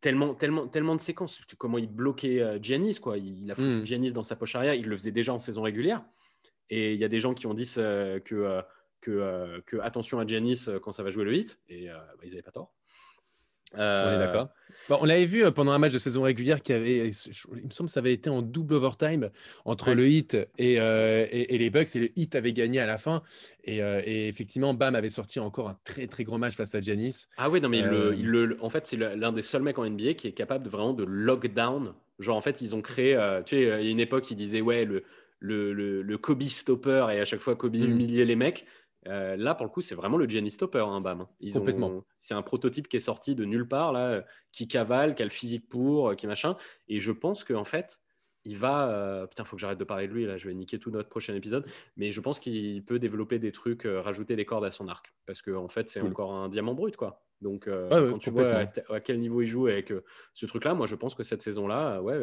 Tellement, 0.00 0.34
tellement, 0.34 0.66
tellement 0.66 0.96
de 0.96 1.00
séquences. 1.00 1.42
Comment 1.58 1.76
il 1.76 1.88
bloquait 1.88 2.58
Giannis 2.62 3.00
quoi 3.00 3.18
Il, 3.18 3.50
a 3.50 3.54
foutu 3.54 3.80
mm. 3.80 3.84
Giannis 3.84 4.12
dans 4.12 4.22
sa 4.22 4.36
poche 4.36 4.54
arrière. 4.54 4.74
Il 4.74 4.86
le 4.86 4.96
faisait 4.96 5.12
déjà 5.12 5.34
en 5.34 5.38
saison 5.38 5.62
régulière. 5.62 6.04
Et 6.70 6.94
il 6.94 7.00
y 7.00 7.04
a 7.04 7.08
des 7.08 7.20
gens 7.20 7.34
qui 7.34 7.46
ont 7.46 7.54
dit 7.54 7.66
que, 7.66 8.18
que, 9.00 9.60
que, 9.60 9.76
attention 9.78 10.20
à 10.20 10.26
Giannis 10.26 10.66
quand 10.82 10.92
ça 10.92 11.02
va 11.02 11.10
jouer 11.10 11.24
le 11.24 11.34
hit. 11.34 11.58
Et 11.68 11.88
bah, 11.88 12.14
ils 12.22 12.30
n'avaient 12.30 12.42
pas 12.42 12.52
tort. 12.52 12.72
On 13.74 13.78
est 13.78 14.18
d'accord 14.18 14.48
on 14.90 15.04
l'avait 15.04 15.26
vu 15.26 15.44
euh, 15.44 15.50
pendant 15.50 15.72
un 15.72 15.78
match 15.78 15.92
de 15.92 15.98
saison 15.98 16.22
régulière 16.22 16.62
qui 16.62 16.72
avait, 16.72 17.08
il 17.08 17.64
me 17.64 17.70
semble, 17.70 17.88
que 17.88 17.92
ça 17.92 18.00
avait 18.00 18.12
été 18.12 18.30
en 18.30 18.42
double 18.42 18.74
overtime 18.74 19.30
entre 19.64 19.92
le 19.92 20.06
Hit 20.06 20.34
euh, 20.34 21.26
et, 21.30 21.58
les 21.58 21.70
Bucks, 21.70 21.94
et 21.96 22.00
le 22.00 22.08
Hit 22.16 22.34
avait 22.34 22.52
gagné 22.52 22.80
à 22.80 22.86
la 22.86 22.98
fin. 22.98 23.22
Euh, 23.68 24.00
et, 24.04 24.28
effectivement, 24.28 24.74
Bam 24.74 24.94
avait 24.94 25.10
sorti 25.10 25.40
encore 25.40 25.68
un 25.68 25.78
très 25.84 26.06
très 26.06 26.24
grand 26.24 26.38
match 26.38 26.54
face 26.54 26.74
à 26.74 26.80
Giannis. 26.80 27.26
Ah 27.36 27.50
oui, 27.50 27.60
non 27.60 27.68
mais 27.68 27.82
le, 27.82 28.56
en 28.60 28.70
fait, 28.70 28.86
c'est 28.86 28.96
l'un 28.96 29.32
des 29.32 29.42
seuls 29.42 29.62
mecs 29.62 29.78
en 29.78 29.88
NBA 29.88 30.14
qui 30.14 30.28
est 30.28 30.32
capable 30.32 30.64
de, 30.64 30.70
vraiment 30.70 30.94
de 30.94 31.04
lockdown. 31.04 31.92
Genre 32.18 32.36
en 32.36 32.40
fait, 32.40 32.60
ils 32.62 32.74
ont 32.74 32.82
créé, 32.82 33.16
tu 33.46 33.56
sais, 33.56 33.62
il 33.62 33.86
y 33.86 33.88
a 33.88 33.90
une 33.90 34.00
époque, 34.00 34.30
ils 34.30 34.36
disaient 34.36 34.60
ouais 34.60 34.84
le 34.84 35.04
le, 35.40 35.72
le, 36.02 36.18
Kobe 36.18 36.42
stopper 36.42 37.06
et 37.12 37.20
à 37.20 37.24
chaque 37.24 37.38
fois 37.38 37.54
Kobe 37.54 37.76
mm. 37.76 37.84
humiliait 37.84 38.24
les 38.24 38.34
mecs. 38.34 38.66
Euh, 39.06 39.36
là, 39.36 39.54
pour 39.54 39.64
le 39.64 39.70
coup, 39.70 39.80
c'est 39.80 39.94
vraiment 39.94 40.16
le 40.16 40.28
Giannis 40.28 40.50
Stopper, 40.50 40.84
hein, 40.86 41.00
Bam. 41.00 41.26
Complètement. 41.52 42.04
C'est 42.18 42.34
un 42.34 42.42
prototype 42.42 42.88
qui 42.88 42.96
est 42.96 43.00
sorti 43.00 43.34
de 43.34 43.44
nulle 43.44 43.68
part, 43.68 43.92
là, 43.92 44.24
qui 44.52 44.68
cavale, 44.68 45.14
qui 45.14 45.22
a 45.22 45.24
le 45.24 45.30
physique 45.30 45.68
pour, 45.68 46.10
euh, 46.10 46.14
qui 46.14 46.26
machin. 46.26 46.56
Et 46.88 47.00
je 47.00 47.12
pense 47.12 47.44
qu'en 47.44 47.64
fait, 47.64 48.00
il 48.44 48.56
va. 48.56 48.90
Euh... 48.90 49.26
Putain, 49.26 49.44
faut 49.44 49.56
que 49.56 49.60
j'arrête 49.60 49.78
de 49.78 49.84
parler 49.84 50.08
de 50.08 50.12
lui, 50.12 50.26
là, 50.26 50.36
je 50.36 50.48
vais 50.48 50.54
niquer 50.54 50.78
tout 50.78 50.90
notre 50.90 51.08
prochain 51.08 51.34
épisode. 51.34 51.64
Mais 51.96 52.10
je 52.10 52.20
pense 52.20 52.40
qu'il 52.40 52.84
peut 52.84 52.98
développer 52.98 53.38
des 53.38 53.52
trucs, 53.52 53.86
euh, 53.86 54.00
rajouter 54.00 54.36
des 54.36 54.44
cordes 54.44 54.64
à 54.64 54.70
son 54.70 54.88
arc. 54.88 55.14
Parce 55.26 55.42
qu'en 55.42 55.64
en 55.64 55.68
fait, 55.68 55.88
c'est 55.88 56.00
encore 56.00 56.32
un 56.32 56.48
diamant 56.48 56.74
brut, 56.74 56.96
quoi. 56.96 57.22
Donc, 57.40 57.68
quand 57.68 58.18
tu 58.18 58.30
vois 58.30 58.66
à, 58.88 59.00
quel 59.00 59.20
niveau 59.20 59.42
il 59.42 59.46
joue 59.46 59.68
avec 59.68 59.92
ce 60.34 60.46
truc-là, 60.46 60.74
moi, 60.74 60.88
je 60.88 60.96
pense 60.96 61.14
que 61.14 61.22
cette 61.22 61.40
saison-là, 61.40 62.02
ouais 62.02 62.18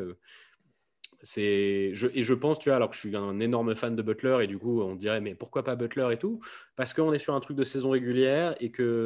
c'est 1.26 1.90
je, 1.94 2.08
et 2.14 2.22
je 2.22 2.34
pense, 2.36 2.60
tu 2.60 2.70
vois, 2.70 2.76
alors 2.76 2.90
que 2.90 2.96
je 2.96 3.00
suis 3.00 3.16
un 3.16 3.40
énorme 3.40 3.74
fan 3.76 3.96
de 3.96 4.02
Butler 4.04 4.38
et 4.44 4.48
du 4.48 4.60
coup, 4.60 4.82
on 4.82 4.96
dirait, 4.96 5.22
mais 5.22 5.34
pourquoi 5.34 5.64
pas 5.64 5.76
Butler 5.76 6.08
et 6.12 6.18
tout? 6.18 6.40
Parce 6.76 6.94
qu'on 6.94 7.12
est 7.14 7.20
sur 7.20 7.34
un 7.34 7.40
truc 7.40 7.58
de 7.58 7.64
saison 7.64 7.90
régulière 7.90 8.56
et 8.60 8.70
que 8.70 9.02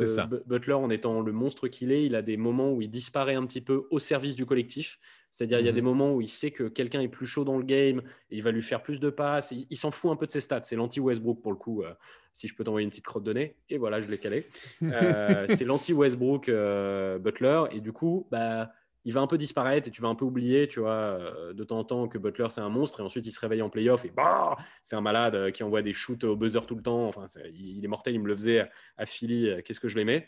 Butler, 0.46 0.74
en 0.74 0.90
étant 0.90 1.22
le 1.22 1.32
monstre 1.32 1.70
qu'il 1.70 1.94
est, 1.94 2.06
il 2.06 2.16
a 2.16 2.22
des 2.22 2.36
moments 2.36 2.74
où 2.74 2.82
il 2.82 2.92
disparaît 2.92 3.36
un 3.36 3.46
petit 3.46 3.62
peu 3.62 3.88
au 3.90 4.00
service 4.00 4.36
du 4.36 4.46
collectif. 4.46 5.00
C'est-à-dire, 5.32 5.60
il 5.60 5.66
y 5.66 5.70
a 5.70 5.72
des 5.72 5.82
mhm. 5.82 5.88
moments 5.88 6.14
où 6.16 6.22
il 6.22 6.28
sait 6.28 6.52
que 6.52 6.64
quelqu'un 6.64 7.02
est 7.02 7.08
plus 7.08 7.26
chaud 7.26 7.46
dans 7.46 7.58
le 7.58 7.64
game 7.64 8.02
et 8.32 8.38
il 8.38 8.44
va 8.44 8.52
lui 8.52 8.64
faire 8.64 8.82
plus 8.82 9.00
de 9.00 9.10
passes. 9.10 9.54
Il, 9.70 9.78
s'en 9.78 9.92
fout 9.92 10.12
un 10.12 10.16
peu 10.16 10.26
de 10.26 10.32
ses 10.32 10.42
stats. 10.42 10.64
C'est 10.64 10.76
l'anti-Westbrook 10.76 11.42
pour 11.42 11.52
le 11.52 11.58
coup. 11.58 11.84
Euh, 11.84 11.94
si 12.34 12.48
je 12.48 12.56
peux 12.56 12.64
t'envoyer 12.64 12.84
une 12.84 12.90
petite 12.90 13.06
crotte 13.06 13.24
de 13.24 13.34
nez. 13.34 13.56
Et 13.70 13.78
voilà, 13.78 14.02
je 14.02 14.10
l'ai 14.10 14.18
calé. 14.18 14.46
Euh, 14.82 15.46
c'est 15.50 15.66
l'anti-Westbrook 15.66 16.50
euh, 16.50 17.20
Butler. 17.20 17.64
Et 17.72 17.80
du 17.80 17.94
coup, 17.94 18.28
bah 18.32 18.72
il 19.06 19.14
va 19.14 19.22
un 19.22 19.28
peu 19.28 19.38
disparaître 19.38 19.88
et 19.88 19.92
tu 19.92 20.02
vas 20.02 20.10
un 20.10 20.16
peu 20.16 20.26
oublier, 20.26 20.68
tu 20.68 20.80
vois, 20.80 20.92
euh, 20.92 21.54
de 21.54 21.64
temps 21.64 21.80
en 21.80 21.84
temps 21.84 22.08
que 22.08 22.18
Butler 22.18 22.48
c'est 22.50 22.62
un 22.62 22.70
monstre 22.70 23.00
et 23.00 23.04
ensuite 23.04 23.26
il 23.26 23.32
se 23.32 23.40
réveille 23.40 23.62
en 23.62 23.70
playoff 23.70 24.06
et 24.06 24.12
bah, 24.12 24.58
c'est 24.84 24.96
un 24.96 25.02
malade 25.02 25.36
euh, 25.36 25.52
qui 25.52 25.64
envoie 25.64 25.82
des 25.82 25.94
shoots 25.94 26.24
au 26.24 26.36
buzzer 26.36 26.66
tout 26.66 26.76
le 26.76 26.84
temps. 26.84 27.08
Enfin, 27.08 27.28
il 27.54 27.84
est 27.84 27.88
mortel, 27.88 28.14
il 28.14 28.22
me 28.22 28.28
le 28.28 28.36
faisait 28.36 28.70
à, 28.98 29.06
Philly. 29.06 29.50
Euh, 29.50 29.62
qu'est-ce 29.64 29.80
que 29.80 29.88
je 29.88 29.96
l'aimais 29.98 30.28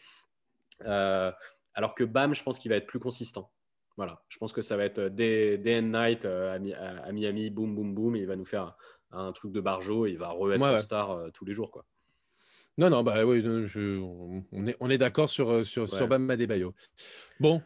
Alors 0.86 1.96
que 1.96 2.04
Bam, 2.04 2.34
je 2.34 2.44
pense 2.44 2.60
qu'il 2.60 2.70
va 2.72 2.78
être 2.78 2.88
plus 2.88 3.00
consistant. 3.00 3.52
Voilà, 3.98 4.24
je 4.30 4.38
pense 4.38 4.54
que 4.54 4.62
ça 4.62 4.78
va 4.78 4.86
être 4.86 5.02
day, 5.02 5.60
and 5.78 5.92
night 5.92 6.26
à, 6.26 6.58
Miami, 7.12 7.50
boum, 7.50 7.76
boum, 7.76 7.94
boum, 7.94 8.16
il 8.16 8.26
va 8.26 8.38
nous 8.38 8.46
faire 8.46 8.78
un, 9.12 9.34
truc 9.34 9.52
de 9.52 9.60
barjo 9.60 10.06
et 10.06 10.12
il 10.12 10.18
va 10.18 10.30
re-être 10.30 10.82
star 10.82 11.32
tous 11.34 11.44
les 11.44 11.54
jours, 11.54 11.72
quoi. 11.72 11.86
Non, 12.78 12.90
non, 12.90 13.04
bah 13.04 13.26
oui, 13.26 13.44
on 14.54 14.66
est, 14.66 14.78
on 14.80 14.90
est 14.90 14.98
d'accord 14.98 15.30
sur, 15.30 15.66
sur, 15.66 15.90
sur 15.90 16.08
Bam 16.08 16.30
Adebayo. 16.30 16.74
Bon, 17.42 17.62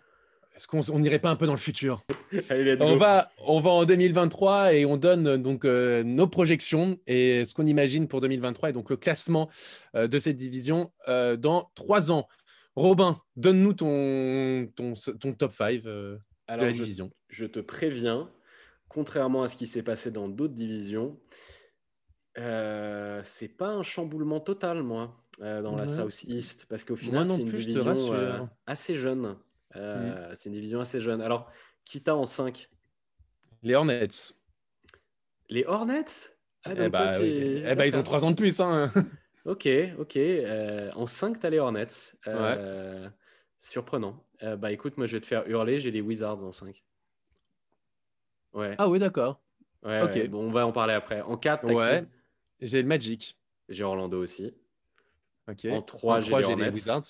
est-ce 0.55 0.67
qu'on 0.67 0.99
n'irait 0.99 1.19
pas 1.19 1.29
un 1.29 1.35
peu 1.35 1.45
dans 1.45 1.53
le 1.53 1.59
futur? 1.59 2.03
On, 2.79 2.97
va, 2.97 3.31
on 3.45 3.59
va 3.59 3.69
en 3.69 3.85
2023 3.85 4.73
et 4.73 4.85
on 4.85 4.97
donne 4.97 5.27
euh, 5.27 5.37
donc 5.37 5.63
euh, 5.63 6.03
nos 6.03 6.27
projections 6.27 6.97
et 7.07 7.45
ce 7.45 7.53
qu'on 7.53 7.65
imagine 7.65 8.07
pour 8.07 8.21
2023 8.21 8.69
et 8.69 8.71
donc 8.73 8.89
le 8.89 8.97
classement 8.97 9.49
euh, 9.95 10.07
de 10.07 10.19
cette 10.19 10.37
division 10.37 10.91
dans 11.07 11.71
trois 11.75 12.11
ans. 12.11 12.27
Robin, 12.75 13.17
donne-nous 13.37 13.73
ton, 13.73 14.67
ton, 14.75 14.93
ton, 15.19 15.33
top 15.33 15.53
5 15.53 15.81
de 15.81 16.19
la 16.47 16.71
division. 16.71 17.11
Je, 17.29 17.45
te 17.45 17.59
préviens, 17.59 18.29
contrairement 18.89 19.43
à 19.43 19.47
ce 19.47 19.55
qui 19.55 19.65
s'est 19.65 19.83
passé 19.83 20.11
dans 20.11 20.27
d'autres 20.27 20.55
divisions, 20.55 21.17
c'est 22.35 23.57
pas 23.57 23.69
un 23.69 23.83
chamboulement 23.83 24.41
total, 24.41 24.83
moi, 24.83 25.15
dans 25.39 25.75
la 25.75 25.87
South 25.87 26.23
East, 26.23 26.65
parce 26.69 26.83
qu'au 26.83 26.97
final, 26.97 27.25
c'est 27.27 27.41
une 27.41 27.51
division 27.51 28.49
assez 28.67 28.95
jeune. 28.97 29.37
Mm. 29.75 29.79
Euh, 29.79 30.35
c'est 30.35 30.49
une 30.49 30.55
division 30.55 30.79
assez 30.79 30.99
jeune. 30.99 31.21
Alors, 31.21 31.51
qui 31.83 32.01
t'a 32.01 32.15
en 32.15 32.25
5 32.25 32.69
Les 33.63 33.75
Hornets. 33.75 34.33
Les 35.49 35.65
Hornets? 35.65 36.05
Ah, 36.63 36.71
eh, 36.75 36.89
bah, 36.89 37.11
eh 37.21 37.75
bah, 37.75 37.85
ils 37.85 37.97
ont 37.97 38.03
3 38.03 38.25
ans 38.25 38.31
de 38.31 38.35
plus. 38.35 38.59
Hein. 38.59 38.91
ok, 39.45 39.67
ok. 39.99 40.17
Euh, 40.17 40.91
en 40.95 41.05
5, 41.05 41.39
t'as 41.39 41.49
les 41.49 41.59
Hornets. 41.59 41.87
Euh, 42.27 43.07
surprenant. 43.59 44.23
bah 44.57 44.71
écoute, 44.71 44.97
moi 44.97 45.05
je 45.05 45.13
vais 45.13 45.21
te 45.21 45.27
faire 45.27 45.47
hurler, 45.47 45.79
j'ai 45.79 45.91
les 45.91 46.01
Wizards 46.01 46.43
en 46.43 46.51
5. 46.51 46.83
Ouais. 48.53 48.75
Ah 48.77 48.89
oui, 48.89 48.99
d'accord. 48.99 49.41
Ouais, 49.83 50.27
Bon, 50.29 50.47
on 50.47 50.51
va 50.51 50.65
en 50.65 50.71
parler 50.71 50.93
après. 50.93 51.21
En 51.21 51.37
4, 51.37 51.65
ouais. 51.65 52.05
J'ai 52.61 52.81
le 52.81 52.87
Magic. 52.87 53.37
J'ai 53.69 53.83
Orlando 53.83 54.21
aussi. 54.21 54.53
Ok. 55.47 55.65
En 55.65 55.81
3, 55.81 56.21
j'ai 56.21 56.55
les, 56.55 56.55
les 56.55 56.69
Wizards. 56.69 57.03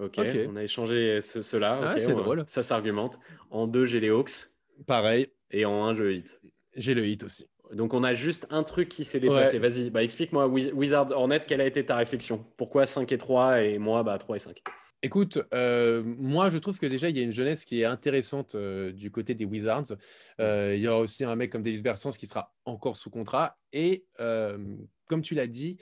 Ok, 0.00 0.18
on 0.48 0.56
a 0.56 0.62
échangé 0.62 1.20
cela. 1.20 1.80
Ah, 1.82 1.98
c'est 1.98 2.14
drôle. 2.14 2.44
Ça 2.46 2.62
s'argumente. 2.62 3.18
En 3.50 3.66
deux, 3.66 3.84
j'ai 3.84 4.00
les 4.00 4.08
Hawks. 4.08 4.48
Pareil. 4.86 5.28
Et 5.50 5.64
en 5.64 5.84
un, 5.84 5.94
j'ai 5.94 6.02
le 6.02 6.14
Hit. 6.14 6.40
J'ai 6.74 6.94
le 6.94 7.06
Hit 7.06 7.24
aussi. 7.24 7.46
Donc 7.72 7.94
on 7.94 8.02
a 8.02 8.14
juste 8.14 8.46
un 8.50 8.62
truc 8.62 8.88
qui 8.88 9.04
s'est 9.04 9.20
déplacé. 9.20 9.58
Vas-y, 9.58 9.90
bah, 9.90 10.02
explique-moi 10.02 10.46
Wizards 10.48 11.12
Hornet, 11.12 11.40
quelle 11.46 11.60
a 11.60 11.66
été 11.66 11.84
ta 11.84 11.96
réflexion? 11.96 12.44
Pourquoi 12.56 12.86
5 12.86 13.10
et 13.12 13.18
3 13.18 13.62
et 13.62 13.78
moi 13.78 14.02
bah, 14.02 14.18
3 14.18 14.36
et 14.36 14.38
5 14.40 14.62
Écoute, 15.02 15.38
euh, 15.54 16.02
moi 16.04 16.50
je 16.50 16.58
trouve 16.58 16.78
que 16.78 16.86
déjà 16.86 17.08
il 17.08 17.16
y 17.16 17.20
a 17.20 17.22
une 17.22 17.32
jeunesse 17.32 17.64
qui 17.64 17.80
est 17.80 17.86
intéressante 17.86 18.54
euh, 18.54 18.92
du 18.92 19.10
côté 19.10 19.34
des 19.34 19.46
Wizards. 19.46 19.96
Euh, 20.40 20.74
il 20.76 20.82
y 20.82 20.88
aura 20.88 20.98
aussi 20.98 21.24
un 21.24 21.36
mec 21.36 21.50
comme 21.50 21.62
Davis 21.62 21.82
Bertans 21.82 22.10
qui 22.10 22.26
sera 22.26 22.52
encore 22.66 22.96
sous 22.96 23.08
contrat. 23.08 23.56
Et 23.72 24.04
comme 24.18 25.22
tu 25.22 25.34
l'as 25.34 25.46
dit, 25.46 25.78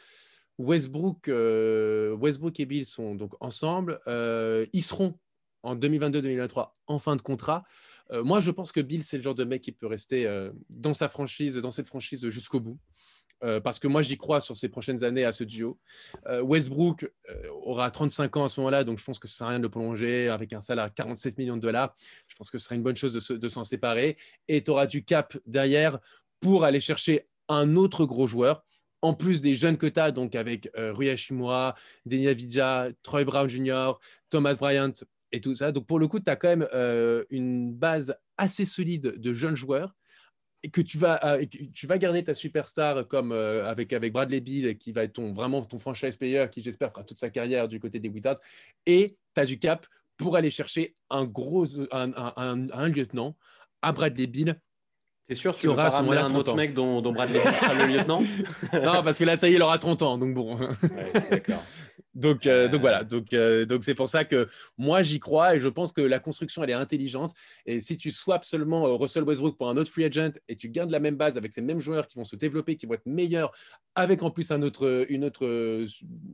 Westbrook, 0.59 1.29
Westbrook 1.29 2.61
et 2.61 2.67
Bill 2.67 2.85
sont 2.85 3.15
donc 3.15 3.33
ensemble. 3.41 4.01
ils 4.07 4.83
seront 4.83 5.15
en 5.63 5.77
2022-2023 5.77 6.73
en 6.87 6.99
fin 6.99 7.17
de 7.17 7.23
contrat. 7.23 7.65
moi 8.13 8.41
je 8.41 8.51
pense 8.51 8.73
que 8.73 8.81
Bill 8.81 9.03
c'est 9.03 9.17
le 9.17 9.23
genre 9.23 9.35
de 9.35 9.45
mec 9.45 9.63
qui 9.63 9.73
peut 9.73 9.87
rester 9.87 10.27
dans 10.69 10.95
sa 10.95 11.09
franchise, 11.09 11.57
dans 11.57 11.71
cette 11.71 11.87
franchise 11.87 12.29
jusqu'au 12.29 12.61
bout. 12.61 12.79
Euh, 13.45 13.61
parce 13.61 13.79
que 13.79 13.87
moi 13.87 14.03
j'y 14.03 14.17
crois 14.17 14.41
sur 14.41 14.57
ces 14.57 14.69
prochaines 14.69 15.05
années 15.05 15.25
à 15.25 15.33
ce 15.33 15.45
duo. 15.45 15.79
Euh, 16.27 16.43
Westbrook 16.43 17.05
euh, 17.05 17.49
aura 17.63 17.91
35 17.91 18.37
ans 18.37 18.45
à 18.45 18.49
ce 18.49 18.59
moment-là, 18.61 18.83
donc 18.85 18.99
je 18.99 19.05
pense 19.05 19.19
que 19.19 19.29
ce 19.29 19.37
sert 19.37 19.47
à 19.47 19.51
rien 19.51 19.59
de 19.59 19.63
le 19.63 19.69
prolonger 19.69 20.29
avec 20.29 20.53
un 20.53 20.61
salaire 20.61 20.85
à 20.85 20.91
47 20.91 21.39
millions 21.39 21.57
de 21.57 21.63
dollars. 21.63 21.95
Je 22.27 22.35
pense 22.35 22.51
que 22.51 22.59
ce 22.59 22.65
serait 22.65 22.77
une 22.77 22.83
bonne 22.83 22.97
chose 22.97 23.13
de, 23.13 23.49
s'en 23.49 23.65
séparer. 23.65 24.17
Et 24.49 24.63
tu 24.65 24.71
auras 24.71 24.87
du 24.87 25.05
cap 25.05 25.37
derrière 25.47 25.99
pour 26.41 26.65
aller 26.65 26.81
chercher 26.81 27.29
un 27.49 27.77
autre 27.77 28.05
gros 28.05 28.27
joueur. 28.27 28.65
En 29.01 29.15
plus 29.15 29.41
des 29.41 29.55
jeunes 29.55 29.77
que 29.77 29.87
tu 29.87 30.01
as, 30.01 30.11
donc 30.11 30.35
avec 30.35 30.69
Rui 30.77 31.09
Hashimura, 31.09 31.77
Denia 32.05 32.33
Vidja, 32.33 32.89
Troy 33.05 33.25
Brown 33.25 33.49
Jr., 33.49 33.93
Thomas 34.29 34.55
Bryant 34.55 34.93
et 35.31 35.41
tout 35.41 35.55
ça. 35.55 35.71
Donc 35.71 35.87
pour 35.87 36.01
le 36.01 36.09
coup, 36.09 36.19
tu 36.19 36.29
as 36.29 36.35
quand 36.35 36.57
même 36.57 36.69
une 37.31 37.73
base 37.73 38.17
assez 38.37 38.65
solide 38.65 39.15
de 39.19 39.33
jeunes 39.33 39.55
joueurs 39.55 39.95
et 40.63 40.71
que 40.71 40.81
tu 40.81 40.99
vas, 40.99 41.21
euh, 41.25 41.45
tu 41.73 41.87
vas 41.87 41.99
garder 41.99 42.25
ta 42.25 42.35
superstar 42.35 43.07
comme 43.07 43.33
euh, 43.33 43.65
avec, 43.67 43.93
avec 43.93 44.13
Bradley 44.13 44.41
Bill, 44.41 44.77
qui 44.77 44.93
va 44.93 45.05
être 45.05 45.15
ton, 45.15 45.33
vraiment 45.33 45.65
ton 45.65 45.79
franchise 45.79 46.17
player, 46.17 46.47
qui 46.51 46.63
j'espère 46.63 46.91
fera 46.91 47.05
toute 47.05 47.19
sa 47.19 47.31
carrière 47.31 47.69
du 47.69 47.79
côté 47.79 48.01
des 48.01 48.09
Wizards, 48.09 48.39
et 48.87 49.17
tu 49.35 49.41
as 49.41 49.47
du 49.47 49.59
cap 49.59 49.87
pour 50.17 50.37
aller 50.37 50.51
chercher 50.51 50.97
un 51.11 51.25
gros 51.25 51.67
un, 51.93 52.13
un, 52.15 52.89
lieutenant 52.89 53.37
à 53.83 53.93
Bradley 53.93 54.27
Bill. 54.27 54.61
C'est 55.29 55.35
sûr 55.35 55.55
tu 55.55 55.69
auras 55.69 55.95
un 56.01 56.35
autre 56.35 56.55
mec 56.55 56.73
dont, 56.73 57.03
dont 57.03 57.13
Bradley 57.13 57.41
sera 57.41 57.75
le 57.75 57.93
lieutenant 57.93 58.23
Non, 58.73 59.03
parce 59.03 59.19
que 59.19 59.25
là, 59.25 59.37
ça 59.37 59.49
y 59.49 59.53
est, 59.53 59.57
il 59.57 59.63
aura 59.63 59.79
30 59.79 60.03
ans, 60.03 60.19
donc 60.19 60.35
bon. 60.35 60.59
D'accord. 61.31 61.63
Donc, 62.19 62.49
euh, 62.49 62.67
donc 62.67 62.81
voilà, 62.81 63.05
donc 63.05 63.33
euh, 63.33 63.65
donc 63.65 63.85
c'est 63.85 63.95
pour 63.95 64.09
ça 64.09 64.25
que 64.25 64.49
moi 64.77 65.05
j'y 65.05 65.21
crois 65.21 65.55
et 65.55 65.61
je 65.61 65.69
pense 65.69 65.93
que 65.93 66.01
la 66.01 66.19
construction 66.19 66.65
elle 66.65 66.71
est 66.71 66.75
intelligente. 66.75 67.33
Et 67.65 67.81
si 67.81 67.97
tu 67.97 68.11
swaps 68.11 68.49
seulement 68.49 68.89
euh, 68.89 68.95
Russell 68.95 69.23
Westbrook 69.23 69.57
pour 69.57 69.69
un 69.69 69.77
autre 69.77 69.91
free 69.91 70.05
agent 70.05 70.33
et 70.49 70.57
tu 70.57 70.69
gardes 70.69 70.91
la 70.91 70.99
même 70.99 71.15
base 71.15 71.37
avec 71.37 71.53
ces 71.53 71.61
mêmes 71.61 71.79
joueurs 71.79 72.09
qui 72.09 72.19
vont 72.19 72.25
se 72.25 72.35
développer, 72.35 72.77
qui 72.77 72.87
vont 72.87 72.95
être 72.95 73.07
meilleurs, 73.07 73.53
avec 73.95 74.25
en 74.25 74.33
plus 74.33 74.51
un 74.51 74.63
autre 74.63 75.07
une 75.09 75.25
autre 75.25 75.47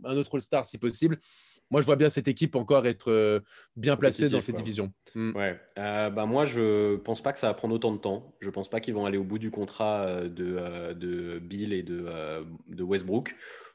un 0.04 0.16
autre 0.16 0.34
All-Star 0.36 0.64
si 0.64 0.78
possible. 0.78 1.18
Moi, 1.70 1.80
je 1.80 1.86
vois 1.86 1.96
bien 1.96 2.08
cette 2.08 2.28
équipe 2.28 2.56
encore 2.56 2.86
être 2.86 3.42
bien 3.76 3.96
placée 3.96 4.28
dans 4.28 4.40
cette 4.40 4.56
division. 4.56 4.92
Hmm. 5.14 5.32
Ouais. 5.34 5.58
bah 5.76 6.26
moi, 6.26 6.44
je 6.44 6.96
pense 6.96 7.22
pas 7.22 7.32
que 7.32 7.38
ça 7.38 7.48
va 7.48 7.54
prendre 7.54 7.74
autant 7.74 7.92
de 7.92 7.98
temps. 7.98 8.34
Je 8.40 8.50
pense 8.50 8.68
pas 8.68 8.80
qu'ils 8.80 8.94
vont 8.94 9.06
aller 9.06 9.18
au 9.18 9.24
bout 9.24 9.38
du 9.38 9.50
contrat 9.50 10.22
de, 10.22 10.92
de 10.92 11.38
Bill 11.38 11.72
et 11.72 11.82
de, 11.82 12.06
de 12.68 12.82
Westbrook. 12.82 13.34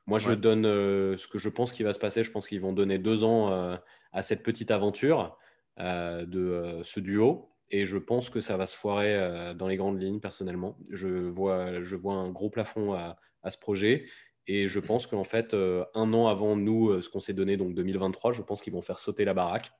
Moi, 0.09 0.17
je 0.17 0.31
donne 0.31 0.65
euh, 0.65 1.17
ce 1.17 1.27
que 1.27 1.37
je 1.37 1.49
pense 1.49 1.71
qu'il 1.71 1.85
va 1.85 1.93
se 1.93 1.99
passer. 1.99 2.23
Je 2.23 2.31
pense 2.31 2.47
qu'ils 2.47 2.61
vont 2.61 2.73
donner 2.73 2.97
deux 2.97 3.23
ans 3.23 3.51
euh, 3.51 3.75
à 4.11 4.23
cette 4.23 4.41
petite 4.41 4.71
aventure 4.71 5.37
euh, 5.79 6.25
de 6.25 6.81
ce 6.81 6.99
duo. 6.99 7.51
Et 7.69 7.85
je 7.85 7.99
pense 7.99 8.31
que 8.31 8.39
ça 8.39 8.57
va 8.57 8.65
se 8.65 8.75
foirer 8.75 9.53
dans 9.53 9.67
les 9.67 9.77
grandes 9.77 10.01
lignes, 10.01 10.19
personnellement. 10.19 10.79
Je 10.89 11.07
vois, 11.07 11.83
je 11.83 11.95
vois 11.95 12.15
un 12.15 12.31
gros 12.31 12.49
plafond 12.49 12.93
à, 12.93 13.19
ce 13.47 13.57
projet. 13.59 14.05
Et 14.51 14.67
je 14.67 14.79
pense 14.79 15.07
qu'en 15.07 15.23
fait, 15.23 15.53
un 15.53 16.13
an 16.13 16.27
avant 16.27 16.55
nous, 16.55 17.01
ce 17.01 17.09
qu'on 17.09 17.19
s'est 17.19 17.33
donné, 17.33 17.55
donc 17.55 17.75
2023, 17.75 18.31
je 18.31 18.41
pense 18.41 18.61
qu'ils 18.61 18.73
vont 18.73 18.81
faire 18.81 18.97
sauter 18.99 19.23
la 19.23 19.33
baraque. 19.35 19.71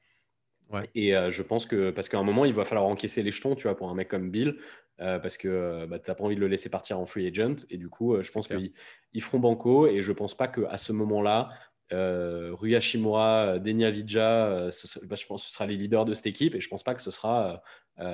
Et 0.94 1.12
je 1.12 1.42
pense 1.42 1.66
que, 1.66 1.90
parce 1.90 2.08
qu'à 2.08 2.20
un 2.20 2.24
moment, 2.24 2.46
il 2.46 2.54
va 2.54 2.66
falloir 2.66 2.86
encaisser 2.86 3.24
les 3.24 3.32
jetons, 3.32 3.56
tu 3.56 3.64
vois, 3.64 3.76
pour 3.76 3.90
un 3.90 3.96
mec 3.96 4.08
comme 4.08 4.30
Bill. 4.30 4.56
Euh, 5.02 5.18
parce 5.18 5.38
que 5.38 5.48
euh, 5.48 5.88
bah, 5.88 5.98
tu 6.00 6.10
n'as 6.10 6.16
pas 6.16 6.26
envie 6.26 6.36
de 6.36 6.42
le 6.42 6.48
laisser 6.48 6.70
partir 6.70 7.00
en 7.00 7.06
free 7.06 7.28
agent. 7.28 7.66
Et 7.70 7.78
du 7.78 7.90
coup, 7.90 8.16
euh, 8.16 8.24
je 8.24 8.32
pense 8.32 8.48
qu'ils 8.48 9.22
feront 9.22 9.40
banco. 9.40 9.88
Et 9.88 10.02
je 10.02 10.12
ne 10.12 10.18
pense 10.18 10.36
pas 10.36 10.48
qu'à 10.48 10.78
ce 10.78 10.92
moment-là, 10.92 11.50
euh, 11.94 12.52
Rui 12.54 12.76
Hashimura, 12.76 13.60
Denia 13.60 13.92
Vidja, 13.92 14.70
bah, 15.04 15.16
je 15.16 15.26
pense 15.26 15.44
que 15.44 15.48
ce 15.50 15.54
sera 15.54 15.66
les 15.66 15.78
leaders 15.78 16.06
de 16.06 16.14
cette 16.14 16.28
équipe. 16.28 16.56
Et 16.56 16.60
je 16.60 16.68
ne 16.68 16.70
pense 16.70 16.84
pas 16.84 16.96
que 16.96 17.02
ce 17.02 17.12
sera 17.12 17.62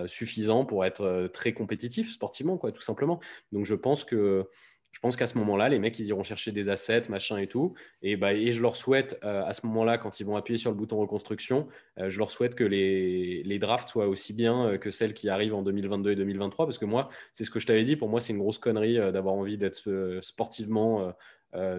suffisant 0.07 0.65
pour 0.65 0.83
être 0.83 1.29
très 1.31 1.53
compétitif 1.53 2.11
sportivement, 2.11 2.57
quoi, 2.57 2.71
tout 2.71 2.81
simplement. 2.81 3.19
Donc 3.51 3.65
je 3.65 3.75
pense 3.75 4.03
que 4.03 4.49
je 4.95 5.01
pense 5.01 5.17
qu'à 5.17 5.27
ce 5.27 5.37
moment-là, 5.39 5.67
les 5.67 5.77
mecs, 5.77 5.99
ils 5.99 6.05
iront 6.05 6.23
chercher 6.23 6.53
des 6.53 6.69
assets, 6.69 7.09
machin 7.09 7.37
et 7.37 7.47
tout. 7.47 7.73
Et, 8.01 8.15
bah, 8.15 8.33
et 8.33 8.53
je 8.53 8.61
leur 8.61 8.77
souhaite, 8.77 9.19
euh, 9.25 9.43
à 9.43 9.51
ce 9.51 9.65
moment-là, 9.65 9.97
quand 9.97 10.21
ils 10.21 10.25
vont 10.25 10.37
appuyer 10.37 10.57
sur 10.57 10.71
le 10.71 10.77
bouton 10.77 10.95
reconstruction, 10.95 11.67
euh, 11.99 12.09
je 12.09 12.17
leur 12.17 12.31
souhaite 12.31 12.55
que 12.55 12.63
les, 12.63 13.43
les, 13.43 13.59
drafts 13.59 13.89
soient 13.89 14.07
aussi 14.07 14.31
bien 14.31 14.69
euh, 14.69 14.77
que 14.77 14.91
celles 14.91 15.13
qui 15.13 15.27
arrivent 15.27 15.53
en 15.53 15.63
2022 15.63 16.11
et 16.11 16.15
2023. 16.15 16.65
Parce 16.65 16.77
que 16.77 16.85
moi, 16.85 17.09
c'est 17.33 17.43
ce 17.43 17.51
que 17.51 17.59
je 17.59 17.67
t'avais 17.67 17.83
dit, 17.83 17.97
pour 17.97 18.07
moi, 18.07 18.21
c'est 18.21 18.31
une 18.31 18.39
grosse 18.39 18.57
connerie 18.57 18.95
d'avoir 19.11 19.35
envie 19.35 19.57
d'être 19.57 19.81
sportivement, 20.21 21.13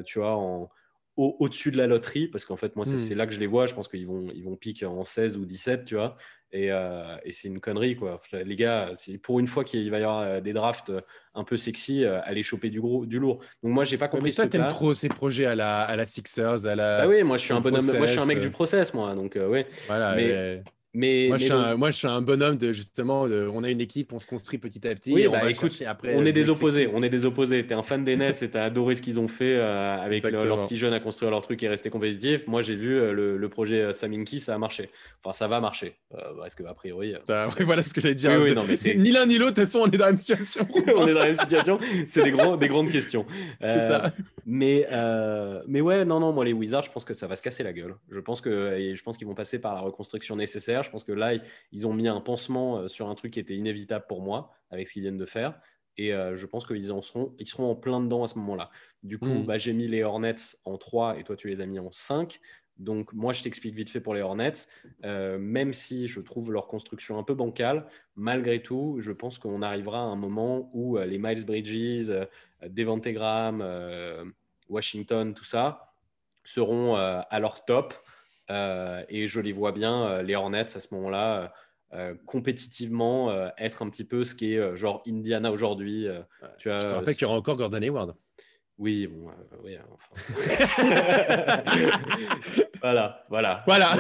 tu 0.05 0.19
vois, 0.19 0.37
en, 0.37 0.69
au-dessus 1.17 1.71
de 1.71 1.79
la 1.79 1.87
loterie, 1.87 2.29
parce 2.29 2.45
qu'en 2.45 2.57
fait, 2.57 2.77
moi, 2.77 2.85
c'est 2.85 3.15
hmm. 3.15 3.17
là 3.17 3.27
que 3.27 3.33
je 3.33 3.41
les 3.41 3.47
vois. 3.47 3.67
Je 3.67 3.75
pense 3.75 3.89
qu'ils 3.89 4.07
vont, 4.07 4.27
ils 4.35 4.45
vont 4.45 4.57
piquer 4.57 4.85
en 4.85 5.05
16 5.05 5.39
ou 5.39 5.47
17, 5.47 5.87
tu 5.87 5.95
vois. 5.95 6.17
Euh, 6.55 7.17
et, 7.25 7.33
c'est 7.33 7.49
une 7.49 7.61
connerie, 7.61 7.97
quoi. 7.97 8.21
les 8.33 8.57
gars, 8.57 8.93
pour 9.23 9.41
une 9.41 9.47
fois 9.47 9.65
qu'il 9.65 9.91
va 9.91 9.99
y 9.99 10.03
avoir 10.03 10.21
euh, 10.21 10.41
des 10.41 10.53
drafts 10.53 10.91
euh, 10.91 11.01
un 11.35 11.45
peu 11.45 11.57
sexy, 11.57 12.05
allez 12.05 12.43
choper 12.43 12.71
du, 12.71 12.81
gros, 12.81 13.05
du 13.05 13.19
lourd. 13.19 13.41
Donc 13.63 13.73
moi, 13.73 13.85
j'ai 13.85 13.99
pas 13.99 14.09
compris. 14.09 14.31
Mais 14.31 14.35
toi, 14.35 14.47
t'aimes 14.47 14.69
trop 14.69 14.95
ces 14.95 15.09
projets 15.09 15.47
à 15.47 15.55
la, 15.55 15.83
à 15.83 15.97
la 15.97 16.07
Sixers, 16.07 16.67
à 16.67 16.75
la. 16.75 16.99
Bah 17.03 17.09
oui, 17.09 17.23
moi, 17.23 17.37
je 17.37 17.45
suis 17.45 17.53
un 17.53 17.61
bonhomme. 17.61 17.85
moi, 17.85 18.07
je 18.07 18.13
suis 18.13 18.21
un 18.21 18.27
mec 18.27 18.41
du 18.41 18.51
process, 18.51 18.95
moi. 18.95 19.15
Donc, 19.15 19.39
oui. 19.49 19.65
Voilà. 19.87 20.15
Mais, 20.15 20.63
mais, 20.97 21.29
moi, 21.29 21.91
je 21.91 21.97
suis 21.97 22.07
un, 22.07 22.23
bonhomme 22.23 22.57
de 22.57 22.73
justement, 22.73 23.23
on 23.23 23.63
a 23.63 23.71
une 23.71 23.83
équipe, 23.83 24.15
on 24.15 24.19
se 24.19 24.27
construit 24.27 24.59
petit 24.59 24.89
à 24.89 24.95
petit. 24.95 25.13
Oui, 25.13 25.29
on 25.29 25.33
bah, 25.33 25.51
écoute, 25.51 25.83
après. 25.87 26.17
On 26.17 26.25
est 26.25 26.33
des 26.33 26.49
opposés. 26.49 26.89
On 26.91 27.03
est 27.03 27.11
des 27.11 27.27
opposés. 27.27 27.67
T'es 27.67 27.75
un 27.75 27.83
fan 27.83 28.03
des 28.03 28.17
Nets 28.17 28.43
et 28.43 28.49
t'as 28.49 28.65
adoré 28.65 28.95
ce 28.95 29.03
qu'ils 29.03 29.21
ont 29.21 29.29
fait 29.29 29.57
euh, 29.57 29.99
avec 30.01 30.25
leurs 30.25 30.65
petits 30.65 30.79
jeunes 30.79 30.95
à 30.95 31.01
construire 31.01 31.31
leur 31.31 31.43
truc 31.43 31.63
et 31.63 31.69
rester 31.69 31.91
compétitif. 31.91 32.47
Moi, 32.47 32.63
j'ai 32.63 32.77
vu 32.77 32.95
euh, 32.95 33.13
le, 33.13 33.49
projet 33.51 33.83
euh, 33.83 33.93
Saminki, 33.93 34.41
ça 34.41 34.55
a 34.55 34.59
marché. 34.59 34.89
Enfin, 35.23 35.35
ça 35.35 35.49
va 35.49 35.61
marcher. 35.61 35.97
Est-ce 36.47 36.57
que 36.57 36.65
a 36.65 36.73
priori. 36.73 37.15
Bah, 37.29 37.51
voilà 37.61 37.83
ce 37.83 37.93
que 37.93 38.01
j'allais 38.01 38.15
dire. 38.15 38.31
ni 38.97 39.13
l'un 39.13 39.27
ni 39.27 39.37
l'autre, 39.37 39.53
de 39.53 39.61
toute 39.61 39.65
façon, 39.65 39.81
on 39.87 39.91
est 39.91 39.99
dans 39.99 40.07
la 40.07 40.13
même 40.13 40.19
situation. 40.19 40.67
on 40.75 41.07
est 41.07 41.13
dans 41.13 41.19
la 41.19 41.27
même 41.27 41.37
situation. 41.37 41.79
C'est 42.07 42.23
des, 42.23 42.31
grands, 42.31 42.57
des 42.57 42.69
grandes 42.69 42.91
questions. 42.91 43.27
C'est 43.61 43.83
ça. 43.83 44.15
Mais, 44.47 44.87
mais 45.69 45.83
ouais, 45.83 46.07
non, 46.07 46.21
non, 46.21 46.33
moi, 46.33 46.47
les 46.47 46.55
Wizards, 46.55 46.85
je 46.85 46.91
pense 46.91 47.05
que 47.05 47.13
ça 47.13 47.27
va 47.27 47.37
se 47.37 47.43
casser 47.43 47.63
la 47.63 47.75
gueule. 47.75 47.95
Je 48.11 48.21
pense 48.21 48.41
que, 48.41 48.79
et 48.79 48.97
je 48.97 49.03
pense 49.03 49.19
qu'ils 49.19 49.27
vont 49.27 49.35
passer 49.35 49.59
par 49.59 49.75
la 49.75 49.81
reconstruction 49.81 50.37
nécessaire. 50.37 50.86
Je 50.87 50.91
pense 50.91 51.05
que 51.05 51.13
là, 51.13 51.35
ils 51.73 51.87
ont 51.87 51.93
mis 51.93 52.09
un 52.09 52.21
pansement 52.21 52.79
euh, 52.79 52.89
sur 52.89 53.09
un 53.09 53.15
truc 53.15 53.35
qui 53.35 53.41
était 53.41 53.55
inévitable 53.55 54.07
pour 54.09 54.23
moi 54.23 54.53
avec 54.71 54.89
ce 54.89 54.95
qu'ils 54.95 55.03
viennent 55.03 55.19
de 55.19 55.27
faire. 55.27 55.61
Et 55.99 56.13
euh, 56.13 56.37
je 56.37 56.47
pense 56.47 56.67
qu'ils 56.67 56.93
en 56.93 57.03
seront, 57.03 57.35
ils 57.39 57.47
seront 57.47 57.71
en 57.71 57.75
plein 57.75 58.01
dedans 58.01 58.25
à 58.25 58.29
ce 58.29 58.39
moment-là. 58.39 58.71
Du 59.03 59.19
coup, 59.19 59.27
hmm. 59.27 59.47
bah, 59.47 59.59
j'ai 59.59 59.73
mis 59.73 59.89
les 59.89 60.03
Hornets 60.03 60.35
en 60.65 60.79
3 60.79 61.19
et 61.19 61.25
toi, 61.25 61.37
tu 61.37 61.49
les 61.49 61.61
as 61.61 61.67
mis 61.67 61.79
en 61.79 61.91
5. 61.91 62.41
Donc, 62.79 63.13
moi, 63.15 63.33
je 63.33 63.43
t'explique 63.43 63.75
vite 63.75 63.89
fait 63.89 64.01
pour 64.01 64.15
les 64.15 64.21
Hornets. 64.21 64.53
Euh, 65.05 65.39
même 65.39 65.73
si 65.73 66.09
je 66.09 66.21
trouve 66.21 66.53
leur 66.53 66.67
construction 66.67 67.19
un 67.19 67.23
peu 67.23 67.35
bancale, 67.35 67.87
malgré 68.15 68.63
tout, 68.63 68.97
je 69.01 69.13
pense 69.13 69.39
qu'on 69.39 69.63
arrivera 69.63 69.99
à 69.99 70.05
un 70.05 70.17
moment 70.17 70.71
où 70.75 70.99
les 70.99 71.19
Miles 71.19 71.47
Bridges, 71.47 72.13
Devante 72.67 73.09
Graham, 73.09 73.65
Washington, 74.69 75.33
tout 75.33 75.45
ça, 75.45 75.95
seront 76.45 76.97
à 76.97 77.41
leur 77.41 77.65
top 77.65 77.95
et 78.49 79.29
je 79.29 79.41
les 79.41 79.53
vois 79.53 79.73
bien, 79.73 80.07
euh, 80.07 80.23
les 80.23 80.37
Hornets, 80.37 80.77
à 80.77 80.81
ce 80.81 80.95
moment-là, 80.95 81.53
euh, 81.93 82.15
compétitivement 82.27 83.33
être 83.59 83.83
un 83.83 83.89
petit 83.89 84.05
peu 84.05 84.25
ce 84.25 84.35
qui 84.35 84.55
est 84.55 84.77
genre 84.77 85.03
Indiana 85.07 85.51
aujourd'hui. 85.51 86.07
tu 86.59 86.69
je 86.69 86.87
te 86.87 86.95
rappelle 86.95 87.15
qu'il 87.15 87.23
y 87.23 87.27
aura 87.27 87.37
encore 87.37 87.57
Gordon 87.57 87.83
Hayward. 87.83 88.15
Oui, 88.79 89.07
bon, 89.07 89.31
oui, 89.65 89.79
voilà, 92.83 93.25
voilà. 93.31 93.65
Voilà. 93.67 93.93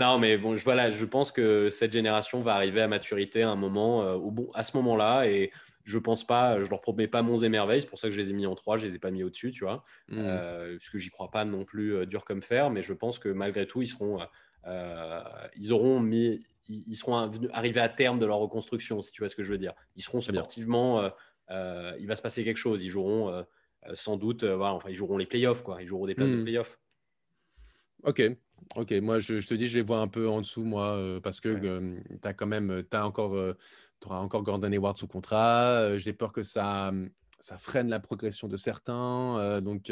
non, 0.00 0.18
mais 0.18 0.38
bon, 0.38 0.56
je, 0.56 0.64
voilà, 0.64 0.90
je 0.90 1.04
pense 1.04 1.30
que 1.30 1.68
cette 1.68 1.92
génération 1.92 2.40
va 2.40 2.54
arriver 2.54 2.80
à 2.80 2.88
maturité 2.88 3.42
à 3.42 3.50
un 3.50 3.56
moment, 3.56 3.98
au 4.14 4.30
bon, 4.30 4.50
à 4.54 4.62
ce 4.62 4.74
moment-là, 4.78 5.26
et 5.26 5.52
je 5.88 5.98
pense 5.98 6.22
pas, 6.22 6.60
je 6.60 6.68
leur 6.68 6.82
promets 6.82 7.08
pas 7.08 7.22
monts 7.22 7.38
et 7.38 7.48
merveilles, 7.48 7.80
c'est 7.80 7.88
pour 7.88 7.98
ça 7.98 8.08
que 8.08 8.14
je 8.14 8.20
les 8.20 8.28
ai 8.28 8.34
mis 8.34 8.44
en 8.44 8.54
3, 8.54 8.76
je 8.76 8.86
les 8.86 8.96
ai 8.96 8.98
pas 8.98 9.10
mis 9.10 9.22
au-dessus, 9.22 9.52
tu 9.52 9.64
vois, 9.64 9.84
mmh. 10.08 10.18
euh, 10.18 10.72
parce 10.72 10.90
que 10.90 10.98
j'y 10.98 11.08
crois 11.08 11.30
pas 11.30 11.46
non 11.46 11.64
plus 11.64 11.94
euh, 11.94 12.04
dur 12.04 12.26
comme 12.26 12.42
fer, 12.42 12.68
mais 12.68 12.82
je 12.82 12.92
pense 12.92 13.18
que 13.18 13.30
malgré 13.30 13.66
tout, 13.66 13.80
ils 13.80 13.86
seront, 13.86 14.20
euh, 14.66 15.22
ils 15.56 15.72
auront 15.72 15.98
mis, 15.98 16.44
ils, 16.68 16.94
seront 16.94 17.30
arrivés 17.52 17.80
à 17.80 17.88
terme 17.88 18.18
de 18.18 18.26
leur 18.26 18.36
reconstruction, 18.36 19.00
si 19.00 19.12
tu 19.12 19.22
vois 19.22 19.30
ce 19.30 19.34
que 19.36 19.42
je 19.42 19.50
veux 19.50 19.56
dire. 19.56 19.72
Ils 19.96 20.02
seront 20.02 20.20
sportivement, 20.20 21.10
il 21.48 22.06
va 22.06 22.16
se 22.16 22.22
passer 22.22 22.44
quelque 22.44 22.58
chose, 22.58 22.82
ils 22.82 22.90
joueront 22.90 23.46
sans 23.94 24.18
doute, 24.18 24.44
voilà, 24.44 24.74
enfin, 24.74 24.90
ils 24.90 24.94
joueront 24.94 25.16
les 25.16 25.24
playoffs, 25.24 25.62
quoi, 25.62 25.80
ils 25.80 25.86
joueront 25.86 26.06
des 26.06 26.14
places 26.14 26.30
de 26.30 26.36
mmh. 26.36 26.44
playoffs. 26.44 26.78
Ok, 28.02 28.20
Ok, 28.76 28.92
moi 29.02 29.18
je, 29.18 29.46
te 29.46 29.54
dis, 29.54 29.68
je 29.68 29.78
les 29.78 29.82
vois 29.82 30.00
un 30.00 30.08
peu 30.08 30.28
en 30.28 30.40
dessous, 30.40 30.64
moi, 30.64 30.98
parce 31.22 31.40
que 31.40 31.58
tu 31.58 32.28
as 32.28 32.34
quand 32.34 32.46
même, 32.46 32.84
as 32.92 33.06
encore, 33.06 33.32
auras 34.04 34.18
encore 34.18 34.42
Gordon 34.42 34.72
Hayward 34.72 34.96
sous 34.96 35.06
contrat. 35.06 35.96
J'ai 35.98 36.12
peur 36.12 36.32
que 36.32 36.42
ça, 36.42 36.92
ça 37.40 37.58
freine 37.58 37.88
la 37.88 38.00
progression 38.00 38.48
de 38.48 38.56
certains. 38.56 39.60
donc, 39.60 39.90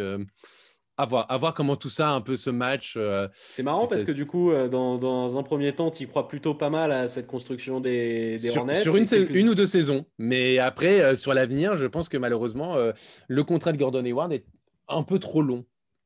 à 0.99 1.05
voir, 1.05 1.27
à 1.31 1.37
voir 1.37 1.55
comment 1.55 1.77
tout 1.77 1.91
ça, 1.91 2.11
un 2.11 2.21
peu 2.21 2.37
ce 2.37 2.51
match. 2.51 2.95
Euh, 2.97 3.29
c'est 3.35 3.63
marrant 3.63 3.87
parce 3.87 4.03
que 4.03 4.13
du 4.13 4.27
coup, 4.27 4.51
euh, 4.51 4.69
dans, 4.69 4.97
dans, 4.97 5.39
un 5.39 5.43
premier 5.43 5.75
temps, 5.75 5.91
tu 5.91 6.05
y 6.05 6.07
crois 6.07 6.27
plutôt 6.27 6.55
pas 6.55 6.71
mal 6.71 6.91
à 6.93 7.07
cette 7.07 7.27
construction 7.27 7.81
des, 7.81 8.33
des 8.33 8.51
sur, 8.51 8.63
Hornets. 8.63 8.81
Sur 8.81 8.97
une, 8.97 9.05
une, 9.31 9.49
ou 9.49 9.55
deux 9.55 9.67
saisons. 9.67 10.07
Mais 10.19 10.59
après, 10.59 11.01
euh, 11.01 11.17
sur 11.17 11.35
l'avenir, 11.35 11.77
je 11.77 11.87
pense 11.87 12.09
que 12.09 12.17
malheureusement, 12.17 12.77
le 13.29 13.45
contrat 13.45 13.73
de 13.73 13.79
Gordon 13.79 14.05
Hayward 14.05 14.33
est 14.33 14.47
un 14.89 15.03
peu 15.03 15.19
trop 15.19 15.43
long. 15.43 15.65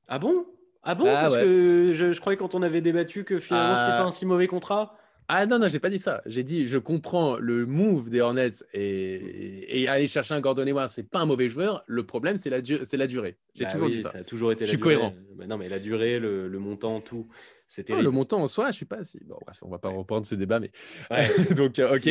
Ah 0.08 0.18
bon? 0.18 0.44
Ah 0.82 0.94
bon? 0.94 1.04
Ah 1.06 1.22
Parce 1.22 1.36
que 1.36 1.92
je, 1.92 2.12
je, 2.12 2.20
croyais 2.20 2.36
quand 2.36 2.54
on 2.54 2.62
avait 2.62 2.80
débattu 2.80 3.24
que 3.24 3.38
finalement, 3.38 3.74
ce 3.74 3.80
c'était 3.80 3.98
pas 3.98 4.04
un 4.04 4.10
si 4.10 4.26
mauvais 4.26 4.46
contrat. 4.46 4.96
Ah 5.32 5.46
non, 5.46 5.60
non, 5.60 5.68
j'ai 5.68 5.78
pas 5.78 5.90
dit 5.90 5.98
ça. 5.98 6.22
J'ai 6.26 6.42
dit, 6.42 6.66
je 6.66 6.76
comprends 6.76 7.36
le 7.36 7.64
move 7.64 8.10
des 8.10 8.20
Hornets 8.20 8.50
et, 8.74 9.82
et 9.82 9.88
aller 9.88 10.08
chercher 10.08 10.34
un 10.34 10.40
Gordon 10.40 10.66
Hayward, 10.66 10.90
c'est 10.90 11.08
pas 11.08 11.20
un 11.20 11.24
mauvais 11.24 11.48
joueur. 11.48 11.84
Le 11.86 12.04
problème, 12.04 12.34
c'est 12.34 12.50
la, 12.50 12.58
c'est 12.84 12.96
la 12.96 13.06
durée. 13.06 13.36
J'ai 13.54 13.64
bah 13.64 13.70
toujours 13.70 13.90
dit 13.90 14.02
ça. 14.02 14.10
Ça 14.10 14.18
a 14.18 14.24
toujours 14.24 14.50
été 14.50 14.66
je 14.66 14.70
la 14.70 14.72
suis 14.72 14.80
cohérent. 14.80 15.14
Bah 15.36 15.46
non, 15.46 15.56
mais 15.56 15.68
la 15.68 15.78
durée, 15.78 16.18
le, 16.18 16.48
montant, 16.58 17.00
tout. 17.00 17.28
C'était 17.68 18.02
le 18.02 18.10
montant 18.10 18.42
en 18.42 18.48
soi, 18.48 18.72
je 18.72 18.76
suis 18.78 18.86
pas 18.86 19.04
si. 19.04 19.20
Bon, 19.24 19.36
bref, 19.46 19.62
on 19.62 19.68
va 19.68 19.78
pas 19.78 19.90
reprendre 19.90 20.26
ce 20.26 20.34
débat, 20.34 20.58
mais. 20.58 20.72
Donc, 21.54 21.78
euh, 21.78 21.94
ok. 21.94 22.08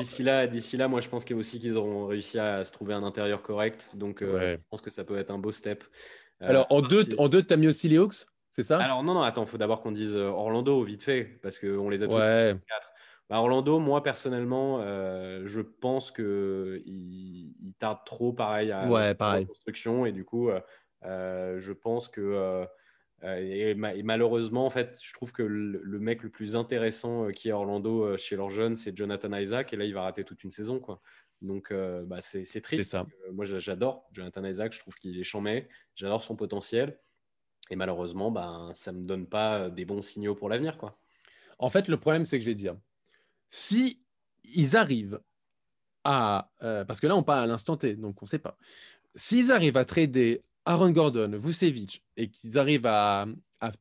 D'ici 0.00 0.24
là, 0.24 0.48
d'ici 0.48 0.76
là, 0.76 0.88
moi, 0.88 1.00
je 1.00 1.08
pense 1.08 1.24
aussi 1.30 1.60
qu'ils 1.60 1.76
auront 1.76 2.08
réussi 2.08 2.40
à 2.40 2.64
se 2.64 2.72
trouver 2.72 2.94
un 2.94 3.04
intérieur 3.04 3.42
correct. 3.42 3.88
Donc, 3.94 4.22
euh, 4.22 4.56
je 4.58 4.66
pense 4.68 4.80
que 4.80 4.90
ça 4.90 5.04
peut 5.04 5.16
être 5.18 5.30
un 5.30 5.38
beau 5.38 5.52
step. 5.52 5.84
Euh, 6.42 6.48
Alors, 6.48 6.66
en 6.70 6.82
deux, 6.82 7.06
en 7.18 7.28
deux, 7.28 7.44
as 7.48 7.56
mis 7.56 7.68
aussi 7.68 7.88
les 7.88 7.98
Hawks 7.98 8.26
c'est 8.56 8.64
ça? 8.64 8.78
Alors 8.78 9.04
non, 9.04 9.12
non, 9.12 9.22
attends, 9.22 9.42
il 9.42 9.48
faut 9.48 9.58
d'abord 9.58 9.82
qu'on 9.82 9.92
dise 9.92 10.16
euh, 10.16 10.28
Orlando 10.28 10.82
vite 10.82 11.02
fait, 11.02 11.24
parce 11.42 11.58
qu'on 11.58 11.90
les 11.90 12.02
a 12.02 12.06
tous 12.06 12.14
ouais. 12.14 12.56
quatre. 12.66 12.90
Bah, 13.28 13.38
Orlando, 13.38 13.78
moi 13.78 14.02
personnellement, 14.02 14.78
euh, 14.80 15.42
je 15.44 15.60
pense 15.60 16.10
qu'il 16.10 16.82
il 16.86 17.74
tarde 17.78 17.98
trop 18.06 18.32
pareil 18.32 18.72
à 18.72 18.86
la 18.88 19.44
construction 19.44 20.06
et 20.06 20.12
du 20.12 20.24
coup, 20.24 20.48
euh, 21.04 21.60
je 21.60 21.72
pense 21.72 22.08
que 22.08 22.66
et, 23.22 23.74
malheureusement, 23.74 24.66
en 24.66 24.70
fait, 24.70 24.98
je 25.02 25.12
trouve 25.12 25.32
que 25.32 25.42
le, 25.42 25.98
mec 25.98 26.22
le 26.22 26.28
plus 26.28 26.54
intéressant 26.54 27.28
qui 27.30 27.48
est 27.48 27.52
Orlando 27.52 28.16
chez 28.16 28.36
leurs 28.36 28.50
jeunes, 28.50 28.76
c'est 28.76 28.96
Jonathan 28.96 29.32
Isaac 29.36 29.72
et 29.72 29.76
là, 29.76 29.84
il 29.84 29.94
va 29.94 30.02
rater 30.02 30.22
toute 30.22 30.44
une 30.44 30.50
saison, 30.50 30.78
quoi. 30.80 31.00
Donc, 31.42 31.72
bah, 32.04 32.20
c'est 32.20 32.60
triste. 32.60 32.90
Ça. 32.90 33.06
moi, 33.32 33.44
j'adore 33.46 34.08
Jonathan 34.12 34.44
Isaac, 34.44 34.72
je 34.72 34.80
trouve 34.80 34.94
qu'il 34.96 35.18
est 35.18 35.24
chambé, 35.24 35.66
j'adore 35.94 36.22
son 36.22 36.36
potentiel. 36.36 36.98
Et 37.70 37.76
malheureusement, 37.76 38.30
ben, 38.30 38.70
ça 38.74 38.92
ne 38.92 38.98
me 38.98 39.04
donne 39.04 39.26
pas 39.26 39.58
euh, 39.58 39.70
des 39.70 39.84
bons 39.84 40.02
signaux 40.02 40.34
pour 40.34 40.48
l'avenir. 40.48 40.76
quoi. 40.78 40.98
En 41.58 41.70
fait, 41.70 41.88
le 41.88 41.96
problème, 41.96 42.24
c'est 42.24 42.38
que 42.38 42.44
je 42.44 42.50
vais 42.50 42.54
dire, 42.54 42.76
si 43.48 44.02
ils 44.44 44.76
arrivent 44.76 45.20
à... 46.04 46.50
Euh, 46.62 46.84
parce 46.84 47.00
que 47.00 47.06
là, 47.06 47.16
on 47.16 47.22
parle 47.22 47.44
à 47.44 47.46
l'instant 47.46 47.76
T, 47.76 47.96
donc 47.96 48.22
on 48.22 48.26
ne 48.26 48.28
sait 48.28 48.38
pas. 48.38 48.56
S'ils 49.14 49.50
arrivent 49.50 49.76
à 49.76 49.84
trader 49.84 50.42
Aaron 50.66 50.90
Gordon, 50.90 51.30
Vucevic, 51.34 52.02
et 52.16 52.28
qu'ils 52.28 52.58
arrivent 52.58 52.86
à, 52.86 53.26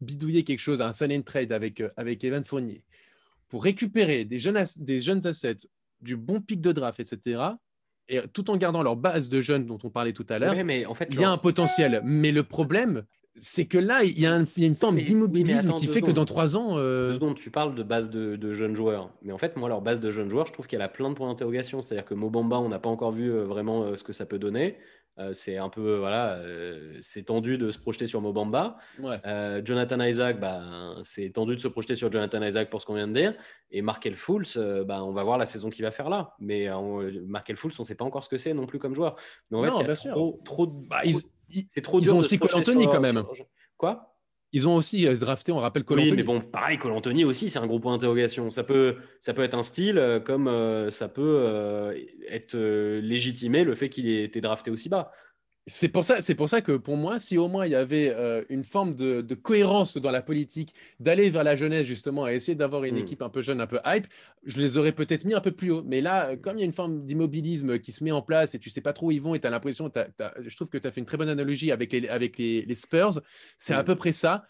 bidouiller 0.02 0.44
quelque 0.44 0.60
chose, 0.60 0.82
un 0.82 0.94
silent 0.94 1.22
trade 1.24 1.52
avec, 1.52 1.82
euh, 1.82 1.90
avec 1.98 2.24
Evan 2.24 2.44
Fournier, 2.44 2.84
pour 3.50 3.64
récupérer 3.64 4.24
des 4.24 4.40
jeunes, 4.40 4.64
des 4.78 5.02
jeunes 5.02 5.28
assets, 5.28 5.68
du 6.02 6.16
bon 6.16 6.42
pic 6.42 6.62
de 6.62 6.72
draft, 6.72 7.00
etc., 7.00 7.42
et 8.08 8.22
tout 8.32 8.52
en 8.52 8.58
gardant 8.58 8.84
leur 8.84 8.96
base 8.96 9.30
de 9.30 9.42
jeunes 9.42 9.66
dont 9.66 9.80
on 9.84 9.90
parlait 9.90 10.14
tout 10.14 10.28
à 10.30 10.38
l'heure, 10.38 10.56
mais 10.64 10.86
en 10.86 10.94
fait, 10.94 11.08
il 11.10 11.20
y 11.20 11.24
a 11.24 11.32
un 11.32 11.40
potentiel. 11.40 12.02
Mais 12.04 12.32
le 12.32 12.44
problème, 12.44 13.04
c'est 13.36 13.66
que 13.66 13.78
là, 13.78 14.04
il 14.04 14.18
y, 14.20 14.26
a 14.26 14.36
une 14.36 14.76
forme 14.76 15.02
d'immobilisme 15.02 15.74
qui 15.74 15.88
fait 15.88 16.02
que 16.02 16.12
dans 16.12 16.26
trois 16.26 16.56
ans. 16.56 16.78
Euh... 16.78 17.10
Deux 17.10 17.16
secondes, 17.16 17.36
tu 17.36 17.52
parles 17.52 17.76
de 17.76 17.84
base 17.84 18.10
de, 18.10 18.54
jeunes 18.54 18.76
joueurs. 18.76 19.10
Mais 19.24 19.34
en 19.34 19.38
fait, 19.38 19.58
moi, 19.58 19.68
leur 19.68 19.82
base 19.82 20.00
de 20.00 20.10
jeunes 20.10 20.30
joueurs, 20.30 20.46
je 20.46 20.54
trouve 20.54 20.68
qu'elle 20.68 20.82
a 20.82 20.88
plein 20.88 21.10
de 21.10 21.16
points 21.16 21.28
d'interrogation. 21.28 21.82
C'est-à-dire 21.82 22.06
que 22.06 22.14
Mobamba, 22.14 22.60
on 22.60 22.70
n'a 22.70 22.80
pas 22.80 22.90
encore 22.90 23.12
vu 23.12 23.32
euh, 23.32 23.44
vraiment 23.44 23.84
euh, 23.84 23.98
ce 23.98 24.04
que 24.04 24.14
ça 24.14 24.26
peut 24.26 24.40
donner. 24.40 24.78
Euh, 25.18 25.34
c'est 25.34 25.58
un 25.58 25.70
peu, 25.70 25.98
voilà, 25.98 26.42
c'est 27.02 27.24
tendu 27.24 27.58
de 27.58 27.72
se 27.72 27.80
projeter 27.80 28.08
sur 28.08 28.22
Mobamba. 28.22 28.78
Jonathan 29.64 30.02
Isaac, 30.02 30.40
bah, 30.40 30.96
c'est 31.04 31.30
tendu 31.32 31.56
de 31.56 31.62
se 31.62 31.68
projeter 31.68 31.96
sur 31.96 32.12
Jonathan 32.12 32.42
Isaac 32.42 32.70
pour 32.70 32.82
ce 32.82 32.86
qu'on 32.86 32.96
vient 32.96 33.08
de 33.08 33.14
dire. 33.14 33.34
Et 33.72 33.82
Markel 33.82 34.16
Fools, 34.16 34.46
bah, 34.86 35.04
on 35.04 35.12
va 35.12 35.24
voir 35.24 35.38
la 35.38 35.46
saison 35.46 35.70
qu'il 35.70 35.84
va 35.86 35.92
faire 35.92 36.10
là. 36.10 36.34
Mais 36.40 36.68
Markel 37.26 37.56
Fools, 37.56 37.72
on 37.80 37.84
ne 37.84 37.88
sait 37.88 37.96
pas 37.96 38.06
encore 38.06 38.24
ce 38.24 38.30
que 38.30 38.38
c'est 38.38 38.54
non 38.54 38.66
plus 38.66 38.80
comme 38.80 38.94
joueur. 38.94 39.16
Donc, 39.52 39.66
en 39.66 39.78
fait, 39.78 39.92
a 39.92 39.96
trop, 39.96 40.42
trop 40.44 40.84
c'est 41.68 41.82
trop 41.82 42.00
Ils 42.00 42.14
ont 42.14 42.18
aussi 42.18 42.40
Colantoni 42.40 42.88
quand 42.88 43.02
même. 43.02 43.24
Quoi? 43.78 44.15
Ils 44.56 44.70
ont 44.70 44.78
aussi 44.78 45.06
euh, 45.06 45.18
drafté, 45.18 45.52
on 45.52 45.58
rappelle 45.58 45.84
Colantoni. 45.84 46.12
Oui, 46.12 46.18
mais 46.18 46.24
bon, 46.24 46.40
pareil, 46.40 46.78
Colantoni 46.78 47.26
aussi, 47.26 47.50
c'est 47.50 47.60
un 47.60 47.68
gros 47.68 47.82
point 47.82 47.92
d'interrogation. 47.92 48.50
Ça 48.52 48.64
peut, 48.64 48.96
ça 49.20 49.34
peut 49.34 49.44
être 49.44 49.54
un 49.54 49.64
style 49.64 49.98
euh, 49.98 50.22
comme 50.22 50.48
euh, 50.48 50.90
ça 50.92 51.10
peut 51.10 51.94
être 52.30 52.56
légitimé 52.56 53.66
le 53.66 53.76
fait 53.76 53.90
qu'il 53.90 54.08
ait 54.08 54.24
été 54.24 54.40
drafté 54.40 54.72
aussi 54.72 54.88
bas. 54.88 55.12
C'est 55.68 55.90
pour, 55.90 56.04
ça, 56.04 56.22
c'est 56.22 56.36
pour 56.36 56.48
ça 56.48 56.62
que 56.62 56.74
pour 56.74 56.96
moi, 56.96 57.18
si 57.18 57.40
au 57.40 57.48
moins 57.48 57.66
il 57.66 57.72
y 57.72 57.76
avait 57.76 58.14
euh, 58.16 58.44
une 58.50 58.64
forme 58.64 58.94
de, 58.94 59.34
cohérence 59.34 59.98
dans 59.98 60.12
la 60.12 60.22
politique, 60.22 60.76
d'aller 61.00 61.32
vers 61.32 61.44
la 61.44 61.56
jeunesse 61.56 61.88
justement, 61.88 62.28
et 62.28 62.36
essayer 62.36 62.54
d'avoir 62.54 62.84
une 62.84 62.96
hmm. 62.96 63.00
équipe 63.00 63.22
un 63.24 63.30
peu 63.30 63.42
jeune, 63.42 63.60
un 63.60 63.66
peu 63.66 63.80
hype, 63.84 64.06
je 64.44 64.60
les 64.60 64.78
aurais 64.78 64.92
peut-être 64.92 65.26
mis 65.26 65.34
un 65.34 65.42
peu 65.42 65.52
plus 65.52 65.72
haut. 65.72 65.84
Mais 65.84 66.02
là, 66.02 66.30
euh, 66.30 66.36
comme 66.36 66.58
il 66.58 66.60
y 66.60 66.64
a 66.64 66.66
une 66.66 66.74
forme 66.74 67.04
d'immobilisme 67.04 67.80
qui 67.80 67.92
se 67.92 68.04
met 68.04 68.12
en 68.12 68.22
place 68.22 68.54
et 68.54 68.60
tu 68.60 68.70
sais 68.70 68.82
pas 68.82 68.94
trop 68.94 69.08
où 69.08 69.12
ils 69.12 69.22
vont 69.22 69.34
et 69.34 69.40
tu 69.40 69.48
as 69.48 69.50
l'impression, 69.50 69.92
je 70.38 70.56
trouve 70.56 70.70
que 70.70 70.78
tu 70.78 70.88
as 70.88 70.92
fait 70.92 71.00
une 71.00 71.08
très 71.08 71.18
bonne 71.18 71.30
analogie 71.30 71.72
avec 71.72 71.92
les, 71.94 72.08
avec 72.10 72.38
les, 72.38 72.76
Spurs, 72.76 73.20
c'est 73.58 73.74
à 73.74 73.82
hmm. 73.82 73.86
peu 73.86 73.96
près 73.96 74.12
ça. 74.12 74.46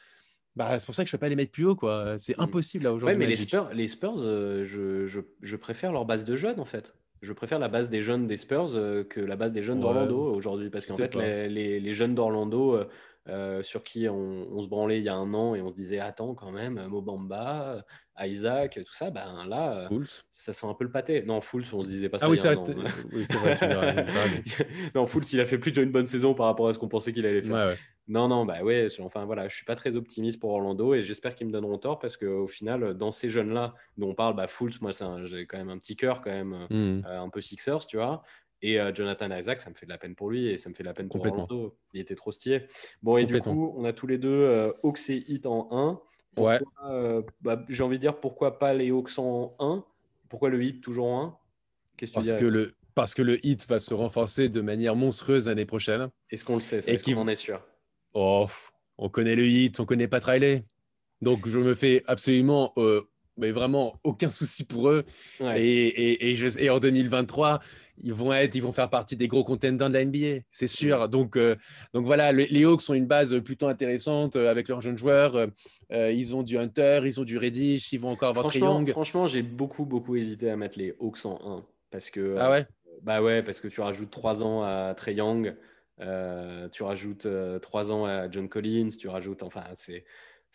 Bah, 0.57 0.77
c'est 0.79 0.85
pour 0.85 0.95
ça 0.95 1.05
que 1.05 1.09
je 1.09 1.15
ne 1.15 1.17
peux 1.17 1.21
pas 1.21 1.29
les 1.29 1.37
mettre 1.37 1.51
plus 1.51 1.65
haut. 1.65 1.75
quoi. 1.77 2.15
C'est 2.17 2.37
hmm. 2.37 2.41
impossible 2.41 2.83
là 2.83 2.93
aujourd'hui. 2.93 3.17
Ouais, 3.17 3.25
mais 3.25 3.27
les 3.27 3.37
Spurs, 3.37 3.69
les 3.73 3.87
Spurs 3.87 4.15
euh, 4.17 4.65
je, 4.65 5.05
je, 5.05 5.21
je 5.41 5.55
préfère 5.55 5.93
leur 5.93 6.03
base 6.03 6.25
de 6.25 6.35
jeunes 6.35 6.59
en 6.59 6.65
fait 6.65 6.93
je 7.21 7.33
préfère 7.33 7.59
la 7.59 7.67
base 7.67 7.89
des 7.89 8.01
jeunes 8.01 8.27
des 8.27 8.37
Spurs 8.37 8.75
euh, 8.75 9.03
que 9.03 9.19
la 9.19 9.35
base 9.35 9.51
des 9.51 9.63
jeunes 9.63 9.79
d'Orlando 9.79 10.33
aujourd'hui. 10.33 10.69
Parce 10.69 10.85
qu'en 10.85 10.95
fait, 10.95 11.15
les, 11.15 11.79
les, 11.79 11.93
jeunes 11.93 12.15
d'Orlando, 12.15 12.79
euh, 13.27 13.45
euh, 13.45 13.63
sur 13.63 13.83
qui 13.83 14.07
on, 14.09 14.59
se 14.59 14.67
branlait 14.67 14.99
il 14.99 15.03
y 15.03 15.09
a 15.09 15.15
un 15.15 15.33
an 15.33 15.55
et 15.55 15.61
on 15.61 15.69
se 15.69 15.75
disait 15.75 15.99
attends 15.99 16.33
quand 16.33 16.51
même 16.51 16.87
Mobamba, 16.87 17.83
Isaac, 18.19 18.79
tout 18.85 18.93
ça, 18.93 19.11
ben 19.11 19.45
là 19.47 19.89
ça 20.31 20.53
sent 20.53 20.67
un 20.67 20.73
peu 20.73 20.83
le 20.83 20.91
pâté. 20.91 21.23
Non, 21.23 21.41
Fools, 21.41 21.65
on 21.73 21.81
se 21.81 21.87
disait 21.87 22.09
pas 22.09 22.19
ça. 22.19 22.25
Ah 22.27 22.29
oui, 22.29 22.37
c'est 22.37 22.53
vrai. 23.35 24.07
non, 24.95 25.05
Fools, 25.05 25.23
il 25.33 25.39
a 25.39 25.45
fait 25.45 25.57
plutôt 25.57 25.81
une 25.81 25.91
bonne 25.91 26.07
saison 26.07 26.33
par 26.33 26.47
rapport 26.47 26.67
à 26.67 26.73
ce 26.73 26.79
qu'on 26.79 26.87
pensait 26.87 27.11
qu'il 27.11 27.25
allait 27.25 27.41
faire. 27.41 27.75
Non, 28.07 28.27
non, 28.27 28.45
bah 28.45 28.61
ouais, 28.61 28.87
enfin 28.99 29.25
voilà, 29.25 29.47
je 29.47 29.55
suis 29.55 29.65
pas 29.65 29.75
très 29.75 29.95
optimiste 29.95 30.39
pour 30.39 30.51
Orlando 30.51 30.93
et 30.93 31.01
j'espère 31.01 31.33
qu'ils 31.33 31.47
me 31.47 31.51
donneront 31.51 31.79
tort 31.79 31.97
parce 31.97 32.17
qu'au 32.17 32.45
final, 32.45 32.93
dans 32.93 33.09
ces 33.09 33.29
jeunes-là 33.29 33.73
dont 33.97 34.09
on 34.09 34.13
parle, 34.13 34.35
bah 34.35 34.45
Fools, 34.45 34.73
moi 34.81 34.91
j'ai 35.23 35.47
quand 35.47 35.57
même 35.57 35.69
un 35.69 35.79
petit 35.79 35.95
cœur 35.95 36.21
quand 36.21 36.29
même, 36.29 36.67
mmh. 36.69 37.05
un 37.07 37.29
peu 37.29 37.41
Sixers, 37.41 37.87
tu 37.87 37.97
vois. 37.97 38.21
Et 38.65 38.79
euh, 38.79 38.91
Jonathan 38.91 39.29
Isaac, 39.29 39.61
ça 39.61 39.69
me 39.69 39.75
fait 39.75 39.85
de 39.85 39.91
la 39.91 39.99
peine 39.99 40.15
pour 40.15 40.31
lui 40.31 40.47
et 40.47 40.57
ça 40.57 40.71
me 40.71 40.73
fait 40.73 40.81
de 40.81 40.87
la 40.87 40.93
peine 40.95 41.07
pour 41.07 41.23
Orlando. 41.23 41.77
Il 41.93 42.01
était 42.01 42.15
trop 42.15 42.31
stylé. 42.31 42.65
Bon, 43.03 43.15
et 43.15 43.27
du 43.27 43.39
coup, 43.39 43.75
on 43.77 43.85
a 43.85 43.93
tous 43.93 44.07
les 44.07 44.17
deux 44.17 44.29
euh, 44.29 44.71
Hawks 44.81 45.07
et 45.09 45.23
Heat 45.31 45.45
en 45.45 45.69
1. 45.71 46.41
ouais. 46.41 46.59
Euh, 46.89 47.21
bah, 47.41 47.63
J'ai 47.69 47.83
envie 47.83 47.97
de 47.97 48.01
dire 48.01 48.19
pourquoi 48.19 48.57
pas 48.57 48.73
les 48.73 48.89
Hawks 48.89 49.19
en 49.19 49.55
1 49.59 49.85
Pourquoi 50.29 50.49
le 50.49 50.63
Heat 50.63 50.81
toujours 50.81 51.05
en 51.05 51.25
1 51.25 51.37
Qu'est-ce 51.95 52.13
que 52.13 52.15
parce, 52.15 52.33
que 52.33 52.45
le, 52.45 52.73
parce 52.95 53.13
que 53.13 53.21
le 53.21 53.45
Heat 53.45 53.67
va 53.67 53.79
se 53.79 53.93
renforcer 53.93 54.49
de 54.49 54.61
manière 54.61 54.95
monstrueuse 54.95 55.47
l'année 55.47 55.67
prochaine. 55.67 56.09
Est-ce 56.31 56.43
qu'on 56.43 56.55
le 56.55 56.61
sait? 56.61 56.79
Est-ce 56.87 57.03
qu'on 57.03 57.21
en 57.21 57.27
est 57.27 57.35
sûr? 57.35 57.61
Oh, 58.15 58.47
on 58.97 59.09
connaît 59.09 59.35
le 59.35 59.45
Heat, 59.45 59.79
on 59.79 59.85
connaît 59.85 60.07
pas 60.07 60.17
Riley. 60.17 60.65
Donc 61.21 61.47
je 61.47 61.59
me 61.59 61.75
fais 61.75 62.03
absolument 62.07 62.73
mais 63.37 63.51
vraiment 63.51 63.99
aucun 64.03 64.29
souci 64.29 64.63
pour 64.63 64.89
eux. 64.89 65.03
Et, 65.41 65.87
et, 65.87 66.29
et, 66.29 66.35
je, 66.35 66.59
et, 66.59 66.69
en 66.69 66.79
2023, 66.79 67.59
ils 68.01 68.13
vont 68.13 68.33
être, 68.33 68.55
ils 68.55 68.61
vont 68.61 68.71
faire 68.71 68.89
partie 68.89 69.15
des 69.15 69.27
gros 69.27 69.43
contenders 69.43 69.89
de 69.89 69.93
la 69.93 70.05
NBA, 70.05 70.43
c'est 70.51 70.67
sûr. 70.67 71.07
Donc, 71.09 71.37
euh, 71.37 71.55
donc 71.93 72.05
voilà, 72.05 72.31
les, 72.31 72.63
Hawks 72.65 72.81
sont 72.81 72.93
une 72.93 73.05
base 73.05 73.39
plutôt 73.41 73.67
intéressante 73.67 74.35
euh, 74.35 74.49
avec 74.49 74.67
leurs 74.67 74.81
jeunes 74.81 74.97
joueurs. 74.97 75.35
Euh, 75.91 76.11
ils 76.11 76.35
ont 76.35 76.43
du 76.43 76.57
Hunter, 76.57 77.01
ils 77.05 77.19
ont 77.19 77.23
du 77.23 77.37
Reddish, 77.37 77.91
ils 77.93 77.99
vont 77.99 78.09
encore 78.09 78.29
avoir 78.29 78.45
Trey 78.45 78.59
Young. 78.59 78.89
Franchement, 78.91 79.27
j'ai 79.27 79.41
beaucoup, 79.41 79.85
beaucoup 79.85 80.15
hésité 80.15 80.49
à 80.49 80.55
mettre 80.55 80.77
les 80.77 80.93
Hawks 80.99 81.25
en 81.25 81.39
1 81.59 81.65
parce 81.91 82.09
que. 82.09 82.35
Ah 82.37 82.51
ouais? 82.51 82.65
bah 83.01 83.21
ouais, 83.21 83.43
parce 83.43 83.59
que 83.59 83.67
tu 83.67 83.81
rajoutes 83.81 84.09
3 84.09 84.43
ans 84.43 84.63
à 84.63 84.93
Trey 84.95 85.15
Young, 85.15 85.55
tu 86.71 86.83
rajoutes 86.83 87.27
3 87.61 87.91
ans 87.91 88.05
à 88.05 88.29
John 88.29 88.49
Collins, 88.49 88.89
tu 88.97 89.07
rajoutes, 89.07 89.43
enfin, 89.43 89.63
c'est 89.75 90.05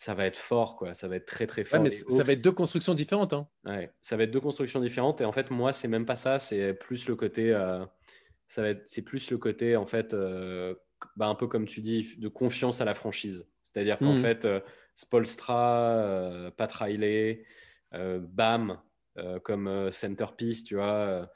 ça 0.01 0.15
va 0.15 0.25
être 0.25 0.37
fort, 0.37 0.77
quoi. 0.77 0.95
Ça 0.95 1.07
va 1.07 1.17
être 1.17 1.27
très, 1.27 1.45
très 1.45 1.63
fort. 1.63 1.79
mais 1.79 1.91
ça 1.91 2.23
va 2.23 2.33
être 2.33 2.41
deux 2.41 2.51
constructions 2.51 2.95
différentes. 2.95 3.33
Hein. 3.33 3.47
Ouais, 3.65 3.91
ça 4.01 4.17
va 4.17 4.23
être 4.23 4.31
deux 4.31 4.39
constructions 4.39 4.79
différentes. 4.79 5.21
Et 5.21 5.25
en 5.25 5.31
fait, 5.31 5.51
moi, 5.51 5.73
c'est 5.73 5.87
même 5.87 6.07
pas 6.07 6.15
ça. 6.15 6.39
C'est 6.39 6.73
plus 6.73 7.07
le 7.07 7.15
côté. 7.15 7.53
Euh, 7.53 7.85
ça 8.47 8.63
va 8.63 8.69
être, 8.69 8.81
c'est 8.87 9.03
plus 9.03 9.29
le 9.29 9.37
côté, 9.37 9.75
en 9.75 9.85
fait, 9.85 10.15
euh, 10.15 10.73
bah, 11.17 11.27
un 11.27 11.35
peu 11.35 11.45
comme 11.45 11.67
tu 11.67 11.81
dis, 11.81 12.15
de 12.17 12.29
confiance 12.29 12.81
à 12.81 12.85
la 12.85 12.95
franchise. 12.95 13.47
C'est-à-dire 13.63 13.99
qu'en 13.99 14.13
mmh. 14.13 14.21
fait, 14.23 14.45
euh, 14.45 14.59
Spolstra, 14.95 16.51
Pat 16.57 16.71
Riley, 16.71 17.45
Bam, 17.93 18.81
comme 19.43 19.91
centerpiece, 19.91 20.63
tu 20.63 20.77
vois. 20.77 21.29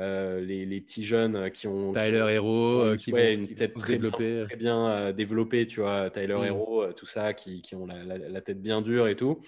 Euh, 0.00 0.40
les, 0.40 0.66
les 0.66 0.80
petits 0.80 1.04
jeunes 1.04 1.50
qui 1.50 1.68
ont. 1.68 1.92
Tyler 1.92 2.26
Hero, 2.30 2.80
euh, 2.80 2.96
qui 2.96 3.12
ouais, 3.12 3.36
vont- 3.36 3.42
une 3.42 3.48
qui 3.48 3.54
tête 3.54 3.74
très 3.74 3.98
bien, 3.98 4.10
très 4.10 4.56
bien 4.56 4.88
euh, 4.88 5.12
développée, 5.12 5.66
tu 5.66 5.80
vois, 5.80 6.10
Tyler 6.10 6.34
Mm. 6.38 6.44
Hero, 6.44 6.82
euh, 6.82 6.92
tout 6.92 7.06
ça, 7.06 7.34
qui, 7.34 7.62
qui 7.62 7.74
ont 7.74 7.86
la, 7.86 8.02
la- 8.04 8.18
la 8.18 8.40
tête 8.40 8.60
bien 8.60 8.80
dure 8.82 9.06
et 9.08 9.16
tout. 9.16 9.40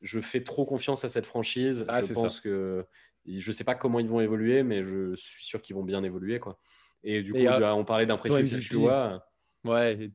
Je 0.00 0.20
fais 0.20 0.44
trop 0.44 0.64
confiance 0.64 1.04
à 1.04 1.08
cette 1.08 1.26
franchise. 1.26 1.84
Ah, 1.88 2.00
je 2.02 2.12
pense 2.12 2.40
que 2.40 2.84
je 3.26 3.52
sais 3.52 3.64
pas 3.64 3.74
comment 3.74 3.98
ils 4.00 4.08
vont 4.08 4.20
évoluer, 4.20 4.62
mais 4.62 4.84
je 4.84 5.14
suis 5.16 5.44
sûr 5.44 5.60
qu'ils 5.60 5.74
vont 5.76 5.82
bien 5.84 6.04
évoluer, 6.04 6.38
quoi. 6.38 6.58
Et 7.02 7.22
du 7.22 7.32
coup, 7.32 7.38
Et, 7.38 7.48
euh, 7.48 7.58
là, 7.58 7.74
on 7.74 7.84
parlait 7.84 8.06
d'un 8.06 8.16
précieux 8.16 8.38
MVP. 8.38 8.56
Sachua. 8.62 9.26
Ouais, 9.64 10.10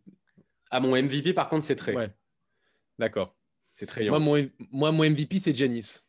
Ah, 0.72 0.80
mon 0.80 0.96
MVP, 0.96 1.34
par 1.34 1.50
contre, 1.50 1.66
c'est 1.66 1.76
très. 1.76 1.94
ouais. 1.96 2.10
D'accord. 3.00 3.36
C'est 3.74 3.86
très 3.88 4.08
Moi 4.08 4.20
mon, 4.20 4.48
moi, 4.72 4.92
mon 4.92 5.04
MVP, 5.04 5.40
c'est 5.40 5.56
Janice. 5.56 6.06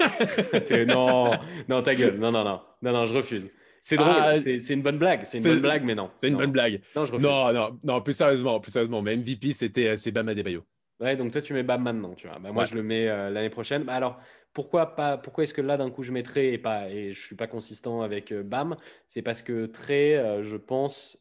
Non, 0.88 1.30
non, 1.68 1.82
ta 1.82 1.94
gueule. 1.94 2.18
Non, 2.18 2.30
non, 2.32 2.44
non, 2.44 2.60
non, 2.82 2.92
non, 2.92 3.06
je 3.06 3.14
refuse. 3.14 3.48
C'est 3.82 3.96
drôle. 3.96 4.12
Ah, 4.18 4.40
c'est 4.40 4.70
une 4.70 4.82
bonne 4.82 4.98
blague. 4.98 5.22
C'est 5.24 5.38
une 5.38 5.44
bonne 5.44 5.60
blague, 5.60 5.84
mais 5.84 5.94
non. 5.94 6.10
C'est 6.14 6.28
une 6.28 6.36
bonne 6.36 6.52
blague. 6.52 6.80
Non, 6.96 7.04
je 7.06 7.12
refuse. 7.12 7.26
Non, 7.26 7.52
non, 7.52 7.78
non, 7.84 8.00
plus 8.00 8.14
sérieusement, 8.16 8.58
plus 8.60 8.72
sérieusement. 8.72 9.02
Mais 9.02 9.14
MVP, 9.16 9.52
c'était 9.52 9.88
euh, 9.88 9.96
c'est 9.96 10.10
Bam 10.10 10.28
Adebayo. 10.28 10.62
Ouais, 11.00 11.16
donc 11.16 11.32
toi, 11.32 11.42
tu 11.42 11.52
mets 11.52 11.62
Bam 11.62 11.82
maintenant, 11.82 12.14
tu 12.14 12.26
vois. 12.26 12.38
Bah, 12.38 12.50
moi, 12.52 12.62
Ouais. 12.62 12.68
je 12.68 12.74
le 12.76 12.82
mets 12.82 13.08
euh, 13.08 13.28
l'année 13.28 13.50
prochaine. 13.50 13.82
Bah, 13.82 13.92
alors, 13.94 14.18
pourquoi 14.54 14.94
pas 14.96 15.18
Pourquoi 15.18 15.44
est-ce 15.44 15.52
que 15.52 15.60
là, 15.60 15.76
d'un 15.76 15.90
coup, 15.90 16.02
je 16.02 16.12
mettrais 16.12 16.46
et 16.52 16.58
pas 16.58 16.88
et 16.88 17.12
je 17.12 17.20
suis 17.20 17.36
pas 17.36 17.46
consistant 17.46 18.00
avec 18.00 18.32
euh, 18.32 18.42
Bam 18.42 18.76
C'est 19.06 19.20
parce 19.20 19.42
que 19.42 19.70
euh, 19.90 20.42
je 20.42 20.56
pense 20.56 21.18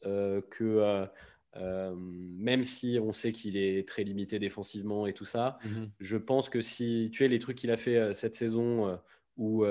que 0.50 1.06
euh, 1.56 1.94
même 1.96 2.64
si 2.64 2.98
on 3.02 3.12
sait 3.14 3.32
qu'il 3.32 3.58
est 3.58 3.88
très 3.88 4.04
limité 4.04 4.40
défensivement 4.40 5.08
et 5.08 5.14
tout 5.14 5.26
ça, 5.26 5.60
je 6.00 6.18
pense 6.18 6.50
que 6.50 6.62
si 6.62 7.10
tu 7.14 7.24
es 7.24 7.28
les 7.28 7.40
trucs 7.40 7.58
qu'il 7.58 7.72
a 7.72 7.78
fait 7.78 7.98
euh, 7.98 8.14
cette 8.14 8.36
saison 8.36 8.88
euh, 8.88 8.96
où, 9.38 9.66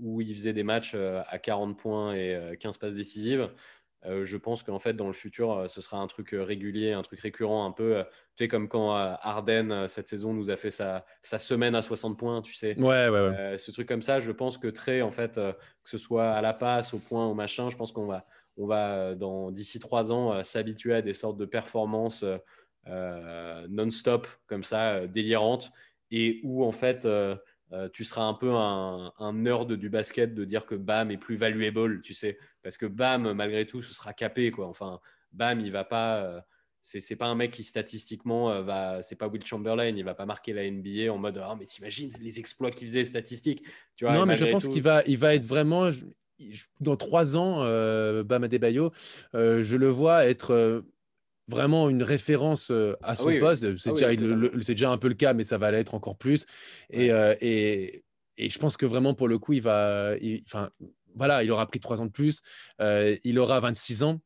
où 0.00 0.20
il 0.20 0.34
faisait 0.34 0.52
des 0.52 0.64
matchs 0.64 0.94
à 0.94 1.38
40 1.38 1.78
points 1.78 2.14
et 2.14 2.34
euh, 2.34 2.54
15 2.56 2.78
passes 2.78 2.94
décisives, 2.94 3.50
euh, 4.06 4.24
je 4.24 4.36
pense 4.36 4.62
qu'en 4.62 4.78
fait, 4.78 4.94
dans 4.94 5.08
le 5.08 5.12
futur, 5.12 5.52
euh, 5.52 5.68
ce 5.68 5.80
sera 5.80 5.98
un 5.98 6.06
truc 6.06 6.32
euh, 6.32 6.44
régulier, 6.44 6.92
un 6.92 7.02
truc 7.02 7.18
récurrent, 7.18 7.66
un 7.66 7.72
peu, 7.72 8.04
tu 8.36 8.44
sais, 8.44 8.48
comme 8.48 8.68
quand 8.68 8.96
euh, 8.96 9.86
cette 9.88 10.06
saison, 10.06 10.32
nous 10.32 10.50
a 10.50 10.56
fait 10.56 10.70
sa, 10.70 11.04
sa 11.20 11.38
semaine 11.38 11.74
à 11.74 11.82
60 11.82 12.16
points, 12.16 12.40
tu 12.40 12.54
sais. 12.54 12.78
Ouais, 12.78 13.08
ouais, 13.08 13.28
ouais. 13.28 13.58
Ce 13.58 13.72
truc 13.72 13.88
comme 13.88 14.02
ça, 14.02 14.20
je 14.20 14.30
pense 14.30 14.56
que 14.56 14.68
très, 14.68 15.02
en 15.02 15.10
fait, 15.10 15.34
que 15.34 15.90
ce 15.90 15.98
soit 15.98 16.30
à 16.30 16.40
la 16.40 16.54
passe, 16.54 16.94
au 16.94 17.00
point, 17.00 17.26
au 17.26 17.34
machin, 17.34 17.70
je 17.70 17.76
pense 17.76 17.90
qu'on 17.90 18.06
va, 18.06 18.24
on 18.58 18.66
va 18.66 18.92
euh, 18.94 19.14
dans 19.14 19.50
d'ici 19.50 19.78
trois 19.78 20.12
ans, 20.12 20.32
euh, 20.34 20.42
s'habituer 20.42 20.94
à 20.94 21.02
des 21.02 21.12
sortes 21.14 21.38
de 21.38 21.46
performances 21.46 22.24
euh, 22.86 23.66
non-stop, 23.68 24.26
comme 24.46 24.64
ça, 24.64 25.06
délirantes, 25.06 25.70
et 26.10 26.40
où, 26.42 26.64
en 26.64 26.72
fait, 26.72 27.04
euh, 27.04 27.36
tu 27.92 28.04
seras 28.04 28.22
un 28.24 28.34
peu 28.34 28.50
un, 28.52 29.12
un 29.18 29.32
nerd 29.34 29.72
du 29.74 29.90
basket 29.90 30.34
de 30.34 30.44
dire 30.44 30.64
que 30.64 30.74
Bam 30.74 31.10
est 31.10 31.18
plus 31.18 31.36
valuable, 31.36 32.00
tu 32.00 32.14
sais, 32.14 32.38
parce 32.62 32.76
que 32.78 32.86
Bam, 32.86 33.32
malgré 33.32 33.66
tout, 33.66 33.82
ce 33.82 33.92
sera 33.94 34.12
capé, 34.14 34.50
quoi. 34.50 34.66
Enfin, 34.68 35.00
Bam, 35.32 35.60
il 35.60 35.70
va 35.70 35.84
pas. 35.84 36.22
euh, 36.22 36.40
c'est 36.80 37.16
pas 37.16 37.26
un 37.26 37.34
mec 37.34 37.50
qui 37.50 37.64
statistiquement 37.64 38.50
euh, 38.50 38.62
va. 38.62 39.02
C'est 39.02 39.16
pas 39.16 39.28
Will 39.28 39.44
Chamberlain, 39.44 39.88
il 39.94 40.04
va 40.04 40.14
pas 40.14 40.24
marquer 40.24 40.54
la 40.54 40.70
NBA 40.70 41.12
en 41.12 41.18
mode. 41.18 41.38
Oh, 41.46 41.54
mais 41.58 41.66
t'imagines 41.66 42.10
les 42.18 42.38
exploits 42.38 42.70
qu'il 42.70 42.86
faisait 42.88 43.04
statistiques. 43.04 43.62
Tu 43.96 44.06
vois, 44.06 44.14
non, 44.14 44.24
mais 44.24 44.36
je 44.36 44.46
pense 44.46 44.68
qu'il 44.68 44.80
va, 44.82 45.02
il 45.06 45.18
va 45.18 45.34
être 45.34 45.44
vraiment. 45.44 45.90
Dans 46.80 46.96
trois 46.96 47.36
ans, 47.36 47.62
euh, 47.62 48.22
Bam 48.24 48.44
Adebayo, 48.44 48.92
euh, 49.34 49.62
je 49.62 49.76
le 49.76 49.88
vois 49.88 50.26
être 50.26 50.52
euh, 50.52 50.82
vraiment 51.48 51.88
une 51.88 52.02
référence 52.02 52.70
à 53.02 53.16
son 53.16 53.26
oui. 53.26 53.38
poste. 53.38 53.76
C'est 53.76 53.90
Ah 53.90 54.14
déjà, 54.64 54.90
un 54.90 54.98
peu 54.98 55.08
le 55.08 55.14
cas, 55.14 55.34
mais 55.34 55.44
ça 55.44 55.58
va 55.58 55.70
l'être 55.70 55.94
encore 55.94 56.16
plus. 56.16 56.46
Et, 56.90 57.10
Ouais. 57.10 57.10
euh, 57.10 57.34
et, 57.40 58.04
et 58.36 58.50
je 58.50 58.58
pense 58.58 58.76
que 58.76 58.86
vraiment, 58.86 59.14
pour 59.14 59.28
le 59.28 59.38
coup, 59.38 59.52
il 59.54 59.62
va. 59.62 60.14
Enfin, 60.46 60.70
voilà, 61.14 61.42
il 61.42 61.50
aura 61.50 61.66
pris 61.66 61.80
trois 61.80 62.00
ans 62.00 62.06
de 62.06 62.12
plus. 62.12 62.40
il 62.80 63.38
aura 63.38 63.60
26 63.60 64.02
ans. 64.02 64.20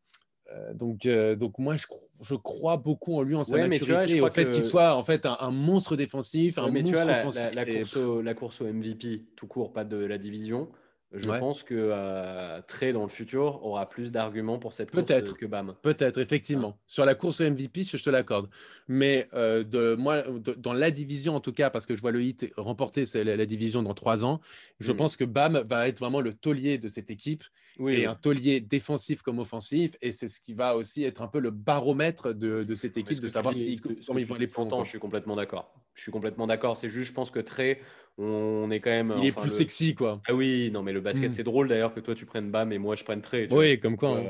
Donc, 0.75 1.09
donc 1.09 1.59
moi, 1.59 1.77
je, 1.77 1.87
cro- 1.87 2.09
je 2.23 2.35
crois 2.35 2.77
beaucoup 2.77 3.17
en 3.17 3.23
lui, 3.23 3.35
en 3.35 3.43
sa 3.43 3.55
Ouais, 3.55 3.69
mais 3.69 3.79
tu 3.79 3.87
vois, 3.87 4.01
maturité, 4.01 4.17
et 4.19 4.21
au 4.21 4.29
fait 4.29 4.51
qu'il 4.51 4.63
soit 4.63 4.95
en 4.95 5.03
fait 5.03 5.25
un, 5.25 5.37
un 5.41 5.51
monstre 5.51 5.97
défensif, 5.97 6.59
un 6.59 6.71
mais 6.71 6.83
tu 6.83 6.91
monstre 6.91 7.05
vois, 7.07 7.13
la, 7.13 7.21
offensif. 7.21 7.43
la- 7.43 7.65
la 7.65 7.71
et- 7.71 7.79
course 7.79 7.97
au, 7.97 8.21
la 8.21 8.35
course 8.35 8.61
au 8.61 8.67
MVP, 8.67 9.25
tout 9.35 9.47
court, 9.47 9.73
pas 9.73 9.85
de 9.85 9.97
la 9.97 10.19
division, 10.19 10.69
je 11.15 11.29
Ouais. 11.31 11.39
pense 11.39 11.63
que 11.63 11.75
euh, 11.77 12.61
Trey, 12.67 12.93
dans 12.93 13.03
le 13.03 13.09
futur, 13.09 13.65
aura 13.65 13.89
plus 13.89 14.13
d'arguments 14.13 14.59
pour 14.59 14.73
cette 14.73 14.91
course 14.91 15.05
Peut-être. 15.05 15.37
que 15.37 15.47
Bam. 15.47 15.75
Peut-être, 15.83 16.19
effectivement. 16.19 16.79
Sur 16.87 17.05
la 17.05 17.15
course 17.15 17.41
au 17.41 17.45
MVP, 17.51 17.85
je 17.85 17.97
te 18.03 18.11
l'accorde. 18.11 18.49
Mais 18.89 19.29
euh, 19.35 19.63
de, 19.65 19.95
moi, 19.95 20.23
de- 20.23 20.55
dans 20.55 20.73
la 20.73 20.91
division, 20.91 21.35
en 21.37 21.41
tout 21.41 21.53
cas, 21.53 21.71
parce 21.71 21.87
que 21.87 21.95
je 21.97 22.01
vois 22.01 22.13
le 22.13 22.23
hit 22.23 22.51
remporter 22.57 23.05
la, 23.15 23.37
la 23.37 23.47
division 23.47 23.83
dans 23.83 23.95
trois 23.95 24.25
ans, 24.25 24.41
je 24.81 24.93
Mm. 24.93 24.97
pense 24.97 25.17
que 25.17 25.25
Bam 25.25 25.63
va 25.69 25.89
être 25.89 25.99
vraiment 25.99 26.21
le 26.21 26.33
taulier 26.35 26.79
de 26.79 26.89
cette 26.89 27.11
équipe 27.11 27.45
Oui, 27.79 27.95
et 27.95 28.07
un 28.07 28.14
taulier 28.14 28.61
défensif 28.61 29.23
comme 29.23 29.39
offensif. 29.39 29.97
Et 30.03 30.12
c'est 30.12 30.29
ce 30.29 30.41
qui 30.41 30.55
va 30.55 30.77
aussi 30.77 31.05
être 31.05 31.23
un 31.23 31.29
peu 31.29 31.41
le 31.41 31.51
baromètre 31.51 32.35
de, 32.35 32.62
de 32.64 32.75
cette 32.75 32.97
équipe, 32.97 33.20
de 33.20 33.29
savoir 33.29 33.55
si, 33.55 33.77
comment 34.07 34.18
ils 34.18 34.27
vont 34.27 34.35
aller 34.35 34.47
prendre. 34.47 34.85
Je 34.85 34.91
suis 34.91 34.99
complètement 34.99 35.37
d'accord. 35.37 35.75
Je 35.95 36.03
suis 36.03 36.12
complètement 36.12 36.47
d'accord. 36.47 36.77
C'est 36.77 36.89
juste, 36.89 37.09
je 37.11 37.14
pense 37.14 37.31
que 37.31 37.39
Trey, 37.41 37.81
on 38.18 38.70
est 38.70 38.81
quand 38.81 38.91
même. 38.91 39.14
Il 39.18 39.27
est 39.27 39.33
plus 39.33 39.45
le- 39.47 39.51
sexy, 39.51 39.95
quoi. 39.95 40.20
Ah 40.29 40.35
oui, 40.35 40.70
non, 40.73 40.83
mais 40.83 40.93
le 40.93 41.01
basket, 41.01 41.31
Mm. 41.31 41.33
c'est 41.35 41.43
drôle 41.45 41.68
d'ailleurs 41.68 41.95
que 41.95 42.01
toi 42.01 42.14
tu 42.14 42.25
prennes 42.27 42.51
Bam 42.51 42.73
et 42.73 42.79
moi 42.79 42.97
je 42.97 43.05
prenne 43.05 43.20
Trey. 43.23 43.47
vois. 43.47 43.59
Oui, 43.61 43.79
comme 43.81 43.97
quoi. 43.97 44.11
hein. 44.16 44.25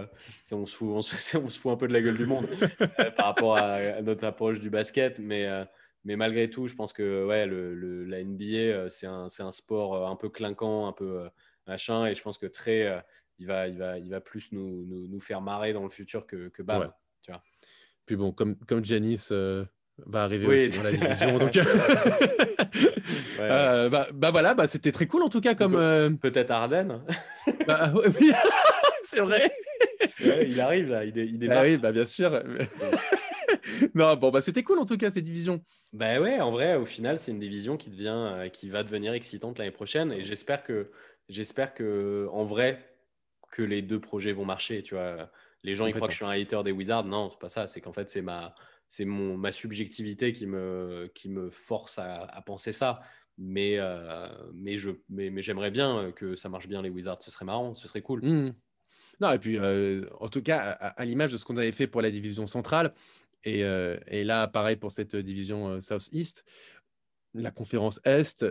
Euh, 0.53 0.57
on, 0.57 0.67
se 0.67 0.75
fout, 0.77 0.89
on, 0.91 1.03
se, 1.03 1.15
on 1.37 1.49
se 1.49 1.59
fout 1.59 1.73
un 1.73 1.77
peu 1.77 1.89
de 1.89 1.93
la 1.93 2.01
gueule 2.01 2.17
du 2.17 2.27
monde 2.27 2.47
euh, 2.81 3.11
par 3.13 3.27
rapport 3.27 3.57
à, 3.57 3.75
à 3.75 4.03
notre 4.03 4.25
approche 4.25 4.61
du 4.61 4.71
basket. 4.71 5.19
Mais, 5.19 5.47
euh, 5.47 5.65
mais 6.05 6.17
malgré 6.17 6.49
tout, 6.51 6.67
je 6.69 6.75
pense 6.75 6.93
que 6.93 7.25
ouais, 7.27 7.47
le, 7.47 7.75
le- 7.75 8.05
la 8.05 8.21
NBA, 8.21 8.45
euh, 8.57 8.89
c'est 8.89 9.07
un, 9.07 9.27
un 9.39 9.51
sport 9.53 10.09
un 10.09 10.17
peu 10.17 10.29
clinquant, 10.29 10.87
un 10.89 10.93
peu 10.93 11.29
machin. 11.69 12.07
Et 12.07 12.15
je 12.17 12.23
pense 12.23 12.39
que 12.39 12.47
Trey, 12.47 13.03
il, 13.39 13.47
va, 13.47 13.69
il, 13.69 13.79
va, 13.79 13.99
il 13.99 14.11
va 14.11 14.21
plus 14.21 14.53
nous, 14.53 14.85
nous, 14.87 15.09
nous 15.09 15.21
faire 15.21 15.41
marrer 15.41 15.73
dans 15.73 15.83
le 15.85 15.91
futur 15.91 16.27
que, 16.27 16.49
que 16.49 16.63
Bam. 16.63 16.83
Ouais. 17.29 17.35
Puis 18.07 18.17
bon, 18.17 18.33
comme, 18.33 18.57
comme 18.67 18.85
Janice 18.85 19.31
euh, 19.33 19.65
va 20.07 20.25
arriver 20.25 20.47
Oui, 20.47 20.69
aussi 20.69 20.79
dans 20.79 20.83
la 20.85 20.93
division. 20.93 21.39
donc... 21.39 21.53
Ouais. 23.39 23.49
Euh, 23.51 23.89
bah, 23.89 24.07
bah 24.15 24.31
voilà, 24.31 24.55
bah, 24.55 24.69
c'était 24.69 24.93
très 24.93 25.07
cool 25.07 25.23
en 25.23 25.29
tout 25.29 25.41
cas 25.41 25.55
comme. 25.55 25.75
euh, 25.75 26.11
Peut-être 26.11 26.53
Arden. 26.53 27.03
bah, 27.67 27.93
oui, 28.21 28.31
c'est 29.05 29.21
vrai. 29.21 29.51
Il 30.47 30.61
arrive 30.61 30.91
là, 30.91 31.05
il, 31.05 31.13
dé- 31.13 31.25
il 31.27 31.51
Ah 31.51 31.63
oui, 31.63 31.77
bah 31.77 31.91
bien 31.91 32.05
sûr. 32.07 32.31
non, 33.95 34.15
bon, 34.17 34.31
bah 34.31 34.41
c'était 34.41 34.63
cool 34.63 34.79
en 34.79 34.85
tout 34.85 34.97
cas 34.97 35.11
ces 35.11 35.23
divisions. 35.23 35.61
Bah 35.93 36.21
ouais, 36.21 36.39
en 36.41 36.51
vrai, 36.53 36.77
au 36.77 36.87
final, 36.87 37.19
c'est 37.19 37.33
une 37.33 37.41
division 37.41 37.77
qui 37.77 37.91
devient, 37.91 38.15
euh, 38.15 38.49
qui 38.49 38.69
va 38.69 38.85
devenir 38.85 39.13
excitante 39.13 39.59
l'année 39.59 39.71
prochaine. 39.73 40.13
Et 40.13 40.23
j'espère 40.23 40.63
que, 40.63 40.91
j'espère 41.29 41.75
que, 41.75 42.29
en 42.31 42.45
vrai, 42.45 42.92
que 43.53 43.63
les 43.63 43.83
deux 43.83 44.01
projets 44.01 44.33
vont 44.33 44.45
marcher. 44.45 44.83
Tu 44.83 44.95
vois, 44.95 45.31
les 45.63 45.77
gens 45.77 45.87
ils 45.87 45.95
croient 45.95 46.09
que 46.09 46.13
je 46.13 46.17
suis 46.17 46.25
un 46.25 46.31
hater 46.31 46.65
des 46.65 46.73
Wizards. 46.73 47.05
Non, 47.05 47.31
c'est 47.31 47.39
pas 47.39 47.49
ça. 47.49 47.69
C'est 47.69 47.81
qu'en 47.81 47.93
fait, 47.93 48.11
c'est 48.11 48.23
ma, 48.23 48.57
c'est 48.89 49.05
mon, 49.05 49.37
ma 49.37 49.53
subjectivité 49.53 50.33
qui 50.33 50.47
me, 50.47 51.09
qui 51.15 51.29
me 51.29 51.51
force 51.51 52.01
à, 52.01 52.25
à 52.25 52.43
penser 52.43 52.73
ça. 52.73 53.01
Mais, 53.39 53.77
euh, 53.79 54.29
mais 54.53 54.77
je, 54.77 54.91
mais, 55.09 55.31
mais 55.31 55.43
j'aimerais 55.43 55.71
bien 55.71 56.13
que 56.13 56.35
ça 56.35 56.49
marche 56.49 56.67
bien 56.67 56.83
les 56.83 56.91
Wizards. 56.91 57.23
Ce 57.23 57.31
serait 57.31 57.45
marrant, 57.45 57.75
ce 57.75 57.87
serait 57.87 58.03
cool. 58.03 58.21
Hmm. 58.25 58.53
Non, 59.21 59.31
et 59.31 59.39
puis 59.39 59.59
euh, 59.59 60.07
en 60.21 60.29
tout 60.29 60.43
cas, 60.43 60.59
à, 60.59 60.89
à 60.89 61.05
l'image 61.05 61.33
de 61.33 61.37
ce 61.37 61.45
qu'on 61.45 61.57
avait 61.57 61.73
fait 61.73 61.87
pour 61.87 62.03
la 62.03 62.11
division 62.11 62.47
centrale, 62.47 62.93
et, 63.45 63.63
euh, 63.65 63.99
et 64.07 64.25
là, 64.25 64.49
pareil 64.49 64.77
pour 64.77 64.91
cette 64.93 65.15
division 65.15 65.69
euh, 65.69 65.81
South-East, 65.81 66.45
la 67.35 67.51
conférence 67.51 68.01
Est, 68.05 68.45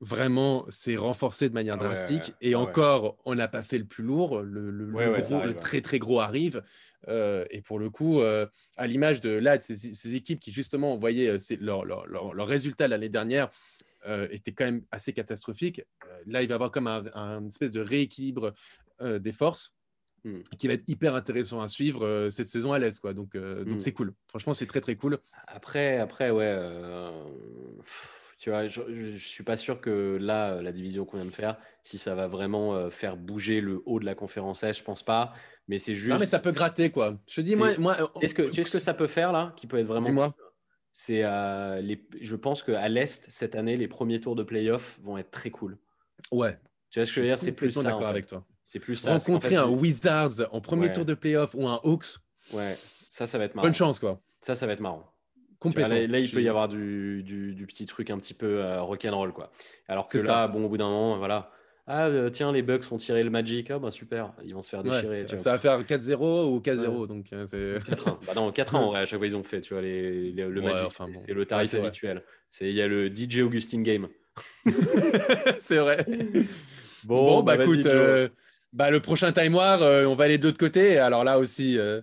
vraiment, 0.00 0.64
s'est 0.68 0.96
renforcée 0.96 1.48
de 1.48 1.54
manière 1.54 1.78
drastique. 1.78 2.28
ouais. 2.28 2.34
Et 2.42 2.48
ouais. 2.50 2.54
encore, 2.54 3.16
on 3.24 3.34
n'a 3.34 3.48
pas 3.48 3.62
fait 3.62 3.78
le 3.78 3.84
plus 3.86 4.04
lourd. 4.04 4.42
Le, 4.42 4.70
le- 4.70 4.92
Ouais, 4.92 5.06
le 5.06 5.12
ouais, 5.12 5.18
gros- 5.20 5.28
ça 5.28 5.36
arrive, 5.38 5.48
le 5.50 5.54
ouais. 5.54 5.60
très, 5.60 5.80
très 5.80 5.98
gros 5.98 6.20
arrive. 6.20 6.62
Euh, 7.08 7.44
et 7.50 7.62
pour 7.62 7.78
le 7.78 7.88
coup, 7.88 8.20
euh, 8.20 8.46
à 8.76 8.86
l'image 8.86 9.20
de 9.20 9.30
là, 9.30 9.56
de 9.56 9.62
ces, 9.62 9.74
ces 9.76 10.14
équipes 10.16 10.40
qui, 10.40 10.50
justement, 10.52 10.92
on 10.94 10.98
voyait 10.98 11.38
c'est- 11.38 11.60
leur, 11.60 11.84
leur, 11.84 12.06
leur, 12.06 12.34
leur 12.34 12.46
résultat 12.46 12.88
l'année 12.88 13.08
dernière 13.08 13.48
euh, 14.06 14.28
était 14.30 14.52
quand 14.52 14.64
même 14.66 14.84
assez 14.92 15.12
catastrophique. 15.12 15.80
Euh, 16.04 16.18
là, 16.26 16.42
il 16.42 16.48
va 16.48 16.52
y 16.52 16.54
avoir 16.54 16.70
comme 16.70 16.86
un, 16.86 17.04
un 17.14 17.46
espèce 17.46 17.70
de 17.72 17.80
rééquilibre 17.80 18.52
des 19.00 19.32
forces 19.32 19.74
Hmm. 20.24 20.40
qui 20.58 20.66
va 20.66 20.72
être 20.72 20.82
hyper 20.88 21.14
intéressant 21.14 21.60
à 21.60 21.68
suivre 21.68 22.28
cette 22.32 22.48
saison 22.48 22.72
à. 22.72 22.98
Quoi. 23.00 23.12
Donc, 23.14 23.36
donc 23.36 23.66
Hmm. 23.66 23.78
c'est 23.78 23.92
cool. 23.92 24.12
Franchement, 24.26 24.54
c'est 24.54 24.66
très, 24.66 24.80
très 24.80 24.96
cool. 24.96 25.18
Après, 25.46 25.98
après, 25.98 26.30
ouais. 26.30 26.58
Euh, 28.36 28.38
Tu 28.38 28.50
vois, 28.50 28.68
je, 28.68 28.82
je 29.16 29.26
suis 29.28 29.44
pas 29.44 29.56
sûr 29.56 29.80
que 29.80 30.18
là, 30.20 30.60
la 30.62 30.72
division 30.72 31.04
qu'on 31.04 31.16
vient 31.16 31.26
de 31.26 31.30
faire, 31.30 31.56
si 31.82 31.98
ça 31.98 32.14
va 32.14 32.26
vraiment 32.28 32.74
euh, 32.74 32.90
faire 32.90 33.16
bouger 33.16 33.60
le 33.60 33.82
haut 33.86 34.00
de 34.00 34.04
la 34.04 34.14
conférence 34.14 34.62
Est, 34.62 34.74
je 34.78 34.84
pense 34.84 35.02
pas. 35.02 35.32
Mais 35.68 35.78
c'est 35.78 35.96
juste. 35.96 36.12
Non, 36.12 36.18
mais 36.20 36.26
ça 36.26 36.38
peut 36.38 36.52
gratter, 36.52 36.90
quoi. 36.90 37.18
Je 37.26 37.36
te 37.36 37.40
dis, 37.40 37.56
moi... 37.56 37.76
moi 37.78 37.96
Tu 38.14 38.20
sais 38.20 38.26
ce 38.28 38.34
que, 38.34 38.42
tu 38.42 38.54
sais 38.54 38.62
ce 38.64 38.72
que 38.76 38.78
ça 38.78 38.94
peut 38.94 39.08
faire 39.08 39.32
là, 39.32 39.52
qui 39.56 39.66
peut 39.66 39.78
être 39.78 39.86
vraiment. 39.86 40.06
Dis-moi. 40.06 40.34
C'est, 40.92 41.24
euh, 41.24 41.80
les... 41.82 42.06
je 42.22 42.36
pense 42.36 42.62
qu'à 42.62 42.88
l'Est, 42.88 43.26
cette 43.30 43.54
année, 43.54 43.76
les 43.76 43.88
premiers 43.88 44.20
tours 44.20 44.34
de 44.36 44.42
playoff 44.42 44.98
vont 45.02 45.18
être 45.18 45.30
très 45.30 45.50
cool. 45.50 45.76
Ouais. 46.32 46.58
Tu 46.90 46.98
vois 46.98 47.04
ce 47.06 47.10
que 47.10 47.16
je 47.16 47.20
veux 47.20 47.26
dire? 47.26 47.38
C'est 47.38 47.52
plus 47.52 47.72
ça. 47.72 47.80
en 47.80 47.82
d'accord 47.82 48.00
fait. 48.00 48.06
avec 48.06 48.26
toi. 48.26 48.46
C'est 48.64 48.78
plus 48.80 48.96
ça. 48.96 49.12
Rencontrer 49.12 49.50
fait, 49.50 49.56
un 49.56 49.68
Wizards 49.68 50.40
en 50.52 50.60
premier 50.60 50.86
Ouais. 50.86 50.92
tour 50.92 51.04
de 51.04 51.14
playoff 51.14 51.54
ou 51.54 51.68
un 51.68 51.80
Hawks, 51.84 52.06
Ouais, 52.52 52.76
ça, 53.10 53.26
ça 53.26 53.38
va 53.38 53.44
être 53.44 53.54
marrant. 53.54 53.66
bonne 53.66 53.74
chance, 53.74 53.98
quoi. 54.00 54.20
Ça, 54.40 54.54
ça 54.56 54.66
va 54.66 54.72
être 54.72 54.80
marrant. 54.80 55.04
Complètement. 55.58 55.94
là, 55.94 56.06
là, 56.06 56.18
il 56.18 56.30
peut 56.30 56.42
y 56.42 56.48
avoir 56.48 56.68
du, 56.68 57.22
du, 57.22 57.54
du 57.54 57.66
petit 57.66 57.86
truc 57.86 58.10
un 58.10 58.18
petit 58.18 58.34
peu 58.34 58.62
euh, 58.64 58.82
rock'n'roll, 58.82 59.32
quoi. 59.32 59.50
Alors 59.88 60.06
que 60.06 60.18
là, 60.18 60.24
ça. 60.24 60.48
bon, 60.48 60.64
au 60.64 60.68
bout 60.68 60.76
d'un 60.76 60.88
moment, 60.88 61.16
voilà. 61.18 61.50
Ah, 61.88 62.06
euh, 62.08 62.30
tiens, 62.30 62.50
les 62.52 62.62
Bucks 62.62 62.90
ont 62.90 62.96
tiré 62.96 63.22
le 63.22 63.30
Magic. 63.30 63.70
Ah, 63.70 63.78
bah 63.78 63.92
super, 63.92 64.32
ils 64.44 64.54
vont 64.54 64.60
se 64.62 64.70
faire 64.70 64.82
déchirer. 64.82 65.24
ça 65.36 65.52
va 65.52 65.58
faire 65.58 65.80
4-0 65.84 66.46
ou 66.52 66.58
4-0. 66.60 66.88
Ouais. 66.88 67.06
Donc, 67.06 67.26
euh, 67.32 67.46
c'est. 67.48 67.78
4-1. 67.90 68.18
Bah 68.26 68.32
non, 68.34 68.50
4-1 68.50 68.74
en 68.76 68.86
vrai, 68.90 69.00
à 69.00 69.06
chaque 69.06 69.18
fois 69.20 69.26
ils 69.28 69.36
ont 69.36 69.44
fait, 69.44 69.60
tu 69.60 69.72
vois, 69.72 69.82
les, 69.82 70.32
les- 70.32 70.48
le 70.48 70.60
Ouais, 70.60 70.72
Magic. 70.72 70.86
enfin 70.88 71.06
c'est- 71.06 71.12
bon. 71.12 71.18
C'est 71.24 71.32
le 71.34 71.44
tarif 71.46 71.72
habituel. 71.74 72.22
Il 72.60 72.72
y 72.72 72.82
a 72.82 72.88
le 72.88 73.08
DJ 73.08 73.38
Augustine 73.42 73.82
Game. 73.84 74.08
c'est 75.60 75.78
vrai. 75.78 76.04
Bon, 77.04 77.24
Bon, 77.36 77.42
bah, 77.44 77.54
écoute, 77.62 77.86
euh, 77.86 78.28
bah, 78.72 78.90
le 78.90 79.00
prochain 79.00 79.32
Time 79.32 79.54
War, 79.54 79.82
euh, 79.82 80.04
on 80.04 80.14
va 80.14 80.24
aller 80.24 80.38
de 80.38 80.44
l'autre 80.44 80.58
côté. 80.58 80.98
Alors 80.98 81.24
là 81.24 81.38
aussi, 81.38 81.78
euh, 81.78 82.00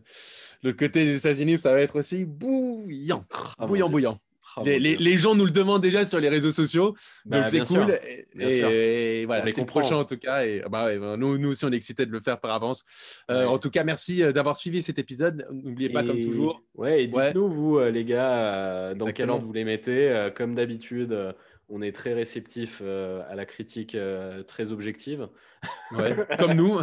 de 0.63 0.69
l'autre 0.69 0.79
côté 0.79 1.05
des 1.05 1.17
États-Unis, 1.17 1.57
ça 1.57 1.73
va 1.73 1.81
être 1.81 1.97
aussi 1.97 2.25
bouillant. 2.25 3.25
Ah, 3.57 3.65
bouillant, 3.67 3.89
bouillant. 3.89 4.19
Ah, 4.55 4.61
les, 4.65 5.17
gens 5.17 5.33
nous 5.33 5.45
le 5.45 5.51
demandent 5.51 5.81
déjà 5.81 6.05
sur 6.05 6.19
les 6.19 6.29
réseaux 6.29 6.51
sociaux. 6.51 6.95
Bah, 7.25 7.39
donc 7.39 7.49
c'est 7.49 7.59
cool. 7.59 7.85
sûr. 7.85 7.99
Et, 8.39 9.25
voilà, 9.25 9.51
c'est 9.51 9.65
prochain 9.65 9.95
en 9.95 10.05
tout 10.05 10.17
cas. 10.17 10.45
Et 10.45 10.63
bah 10.69 10.85
ouais, 10.85 10.99
bah, 10.99 11.15
nous, 11.17 11.37
nous 11.37 11.49
aussi, 11.49 11.65
on 11.65 11.71
est 11.71 11.75
excités 11.75 12.05
de 12.05 12.11
le 12.11 12.19
faire 12.19 12.39
par 12.39 12.51
avance. 12.51 12.83
Euh, 13.29 13.43
Ouais. 13.43 13.49
En 13.49 13.57
tout 13.57 13.71
cas, 13.71 13.83
merci 13.83 14.21
euh, 14.21 14.31
d'avoir 14.31 14.55
suivi 14.55 14.81
cet 14.81 14.99
épisode. 14.99 15.47
N'oubliez 15.51 15.89
pas, 15.89 16.03
comme 16.03 16.21
toujours. 16.21 16.61
Ouais, 16.75 17.03
et 17.03 17.07
Ouais. 17.11 17.27
dites-nous, 17.27 17.49
vous, 17.49 17.79
les 17.79 18.05
gars, 18.05 18.93
dans 18.93 19.11
quel 19.11 19.29
ordre 19.29 19.45
vous 19.45 19.53
les 19.53 19.65
mettez. 19.65 20.29
Comme 20.35 20.55
d'habitude, 20.55 21.15
on 21.69 21.81
est 21.81 21.91
très 21.91 22.13
réceptif 22.13 22.81
euh, 22.83 23.23
à 23.29 23.35
la 23.35 23.45
critique 23.45 23.95
euh, 23.95 24.43
très 24.43 24.71
objective. 24.71 25.29
Ouais, 25.91 26.15
comme 26.39 26.53
nous. 26.53 26.79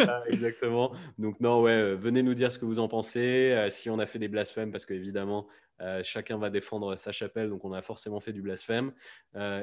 Ah, 0.00 0.22
exactement. 0.28 0.92
Donc, 1.18 1.40
non, 1.40 1.62
ouais, 1.62 1.72
euh, 1.72 1.94
venez 1.94 2.22
nous 2.22 2.34
dire 2.34 2.50
ce 2.50 2.58
que 2.58 2.64
vous 2.64 2.78
en 2.78 2.88
pensez. 2.88 3.52
euh, 3.52 3.70
si 3.70 3.90
on 3.90 3.98
a 3.98 4.06
fait 4.06 4.18
des 4.18 4.28
blasphèmes, 4.28 4.70
parce 4.70 4.86
qu'évidemment, 4.86 5.46
chacun 6.02 6.38
va 6.38 6.50
défendre 6.50 6.94
sa 6.96 7.10
chapelle, 7.12 7.50
donc 7.50 7.64
on 7.64 7.72
a 7.72 7.82
forcément 7.82 8.20
fait 8.20 8.32
du 8.32 8.42
blasphème. 8.42 8.92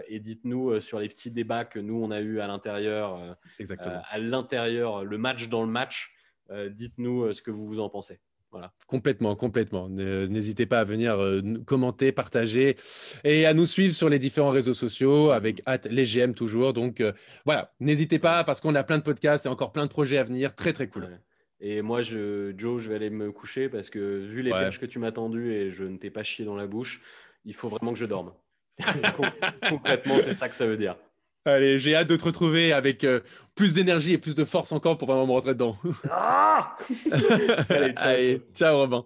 Et 0.07 0.19
dites-nous 0.19 0.82
sur 0.82 0.99
les 0.99 1.07
petits 1.07 1.32
débats 1.32 1.63
que 1.63 1.80
nous, 1.80 2.03
on 2.03 2.11
a 2.11 2.19
eu 2.19 2.41
à 2.41 2.47
l'intérieur, 2.47 3.38
à 4.09 4.17
l'intérieur, 4.19 5.05
le 5.05 5.17
match 5.17 5.47
dans 5.47 5.63
le 5.63 5.72
match. 5.72 6.13
dites-nous 6.51 7.32
ce 7.32 7.41
que 7.41 7.49
vous 7.49 7.65
vous 7.65 7.80
en 7.80 7.89
pensez. 7.89 8.19
Complètement, 8.88 9.36
complètement. 9.36 9.88
Ne- 9.89 10.26
N'hésitez 10.28 10.66
pas 10.66 10.80
à 10.80 10.84
venir 10.84 11.18
euh, 11.20 11.41
commenter, 11.66 12.12
partager 12.12 12.76
et 13.24 13.45
à 13.45 13.54
nous 13.54 13.66
suivre 13.66 13.93
sur 13.93 14.10
les 14.10 14.20
différents 14.20 14.49
réseaux 14.49 14.74
sociaux 14.74 15.32
avec 15.32 15.62
hâte 15.68 15.88
les 15.89 16.04
GM 16.06 16.34
toujours. 16.34 16.74
Donc 16.74 16.99
euh, 16.99 17.14
voilà, 17.45 17.74
n'hésitez 17.80 18.20
pas 18.20 18.43
parce 18.43 18.60
qu'on 18.60 18.76
a 18.76 18.84
plein 18.84 18.97
de 18.97 19.04
podcasts 19.04 19.45
et 19.45 19.49
encore 19.49 19.72
plein 19.72 19.86
de 19.86 19.91
projets 19.91 20.18
à 20.18 20.24
venir. 20.24 20.54
Très 20.56 20.74
très 20.74 20.88
cool. 20.89 21.04
Ouais. 21.04 21.20
Et 21.64 21.82
moi, 21.82 22.02
je, 22.02 22.54
Joe, 22.58 22.82
je 22.82 22.89
vais 22.89 22.95
aller 22.95 23.10
me 23.12 23.32
coucher 23.32 23.70
parce 23.70 23.89
que 23.89 24.26
vu 24.26 24.41
les 24.41 24.52
Ouais. 24.52 24.70
que 24.80 24.86
tu 24.86 24.99
m'as 24.99 25.12
tendues 25.12 25.54
et 25.54 25.72
je 25.72 25.84
ne 25.84 25.97
t'ai 25.97 26.10
pas 26.10 26.24
chié 26.24 26.43
dans 26.43 26.56
la 26.56 26.66
bouche, 26.68 27.02
il 27.45 27.54
faut 27.54 27.70
vraiment 27.70 27.93
que 27.93 27.99
je 27.99 28.06
dorme. 28.06 28.34
Con- 29.16 29.26
Concrètement, 29.70 30.16
c'est 30.24 30.34
ça 30.34 30.49
que 30.49 30.56
ça 30.56 30.66
veut 30.66 30.78
dire. 30.78 30.95
Allez, 31.46 31.80
j'ai 31.80 31.96
hâte 31.96 32.08
de 32.08 32.16
te 32.16 32.24
retrouver 32.24 32.72
avec 32.72 33.04
euh, 33.04 33.22
plus 33.56 33.74
d'énergie 33.74 34.14
et 34.14 34.18
plus 34.18 34.36
de 34.36 34.46
force 34.46 34.72
encore 34.72 34.98
pour 34.98 35.08
vraiment 35.08 35.26
me 35.26 35.32
rentrer 35.32 35.54
dedans. 35.54 35.76
Ah 36.10 36.78
Allez, 37.70 37.94
ciao. 37.94 38.08
Allez, 38.08 38.42
ciao 38.54 38.78
Robin. 38.78 39.06